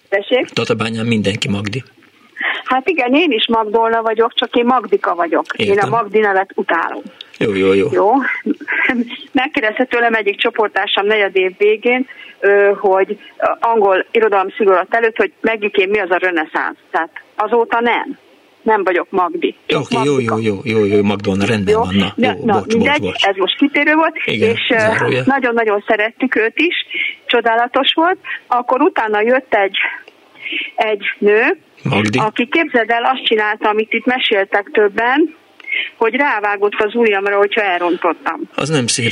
Tessék? 0.09 0.45
Tatabányán 0.45 1.05
mindenki 1.05 1.49
Magdi. 1.49 1.83
Hát 2.63 2.89
igen, 2.89 3.13
én 3.13 3.31
is 3.31 3.47
Magdolna 3.47 4.01
vagyok, 4.01 4.33
csak 4.33 4.55
én 4.55 4.65
Magdika 4.65 5.15
vagyok. 5.15 5.45
Értem. 5.55 5.75
Én 5.75 5.83
a 5.83 5.89
Magdi 5.89 6.19
nevet 6.19 6.51
utálom. 6.55 7.01
Jó, 7.37 7.53
jó, 7.53 7.73
jó. 7.73 7.87
Jó. 7.91 8.11
Megkérdezte 9.31 9.83
tőlem 9.83 10.13
egyik 10.13 10.39
csoportársam 10.39 11.05
negyed 11.05 11.35
év 11.35 11.51
végén, 11.57 12.07
hogy 12.79 13.17
angol 13.59 14.05
irodalom 14.11 14.49
szigorat 14.57 14.95
előtt, 14.95 15.15
hogy 15.15 15.31
megikém 15.41 15.89
mi 15.89 15.99
az 15.99 16.11
a 16.11 16.17
reneszánsz. 16.17 16.77
Tehát 16.91 17.09
azóta 17.35 17.79
nem. 17.79 18.17
Nem 18.61 18.83
vagyok 18.83 19.07
Magdi. 19.09 19.55
Oké, 19.75 19.75
okay, 19.75 20.05
jó, 20.05 20.19
jó, 20.19 20.37
jó, 20.39 20.59
jó, 20.63 20.85
jó, 20.85 21.03
Magdolna, 21.03 21.45
rendben 21.45 21.73
jó, 21.73 21.79
van. 21.79 21.95
Na, 21.95 22.13
jó, 22.15 22.45
na, 22.45 22.53
bocs, 22.53 22.73
mindegy, 22.73 22.99
bocs, 22.99 23.11
bocs. 23.11 23.23
ez 23.23 23.35
most 23.35 23.57
kitérő 23.57 23.93
volt, 23.93 24.15
Igen, 24.25 24.49
és 24.49 24.73
nagyon-nagyon 25.25 25.83
szerettük 25.87 26.35
őt 26.35 26.59
is, 26.59 26.75
csodálatos 27.25 27.93
volt. 27.93 28.17
Akkor 28.47 28.81
utána 28.81 29.21
jött 29.21 29.53
egy 29.53 29.77
egy 30.75 31.05
nő, 31.17 31.57
Magdi. 31.83 32.19
aki 32.19 32.47
képzeld 32.47 32.89
el 32.89 33.03
azt 33.03 33.25
csinálta, 33.25 33.69
amit 33.69 33.93
itt 33.93 34.05
meséltek 34.05 34.69
többen, 34.73 35.35
hogy 35.95 36.15
rávágott 36.15 36.75
az 36.77 36.95
ujjamra, 36.95 37.37
hogyha 37.37 37.61
elrontottam. 37.61 38.41
Az 38.55 38.69
nem 38.69 38.87
szép. 38.87 39.11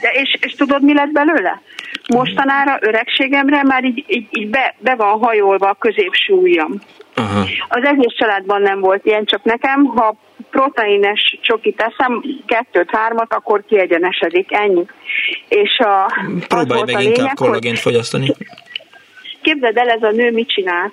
De 0.00 0.08
és, 0.12 0.36
és 0.40 0.52
tudod, 0.54 0.82
mi 0.82 0.94
lett 0.94 1.12
belőle? 1.12 1.62
Mostanára 2.08 2.78
öregségemre 2.80 3.62
már 3.62 3.84
így, 3.84 4.04
így, 4.06 4.26
így 4.30 4.48
be, 4.48 4.74
be 4.78 4.94
van 4.94 5.18
hajolva 5.18 5.68
a 5.68 5.76
középső 5.78 6.32
ujjam. 6.32 6.80
Aha. 7.14 7.46
Az 7.68 7.84
egész 7.84 8.14
családban 8.18 8.62
nem 8.62 8.80
volt 8.80 9.06
ilyen, 9.06 9.24
csak 9.24 9.44
nekem, 9.44 9.84
ha 9.84 10.16
proteines 10.50 11.38
csokit 11.42 11.76
teszem, 11.76 12.22
kettőt, 12.46 12.90
hármat, 12.96 13.32
akkor 13.32 13.64
kiegyenesedik, 13.68 14.52
ennyi. 14.52 14.84
És 15.48 15.78
a, 15.78 16.12
Próbálj 16.48 16.92
meg 16.92 17.02
inkább 17.02 17.34
kollagént 17.34 17.78
fogyasztani. 17.78 18.34
Képzeld 19.44 19.76
el, 19.76 19.88
ez 19.88 20.02
a 20.02 20.10
nő 20.10 20.30
mit 20.30 20.48
csinál? 20.48 20.92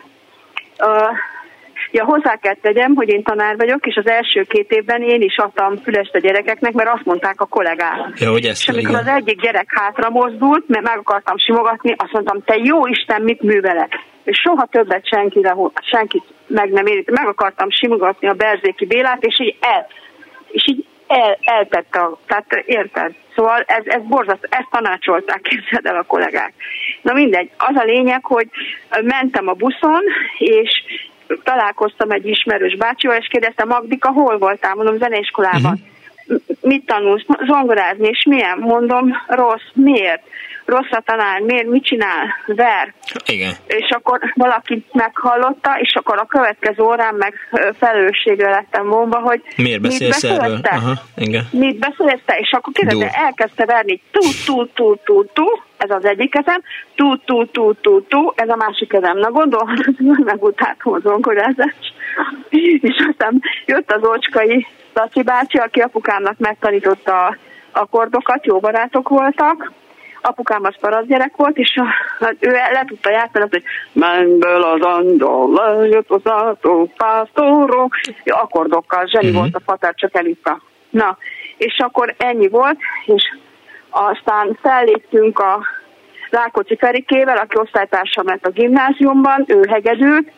Uh, 0.80 1.18
Ja, 1.92 2.04
hozzá 2.04 2.36
kell 2.36 2.56
tegyem, 2.62 2.96
hogy 2.96 3.10
én 3.10 3.24
tanár 3.24 3.58
vagyok, 3.58 3.86
és 3.86 3.96
az 3.96 4.08
első 4.08 4.44
két 4.44 4.72
évben 4.72 5.02
én 5.02 5.22
is 5.22 5.38
adtam 5.38 5.78
fülest 5.78 6.16
a 6.16 6.20
gyerekeknek, 6.20 6.72
mert 6.72 6.90
azt 6.94 7.06
mondták 7.06 7.42
a 7.42 7.46
kollégák. 7.46 8.20
Ja, 8.20 8.32
hogy 8.32 8.46
ezt 8.46 8.62
és 8.62 8.68
amikor 8.68 8.90
igen. 8.90 9.02
az 9.02 9.08
egyik 9.08 9.42
gyerek 9.42 9.66
hátra 9.68 10.10
mozdult, 10.10 10.68
mert 10.68 10.86
meg 10.86 10.98
akartam 10.98 11.38
simogatni, 11.38 11.96
azt 11.98 12.12
mondtam, 12.12 12.44
te 12.46 12.56
jó 12.64 12.88
Isten, 12.88 13.22
mit 13.22 13.42
művelek? 13.42 14.00
És 14.24 14.40
soha 14.44 14.66
többet 14.66 15.08
senkire, 15.08 15.56
senkit 15.92 16.24
meg 16.48 16.72
nem 16.72 16.86
érít. 16.86 17.12
Meg 17.12 17.28
akartam 17.28 17.70
simogatni 17.70 18.28
a 18.28 18.34
Berzéki 18.34 18.86
Bélát, 18.86 19.24
és 19.26 19.40
így 19.40 19.58
el, 19.60 19.88
és 20.52 20.68
így 20.68 20.86
el, 21.08 21.38
eltette, 21.42 22.00
a, 22.00 22.20
tehát 22.28 22.64
érted? 22.66 23.12
Szóval 23.36 23.64
ez, 23.68 23.84
ez 23.86 24.02
borzasztó, 24.04 24.48
ezt 24.50 24.70
tanácsolták, 24.72 25.42
képzeld 25.42 25.86
el 25.86 25.96
a 25.96 26.04
kollégák. 26.04 26.54
Na 27.02 27.14
mindegy, 27.14 27.50
az 27.58 27.76
a 27.76 27.84
lényeg, 27.84 28.26
hogy 28.26 28.50
mentem 29.04 29.48
a 29.48 29.54
buszon, 29.54 30.02
és 30.38 30.70
találkoztam 31.44 32.12
egy 32.12 32.28
ismerős 32.28 32.76
bácsival, 32.76 33.18
és 33.18 33.28
kérdeztem, 33.28 33.68
Magdika, 33.68 34.12
hol 34.12 34.38
voltál? 34.38 34.76
Mondom, 34.76 34.98
zeneiskolában. 34.98 35.72
Uh-huh. 35.72 35.90
Mit 36.62 36.86
tanulsz? 36.86 37.26
Zongorázni, 37.48 38.08
és 38.08 38.24
milyen? 38.30 38.58
Mondom, 38.58 39.12
rossz. 39.28 39.70
Miért? 39.74 40.22
Rossz 40.66 40.92
a 40.92 41.02
tanár, 41.06 41.40
miért? 41.40 41.68
Mit 41.68 41.84
csinál? 41.84 42.36
Ver. 42.46 42.94
Igen. 43.26 43.54
És 43.68 43.90
akkor 43.90 44.20
valaki 44.36 44.86
meghallotta, 44.92 45.80
és 45.80 45.94
akkor 45.96 46.18
a 46.18 46.26
következő 46.26 46.84
órán 46.84 47.16
meg 47.16 47.34
felelősségre 47.80 48.50
lettem 48.50 48.88
vonva, 48.88 49.20
hogy 49.20 49.42
miért 49.58 49.82
beszélsz 49.82 50.24
mit 50.24 50.32
erről? 50.32 50.60
Aha, 50.64 50.94
igen. 51.16 51.48
Mit 51.52 51.80
beszélsz 51.80 52.22
te? 52.26 52.38
És 52.40 52.52
akkor 52.52 52.74
kérdezte, 52.74 53.10
elkezdte 53.10 53.66
verni 53.66 54.02
tú, 54.12 54.22
tú, 54.46 54.68
tú, 54.74 54.96
tú, 54.96 55.26
tú, 55.34 55.46
ez 55.78 55.90
az 55.90 56.06
egyik 56.06 56.32
kezem, 56.32 56.62
tú, 56.96 57.18
tú, 57.18 57.46
tú, 57.46 57.74
tú, 57.74 58.02
tú, 58.08 58.34
ez 58.36 58.50
a 58.50 58.56
másik 58.56 58.90
kezem. 58.90 59.18
Na 59.18 59.32
gondolom, 59.32 59.74
megutáltam 60.32 60.94
az 60.94 61.02
zongorázást. 61.02 61.94
És 62.90 63.06
aztán 63.10 63.42
jött 63.66 63.92
az 63.92 64.08
ócskai 64.08 64.68
Laci 64.94 65.24
bácsi, 65.24 65.58
aki 65.58 65.80
apukámnak 65.80 66.38
megtanította 66.38 67.26
a 67.26 67.38
akkordokat, 67.72 68.46
jó 68.46 68.60
barátok 68.60 69.10
voltak, 69.10 69.72
apukám 70.22 70.64
az 70.64 70.76
parasz 70.80 71.06
gyerek 71.06 71.36
volt, 71.36 71.58
és 71.58 71.76
a, 71.76 71.86
ő 72.40 72.52
le 72.52 72.84
tudta 72.88 73.10
játszani, 73.10 73.46
hogy 73.50 73.64
mennyből 73.92 74.64
az 74.64 74.82
angyal, 74.82 75.52
lejött 75.54 76.10
az 76.10 76.22
átó, 76.24 76.92
pásztoró, 76.98 77.92
akkordokkal, 78.26 79.06
zseni 79.08 79.28
uh-huh. 79.28 79.42
volt 79.42 79.56
a 79.56 79.62
fatár, 79.66 79.94
csak 79.96 80.16
elitta. 80.16 80.62
Na, 80.90 81.18
és 81.58 81.80
akkor 81.80 82.16
ennyi 82.18 82.48
volt, 82.48 82.78
és 83.06 83.24
aztán 83.90 84.58
felléptünk 84.62 85.40
a 85.40 85.66
Rákóczi 86.30 86.76
Ferikével, 86.76 87.38
aki 87.38 87.58
osztálytársam 87.58 88.28
lett 88.28 88.46
a 88.46 88.50
gimnáziumban, 88.50 89.44
ő 89.48 89.66
hegedült 89.70 90.32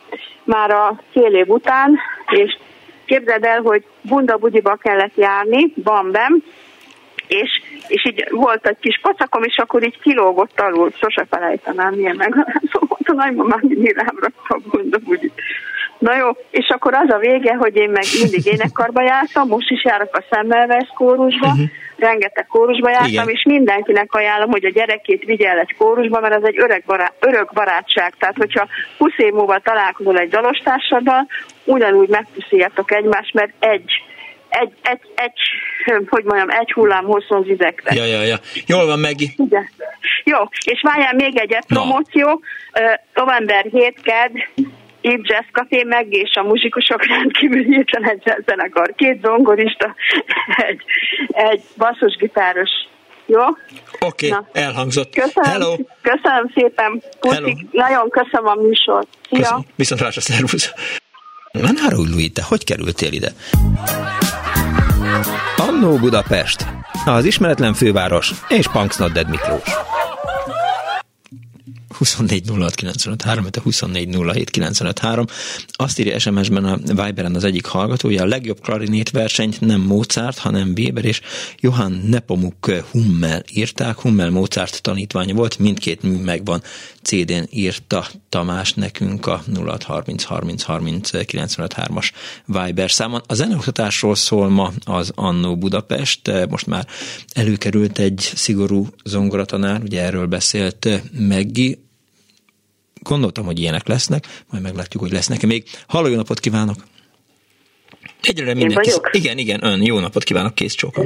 már 0.43 0.71
a 0.71 0.99
fél 1.11 1.35
év 1.35 1.49
után, 1.49 1.99
és 2.27 2.57
képzeld 3.05 3.43
el, 3.43 3.61
hogy 3.61 3.83
Bunda 4.01 4.37
Bugyiba 4.37 4.75
kellett 4.75 5.15
járni, 5.15 5.73
Bambem, 5.83 6.43
és, 7.27 7.61
és 7.87 8.05
így 8.05 8.27
volt 8.29 8.67
egy 8.67 8.77
kis 8.79 8.99
pacakom, 9.01 9.43
és 9.43 9.57
akkor 9.57 9.83
így 9.85 9.99
kilógott 9.99 10.59
alul, 10.59 10.91
sose 11.01 11.25
felejtenám, 11.29 11.93
milyen 11.93 12.15
megalázó 12.15 12.79
volt 12.87 13.07
a 13.07 13.13
nagymamám, 13.13 13.59
mindig 13.61 13.95
rám 13.95 14.17
rakta 14.19 14.55
a 14.55 14.59
Bunda 14.69 14.97
Bugyit. 14.97 15.41
Na 16.03 16.15
jó, 16.15 16.29
és 16.49 16.67
akkor 16.69 16.93
az 16.93 17.09
a 17.09 17.17
vége, 17.17 17.53
hogy 17.53 17.75
én 17.75 17.89
meg 17.89 18.03
mindig 18.21 18.45
énekkarba 18.45 19.01
jártam, 19.01 19.47
most 19.47 19.69
is 19.69 19.83
járok 19.83 20.15
a 20.15 20.23
Szemmelvesz 20.29 20.89
kórusba, 20.95 21.47
uh-huh. 21.47 21.65
rengeteg 21.97 22.45
kórusba 22.45 22.89
jártam, 22.89 23.09
Igen. 23.09 23.29
és 23.29 23.43
mindenkinek 23.43 24.13
ajánlom, 24.13 24.49
hogy 24.49 24.65
a 24.65 24.69
gyerekét 24.69 25.23
vigye 25.23 25.49
el 25.49 25.59
egy 25.59 25.75
kórusba, 25.77 26.19
mert 26.19 26.35
az 26.35 26.43
egy 26.43 26.59
öreg 26.59 26.83
barát, 26.85 27.13
örök 27.19 27.53
barátság. 27.53 28.13
Tehát, 28.19 28.37
hogyha 28.37 28.67
20 28.97 29.11
év 29.17 29.33
múlva 29.33 29.59
találkozol 29.59 30.17
egy 30.17 30.29
dalostársaddal, 30.29 31.27
ugyanúgy 31.63 32.09
megpuszíjatok 32.09 32.91
egymást, 32.91 33.33
mert 33.33 33.53
egy 33.59 33.91
egy, 34.49 34.71
egy, 34.81 34.99
egy, 35.15 35.39
hogy 36.09 36.23
mondjam, 36.23 36.49
egy 36.49 36.71
hullám 36.71 37.05
hosszon 37.05 37.43
zizektek. 37.43 37.95
Ja, 37.95 38.05
ja, 38.05 38.21
ja. 38.21 38.37
Jól 38.65 38.85
van, 38.85 38.99
Megi. 38.99 39.33
Igen. 39.37 39.69
Jó, 40.23 40.37
és 40.65 40.81
várjál 40.81 41.13
még 41.13 41.37
egyet 41.37 41.65
promóció. 41.65 42.41
November 43.13 43.65
7 43.71 44.01
ked 44.01 44.31
Eve 45.03 45.21
Jazz 45.21 45.45
Café 45.51 45.83
meg 45.83 46.13
és 46.13 46.35
a 46.35 46.43
muzsikusok 46.43 47.05
rendkívül 47.15 47.63
hirtelen 47.63 48.09
egy 48.09 48.43
zenekar. 48.45 48.93
Két 48.95 49.19
zongorista, 49.23 49.95
egy, 50.67 50.81
egy 51.27 51.61
basszusgitáros. 51.77 52.69
Jó? 53.25 53.41
Oké, 53.99 54.31
okay, 54.31 54.45
elhangzott. 54.51 55.13
Köszönöm, 55.13 55.51
Hello. 55.51 55.75
köszönöm 56.01 56.51
szépen. 56.55 57.01
Puszik. 57.19 57.71
Nagyon 57.71 58.09
köszönöm 58.09 58.47
a 58.47 58.55
műsort. 58.55 59.07
Szia. 59.29 59.39
Köszönöm. 59.39 59.63
Viszontlátásra, 59.75 60.21
szervusz. 60.21 60.73
Nem 61.51 61.75
Louis, 61.89 62.31
te 62.31 62.43
hogy 62.43 62.63
kerültél 62.63 63.11
ide? 63.11 63.29
Annó 65.57 65.97
Budapest, 65.97 66.65
az 67.05 67.25
ismeretlen 67.25 67.73
főváros 67.73 68.31
és 68.47 68.67
Punksnodded 68.67 69.29
Miklós. 69.29 69.69
24 71.95 72.49
06 72.49 72.75
95 74.49 74.99
3, 74.99 75.25
Azt 75.71 75.99
írja 75.99 76.19
SMS-ben 76.19 76.65
a 76.65 76.77
Viberen 76.77 77.35
az 77.35 77.43
egyik 77.43 77.65
hallgatója, 77.65 78.23
a 78.23 78.25
legjobb 78.25 78.61
klarinét 78.61 79.09
versenyt 79.09 79.61
nem 79.61 79.81
Mozart, 79.81 80.37
hanem 80.37 80.73
Weber 80.77 81.05
és 81.05 81.21
Johann 81.59 81.93
Nepomuk 82.09 82.71
Hummel 82.91 83.43
írták. 83.53 83.99
Hummel 83.99 84.29
Mozart 84.29 84.81
tanítványa 84.81 85.33
volt, 85.33 85.59
mindkét 85.59 86.01
mű 86.01 86.15
megvan. 86.15 86.61
CD-n 87.01 87.43
írta 87.49 88.07
Tamás 88.29 88.73
nekünk 88.73 89.25
a 89.25 89.43
0630 89.55 90.23
30 90.23 90.63
30 90.63 91.57
as 91.95 92.11
Viber 92.45 92.91
számon. 92.91 93.21
A 93.27 93.33
zeneoktatásról 93.33 94.15
szól 94.15 94.49
ma 94.49 94.71
az 94.85 95.11
Annó 95.15 95.57
Budapest, 95.57 96.31
most 96.49 96.65
már 96.65 96.87
előkerült 97.33 97.99
egy 97.99 98.31
szigorú 98.35 98.87
zongoratanár, 99.03 99.81
ugye 99.81 100.01
erről 100.01 100.25
beszélt 100.25 101.01
Meggi, 101.11 101.82
gondoltam, 103.03 103.45
hogy 103.45 103.59
ilyenek 103.59 103.87
lesznek, 103.87 104.23
majd 104.51 104.63
meglátjuk, 104.63 105.03
hogy 105.03 105.11
lesznek-e 105.11 105.47
még. 105.47 105.63
Halló, 105.87 106.07
jó 106.07 106.15
napot 106.15 106.39
kívánok! 106.39 106.75
Egyre 108.21 108.53
mindenki... 108.53 108.91
Igen, 109.11 109.37
igen, 109.37 109.63
ön, 109.63 109.81
jó 109.81 109.99
napot 109.99 110.23
kívánok, 110.23 110.55
kész 110.55 110.73
csókom. 110.73 111.05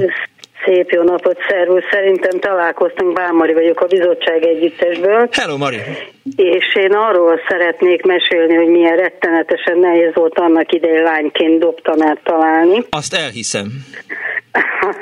Szép 0.64 0.90
jó 0.90 1.02
napot, 1.02 1.36
szervusz! 1.48 1.82
Szerintem 1.90 2.40
találkoztunk, 2.40 3.12
Bámari 3.12 3.52
vagyok 3.52 3.80
a 3.80 3.86
bizottság 3.86 4.46
együttesből. 4.46 5.28
Hello, 5.32 5.56
Mari! 5.56 5.78
És 6.36 6.74
én 6.74 6.92
arról 6.92 7.40
szeretnék 7.48 8.02
mesélni, 8.02 8.54
hogy 8.54 8.68
milyen 8.68 8.96
rettenetesen 8.96 9.78
nehéz 9.78 10.14
volt 10.14 10.38
annak 10.38 10.72
idején 10.72 11.02
lányként 11.02 11.58
dobtanát 11.58 12.20
találni. 12.22 12.84
Azt 12.90 13.14
elhiszem. 13.14 13.66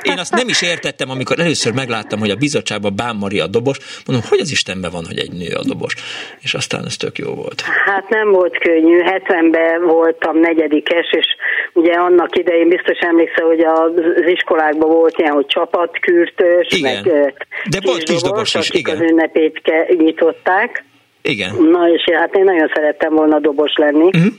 Én 0.01 0.17
azt 0.17 0.35
nem 0.35 0.47
is 0.47 0.61
értettem, 0.61 1.09
amikor 1.09 1.39
először 1.39 1.73
megláttam, 1.73 2.19
hogy 2.19 2.29
a 2.29 2.35
bizottságban 2.35 2.95
Bán 2.95 3.15
Mari 3.15 3.39
a 3.39 3.47
dobos, 3.47 3.77
mondom, 4.05 4.25
hogy 4.29 4.39
az 4.39 4.51
Istenben 4.51 4.91
van, 4.91 5.05
hogy 5.05 5.17
egy 5.17 5.31
nő 5.31 5.55
a 5.55 5.63
dobos. 5.63 5.93
És 6.39 6.53
aztán 6.53 6.85
ez 6.85 6.95
tök 6.95 7.17
jó 7.17 7.33
volt. 7.33 7.61
Hát 7.85 8.09
nem 8.09 8.31
volt 8.31 8.57
könnyű, 8.57 9.01
70-ben 9.03 9.85
voltam 9.85 10.39
negyedikes, 10.39 11.11
és 11.11 11.25
ugye 11.73 11.93
annak 11.93 12.37
idején 12.37 12.69
biztos 12.69 12.97
emlékszel, 12.99 13.45
hogy 13.45 13.59
az 13.59 13.91
iskolákban 14.25 14.89
volt 14.89 15.17
ilyen, 15.17 15.33
hogy 15.33 15.45
csapatkürtős, 15.45 16.67
igen. 16.69 17.03
meg 17.03 17.47
De 17.69 17.79
volt 17.81 18.03
kisdobos 18.03 18.53
is, 18.55 18.69
igen. 18.69 18.95
az 18.95 19.01
ünnepét 19.01 19.61
nyitották. 19.97 20.83
Igen. 21.27 21.55
Na 21.71 21.89
és 21.89 22.03
hát 22.13 22.35
én 22.35 22.43
nagyon 22.43 22.71
szerettem 22.73 23.13
volna 23.13 23.39
dobos 23.39 23.75
lenni. 23.75 24.05
Uh-huh 24.05 24.33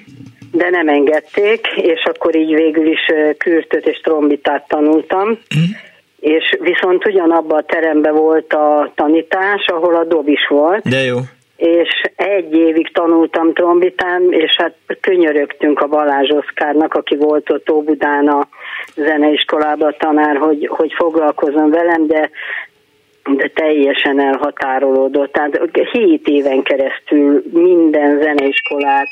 de 0.53 0.71
nem 0.71 0.89
engedték, 0.89 1.67
és 1.77 2.05
akkor 2.05 2.37
így 2.37 2.55
végül 2.55 2.87
is 2.87 3.13
kürtöt 3.39 3.87
és 3.87 4.01
trombitát 4.01 4.69
tanultam. 4.69 5.29
Mm. 5.29 5.71
És 6.21 6.57
viszont 6.61 7.07
ugyanabban 7.07 7.59
a 7.59 7.63
teremben 7.63 8.15
volt 8.15 8.53
a 8.53 8.93
tanítás, 8.95 9.67
ahol 9.67 9.95
a 9.95 10.05
dob 10.05 10.29
is 10.29 10.47
volt. 10.49 10.89
De 10.89 11.03
jó. 11.03 11.17
És 11.57 12.03
egy 12.17 12.55
évig 12.55 12.93
tanultam 12.93 13.53
trombitán, 13.53 14.23
és 14.31 14.57
hát 14.57 14.75
könyörögtünk 15.01 15.81
a 15.81 15.87
Balázs 15.87 16.31
Oszkárnak, 16.31 16.95
aki 16.95 17.17
volt 17.17 17.51
ott 17.51 17.71
Óbudán 17.71 18.29
a 18.29 18.49
zeneiskolában 18.95 19.95
tanár, 19.99 20.37
hogy, 20.37 20.67
hogy 20.67 20.93
foglalkozom 20.97 21.71
velem, 21.71 22.07
de 22.07 22.31
de 23.37 23.51
teljesen 23.55 24.21
elhatárolódott. 24.21 25.33
Tehát 25.33 25.61
7 25.93 26.27
éven 26.29 26.63
keresztül 26.63 27.43
minden 27.53 28.21
zeneiskolát 28.23 29.09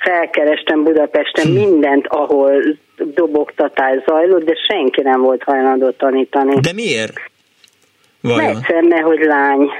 felkerestem 0.00 0.82
Budapesten 0.82 1.46
hm. 1.46 1.52
mindent, 1.52 2.06
ahol 2.06 2.62
dobogtatás 2.96 4.02
zajlott, 4.06 4.44
de 4.44 4.54
senki 4.68 5.00
nem 5.02 5.20
volt 5.20 5.42
hajlandó 5.42 5.90
tanítani. 5.90 6.60
De 6.60 6.72
miért? 6.72 7.20
Vajon? 8.20 8.54
Mert, 8.68 8.88
mert 8.88 9.02
hogy 9.02 9.20
lány. 9.20 9.70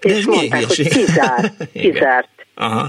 De 0.00 0.08
és 0.08 0.26
mondták, 0.26 0.64
hogy 0.64 0.88
kizárt. 0.88 1.52
kizárt. 1.82 2.28
Aha. 2.54 2.86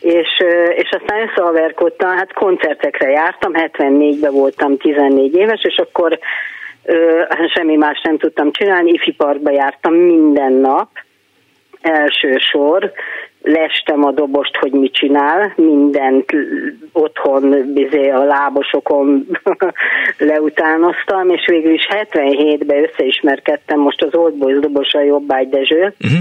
És, 0.00 0.28
és 0.76 0.88
aztán 0.90 1.28
összehaverkodtam, 1.28 2.16
hát 2.16 2.32
koncertekre 2.32 3.10
jártam, 3.10 3.52
74-ben 3.54 4.32
voltam 4.32 4.76
14 4.76 5.34
éves, 5.34 5.62
és 5.62 5.76
akkor 5.76 6.18
semmi 7.54 7.76
más 7.76 8.00
nem 8.02 8.18
tudtam 8.18 8.50
csinálni, 8.52 8.90
ifi 8.90 9.12
parkba 9.12 9.50
jártam 9.50 9.94
minden 9.94 10.52
nap, 10.52 10.88
első 11.80 12.36
sor, 12.38 12.92
lestem 13.42 14.04
a 14.04 14.10
dobost, 14.10 14.56
hogy 14.56 14.72
mit 14.72 14.92
csinál, 14.92 15.52
mindent 15.56 16.30
otthon 16.92 17.72
bizé 17.74 18.08
a 18.08 18.24
lábosokon 18.24 19.26
leutánoztam, 20.18 21.30
és 21.30 21.46
végül 21.46 21.72
is 21.72 21.88
77-ben 21.90 22.84
összeismerkedtem 22.84 23.80
most 23.80 24.02
az 24.02 24.14
Old 24.14 24.34
Boys 24.34 24.58
dobosa 24.58 25.02
Jobbágy 25.02 25.48
Dezső, 25.48 25.94
uh-huh. 26.00 26.20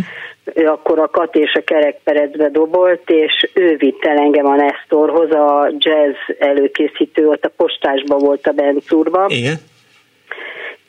ő 0.54 0.68
akkor 0.68 1.00
a 1.00 1.08
Kat 1.08 1.36
és 1.36 1.54
a 1.54 1.64
kerekpercbe 1.64 2.50
dobolt, 2.50 3.10
és 3.10 3.50
ő 3.54 3.76
vitt 3.78 4.06
el 4.06 4.18
engem 4.18 4.46
a 4.46 4.56
Nestorhoz, 4.56 5.32
a 5.32 5.72
jazz 5.78 6.40
előkészítő, 6.40 7.28
ott 7.28 7.46
a 7.46 7.52
postásban 7.58 8.20
volt 8.20 8.48
a 8.48 8.52
Bencúrban. 8.52 9.30
Igen 9.30 9.74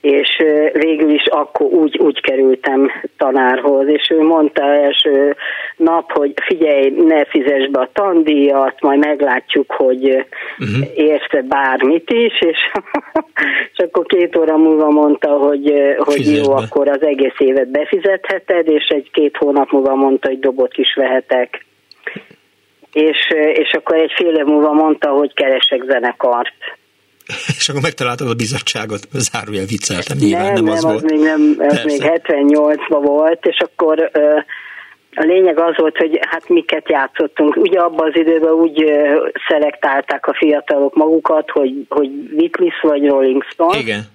és 0.06 0.42
végül 0.72 1.10
is 1.10 1.24
akkor 1.26 1.66
úgy, 1.66 1.98
úgy 1.98 2.20
kerültem 2.20 2.90
tanárhoz, 3.16 3.88
és 3.88 4.10
ő 4.10 4.22
mondta 4.22 4.62
első 4.62 5.36
nap, 5.76 6.12
hogy 6.12 6.32
figyelj, 6.44 6.90
ne 6.90 7.24
fizes 7.24 7.68
be 7.70 7.80
a 7.80 7.90
tandíjat, 7.92 8.80
majd 8.80 8.98
meglátjuk, 8.98 9.72
hogy 9.72 10.04
uh-huh. 10.58 10.88
érsz 10.94 11.44
bármit 11.48 12.10
is, 12.10 12.40
és, 12.40 12.58
és 13.72 13.78
akkor 13.78 14.06
két 14.06 14.36
óra 14.36 14.56
múlva 14.56 14.90
mondta, 14.90 15.28
hogy, 15.28 15.72
hogy 15.96 16.36
jó, 16.36 16.54
be. 16.54 16.62
akkor 16.62 16.88
az 16.88 17.02
egész 17.02 17.38
évet 17.38 17.68
befizetheted, 17.68 18.68
és 18.68 18.86
egy-két 18.88 19.36
hónap 19.36 19.70
múlva 19.70 19.94
mondta, 19.94 20.28
hogy 20.28 20.38
dobot 20.38 20.76
is 20.76 20.94
vehetek. 20.94 21.64
És, 22.92 23.30
és 23.52 23.72
akkor 23.72 23.96
egy 23.96 24.12
fél 24.16 24.34
év 24.34 24.44
múlva 24.44 24.72
mondta, 24.72 25.08
hogy 25.08 25.34
keresek 25.34 25.82
zenekart 25.86 26.54
és 27.58 27.68
akkor 27.68 27.82
megtaláltad 27.82 28.28
a 28.28 28.34
bizottságot, 28.34 29.08
zárójel 29.12 29.66
vicceltem, 29.66 30.16
nyilván 30.16 30.52
nem, 30.52 30.64
nem 30.64 30.72
az, 30.72 30.84
az 30.84 30.90
volt. 30.90 31.10
Még 31.10 31.20
nem, 31.20 31.56
ez 31.58 31.84
még 31.84 32.02
78-ban 32.02 33.00
volt, 33.02 33.46
és 33.46 33.58
akkor 33.58 34.10
a 35.14 35.24
lényeg 35.24 35.58
az 35.58 35.76
volt, 35.76 35.96
hogy 35.96 36.18
hát 36.20 36.48
miket 36.48 36.90
játszottunk. 36.90 37.56
Ugye 37.56 37.78
abban 37.78 38.08
az 38.08 38.16
időben 38.16 38.52
úgy 38.52 38.84
szelektálták 39.48 40.26
a 40.26 40.34
fiatalok 40.34 40.94
magukat, 40.94 41.50
hogy, 41.50 41.86
hogy 41.88 42.10
Beatles 42.10 42.80
vagy 42.82 43.06
Rolling 43.06 43.42
Stone. 43.42 43.78
Igen 43.78 44.14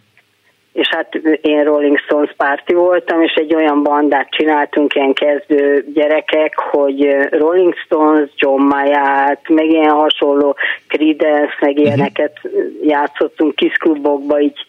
és 0.74 0.88
hát 0.88 1.16
én 1.42 1.64
Rolling 1.64 1.98
Stones 1.98 2.34
párti 2.38 2.74
voltam, 2.74 3.22
és 3.22 3.34
egy 3.34 3.56
olyan 3.56 3.84
bandát 3.84 4.30
csináltunk, 4.30 4.96
ilyen 4.96 5.14
kezdő 5.14 5.86
gyerekek, 5.94 6.60
hogy 6.60 7.28
Rolling 7.30 7.76
Stones, 7.76 8.30
John 8.36 8.62
Mayát, 8.62 9.50
meg 9.50 9.66
ilyen 9.66 9.90
hasonló 9.90 10.56
Creedence, 10.88 11.56
meg 11.60 11.74
mhm. 11.74 11.82
ilyeneket 11.82 12.40
uh-huh. 12.44 12.62
játszottunk 12.84 13.56
kis 13.56 13.74
klubokba, 13.74 14.40
így 14.40 14.66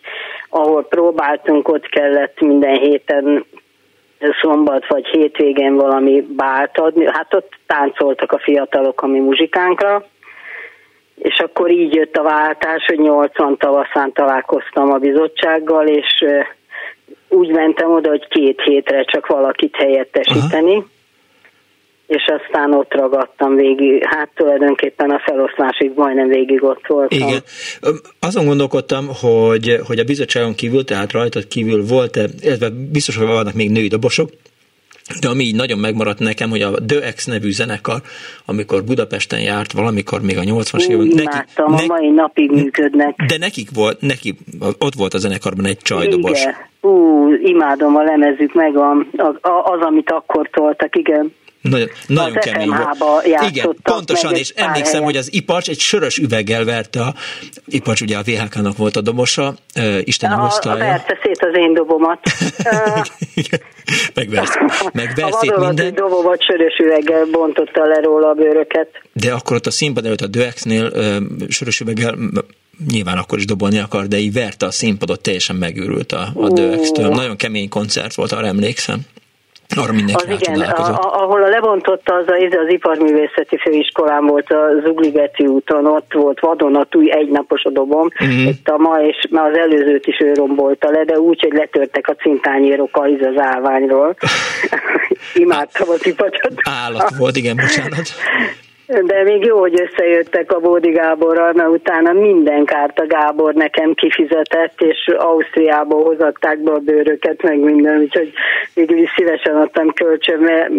ahol 0.48 0.84
próbáltunk, 0.84 1.68
ott 1.68 1.86
kellett 1.86 2.40
minden 2.40 2.78
héten 2.78 3.44
szombat 4.40 4.86
vagy 4.86 5.06
hétvégén 5.06 5.74
valami 5.74 6.26
bált 6.36 6.78
adni. 6.78 7.04
Hát 7.06 7.34
ott 7.34 7.52
táncoltak 7.66 8.32
a 8.32 8.38
fiatalok 8.38 9.02
a 9.02 9.06
mi 9.06 9.18
muzsikánkra, 9.18 10.06
és 11.22 11.38
akkor 11.38 11.70
így 11.70 11.94
jött 11.94 12.16
a 12.16 12.22
váltás, 12.22 12.84
hogy 12.86 12.98
80 12.98 13.56
tavaszán 13.56 14.12
találkoztam 14.12 14.92
a 14.92 14.98
bizottsággal, 14.98 15.86
és 15.86 16.24
úgy 17.28 17.48
mentem 17.48 17.92
oda, 17.92 18.08
hogy 18.08 18.28
két 18.28 18.60
hétre 18.64 19.04
csak 19.04 19.26
valakit 19.26 19.76
helyettesíteni, 19.76 20.74
Aha. 20.74 20.86
és 22.06 22.24
aztán 22.26 22.74
ott 22.74 22.94
ragadtam 22.94 23.54
végig, 23.54 24.04
hát 24.06 24.28
tulajdonképpen 24.34 25.10
a 25.10 25.18
feloszlásig 25.24 25.92
majdnem 25.94 26.28
végig 26.28 26.64
ott 26.64 26.86
voltam. 26.86 27.18
Igen. 27.18 27.42
Azon 28.20 28.46
gondolkodtam, 28.46 29.08
hogy, 29.20 29.78
hogy 29.86 29.98
a 29.98 30.04
bizottságon 30.04 30.54
kívül, 30.54 30.84
tehát 30.84 31.12
rajtad 31.12 31.46
kívül 31.46 31.84
volt-e, 31.86 32.24
illetve 32.40 32.68
biztos, 32.92 33.16
hogy 33.16 33.26
vannak 33.26 33.54
még 33.54 33.70
női 33.70 33.88
dobosok, 33.88 34.28
de 35.20 35.28
ami 35.28 35.44
így 35.44 35.54
nagyon 35.54 35.78
megmaradt 35.78 36.18
nekem, 36.18 36.50
hogy 36.50 36.62
a 36.62 36.70
The 36.86 37.12
X 37.12 37.26
nevű 37.26 37.50
zenekar, 37.50 38.00
amikor 38.46 38.84
Budapesten 38.84 39.40
járt 39.40 39.72
valamikor 39.72 40.22
még 40.22 40.38
a 40.38 40.42
80-as 40.42 40.86
években. 40.88 41.24
Neki, 41.24 41.36
láttam, 41.36 41.74
ne, 41.74 41.82
a 41.82 41.86
mai 41.86 42.10
napig 42.10 42.50
működnek. 42.50 43.22
De 43.26 43.38
nekik 43.38 43.68
volt, 43.74 44.00
neki, 44.00 44.34
ott 44.78 44.94
volt 44.94 45.14
a 45.14 45.18
zenekarban 45.18 45.66
egy 45.66 45.78
csajdobos. 45.78 46.40
Igen. 46.40 46.54
Ú, 46.80 47.28
imádom 47.32 47.96
a 47.96 48.02
lemezük, 48.02 48.54
meg 48.54 48.76
a, 48.76 48.90
a, 49.40 49.72
az, 49.72 49.80
amit 49.80 50.10
akkor 50.10 50.48
toltak, 50.52 50.96
igen. 50.96 51.32
Nagyon, 51.62 51.88
nagyon 52.06 52.36
az 52.36 52.44
kemény 52.44 52.68
volt. 52.98 53.26
Igen, 53.50 53.76
pontosan, 53.82 54.34
és 54.34 54.52
emlékszem, 54.56 54.84
helyen. 54.84 55.04
hogy 55.04 55.16
az 55.16 55.32
Ipacs 55.32 55.68
egy 55.68 55.78
sörös 55.78 56.18
üveggel 56.18 56.64
verte 56.64 57.00
a, 57.00 57.14
Ipacs 57.66 58.00
ugye 58.00 58.16
a 58.16 58.22
VHK-nak 58.22 58.76
volt 58.76 58.96
a 58.96 59.00
dobosa, 59.00 59.54
uh, 59.76 59.98
Isten 60.04 60.32
a, 60.32 60.46
A 60.60 60.76
verte 60.76 61.18
szét 61.22 61.42
az 61.42 61.58
én 61.58 61.74
dobomat. 61.74 62.20
meg 64.92 65.14
vert 65.14 65.38
szét 65.38 65.56
minden. 65.56 65.86
A 65.86 65.90
dobomat 65.90 66.42
sörös 66.42 66.76
üveggel 66.76 67.26
bontotta 67.30 67.84
le 67.86 68.00
róla 68.00 68.28
a 68.28 68.34
bőröket. 68.34 68.88
De 69.12 69.32
akkor 69.32 69.56
ott 69.56 69.66
a 69.66 69.70
színpad 69.70 70.04
előtt 70.04 70.20
a 70.20 70.26
Döexnél 70.26 70.90
uh, 70.94 71.16
sörös 71.48 71.80
üveggel 71.80 72.14
nyilván 72.90 73.18
akkor 73.18 73.38
is 73.38 73.44
dobolni 73.44 73.78
akar, 73.78 74.06
de 74.06 74.18
így 74.18 74.32
verte 74.32 74.66
a 74.66 74.70
színpadot, 74.70 75.20
teljesen 75.20 75.56
megőrült 75.56 76.12
a, 76.12 76.28
a 76.34 76.48
Döex-től. 76.48 77.08
Nagyon 77.08 77.36
kemény 77.36 77.68
koncert 77.68 78.14
volt, 78.14 78.32
arra 78.32 78.46
emlékszem. 78.46 79.00
Arra 79.76 79.92
mindenki 79.92 80.24
az 80.30 80.40
igen, 80.40 80.60
a, 80.60 81.22
ahol 81.22 81.42
a 81.42 81.48
lebontotta 81.48 82.14
az, 82.14 82.24
az, 82.26 82.56
az 82.66 82.72
iparművészeti 82.72 83.58
főiskolán 83.58 84.26
volt 84.26 84.50
a 84.50 84.80
Zugligeti 84.84 85.46
úton, 85.46 85.86
ott 85.86 86.12
volt 86.12 86.40
vadonatúj 86.40 87.12
egynapos 87.12 87.62
a 87.64 87.70
dobom, 87.70 88.06
uh-huh. 88.06 88.46
itt 88.46 88.68
a 88.68 88.76
ma, 88.76 89.00
és 89.00 89.26
már 89.30 89.50
az 89.50 89.56
előzőt 89.56 90.06
is 90.06 90.20
ő 90.20 90.32
rombolta 90.32 90.90
le, 90.90 91.04
de 91.04 91.18
úgy, 91.18 91.40
hogy 91.40 91.52
letörtek 91.52 92.08
a 92.08 92.14
cintányérok 92.14 92.96
a 92.96 93.00
az 93.02 93.34
állványról. 93.36 94.16
Imádtam 95.34 95.88
az 95.88 96.06
ipacsot. 96.06 96.52
Állat 96.62 97.16
volt, 97.16 97.36
igen, 97.36 97.56
bocsánat. 97.56 98.08
De 99.00 99.22
még 99.22 99.44
jó, 99.44 99.58
hogy 99.58 99.80
összejöttek 99.80 100.52
a 100.52 100.58
Bódi 100.58 100.90
Gáborral, 100.90 101.52
mert 101.52 101.68
utána 101.68 102.12
minden 102.12 102.64
kárt 102.64 102.98
a 102.98 103.06
Gábor 103.06 103.54
nekem 103.54 103.94
kifizetett, 103.94 104.80
és 104.80 105.14
Ausztriából 105.16 106.04
hozatták 106.04 106.58
be 106.58 106.72
a 106.72 106.78
bőröket, 106.78 107.42
meg 107.42 107.58
minden, 107.58 108.00
úgyhogy 108.00 108.32
végül 108.74 108.98
is 108.98 109.10
szívesen 109.16 109.56
adtam 109.56 109.92
kölcsön, 109.92 110.38
mert 110.38 110.70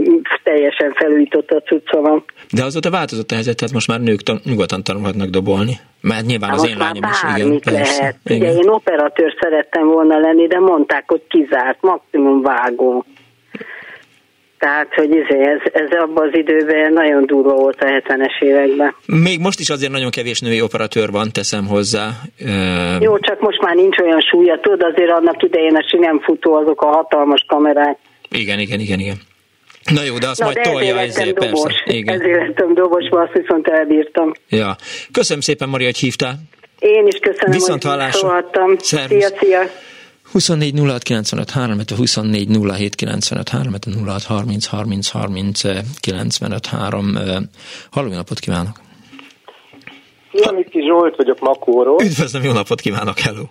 teljesen 0.44 0.94
felújított 0.94 1.50
a 1.50 1.62
cuccomam. 1.62 2.24
De 2.52 2.64
azóta 2.64 2.90
változott 2.90 3.32
a 3.32 3.34
helyzet, 3.34 3.58
tehát 3.58 3.74
most 3.74 3.88
már 3.88 4.02
nők 4.02 4.22
tan- 4.22 4.44
nyugodtan 4.44 4.84
tanulhatnak 4.84 5.30
dobolni. 5.30 5.74
Mert 6.02 6.26
nyilván 6.26 6.50
hát 6.50 6.60
az 6.60 6.68
én 6.68 6.78
lányom 6.78 7.10
is, 7.12 7.36
igen. 7.36 7.60
Persze, 7.60 8.00
lehet. 8.00 8.16
Igen. 8.26 8.50
Ugye 8.50 8.60
én 8.60 8.70
operatőr 8.70 9.34
szerettem 9.40 9.88
volna 9.88 10.20
lenni, 10.20 10.48
de 10.48 10.60
mondták, 10.60 11.04
hogy 11.08 11.22
kizárt, 11.28 11.78
maximum 11.82 12.42
vágó. 12.42 13.06
Tehát, 14.64 14.94
hogy 14.96 15.10
izé, 15.10 15.40
ez, 15.42 15.62
ez 15.74 15.90
abban 15.92 16.28
az 16.28 16.38
időben 16.38 16.94
nagyon 16.94 17.26
durva 17.26 17.54
volt 17.54 17.82
a 17.82 17.86
70-es 17.86 18.42
években. 18.44 18.96
Még 19.06 19.40
most 19.40 19.60
is 19.60 19.70
azért 19.70 19.92
nagyon 19.92 20.10
kevés 20.10 20.40
női 20.40 20.62
operatőr 20.62 21.12
van, 21.12 21.32
teszem 21.32 21.68
hozzá. 21.68 22.10
Jó, 23.00 23.20
csak 23.20 23.40
most 23.40 23.62
már 23.62 23.76
nincs 23.76 23.98
olyan 24.00 24.22
súlya, 24.22 24.60
tudod, 24.60 24.84
azért 24.84 25.12
annak 25.12 25.44
idején 25.44 25.76
a 25.76 25.88
sinem 25.90 26.20
futó 26.20 26.54
azok 26.54 26.82
a 26.82 26.86
hatalmas 26.86 27.46
kamerák. 27.48 27.98
Igen, 28.30 28.60
igen, 28.60 28.80
igen, 28.80 29.00
igen. 29.00 29.16
Na 29.94 30.04
jó, 30.04 30.18
de 30.18 30.28
azt 30.28 30.40
Na, 30.40 30.46
majd 30.46 30.58
de 30.58 30.70
tolja 30.72 31.00
ezért, 31.00 31.40
dobos. 31.40 31.62
persze. 31.62 31.98
Igen. 31.98 32.20
Ezért 32.22 32.48
lettem 32.48 32.74
dobos, 32.74 33.04
azt 33.10 33.34
viszont 33.34 33.68
elbírtam. 33.68 34.32
Ja. 34.50 34.76
Köszönöm 35.12 35.42
szépen, 35.42 35.70
Maria, 35.70 35.86
hogy 35.86 35.98
hívtál. 35.98 36.34
Én 36.80 37.08
is 37.08 37.20
köszönöm, 37.22 37.52
Viszont 37.52 37.84
hogy 37.84 38.12
szólhattam. 38.12 38.78
Szia, 38.78 39.28
szia. 39.40 39.62
24 40.34 40.74
06 40.80 41.04
95 41.04 41.50
3, 41.52 41.80
a 41.80 41.96
24 41.96 42.48
07 42.50 42.96
95 42.96 43.50
3, 43.50 43.74
a 43.74 43.78
06 44.06 44.24
30 44.24 44.66
30 44.66 45.08
30 45.08 45.62
95 46.00 46.66
3. 46.66 47.18
Halló, 47.92 48.10
napot 48.10 48.40
kívánok! 48.40 48.80
Szia, 50.34 50.52
Miki 50.52 50.82
Zsolt 50.82 51.16
vagyok 51.16 51.40
Makóról. 51.40 52.02
Üdvözlöm, 52.04 52.44
jó 52.44 52.52
napot 52.52 52.82
kívánok, 52.82 53.20
hello! 53.20 53.44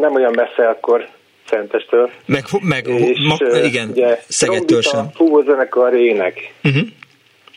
Nem 0.00 0.14
olyan 0.14 0.32
messze 0.34 0.68
akkor 0.68 1.08
Szentestől. 1.46 2.10
Meg, 2.26 2.44
meg 2.60 2.86
és, 2.86 3.18
ma, 3.28 3.58
igen, 3.58 3.88
ugye, 3.90 4.18
Szegedtől 4.28 4.82
sem. 4.82 5.10
Fúvózenekar 5.14 5.94
ének. 5.94 6.54
Uh-huh. 6.64 6.82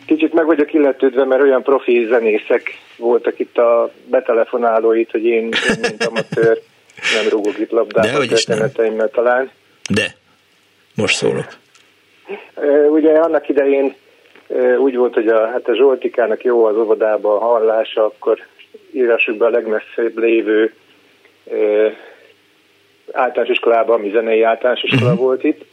Kicsit 0.05 0.33
meg 0.33 0.45
vagyok 0.45 0.73
illetődve, 0.73 1.25
mert 1.25 1.41
olyan 1.41 1.63
profi 1.63 2.07
zenészek 2.09 2.71
voltak 2.97 3.39
itt 3.39 3.57
a 3.57 3.91
betelefonálóit, 4.05 5.11
hogy 5.11 5.23
én, 5.23 5.43
én 5.43 5.79
mint 5.81 6.03
amatőr 6.03 6.61
nem 7.15 7.29
rúgok 7.29 7.57
itt 7.57 7.71
labdát 7.71 8.15
a 8.15 8.25
történeteimmel 8.25 9.09
talán. 9.09 9.51
De, 9.89 10.15
most 10.95 11.15
szólok. 11.15 11.47
Ugye 12.89 13.13
annak 13.13 13.49
idején 13.49 13.95
úgy 14.77 14.95
volt, 14.95 15.13
hogy 15.13 15.27
a, 15.27 15.47
hát 15.47 15.67
a 15.67 15.75
Zsoltikának 15.75 16.43
jó 16.43 16.65
az 16.65 16.75
óvodában 16.75 17.35
a 17.35 17.45
hallása, 17.45 18.05
akkor 18.05 18.39
írássuk 18.91 19.37
be 19.37 19.45
a 19.45 19.49
legmesszebb 19.49 20.17
lévő 20.17 20.73
általános 23.11 23.51
iskolában, 23.51 23.99
ami 23.99 24.09
zenei 24.09 24.41
általános 24.41 24.83
iskola 24.83 25.11
uh-huh. 25.11 25.25
volt 25.25 25.43
itt, 25.43 25.65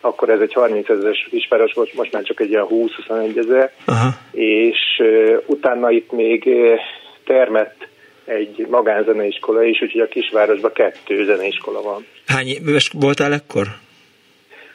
akkor 0.00 0.30
ez 0.30 0.40
egy 0.40 0.52
30 0.52 0.88
ezeres 0.88 1.28
ismeres 1.30 1.72
volt, 1.72 1.94
most 1.94 2.12
már 2.12 2.22
csak 2.22 2.40
egy 2.40 2.50
ilyen 2.50 2.66
20-21 2.70 3.38
ezer, 3.38 3.72
uh-huh. 3.86 4.12
és 4.32 4.78
uh, 4.98 5.42
utána 5.46 5.90
itt 5.90 6.12
még 6.12 6.42
uh, 6.46 6.78
termett 7.24 7.88
egy 8.26 8.66
magánzeneiskola 8.70 9.64
is, 9.64 9.82
úgyhogy 9.82 10.00
a 10.00 10.08
kisvárosban 10.08 10.72
kettő 10.72 11.24
zeneiskola 11.24 11.82
van. 11.82 12.06
Hány 12.26 12.46
éves 12.46 12.90
voltál 12.94 13.32
ekkor? 13.32 13.66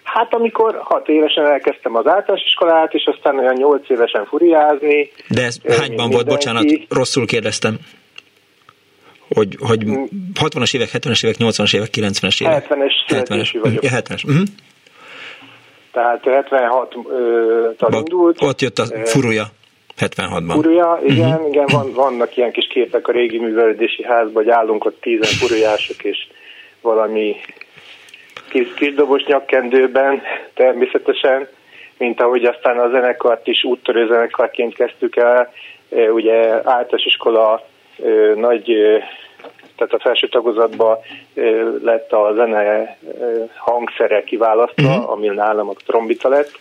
Hát 0.03 0.33
amikor 0.33 0.79
hat 0.83 1.07
évesen 1.07 1.45
elkezdtem 1.45 1.95
az 1.95 2.07
általános 2.07 2.45
iskolát, 2.45 2.93
és 2.93 3.05
aztán 3.05 3.39
olyan 3.39 3.53
nyolc 3.53 3.89
évesen 3.89 4.25
furiázni. 4.25 5.11
De 5.29 5.43
ez 5.43 5.57
hányban 5.67 5.87
mindenki. 5.87 6.13
volt, 6.13 6.27
bocsánat, 6.27 6.65
rosszul 6.89 7.25
kérdeztem 7.25 7.77
hogy, 9.33 9.57
hogy 9.59 9.83
60-as 10.39 10.75
évek, 10.75 10.89
70-es 10.93 11.23
évek, 11.25 11.35
80-as 11.39 11.75
évek, 11.75 11.89
90-es 11.91 12.41
évek. 12.41 12.67
70-es, 12.69 12.93
70-es 13.07 13.59
vagyok. 13.61 13.83
Ja, 13.83 13.89
70-es. 13.93 14.27
Uh-huh. 14.27 14.43
Tehát 15.91 16.23
76 16.23 16.95
tal 17.77 17.93
indult. 17.93 18.41
Ott 18.41 18.61
jött 18.61 18.79
a 18.79 18.85
furúja. 19.05 19.45
76-ban. 20.01 20.53
Furúja, 20.53 20.99
igen, 21.05 21.31
uh-huh. 21.31 21.47
igen 21.49 21.65
van, 21.71 21.93
vannak 21.93 22.37
ilyen 22.37 22.51
kis 22.51 22.67
képek 22.67 23.07
a 23.07 23.11
régi 23.11 23.39
művelődési 23.39 24.03
házban, 24.03 24.43
hogy 24.43 24.49
állunk 24.49 24.85
ott 24.85 25.01
tízen 25.01 25.31
furujások, 25.39 26.03
és 26.03 26.27
valami 26.81 27.35
kis, 28.49 28.73
kis 28.75 28.93
dobos 28.93 29.23
nyakkendőben 29.23 30.21
természetesen, 30.53 31.47
mint 31.97 32.21
ahogy 32.21 32.43
aztán 32.43 32.79
a 32.79 32.89
zenekart 32.89 33.47
is 33.47 33.63
úttörő 33.63 34.07
zenekarként 34.07 34.73
kezdtük 34.73 35.15
el, 35.15 35.53
ugye 35.89 36.47
általános 36.53 37.05
iskola 37.05 37.65
nagy, 38.35 38.65
tehát 39.75 39.93
a 39.93 39.99
felső 39.99 40.27
tagozatban 40.27 40.97
lett 41.83 42.11
a 42.11 42.33
zene 42.35 42.97
hangszere 43.55 44.23
kiválasztva, 44.23 44.87
uh-huh. 44.87 45.11
ami 45.11 45.27
nálam 45.27 45.69
a 45.69 45.73
trombita 45.85 46.29
lett, 46.29 46.59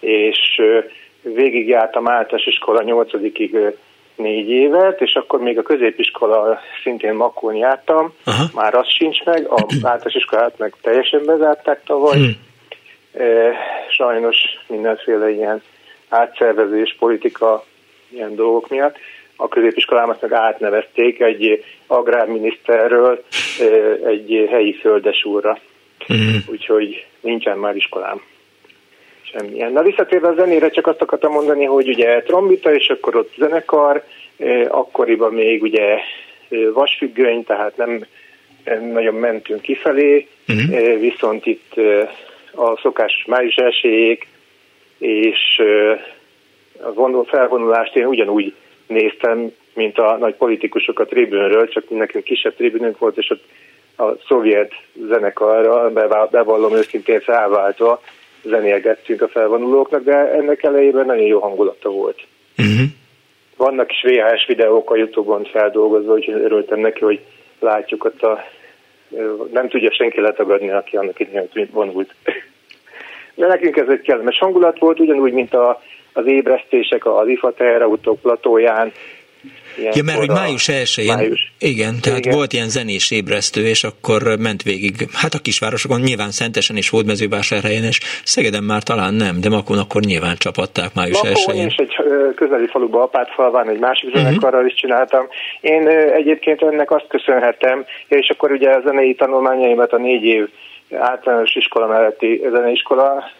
és 0.00 0.60
végigjártam 1.22 2.08
általános 2.08 2.46
iskola 2.46 2.82
nyolcadikig 2.82 3.56
négy 4.16 4.48
évet, 4.48 5.00
és 5.00 5.14
akkor 5.14 5.40
még 5.40 5.58
a 5.58 5.62
középiskola 5.62 6.60
szintén 6.82 7.14
Makón 7.14 7.54
jártam, 7.54 8.14
uh-huh. 8.26 8.52
már 8.54 8.74
az 8.74 8.86
sincs 8.88 9.24
meg, 9.24 9.46
a 9.46 9.54
általános 9.74 10.14
iskolát 10.14 10.58
meg 10.58 10.74
teljesen 10.82 11.24
bezárták 11.24 11.82
tavaly, 11.84 12.18
uh-huh. 12.18 13.54
sajnos 13.90 14.36
mindenféle 14.66 15.30
ilyen 15.30 15.62
átszervezés, 16.08 16.96
politika, 16.98 17.64
ilyen 18.08 18.34
dolgok 18.34 18.68
miatt 18.68 18.96
a 19.40 19.48
középiskolámat 19.48 20.20
meg 20.20 20.32
átnevezték 20.32 21.20
egy 21.20 21.64
agrárminiszterről 21.86 23.24
egy 24.04 24.48
helyi 24.50 24.74
földesúrra. 24.74 25.58
Mm. 26.12 26.36
Úgyhogy 26.46 27.06
nincsen 27.20 27.58
már 27.58 27.76
iskolám. 27.76 28.22
Semmilyen. 29.32 29.72
Na 29.72 29.82
visszatérve 29.82 30.28
a 30.28 30.34
zenére 30.34 30.70
csak 30.70 30.86
azt 30.86 31.02
akartam 31.02 31.32
mondani, 31.32 31.64
hogy 31.64 31.88
ugye 31.88 32.22
trombita, 32.22 32.74
és 32.74 32.88
akkor 32.88 33.16
ott 33.16 33.34
zenekar, 33.38 34.04
akkoriban 34.68 35.32
még 35.32 35.62
ugye 35.62 35.98
vasfüggöny, 36.72 37.44
tehát 37.44 37.76
nem 37.76 38.04
nagyon 38.92 39.14
mentünk 39.14 39.60
kifelé, 39.60 40.26
uh-huh. 40.48 40.98
viszont 41.00 41.46
itt 41.46 41.74
a 42.54 42.78
szokás 42.82 43.24
május 43.26 43.54
elsőjék, 43.54 44.26
és 44.98 45.62
a 46.94 47.24
felvonulást 47.24 47.96
én 47.96 48.06
ugyanúgy 48.06 48.54
néztem, 48.86 49.52
mint 49.74 49.98
a 49.98 50.16
nagy 50.16 50.34
politikusok 50.34 50.98
a 50.98 51.04
tribünről, 51.04 51.68
csak 51.68 51.90
nekünk 51.90 52.24
kisebb 52.24 52.54
tribününk 52.56 52.98
volt, 52.98 53.16
és 53.16 53.30
ott 53.30 53.44
a 53.96 54.16
szovjet 54.28 54.72
zenekarra, 55.08 55.90
bevallom 56.30 56.74
őszintén 56.74 57.20
felváltva, 57.20 58.00
zenélgettünk 58.48 59.22
a 59.22 59.28
felvonulóknak, 59.28 60.04
de 60.04 60.32
ennek 60.32 60.62
elejében 60.62 61.06
nagyon 61.06 61.26
jó 61.26 61.38
hangulata 61.40 61.90
volt. 61.90 62.26
Uh-huh. 62.58 62.86
Vannak 63.56 63.90
is 63.90 64.02
VHS 64.02 64.46
videók 64.46 64.90
a 64.90 64.96
Youtube-on 64.96 65.44
feldolgozva, 65.44 66.12
úgyhogy 66.12 66.42
örültem 66.42 66.80
neki, 66.80 67.04
hogy 67.04 67.20
látjuk 67.58 68.04
ott 68.04 68.22
a... 68.22 68.44
Nem 69.52 69.68
tudja 69.68 69.92
senki 69.92 70.20
letagadni, 70.20 70.70
aki 70.70 70.96
annak 70.96 71.20
idején 71.20 71.68
vonult. 71.72 72.14
De 73.34 73.46
nekünk 73.46 73.76
ez 73.76 73.88
egy 73.88 74.00
kellemes 74.00 74.38
hangulat 74.38 74.78
volt, 74.78 75.00
ugyanúgy, 75.00 75.32
mint 75.32 75.54
a 75.54 75.80
az 76.18 76.26
ébresztések 76.26 77.06
az 77.06 77.28
IFA 77.28 77.52
teherautó 77.52 78.18
platóján, 78.22 78.92
Ja, 79.94 80.02
mert 80.04 80.18
hogy 80.18 80.28
május 80.28 80.68
1 80.68 81.06
május. 81.06 81.52
igen, 81.58 81.94
tehát 82.02 82.18
igen. 82.18 82.34
volt 82.34 82.52
ilyen 82.52 82.68
zenés 82.68 83.10
ébresztő, 83.10 83.66
és 83.66 83.84
akkor 83.84 84.22
ment 84.38 84.62
végig, 84.62 84.94
hát 85.12 85.34
a 85.34 85.38
kisvárosokon 85.38 86.00
nyilván 86.00 86.30
Szentesen 86.30 86.76
és 86.76 86.90
Hódmezővásárhelyen, 86.90 87.84
és 87.84 88.00
Szegeden 88.24 88.64
már 88.64 88.82
talán 88.82 89.14
nem, 89.14 89.40
de 89.40 89.48
Makon 89.48 89.78
akkor 89.78 90.02
nyilván 90.02 90.36
csapatták 90.36 90.94
május 90.94 91.20
1 91.20 91.32
Makon 91.46 91.66
és 91.66 91.74
egy 91.76 91.94
közeli 92.34 92.66
faluban, 92.66 93.02
Apátfalván 93.02 93.68
egy 93.68 93.78
másik 93.78 94.08
uh-huh. 94.08 94.22
zenekarral 94.22 94.66
is 94.66 94.74
csináltam. 94.74 95.26
Én 95.60 95.88
egyébként 95.88 96.62
ennek 96.62 96.90
azt 96.90 97.06
köszönhetem, 97.08 97.84
és 98.08 98.28
akkor 98.28 98.50
ugye 98.50 98.70
a 98.70 98.80
zenei 98.84 99.14
tanulmányaimat 99.14 99.92
a 99.92 99.98
négy 99.98 100.24
év 100.24 100.48
általános 100.92 101.54
iskola 101.54 101.86
melletti 101.86 102.42
zeneiskola 102.52 103.30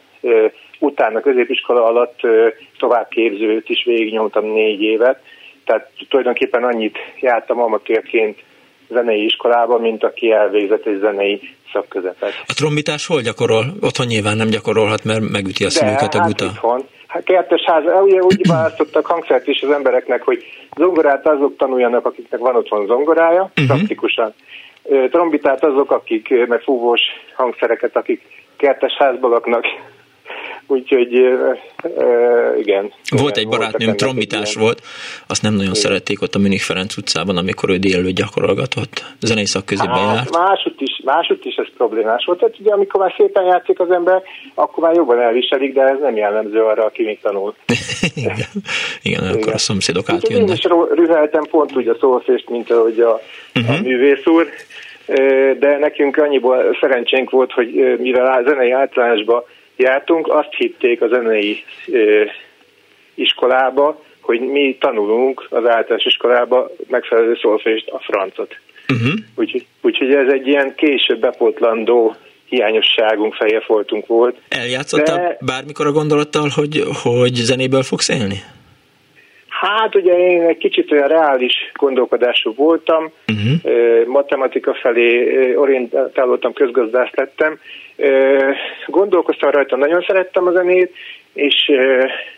utána 0.79 1.21
középiskola 1.21 1.85
alatt 1.85 2.21
továbbképzőt 2.79 3.69
is 3.69 3.85
végignyomtam 3.85 4.45
négy 4.53 4.83
évet, 4.83 5.21
tehát 5.69 5.91
tulajdonképpen 6.09 6.65
annyit 6.65 6.99
jártam 7.21 7.61
amatőrként 7.61 8.39
zenei 8.89 9.25
iskolába, 9.25 9.79
mint 9.79 10.05
aki 10.05 10.33
elvégzett 10.33 10.87
egy 10.87 10.99
zenei 11.01 11.41
szakközepet. 11.73 12.33
A 12.47 12.55
trombitás 12.55 13.07
hol 13.07 13.21
gyakorol? 13.21 13.65
Otthon 13.81 14.07
nyilván 14.07 14.37
nem 14.37 14.49
gyakorolhat, 14.49 15.05
mert 15.05 15.21
megüti 15.21 15.65
a 15.65 15.71
szívüket 15.71 16.15
a 16.15 16.21
guta. 16.21 16.45
Hát 16.45 16.85
Hát 17.07 17.25
kertes 17.25 17.63
ház, 17.65 17.85
ugye 18.03 18.21
úgy 18.21 18.49
választottak 18.57 19.07
hangszert 19.07 19.47
is 19.47 19.63
az 19.63 19.71
embereknek, 19.71 20.23
hogy 20.23 20.45
zongorát 20.77 21.29
azok 21.29 21.57
tanuljanak, 21.57 22.07
akiknek 22.07 22.41
van 22.41 22.57
otthon 22.57 22.87
zongorája, 22.87 23.43
uh-huh. 23.43 23.67
praktikusan. 23.67 24.35
Trombitát 25.11 25.65
azok, 25.65 25.91
akik, 25.91 26.47
meg 26.47 26.61
fúvós 26.61 27.01
hangszereket, 27.35 27.97
akik 27.97 28.23
kertes 28.57 28.93
házban 28.99 29.31
laknak, 29.31 29.65
Úgyhogy 30.71 31.13
igen. 32.59 32.93
Volt 33.17 33.37
egy 33.37 33.49
barátnőm, 33.49 33.97
trombitás 33.97 34.55
volt, 34.55 34.83
azt 35.27 35.43
nem 35.43 35.53
nagyon 35.53 35.71
igen. 35.71 35.83
szerették 35.83 36.23
ott 36.23 36.35
a 36.35 36.39
Münich 36.39 36.63
Ferenc 36.63 36.97
utcában, 36.97 37.37
amikor 37.37 37.71
ő 37.71 37.77
délelőtt 37.77 38.15
gyakorolgatott. 38.15 39.05
Zenei 39.21 39.45
szakközében 39.45 39.95
hát, 39.95 40.15
járt. 40.15 40.37
Másút 40.37 40.81
is, 40.81 41.01
másút 41.05 41.45
is 41.45 41.55
ez 41.55 41.67
problémás 41.77 42.25
volt. 42.25 42.39
Tehát 42.39 42.59
ugye 42.59 42.73
amikor 42.73 43.01
már 43.01 43.15
szépen 43.17 43.45
játszik 43.45 43.81
az 43.81 43.91
ember, 43.91 44.23
akkor 44.55 44.85
már 44.85 44.95
jobban 44.95 45.21
elviselik, 45.21 45.75
de 45.75 45.83
ez 45.83 45.99
nem 46.01 46.17
jellemző 46.17 46.61
arra, 46.63 46.85
aki 46.85 47.05
még 47.05 47.21
tanul. 47.21 47.55
igen. 48.15 48.37
igen, 49.03 49.25
akkor 49.25 49.39
igen. 49.39 49.55
a 49.55 49.59
szomszédok 49.59 50.09
átjönnek. 50.09 50.49
Én 50.49 50.55
is 50.55 50.65
rüheltem 50.95 51.45
pont 51.51 51.77
úgy 51.77 51.89
a 51.89 51.97
szószést, 52.01 52.49
mint 52.49 52.71
ahogy 52.71 53.01
a, 53.01 53.21
uh-huh. 53.55 53.75
a 53.75 53.79
mhm. 53.79 53.89
művész 53.89 54.27
úr, 54.27 54.47
de 55.59 55.79
nekünk 55.79 56.17
annyiból 56.17 56.77
szerencsénk 56.81 57.31
volt, 57.31 57.53
hogy 57.53 57.97
mivel 57.99 58.27
a 58.27 58.43
zenei 58.49 58.71
általánosban 58.71 59.43
jártunk, 59.79 60.29
azt 60.29 60.55
hitték 60.57 61.03
a 61.03 61.09
zenei 61.09 61.65
iskolába, 63.15 64.03
hogy 64.21 64.41
mi 64.41 64.77
tanulunk 64.81 65.47
az 65.51 65.67
általános 65.67 66.05
iskolába 66.05 66.71
megfelelő 66.89 67.39
szolfést, 67.41 67.89
a 67.89 67.99
francot. 67.99 68.59
Uh-huh. 68.93 69.13
Úgyhogy 69.37 69.67
úgy, 69.81 70.15
ez 70.15 70.33
egy 70.33 70.47
ilyen 70.47 70.75
később 70.77 71.21
bepotlandó 71.21 72.17
hiányosságunk, 72.49 73.35
fejefoltunk 73.35 74.07
volt. 74.07 74.37
Eljátszottál 74.49 75.17
de... 75.17 75.39
bármikor 75.41 75.87
a 75.87 75.93
gondolattal, 75.93 76.49
hogy, 76.55 76.83
hogy 77.03 77.35
zenéből 77.35 77.83
fogsz 77.83 78.09
élni? 78.09 78.43
Hát 79.61 79.95
ugye 79.95 80.19
én 80.19 80.43
egy 80.43 80.57
kicsit 80.59 80.93
olyan 80.93 81.09
reális 81.09 81.71
gondolkodású 81.75 82.55
voltam, 82.55 83.13
uh-huh. 83.27 84.07
matematika 84.07 84.75
felé 84.75 85.55
orientálódtam, 85.55 86.53
közgazdász 86.53 87.11
lettem, 87.15 87.59
Gondolkoztam 88.87 89.51
rajta, 89.51 89.77
nagyon 89.77 90.05
szerettem 90.07 90.47
a 90.47 90.53
zenét, 90.53 90.95
és 91.33 91.73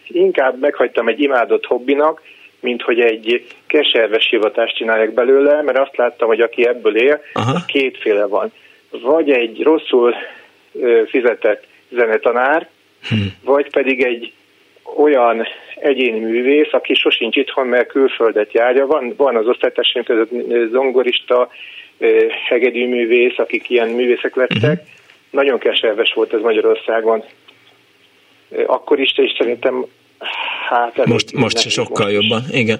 inkább 0.07 0.61
meghagytam 0.61 1.09
egy 1.09 1.21
imádott 1.21 1.65
hobbinak, 1.65 2.23
mint 2.61 2.83
hogy 2.83 3.01
egy 3.01 3.47
keserves 3.67 4.29
hivatást 4.29 4.77
csináljak 4.77 5.13
belőle, 5.13 5.63
mert 5.63 5.79
azt 5.79 5.97
láttam, 5.97 6.29
hogy 6.29 6.41
aki 6.41 6.67
ebből 6.67 6.97
él, 6.97 7.21
Aha. 7.33 7.59
kétféle 7.67 8.27
van. 8.27 8.53
Vagy 8.91 9.31
egy 9.31 9.63
rosszul 9.63 10.15
fizetett 11.07 11.67
zenetanár, 11.91 12.69
hm. 13.09 13.17
vagy 13.45 13.71
pedig 13.71 14.03
egy 14.03 14.33
olyan 14.97 15.47
egyéni 15.75 16.19
művész, 16.19 16.73
aki 16.73 16.95
sosincs 16.95 17.37
itthon, 17.37 17.67
mert 17.67 17.89
külföldet 17.89 18.53
járja. 18.53 18.87
Van, 18.87 19.15
van 19.17 19.37
az 19.37 19.47
osztálytársaim 19.47 20.05
között 20.05 20.31
zongorista, 20.71 21.49
hegedűművész, 22.49 23.39
akik 23.39 23.71
ilyen 23.71 23.89
művészek 23.89 24.35
lettek. 24.35 24.63
Uh-huh. 24.63 24.87
Nagyon 25.31 25.59
keserves 25.59 26.13
volt 26.15 26.33
ez 26.33 26.41
Magyarországon. 26.41 27.25
Akkor 28.67 29.01
is, 29.01 29.13
és 29.17 29.35
szerintem 29.39 29.85
Hát 30.71 31.07
most, 31.07 31.33
most 31.33 31.71
sokkal 31.71 32.11
jobban, 32.11 32.43
is. 32.51 32.59
igen. 32.59 32.79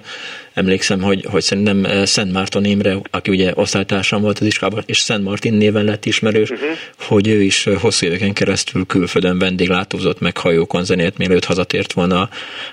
Emlékszem, 0.53 1.01
hogy, 1.01 1.25
hogy 1.31 1.41
szerintem 1.41 1.85
eh, 1.85 2.05
Szent 2.05 2.33
Márton 2.33 2.65
Imre, 2.65 2.95
aki 3.11 3.31
ugye 3.31 3.51
osztálytársam 3.55 4.21
volt 4.21 4.39
az 4.39 4.45
iskolában, 4.45 4.83
és 4.85 4.97
Szent 4.97 5.23
Martin 5.23 5.53
néven 5.53 5.83
lett 5.83 6.05
ismerős, 6.05 6.49
uh-huh. 6.49 6.69
hogy 7.07 7.27
ő 7.27 7.41
is 7.41 7.67
eh, 7.67 7.75
hosszú 7.81 8.05
éveken 8.05 8.33
keresztül 8.33 8.85
külföldön 8.85 9.39
vendéglátózott 9.39 10.19
meg 10.19 10.37
hajókon 10.37 10.83
zenélt, 10.83 11.17
mielőtt 11.17 11.45
hazatért 11.45 11.93
volna 11.93 12.29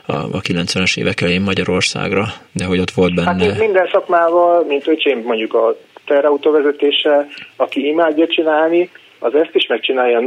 a, 0.07 0.13
a 0.13 0.41
90-es 0.41 0.99
évek 0.99 1.21
elején 1.21 1.43
Magyarországra, 1.43 2.25
de 2.53 2.65
hogy 2.65 2.79
ott 2.79 2.91
volt 2.91 3.15
benne. 3.15 3.29
Hát 3.29 3.59
minden 3.59 3.89
szakmával, 3.93 4.65
mint 4.69 4.87
öcsém 4.87 5.23
mondjuk 5.23 5.55
a 5.55 5.77
terautóvezetése, 6.07 7.27
aki 7.57 7.87
imádja 7.87 8.27
csinálni, 8.27 8.91
az 9.19 9.35
ezt 9.35 9.55
is 9.55 9.67
megcsinálja 9.67 10.21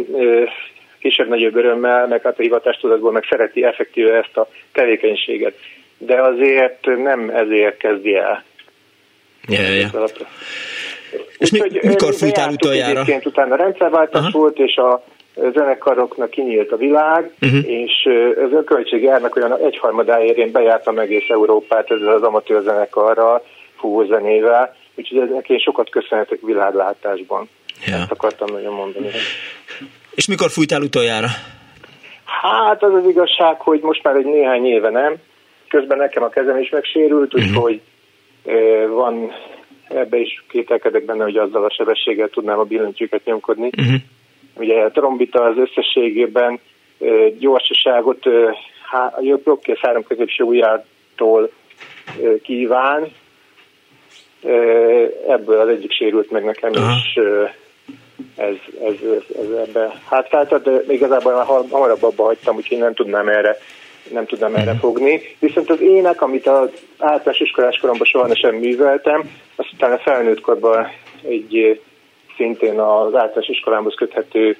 kisebb-nagyobb 1.01 1.55
örömmel, 1.55 2.07
meg 2.07 2.21
hát 2.21 2.39
a 2.39 2.41
hivatástudatból 2.41 3.11
meg 3.11 3.25
szereti 3.29 3.63
effektíve 3.63 4.17
ezt 4.17 4.37
a 4.37 4.47
tevékenységet. 4.71 5.53
De 5.97 6.21
azért 6.21 6.85
nem 6.85 7.29
ezért 7.29 7.77
kezdi 7.77 8.15
el. 8.15 8.43
Ja, 9.47 9.61
ja. 9.61 9.89
És 11.37 11.51
mi, 11.51 11.59
mikor 11.81 12.13
fújtál 12.13 12.51
utoljára? 12.51 12.99
Egyébként 12.99 13.25
utána 13.25 13.55
rendszerváltás 13.55 14.21
Aha. 14.21 14.37
volt, 14.37 14.57
és 14.59 14.75
a 14.75 15.03
zenekaroknak 15.53 16.29
kinyílt 16.29 16.71
a 16.71 16.77
világ, 16.77 17.31
uh-huh. 17.41 17.69
és 17.69 17.91
ez 18.37 18.51
a 18.51 18.63
költség 18.63 19.03
járnak 19.03 19.35
olyan 19.35 19.57
egyharmadáért 19.57 20.37
én 20.37 20.51
bejártam 20.51 20.99
egész 20.99 21.29
Európát 21.29 21.91
ezzel 21.91 22.13
az 22.13 22.21
amatőr 22.21 22.61
zenekarral, 22.61 23.45
fúvózenével, 23.77 24.75
úgyhogy 24.95 25.17
ennek 25.17 25.49
én 25.49 25.59
sokat 25.59 25.89
köszönhetek 25.89 26.39
világlátásban. 26.41 27.49
Ja. 27.85 27.95
Ezt 27.95 28.11
akartam 28.11 28.47
nagyon 28.51 28.73
mondani. 28.73 29.07
És 30.15 30.27
mikor 30.27 30.49
fújtál 30.49 30.81
utoljára? 30.81 31.27
Hát 32.25 32.83
az 32.83 32.93
az 32.93 33.07
igazság, 33.09 33.59
hogy 33.59 33.79
most 33.81 34.03
már 34.03 34.15
egy 34.15 34.25
néhány 34.25 34.65
éve 34.65 34.89
nem. 34.89 35.15
Közben 35.67 35.97
nekem 35.97 36.23
a 36.23 36.29
kezem 36.29 36.57
is 36.57 36.69
megsérült, 36.69 37.33
uh-huh. 37.33 37.49
úgyhogy 37.49 37.81
van, 38.89 39.31
ebbe 39.87 40.17
is 40.17 40.43
kételkedek 40.49 41.05
benne, 41.05 41.23
hogy 41.23 41.37
azzal 41.37 41.63
a 41.63 41.73
sebességgel 41.73 42.29
tudnám 42.29 42.59
a 42.59 42.63
billentyűket 42.63 43.25
nyomkodni. 43.25 43.69
Uh-huh. 43.77 43.95
Ugye 44.55 44.81
a 44.81 44.91
trombita 44.91 45.43
az 45.43 45.57
összességében 45.57 46.59
gyorsaságot 47.37 48.25
a 48.91 49.21
jobb 49.21 49.59
három 49.81 50.03
középső 50.03 50.43
ujjától 50.43 51.51
kíván. 52.41 53.11
Ebből 55.27 55.59
az 55.59 55.67
egyik 55.67 55.91
sérült 55.91 56.31
meg 56.31 56.43
nekem, 56.43 56.69
uh-huh. 56.69 56.91
és 56.95 57.19
ez, 58.35 58.55
ez, 58.83 58.93
ez, 58.93 59.35
ez 59.41 59.67
ebbe 59.67 60.01
hát 60.09 60.61
de 60.63 60.93
igazából 60.93 61.33
már 61.33 61.45
hamarabb 61.45 62.03
abba 62.03 62.23
hagytam, 62.23 62.55
úgyhogy 62.55 62.77
nem 62.77 62.93
tudnám 62.93 63.27
erre 63.27 63.57
nem 64.09 64.25
tudnám 64.25 64.55
erre 64.55 64.75
fogni. 64.75 65.21
Viszont 65.39 65.69
az 65.69 65.81
ének, 65.81 66.21
amit 66.21 66.47
az 66.47 66.69
általános 66.97 67.39
iskolás 67.39 67.77
koromban 67.77 68.07
soha 68.07 68.35
sem 68.35 68.55
műveltem, 68.55 69.29
azt 69.55 69.69
utána 69.73 69.97
felnőtt 69.97 70.41
korban 70.41 70.87
egy 71.27 71.81
szintén 72.37 72.79
az 72.79 73.15
általános 73.15 73.47
iskolámhoz 73.47 73.95
köthető 73.95 74.57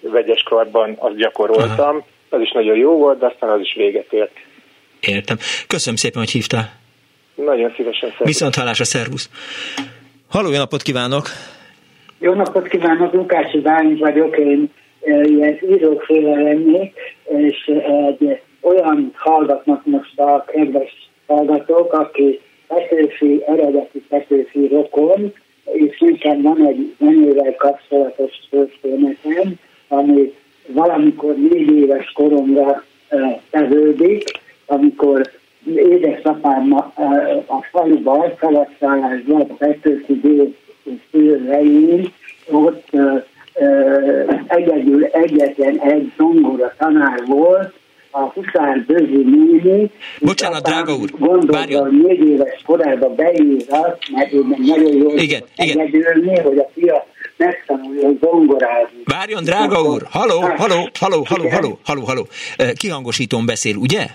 vegyes 0.00 0.42
karban 0.42 0.94
azt 0.98 1.16
gyakoroltam. 1.16 1.96
Aha. 1.96 2.06
Az 2.28 2.40
is 2.40 2.52
nagyon 2.52 2.76
jó 2.76 2.98
volt, 2.98 3.18
de 3.18 3.26
aztán 3.26 3.50
az 3.50 3.60
is 3.60 3.74
véget 3.76 4.12
ért. 4.12 4.36
Értem. 5.00 5.36
Köszönöm 5.66 5.96
szépen, 5.96 6.18
hogy 6.22 6.30
hívtál. 6.30 6.72
Nagyon 7.34 7.72
szívesen. 7.76 8.14
Viszont 8.18 8.54
hallásra, 8.54 8.84
szervusz. 8.84 9.30
Halló, 10.28 10.50
jó 10.50 10.58
napot 10.58 10.82
kívánok! 10.82 11.28
Jó 12.18 12.32
napot 12.32 12.68
kívánok, 12.68 13.12
Lukács 13.12 13.58
Bálint 13.58 13.98
vagyok, 13.98 14.36
én 14.36 14.70
e, 15.00 15.20
ilyen 15.22 15.58
íróféle 15.70 16.42
lennék, 16.42 16.94
és 17.24 17.66
egy 17.66 18.40
olyan 18.60 19.12
hallgatnak 19.14 19.86
most 19.86 20.20
a 20.20 20.44
kedves 20.46 21.10
hallgatók, 21.26 21.92
aki 21.92 22.40
Petőfi, 22.66 23.42
eredeti 23.46 24.04
Petőfi 24.08 24.68
rokon, 24.68 25.32
és 25.64 25.98
nekem 25.98 26.42
van 26.42 26.66
egy 26.66 26.94
zenővel 26.98 27.54
kapcsolatos 27.54 28.32
történetem, 28.50 29.54
ami 29.88 30.32
valamikor 30.66 31.36
négy 31.36 31.70
éves 31.70 32.12
koromra 32.12 32.84
e, 33.08 33.40
tevődik, 33.50 34.24
amikor 34.66 35.30
édesapám 35.74 36.72
a, 36.72 36.92
e, 36.96 37.36
a 37.46 37.62
faluban, 37.70 38.32
szaladszállásban 38.40 39.56
Petőfi 39.56 40.20
dél 40.20 40.54
szülőreim, 41.10 42.12
ott 42.50 42.88
egyedül 44.46 45.04
egyetlen 45.04 45.80
egy 45.80 46.12
zongora 46.16 46.74
tanár 46.78 47.22
volt, 47.26 47.72
a 48.10 48.20
Huszár 48.20 48.84
Bözsi 48.86 49.22
néni. 49.22 49.90
Bocsánat, 50.20 50.62
drága 50.62 50.94
úr, 50.94 51.10
hogy 51.18 52.02
négy 52.02 52.28
éves 52.28 52.62
korában 52.66 53.14
beírhat, 53.14 53.98
mert 54.12 54.32
ő 54.32 54.42
nagyon 54.58 54.96
jól 54.96 55.18
igen, 55.18 55.42
igen. 55.56 55.78
egyedülni, 55.78 56.40
hogy 56.40 56.58
a 56.58 56.70
fia 56.74 57.06
megtanuljon 57.36 58.18
zongorázni. 58.22 59.02
Várjon, 59.04 59.44
drága 59.44 59.82
úr! 59.82 60.02
Haló, 60.10 60.40
haló, 60.40 60.88
haló, 60.98 61.24
haló, 61.28 61.48
haló, 61.48 61.78
haló, 61.84 62.02
haló. 62.02 62.26
Kihangosítón 62.74 63.46
beszél, 63.46 63.76
ugye? 63.76 64.06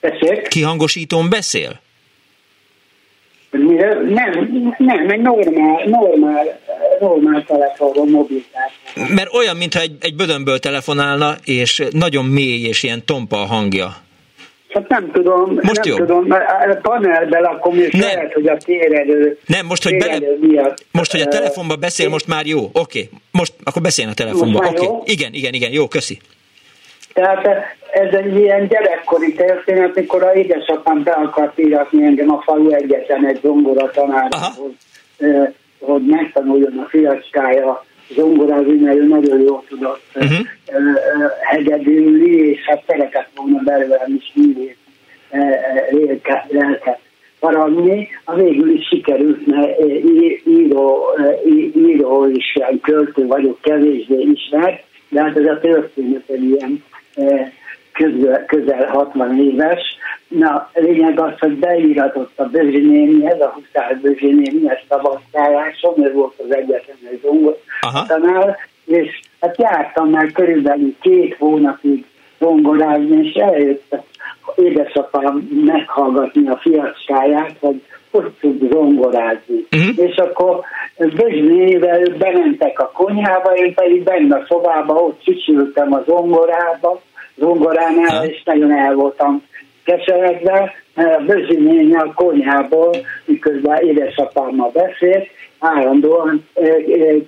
Tessék? 0.00 0.48
Kihangosítón 0.48 1.30
beszél? 1.30 1.80
Nem, 3.52 4.74
nem, 4.78 5.10
egy 5.10 5.20
normál, 5.20 5.84
normál, 5.86 6.60
normál 7.00 7.44
telefonon, 7.44 8.08
mobiltelefon. 8.10 9.14
Mert 9.14 9.34
olyan, 9.34 9.56
mintha 9.56 9.80
egy, 9.80 9.96
egy 10.00 10.14
bödönből 10.14 10.58
telefonálna, 10.58 11.34
és 11.44 11.82
nagyon 11.90 12.24
mély 12.24 12.62
és 12.62 12.82
ilyen 12.82 13.04
tompa 13.04 13.40
a 13.40 13.46
hangja. 13.46 13.96
Hát 14.68 14.88
nem 14.88 15.10
tudom, 15.12 15.54
most 15.54 15.84
nem 15.84 15.92
jó. 15.92 15.96
tudom, 15.96 16.24
mert 16.26 16.80
panelbe 16.80 17.38
lakom, 17.38 17.78
és 17.78 17.92
nem. 17.92 18.00
lehet, 18.00 18.32
hogy 18.32 18.46
a 18.46 18.56
térerő... 18.56 19.38
Nem, 19.46 19.66
most, 19.66 19.82
hogy 19.82 19.96
bele, 19.96 20.18
miatt, 20.40 20.84
most, 20.90 21.10
hogy 21.10 21.20
a 21.20 21.28
telefonba 21.28 21.76
beszél, 21.76 22.08
most 22.08 22.26
már 22.26 22.46
jó, 22.46 22.58
oké. 22.58 22.78
Okay. 22.80 23.08
Most, 23.30 23.52
akkor 23.62 23.82
beszéljen 23.82 24.12
a 24.12 24.16
telefonba, 24.16 24.58
oké. 24.58 24.86
Okay. 24.86 25.12
Igen, 25.12 25.32
igen, 25.32 25.52
igen, 25.52 25.72
jó, 25.72 25.88
köszi. 25.88 26.18
Tehát 27.12 27.46
ez 27.92 28.14
egy 28.14 28.36
ilyen 28.36 28.68
gyerekkori 28.68 29.32
történet, 29.32 29.94
mikor 29.94 30.22
a 30.22 30.34
édesapám 30.34 31.02
be 31.02 31.10
akart 31.10 31.58
íratni 31.58 32.04
engem 32.04 32.32
a 32.32 32.42
falu 32.42 32.70
egyetlen 32.70 33.26
egy 33.26 33.38
zongora 33.42 33.90
tanárhoz, 33.90 34.72
hogy 35.80 36.02
megtanuljon 36.06 36.78
a 36.78 36.88
fiacskája 36.88 37.84
zongorázni, 38.14 38.74
mert 38.74 38.96
ő 38.96 39.06
nagyon 39.06 39.40
jól 39.40 39.64
tudott 39.68 40.02
uh-huh. 40.14 40.46
hegedülni, 41.40 42.30
és 42.30 42.60
hát 42.66 42.82
szeretett 42.86 43.28
volna 43.36 43.60
belőlem 43.64 44.14
is 44.16 44.32
művét 44.34 44.76
lelket 46.48 46.98
faragni. 47.38 48.08
A 48.24 48.34
végül 48.34 48.70
is 48.70 48.86
sikerült, 48.86 49.46
mert 49.46 49.80
író, 50.46 51.06
író 51.76 52.26
is, 52.26 52.58
költő 52.82 53.26
vagyok, 53.26 53.60
kevésbé 53.60 54.20
ismert, 54.32 54.82
de 55.08 55.22
hát 55.22 55.36
ez 55.36 55.44
a 55.44 55.60
történet 55.60 56.28
egy 56.28 56.42
ilyen 56.42 56.84
közel, 57.92 58.44
közel 58.44 58.86
60 58.86 59.38
éves. 59.38 59.80
Na, 60.28 60.70
lényeg 60.74 61.20
az, 61.20 61.32
hogy 61.38 61.58
beíratott 61.58 62.38
a 62.38 62.44
ez 63.24 63.40
a 63.40 63.54
Huszár 63.54 63.98
Bözsinémihez 64.00 64.78
tavasztáláson, 64.88 66.04
ez 66.04 66.12
volt 66.12 66.38
az 66.38 66.54
egyetlen 66.54 66.96
egy 67.10 67.20
tanár, 68.06 68.56
és 68.84 69.20
hát 69.40 69.58
jártam 69.58 70.10
már 70.10 70.32
körülbelül 70.32 70.94
két 71.00 71.36
hónapig 71.38 72.04
zongorázni, 72.38 73.26
és 73.26 73.34
eljött 73.34 73.96
édesapám 74.56 75.48
meghallgatni 75.64 76.48
a 76.48 76.56
fiacskáját, 76.56 77.56
hogy 77.60 77.82
hogy 78.12 78.30
tud 78.40 78.72
zongorázni. 78.72 79.66
Uh-huh. 79.76 80.06
És 80.08 80.16
akkor 80.16 80.60
Bözsnével 80.98 82.02
bementek 82.18 82.80
a 82.80 82.90
konyhába, 82.94 83.54
én 83.54 83.74
pedig 83.74 84.02
benne 84.02 84.36
a 84.36 84.44
szobába, 84.48 84.94
ott 84.94 85.22
csücsültem 85.22 85.92
a 85.92 86.02
zongorába, 86.06 87.00
zongoránál, 87.36 88.16
uh-huh. 88.16 88.28
és 88.28 88.42
nagyon 88.44 88.72
el 88.72 88.94
voltam 88.94 89.42
keseredve, 89.84 90.72
mert 90.94 91.18
a 91.18 91.24
Bözsinény 91.24 91.94
a 91.94 92.12
konyhából, 92.14 92.96
miközben 93.24 93.82
édesapámmal 93.82 94.70
beszélt, 94.72 95.28
állandóan 95.58 96.46
e, 96.54 96.64
e, 96.64 96.74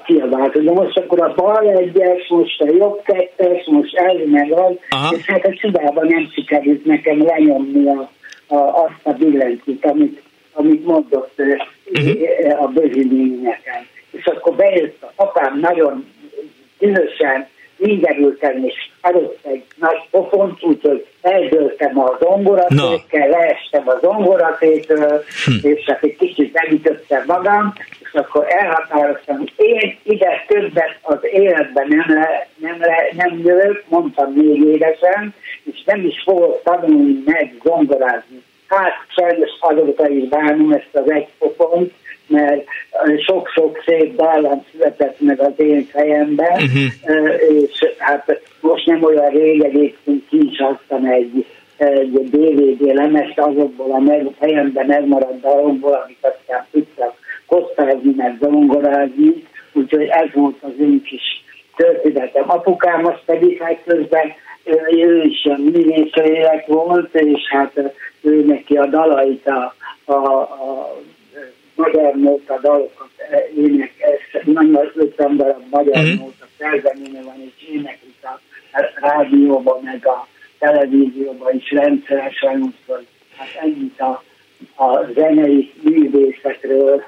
kiabált, 0.05 0.63
de 0.63 0.73
most 0.73 0.99
akkor 0.99 1.23
a 1.23 1.35
bal 1.37 1.69
egyes, 1.69 2.29
most 2.29 2.61
a 2.61 2.67
jobb 2.67 3.03
kettes, 3.05 3.67
most 3.67 3.97
ez 3.97 4.17
meg 4.27 4.53
az, 4.53 4.73
Aha. 4.91 5.15
és 5.17 5.27
hát 5.27 5.45
a 5.45 5.55
csodában 5.55 6.07
nem 6.07 6.29
sikerült 6.33 6.85
nekem 6.85 7.23
lenyomni 7.23 7.89
a, 7.89 8.11
a, 8.55 8.57
azt 8.57 9.01
a 9.03 9.13
billentyűt, 9.13 9.85
amit 9.85 10.23
amit 10.55 10.85
mondott 10.85 11.33
uh-huh. 11.37 12.63
a 12.63 12.67
bözsényeken. 12.67 13.87
És 14.11 14.25
akkor 14.25 14.55
bejött 14.55 15.03
a 15.03 15.13
apám 15.15 15.59
nagyon 15.61 16.13
dühösen, 16.79 17.49
ingerültem, 17.77 18.65
és 18.65 18.91
adott 19.01 19.39
egy 19.43 19.65
nagy 19.77 19.99
pofont, 20.11 20.63
úgyhogy 20.63 21.07
eldőltem 21.21 21.99
a 21.99 22.19
zongoratékkel, 22.21 23.29
leestem 23.29 23.89
a 23.89 23.99
zongoratétől, 24.01 25.25
hm. 25.45 25.69
és 25.69 25.85
csak 25.85 26.03
egy 26.03 26.17
kicsit 26.17 26.53
megütöttem 26.53 27.25
magam, 27.27 27.73
és 28.01 28.13
akkor 28.13 28.47
elhatároztam, 28.49 29.39
hogy 29.39 29.53
én 29.57 29.99
ide 30.03 30.45
többet 30.47 30.99
az 31.03 31.19
életben 31.23 31.89
nem, 31.89 32.05
le, 32.07 32.49
nem, 32.57 32.77
le, 32.81 33.09
nem 33.17 33.39
jövök, 33.39 33.85
mondtam 33.89 34.33
négy 34.35 34.67
évesen, 34.67 35.35
és 35.73 35.83
nem 35.85 36.07
is 36.07 36.23
fogok 36.25 36.63
tanulni 36.63 37.23
meg 37.25 37.55
zongorázni. 37.65 38.43
Hát 38.77 38.93
sajnos 39.09 39.51
azóta 39.61 40.09
is 40.09 40.29
bánom 40.29 40.73
ezt 40.73 40.89
az 40.93 41.11
egy 41.11 41.29
pofont, 41.39 41.93
mert 42.27 42.65
sok-sok 43.27 43.83
szép 43.87 44.17
dallam 44.17 44.65
született 44.73 45.21
meg 45.21 45.41
az 45.41 45.53
én 45.57 45.85
fejemben, 45.85 46.53
uh-huh. 46.53 47.63
és 47.63 47.95
hát 47.99 48.41
most 48.61 48.87
nem 48.87 49.03
olyan 49.03 49.31
rég 49.31 49.63
egyébként 49.63 50.29
ki 50.29 50.49
is 50.51 50.59
adtam 50.59 51.05
egy, 51.05 51.47
egy 51.77 52.31
DVD 52.31 52.95
lemezt 52.95 53.39
azokból 53.39 53.91
a 53.91 53.99
meg, 53.99 54.27
fejemben 54.39 54.87
megmaradt 54.87 55.41
dalomból, 55.41 56.03
amik 56.05 56.19
aztán 56.21 56.67
tudtak 56.71 57.15
kosztázni, 57.47 58.13
meg 58.17 58.37
zongorázni, 58.41 59.47
úgyhogy 59.73 60.07
ez 60.07 60.29
volt 60.33 60.57
az 60.61 60.73
én 60.81 61.03
kis 61.03 61.45
történetem. 61.77 62.45
Apukám 62.47 63.07
azt 63.07 63.23
pedig 63.27 63.63
hát 63.63 63.79
közben 63.87 64.33
ő 64.91 65.23
is 65.23 65.45
a 65.45 65.57
művészőjének 65.59 66.67
volt, 66.67 67.15
és 67.15 67.41
hát 67.49 67.73
ő 68.25 68.45
neki 68.45 68.77
a 68.77 68.87
dalait 68.87 69.47
a, 69.47 69.75
a, 70.05 70.15
a 70.15 70.97
magyar 71.75 72.15
nóta 72.15 72.59
dalokat 72.63 73.09
énekes, 73.57 74.37
nagyon 74.45 74.91
50 74.95 75.37
darab 75.37 75.63
magyar 75.71 75.99
mm-hmm. 75.99 76.17
nóta 76.17 76.47
szerzeménye 76.59 77.23
van, 77.23 77.41
és 77.41 77.69
éneklik 77.69 78.15
a 78.23 78.41
rádióban, 79.01 79.83
meg 79.83 80.07
a 80.07 80.27
televízióban 80.59 81.55
is 81.57 81.71
rendszeresen, 81.71 82.55
úgyhogy 82.55 83.07
hát 83.37 83.63
ennyit 83.63 84.01
a, 84.01 84.23
a 84.85 85.13
zenei 85.15 85.73
művészetről. 85.83 87.05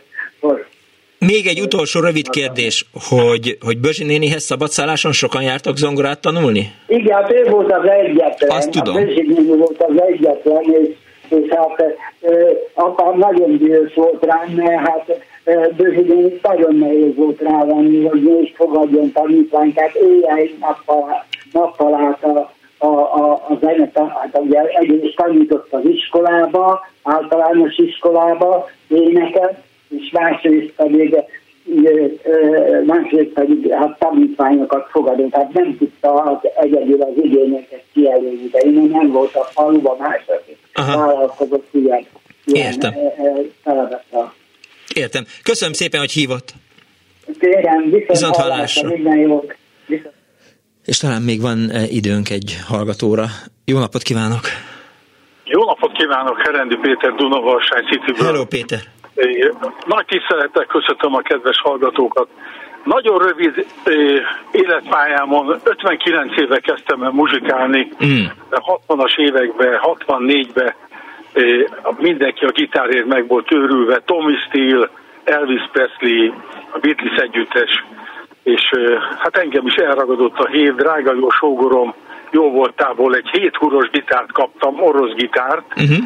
Még 1.18 1.46
egy 1.46 1.60
utolsó 1.60 2.00
rövid 2.00 2.28
kérdés, 2.28 2.86
hogy, 3.08 3.58
hogy 3.60 3.78
Bözsi 3.78 4.04
nénihez 4.04 4.42
szabadszálláson 4.42 5.12
sokan 5.12 5.42
jártak 5.42 5.76
zongorát 5.76 6.20
tanulni? 6.20 6.72
Igen, 6.86 7.14
hát 7.16 7.32
ő 7.32 7.44
volt 7.50 7.72
az 7.72 7.88
egyetlen. 7.88 8.50
Azt 8.50 8.70
tudom. 8.70 8.96
A 8.96 9.00
Bözsi 9.00 9.22
néni 9.26 9.56
volt 9.56 9.82
az 9.82 10.02
egyetlen, 10.02 10.62
és 10.62 10.88
és 11.28 11.48
hát 11.48 11.96
apám 12.74 13.18
nagyon 13.18 13.56
dühös 13.56 13.94
volt 13.94 14.24
rám, 14.24 14.52
mert 14.56 14.88
hát 14.88 15.20
bőségén 15.76 16.38
nagyon 16.42 16.76
nehéz 16.76 17.14
volt 17.14 17.40
rávenni, 17.40 18.06
hogy 18.06 18.22
négy 18.22 18.52
fogadjon 18.56 19.12
tanítvány, 19.12 19.72
tehát 19.72 19.94
éjjel 19.94 20.48
nappal, 20.60 21.24
nappal 21.52 21.94
át 21.94 22.24
a, 22.24 22.52
a, 22.78 22.86
a, 22.86 23.32
a 23.32 23.58
zenet, 23.60 23.98
hát 23.98 24.38
ugye 24.40 24.60
egyrészt 24.60 25.16
tanított 25.16 25.72
az 25.72 25.84
iskolába, 25.84 26.80
általános 27.02 27.78
iskolába 27.78 28.68
éneket, 28.88 29.54
és 29.88 30.10
másrészt 30.12 30.72
pedig 30.76 31.16
másrészt 32.86 33.32
pedig 33.32 33.72
hát 33.72 33.98
tanítványokat 33.98 34.88
fogadott, 34.90 35.30
tehát 35.30 35.52
nem 35.52 35.76
tudta 35.78 36.12
az 36.12 36.50
egyedül 36.60 37.02
az 37.02 37.12
igényeket 37.16 37.82
kielégíteni, 37.92 38.74
én 38.74 38.88
nem 38.90 39.10
volt 39.10 39.34
a 39.34 39.44
faluban 39.44 39.96
mások, 39.98 40.42
vállalkozott 40.74 41.66
ilyen, 41.70 42.06
ilyen 42.44 42.72
Értem. 42.72 42.92
feladattal. 43.62 44.32
Értem. 44.94 45.24
Köszönöm 45.42 45.74
szépen, 45.74 46.00
hogy 46.00 46.12
hívott. 46.12 46.54
Kérem, 47.38 47.84
viszont, 47.84 48.06
Viszont 48.06 48.36
hallásra, 48.36 48.88
minden 48.88 49.16
jót. 49.18 49.56
Viszont. 49.86 50.14
És 50.84 50.98
talán 50.98 51.22
még 51.22 51.40
van 51.40 51.70
időnk 51.88 52.30
egy 52.30 52.56
hallgatóra. 52.66 53.24
Jó 53.64 53.78
napot 53.78 54.02
kívánok! 54.02 54.40
Jó 55.44 55.64
napot 55.64 55.92
kívánok, 55.92 56.40
Herendi 56.40 56.76
Péter 56.76 57.14
Dunavarsány 57.14 57.84
Cityből. 57.84 58.26
Hello, 58.26 58.44
Péter! 58.44 58.80
Nagy 59.86 60.06
tisztelettel 60.06 60.64
köszöntöm 60.64 61.14
a 61.14 61.20
kedves 61.20 61.60
hallgatókat. 61.60 62.28
Nagyon 62.84 63.18
rövid 63.18 63.66
életpályámon 64.50 65.60
59 65.64 66.40
éve 66.40 66.58
kezdtem 66.58 67.02
el 67.02 67.10
muzsikálni, 67.10 67.88
Mm. 68.04 68.24
60-as 68.50 69.16
években, 69.18 69.78
64-ben 69.82 70.74
é, 71.32 71.68
mindenki 71.98 72.44
a 72.44 72.50
gitárért 72.50 73.06
meg 73.06 73.26
volt 73.26 73.52
őrülve, 73.52 74.02
Tommy 74.04 74.34
Steele, 74.48 74.88
Elvis 75.24 75.68
Presley, 75.72 76.32
a 76.70 76.78
Beatles 76.78 77.16
együttes, 77.16 77.84
és 78.42 78.62
hát 79.18 79.36
engem 79.36 79.66
is 79.66 79.74
elragadott 79.74 80.38
a 80.38 80.48
hív, 80.48 80.74
drága 80.74 81.14
jó 81.14 81.30
sógorom, 81.30 81.94
jó 82.30 82.50
voltából 82.50 83.14
egy 83.14 83.28
héthúros 83.32 83.90
gitárt 83.90 84.32
kaptam, 84.32 84.82
orosz 84.82 85.14
gitárt, 85.14 85.64
Uh-huh. 85.76 86.04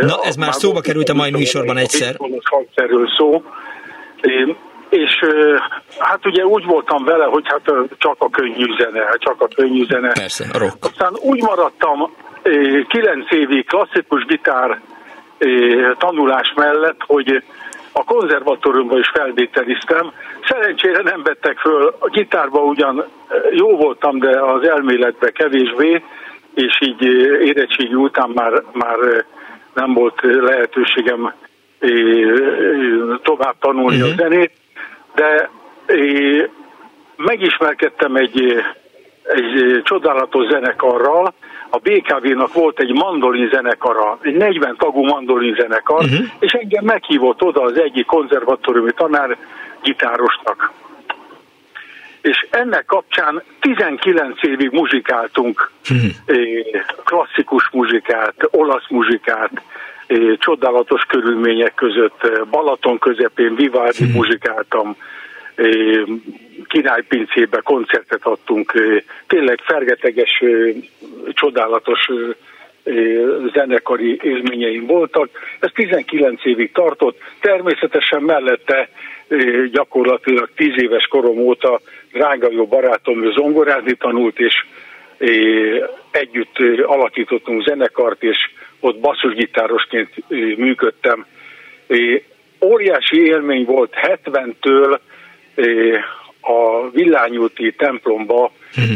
Na, 0.00 0.14
ez 0.22 0.36
már 0.36 0.52
szóba 0.52 0.80
került 0.80 1.08
a 1.08 1.14
mai 1.14 1.30
műsorban 1.30 1.76
egyszer. 1.76 2.14
hangszerről 2.44 3.08
szó. 3.16 3.42
És 4.88 5.24
hát 5.98 6.26
ugye 6.26 6.44
úgy 6.44 6.64
voltam 6.64 7.04
vele, 7.04 7.24
hogy 7.24 7.44
hát 7.46 7.72
csak 7.98 8.16
a 8.18 8.30
könnyű 8.30 8.64
zene, 8.78 9.04
hát 9.04 9.20
csak 9.20 9.40
a 9.42 9.48
könnyű 9.54 9.84
zene. 9.84 10.12
Persze, 10.12 10.46
a 10.52 10.58
rock. 10.58 10.84
Aztán 10.84 11.12
úgy 11.20 11.42
maradtam 11.42 12.14
kilenc 12.88 13.32
évig 13.32 13.66
klasszikus 13.66 14.24
gitár 14.24 14.80
tanulás 15.98 16.52
mellett, 16.56 17.00
hogy 17.06 17.42
a 17.92 18.04
konzervatóriumban 18.04 18.98
is 18.98 19.10
felvételiztem. 19.14 20.12
Szerencsére 20.48 21.02
nem 21.02 21.22
vettek 21.22 21.58
föl, 21.58 21.94
a 21.98 22.08
gitárba 22.08 22.60
ugyan 22.60 23.04
jó 23.50 23.76
voltam, 23.76 24.18
de 24.18 24.40
az 24.40 24.68
elméletbe 24.68 25.30
kevésbé, 25.30 26.02
és 26.54 26.80
így 26.80 27.06
ö, 27.06 27.38
érettségi 27.38 27.94
után 27.94 28.30
már, 28.34 28.62
már 28.72 28.98
ö, 29.00 29.18
nem 29.74 29.92
volt 29.92 30.18
ö, 30.22 30.44
lehetőségem 30.44 31.32
tovább 33.22 33.54
tanulni 33.60 33.96
uh-huh. 33.96 34.12
a 34.12 34.14
zenét, 34.16 34.52
de 35.14 35.50
megismerkedtem 37.16 38.16
egy, 38.16 38.62
egy 39.22 39.80
csodálatos 39.84 40.46
zenekarral, 40.46 41.34
a 41.70 41.78
BKV-nak 41.78 42.52
volt 42.52 42.80
egy 42.80 42.92
mandolin 42.92 43.48
zenekara, 43.52 44.18
egy 44.22 44.34
40 44.34 44.76
tagú 44.76 45.04
mandolin 45.04 45.54
zenekar, 45.54 46.04
uh-huh. 46.04 46.26
és 46.38 46.52
engem 46.52 46.84
meghívott 46.84 47.42
oda 47.42 47.62
az 47.62 47.80
egyik 47.80 48.06
konzervatóriumi 48.06 48.92
tanár 48.92 49.36
gitárosnak. 49.82 50.72
És 52.22 52.46
ennek 52.50 52.84
kapcsán 52.84 53.42
19 53.60 54.42
évig 54.42 54.70
muzsikáltunk, 54.70 55.70
eh, 56.26 56.36
klasszikus 57.04 57.70
muzsikát, 57.72 58.34
olasz 58.50 58.88
muzsikát, 58.88 59.50
csodálatos 60.38 61.02
körülmények 61.02 61.74
között, 61.74 62.46
Balaton 62.50 62.98
közepén 62.98 63.54
Vivaldi 63.54 64.04
muzsikáltam, 64.12 64.96
eh, 65.54 65.66
királypincébe 66.68 67.60
koncertet 67.60 68.24
adtunk, 68.26 68.72
tényleg 69.26 69.60
fergeteges, 69.64 70.42
csodálatos 71.32 72.08
zenekari 73.54 74.18
élményeim 74.22 74.86
voltak. 74.86 75.28
Ez 75.60 75.70
19 75.74 76.44
évig 76.44 76.72
tartott, 76.72 77.18
természetesen 77.40 78.22
mellette 78.22 78.88
gyakorlatilag 79.72 80.50
10 80.56 80.72
éves 80.76 81.06
korom 81.06 81.38
óta 81.38 81.80
drága 82.12 82.50
jó 82.50 82.66
barátom 82.66 83.24
ő 83.24 83.32
zongorázni 83.32 83.94
tanult, 83.94 84.38
és 84.38 84.54
együtt 86.10 86.58
alakítottunk 86.82 87.64
zenekart, 87.64 88.22
és 88.22 88.36
ott 88.80 88.98
basszusgitárosként 88.98 90.08
működtem. 90.56 91.26
Óriási 92.64 93.24
élmény 93.24 93.64
volt 93.64 93.94
70-től 94.02 94.98
eh, 95.54 95.64
a 96.40 96.90
Villányúti 96.90 97.72
templomba 97.72 98.52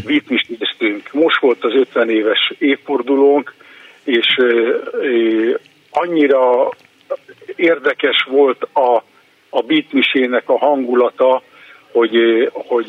vitmisnéztünk. 0.06 1.12
Most 1.12 1.40
volt 1.40 1.64
az 1.64 1.74
50 1.74 2.10
éves 2.10 2.52
évfordulónk, 2.58 3.54
és 4.04 4.36
annyira 5.90 6.68
érdekes 7.56 8.26
volt 8.30 8.62
a, 8.72 9.02
a 9.50 9.62
beatmisének 9.62 10.48
a 10.48 10.58
hangulata, 10.58 11.42
hogy, 11.94 12.16
hogy 12.52 12.86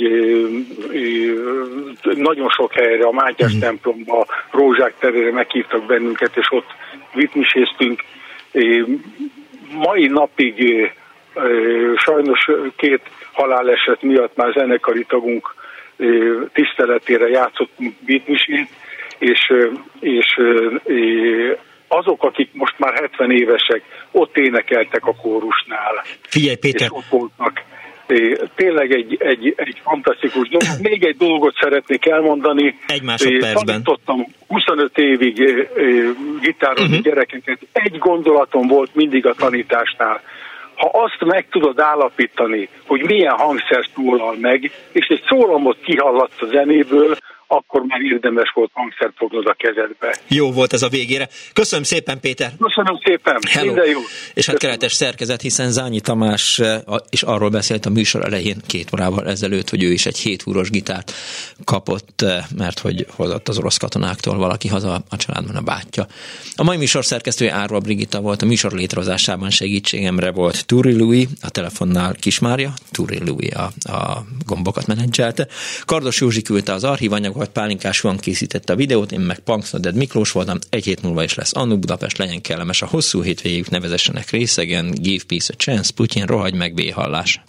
nagyon 2.15 2.49
sok 2.49 2.73
helyre, 2.73 3.03
a 3.03 3.11
Mátyás 3.11 3.57
templomba, 3.59 4.25
Rózsák 4.51 4.93
terére 4.99 5.31
meghívtak 5.31 5.85
bennünket, 5.85 6.37
és 6.37 6.47
ott 6.51 6.69
vitmiséztünk. 7.13 8.03
Mai 9.71 10.07
napig 10.07 10.91
sajnos 11.95 12.49
két 12.75 13.01
haláleset 13.33 14.01
miatt 14.01 14.35
már 14.35 14.53
zenekari 14.53 15.05
tagunk 15.07 15.55
tiszteletére 16.53 17.27
játszott 17.27 17.71
beatmisét, 18.05 18.69
és, 19.17 19.53
és 19.99 20.39
azok, 21.87 22.23
akik 22.23 22.49
most 22.53 22.79
már 22.79 22.93
70 22.93 23.31
évesek, 23.31 23.81
ott 24.11 24.37
énekeltek 24.37 25.05
a 25.05 25.15
kórusnál. 25.15 26.03
Figyelj, 26.21 26.55
Péter, 26.55 26.81
És 26.81 26.89
ott 26.91 27.07
voltak. 27.09 27.63
Tényleg 28.55 28.91
egy, 28.91 29.17
egy, 29.19 29.53
egy 29.55 29.81
fantasztikus 29.83 30.49
dolog. 30.49 30.67
Még 30.89 31.03
egy 31.03 31.17
dolgot 31.17 31.55
szeretnék 31.59 32.05
elmondani. 32.05 32.79
Egy 32.87 33.03
másodpercben. 33.03 33.65
Tanítottam 33.65 34.25
25 34.47 34.97
évig 34.97 35.65
gitározni 36.41 36.85
uh-huh. 36.85 37.03
gyerekeket. 37.03 37.59
Egy 37.71 37.97
gondolatom 37.97 38.67
volt 38.67 38.95
mindig 38.95 39.25
a 39.25 39.33
tanításnál. 39.33 40.21
Ha 40.75 40.89
azt 40.93 41.25
meg 41.25 41.47
tudod 41.49 41.79
állapítani, 41.79 42.69
hogy 42.85 43.01
milyen 43.03 43.33
hangszer 43.33 43.85
szólal 43.95 44.35
meg, 44.39 44.71
és 44.91 45.07
egy 45.07 45.23
szólamot 45.27 45.77
kihallatsz 45.83 46.41
a 46.41 46.45
zenéből, 46.45 47.17
akkor 47.47 47.81
már 47.81 48.01
érdemes 48.01 48.51
volt 48.53 48.71
hangszert 48.73 49.13
fognod 49.17 49.47
a 49.47 49.53
kezedbe. 49.53 50.17
Jó 50.27 50.51
volt 50.51 50.73
ez 50.73 50.81
a 50.81 50.89
végére. 50.89 51.27
Köszönöm 51.53 51.83
szépen, 51.83 52.19
Péter! 52.19 52.51
Köszönöm 52.59 52.99
szépen! 53.03 53.37
Hello. 53.49 53.65
Minden 53.65 53.89
jó! 53.89 53.99
És 54.33 54.45
hát 54.45 54.57
keretes 54.57 54.93
szerkezet, 54.93 55.41
hiszen 55.41 55.71
Zányi 55.71 56.01
Tamás 56.01 56.61
is 57.09 57.23
eh, 57.23 57.33
arról 57.33 57.49
beszélt 57.49 57.85
a 57.85 57.89
műsor 57.89 58.25
elején 58.25 58.57
két 58.67 58.89
órával 58.93 59.27
ezelőtt, 59.27 59.69
hogy 59.69 59.83
ő 59.83 59.91
is 59.91 60.05
egy 60.05 60.17
héthúros 60.17 60.69
gitárt 60.69 61.11
kapott, 61.63 62.21
eh, 62.21 62.43
mert 62.57 62.79
hogy 62.79 63.05
hozott 63.15 63.47
az 63.47 63.57
orosz 63.57 63.77
katonáktól 63.77 64.37
valaki 64.37 64.67
haza 64.67 65.03
a 65.09 65.17
családban 65.17 65.55
a 65.55 65.61
bátyja. 65.61 66.05
A 66.55 66.63
mai 66.63 66.77
műsor 66.77 67.05
szerkesztője 67.05 67.53
Árva 67.53 67.79
Brigitta 67.79 68.21
volt, 68.21 68.41
a 68.41 68.45
műsor 68.45 68.71
létrehozásában 68.71 69.49
segítségemre 69.49 70.31
volt 70.31 70.65
Turi 70.65 70.97
Louis, 70.97 71.27
a 71.41 71.49
telefonnál 71.49 72.13
Kismária, 72.13 72.73
Turi 72.91 73.19
Louis 73.25 73.53
a, 73.53 73.91
a 73.91 74.23
gombokat 74.45 74.87
menedzselte. 74.87 75.47
Kardos 75.85 76.21
Józsi 76.21 76.41
küldte 76.41 76.73
az 76.73 76.83
archívanyag 76.83 77.34
vagy 77.35 77.49
Pálinkás 77.49 78.01
van 78.01 78.17
készítette 78.17 78.73
a 78.73 78.75
videót, 78.75 79.11
én 79.11 79.19
meg 79.19 79.39
Punksnoded 79.39 79.95
Miklós 79.95 80.31
voltam, 80.31 80.57
egy 80.69 80.85
hét 80.85 81.01
múlva 81.01 81.23
is 81.23 81.33
lesz 81.33 81.55
Annu 81.55 81.77
Budapest, 81.77 82.17
legyen 82.17 82.41
kellemes 82.41 82.81
a 82.81 82.87
hosszú 82.87 83.21
hétvégéjük, 83.21 83.69
nevezessenek 83.69 84.29
részegen, 84.29 84.91
give 84.91 85.23
peace 85.27 85.53
a 85.53 85.57
chance, 85.57 85.93
Putyin, 85.95 86.25
rohagy 86.25 86.53
meg, 86.53 86.73
béhallás. 86.73 87.41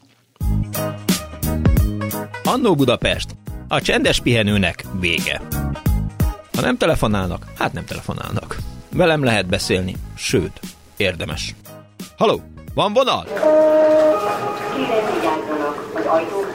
Annó 2.45 2.75
Budapest, 2.75 3.29
a 3.69 3.81
csendes 3.81 4.21
pihenőnek 4.21 4.85
vége. 5.01 5.43
Ha 6.55 6.61
nem 6.61 6.77
telefonálnak, 6.77 7.47
hát 7.59 7.73
nem 7.73 7.85
telefonálnak. 7.85 8.57
Velem 8.93 9.25
lehet 9.25 9.47
beszélni, 9.47 9.97
sőt, 10.17 10.61
érdemes. 10.97 11.55
Haló, 12.17 12.43
van 12.75 12.93
vonal? 12.93 13.25
Kérem 14.75 15.15
vigyázzanak, 15.15 15.91
az 15.95 16.03
zárva. 16.03 16.46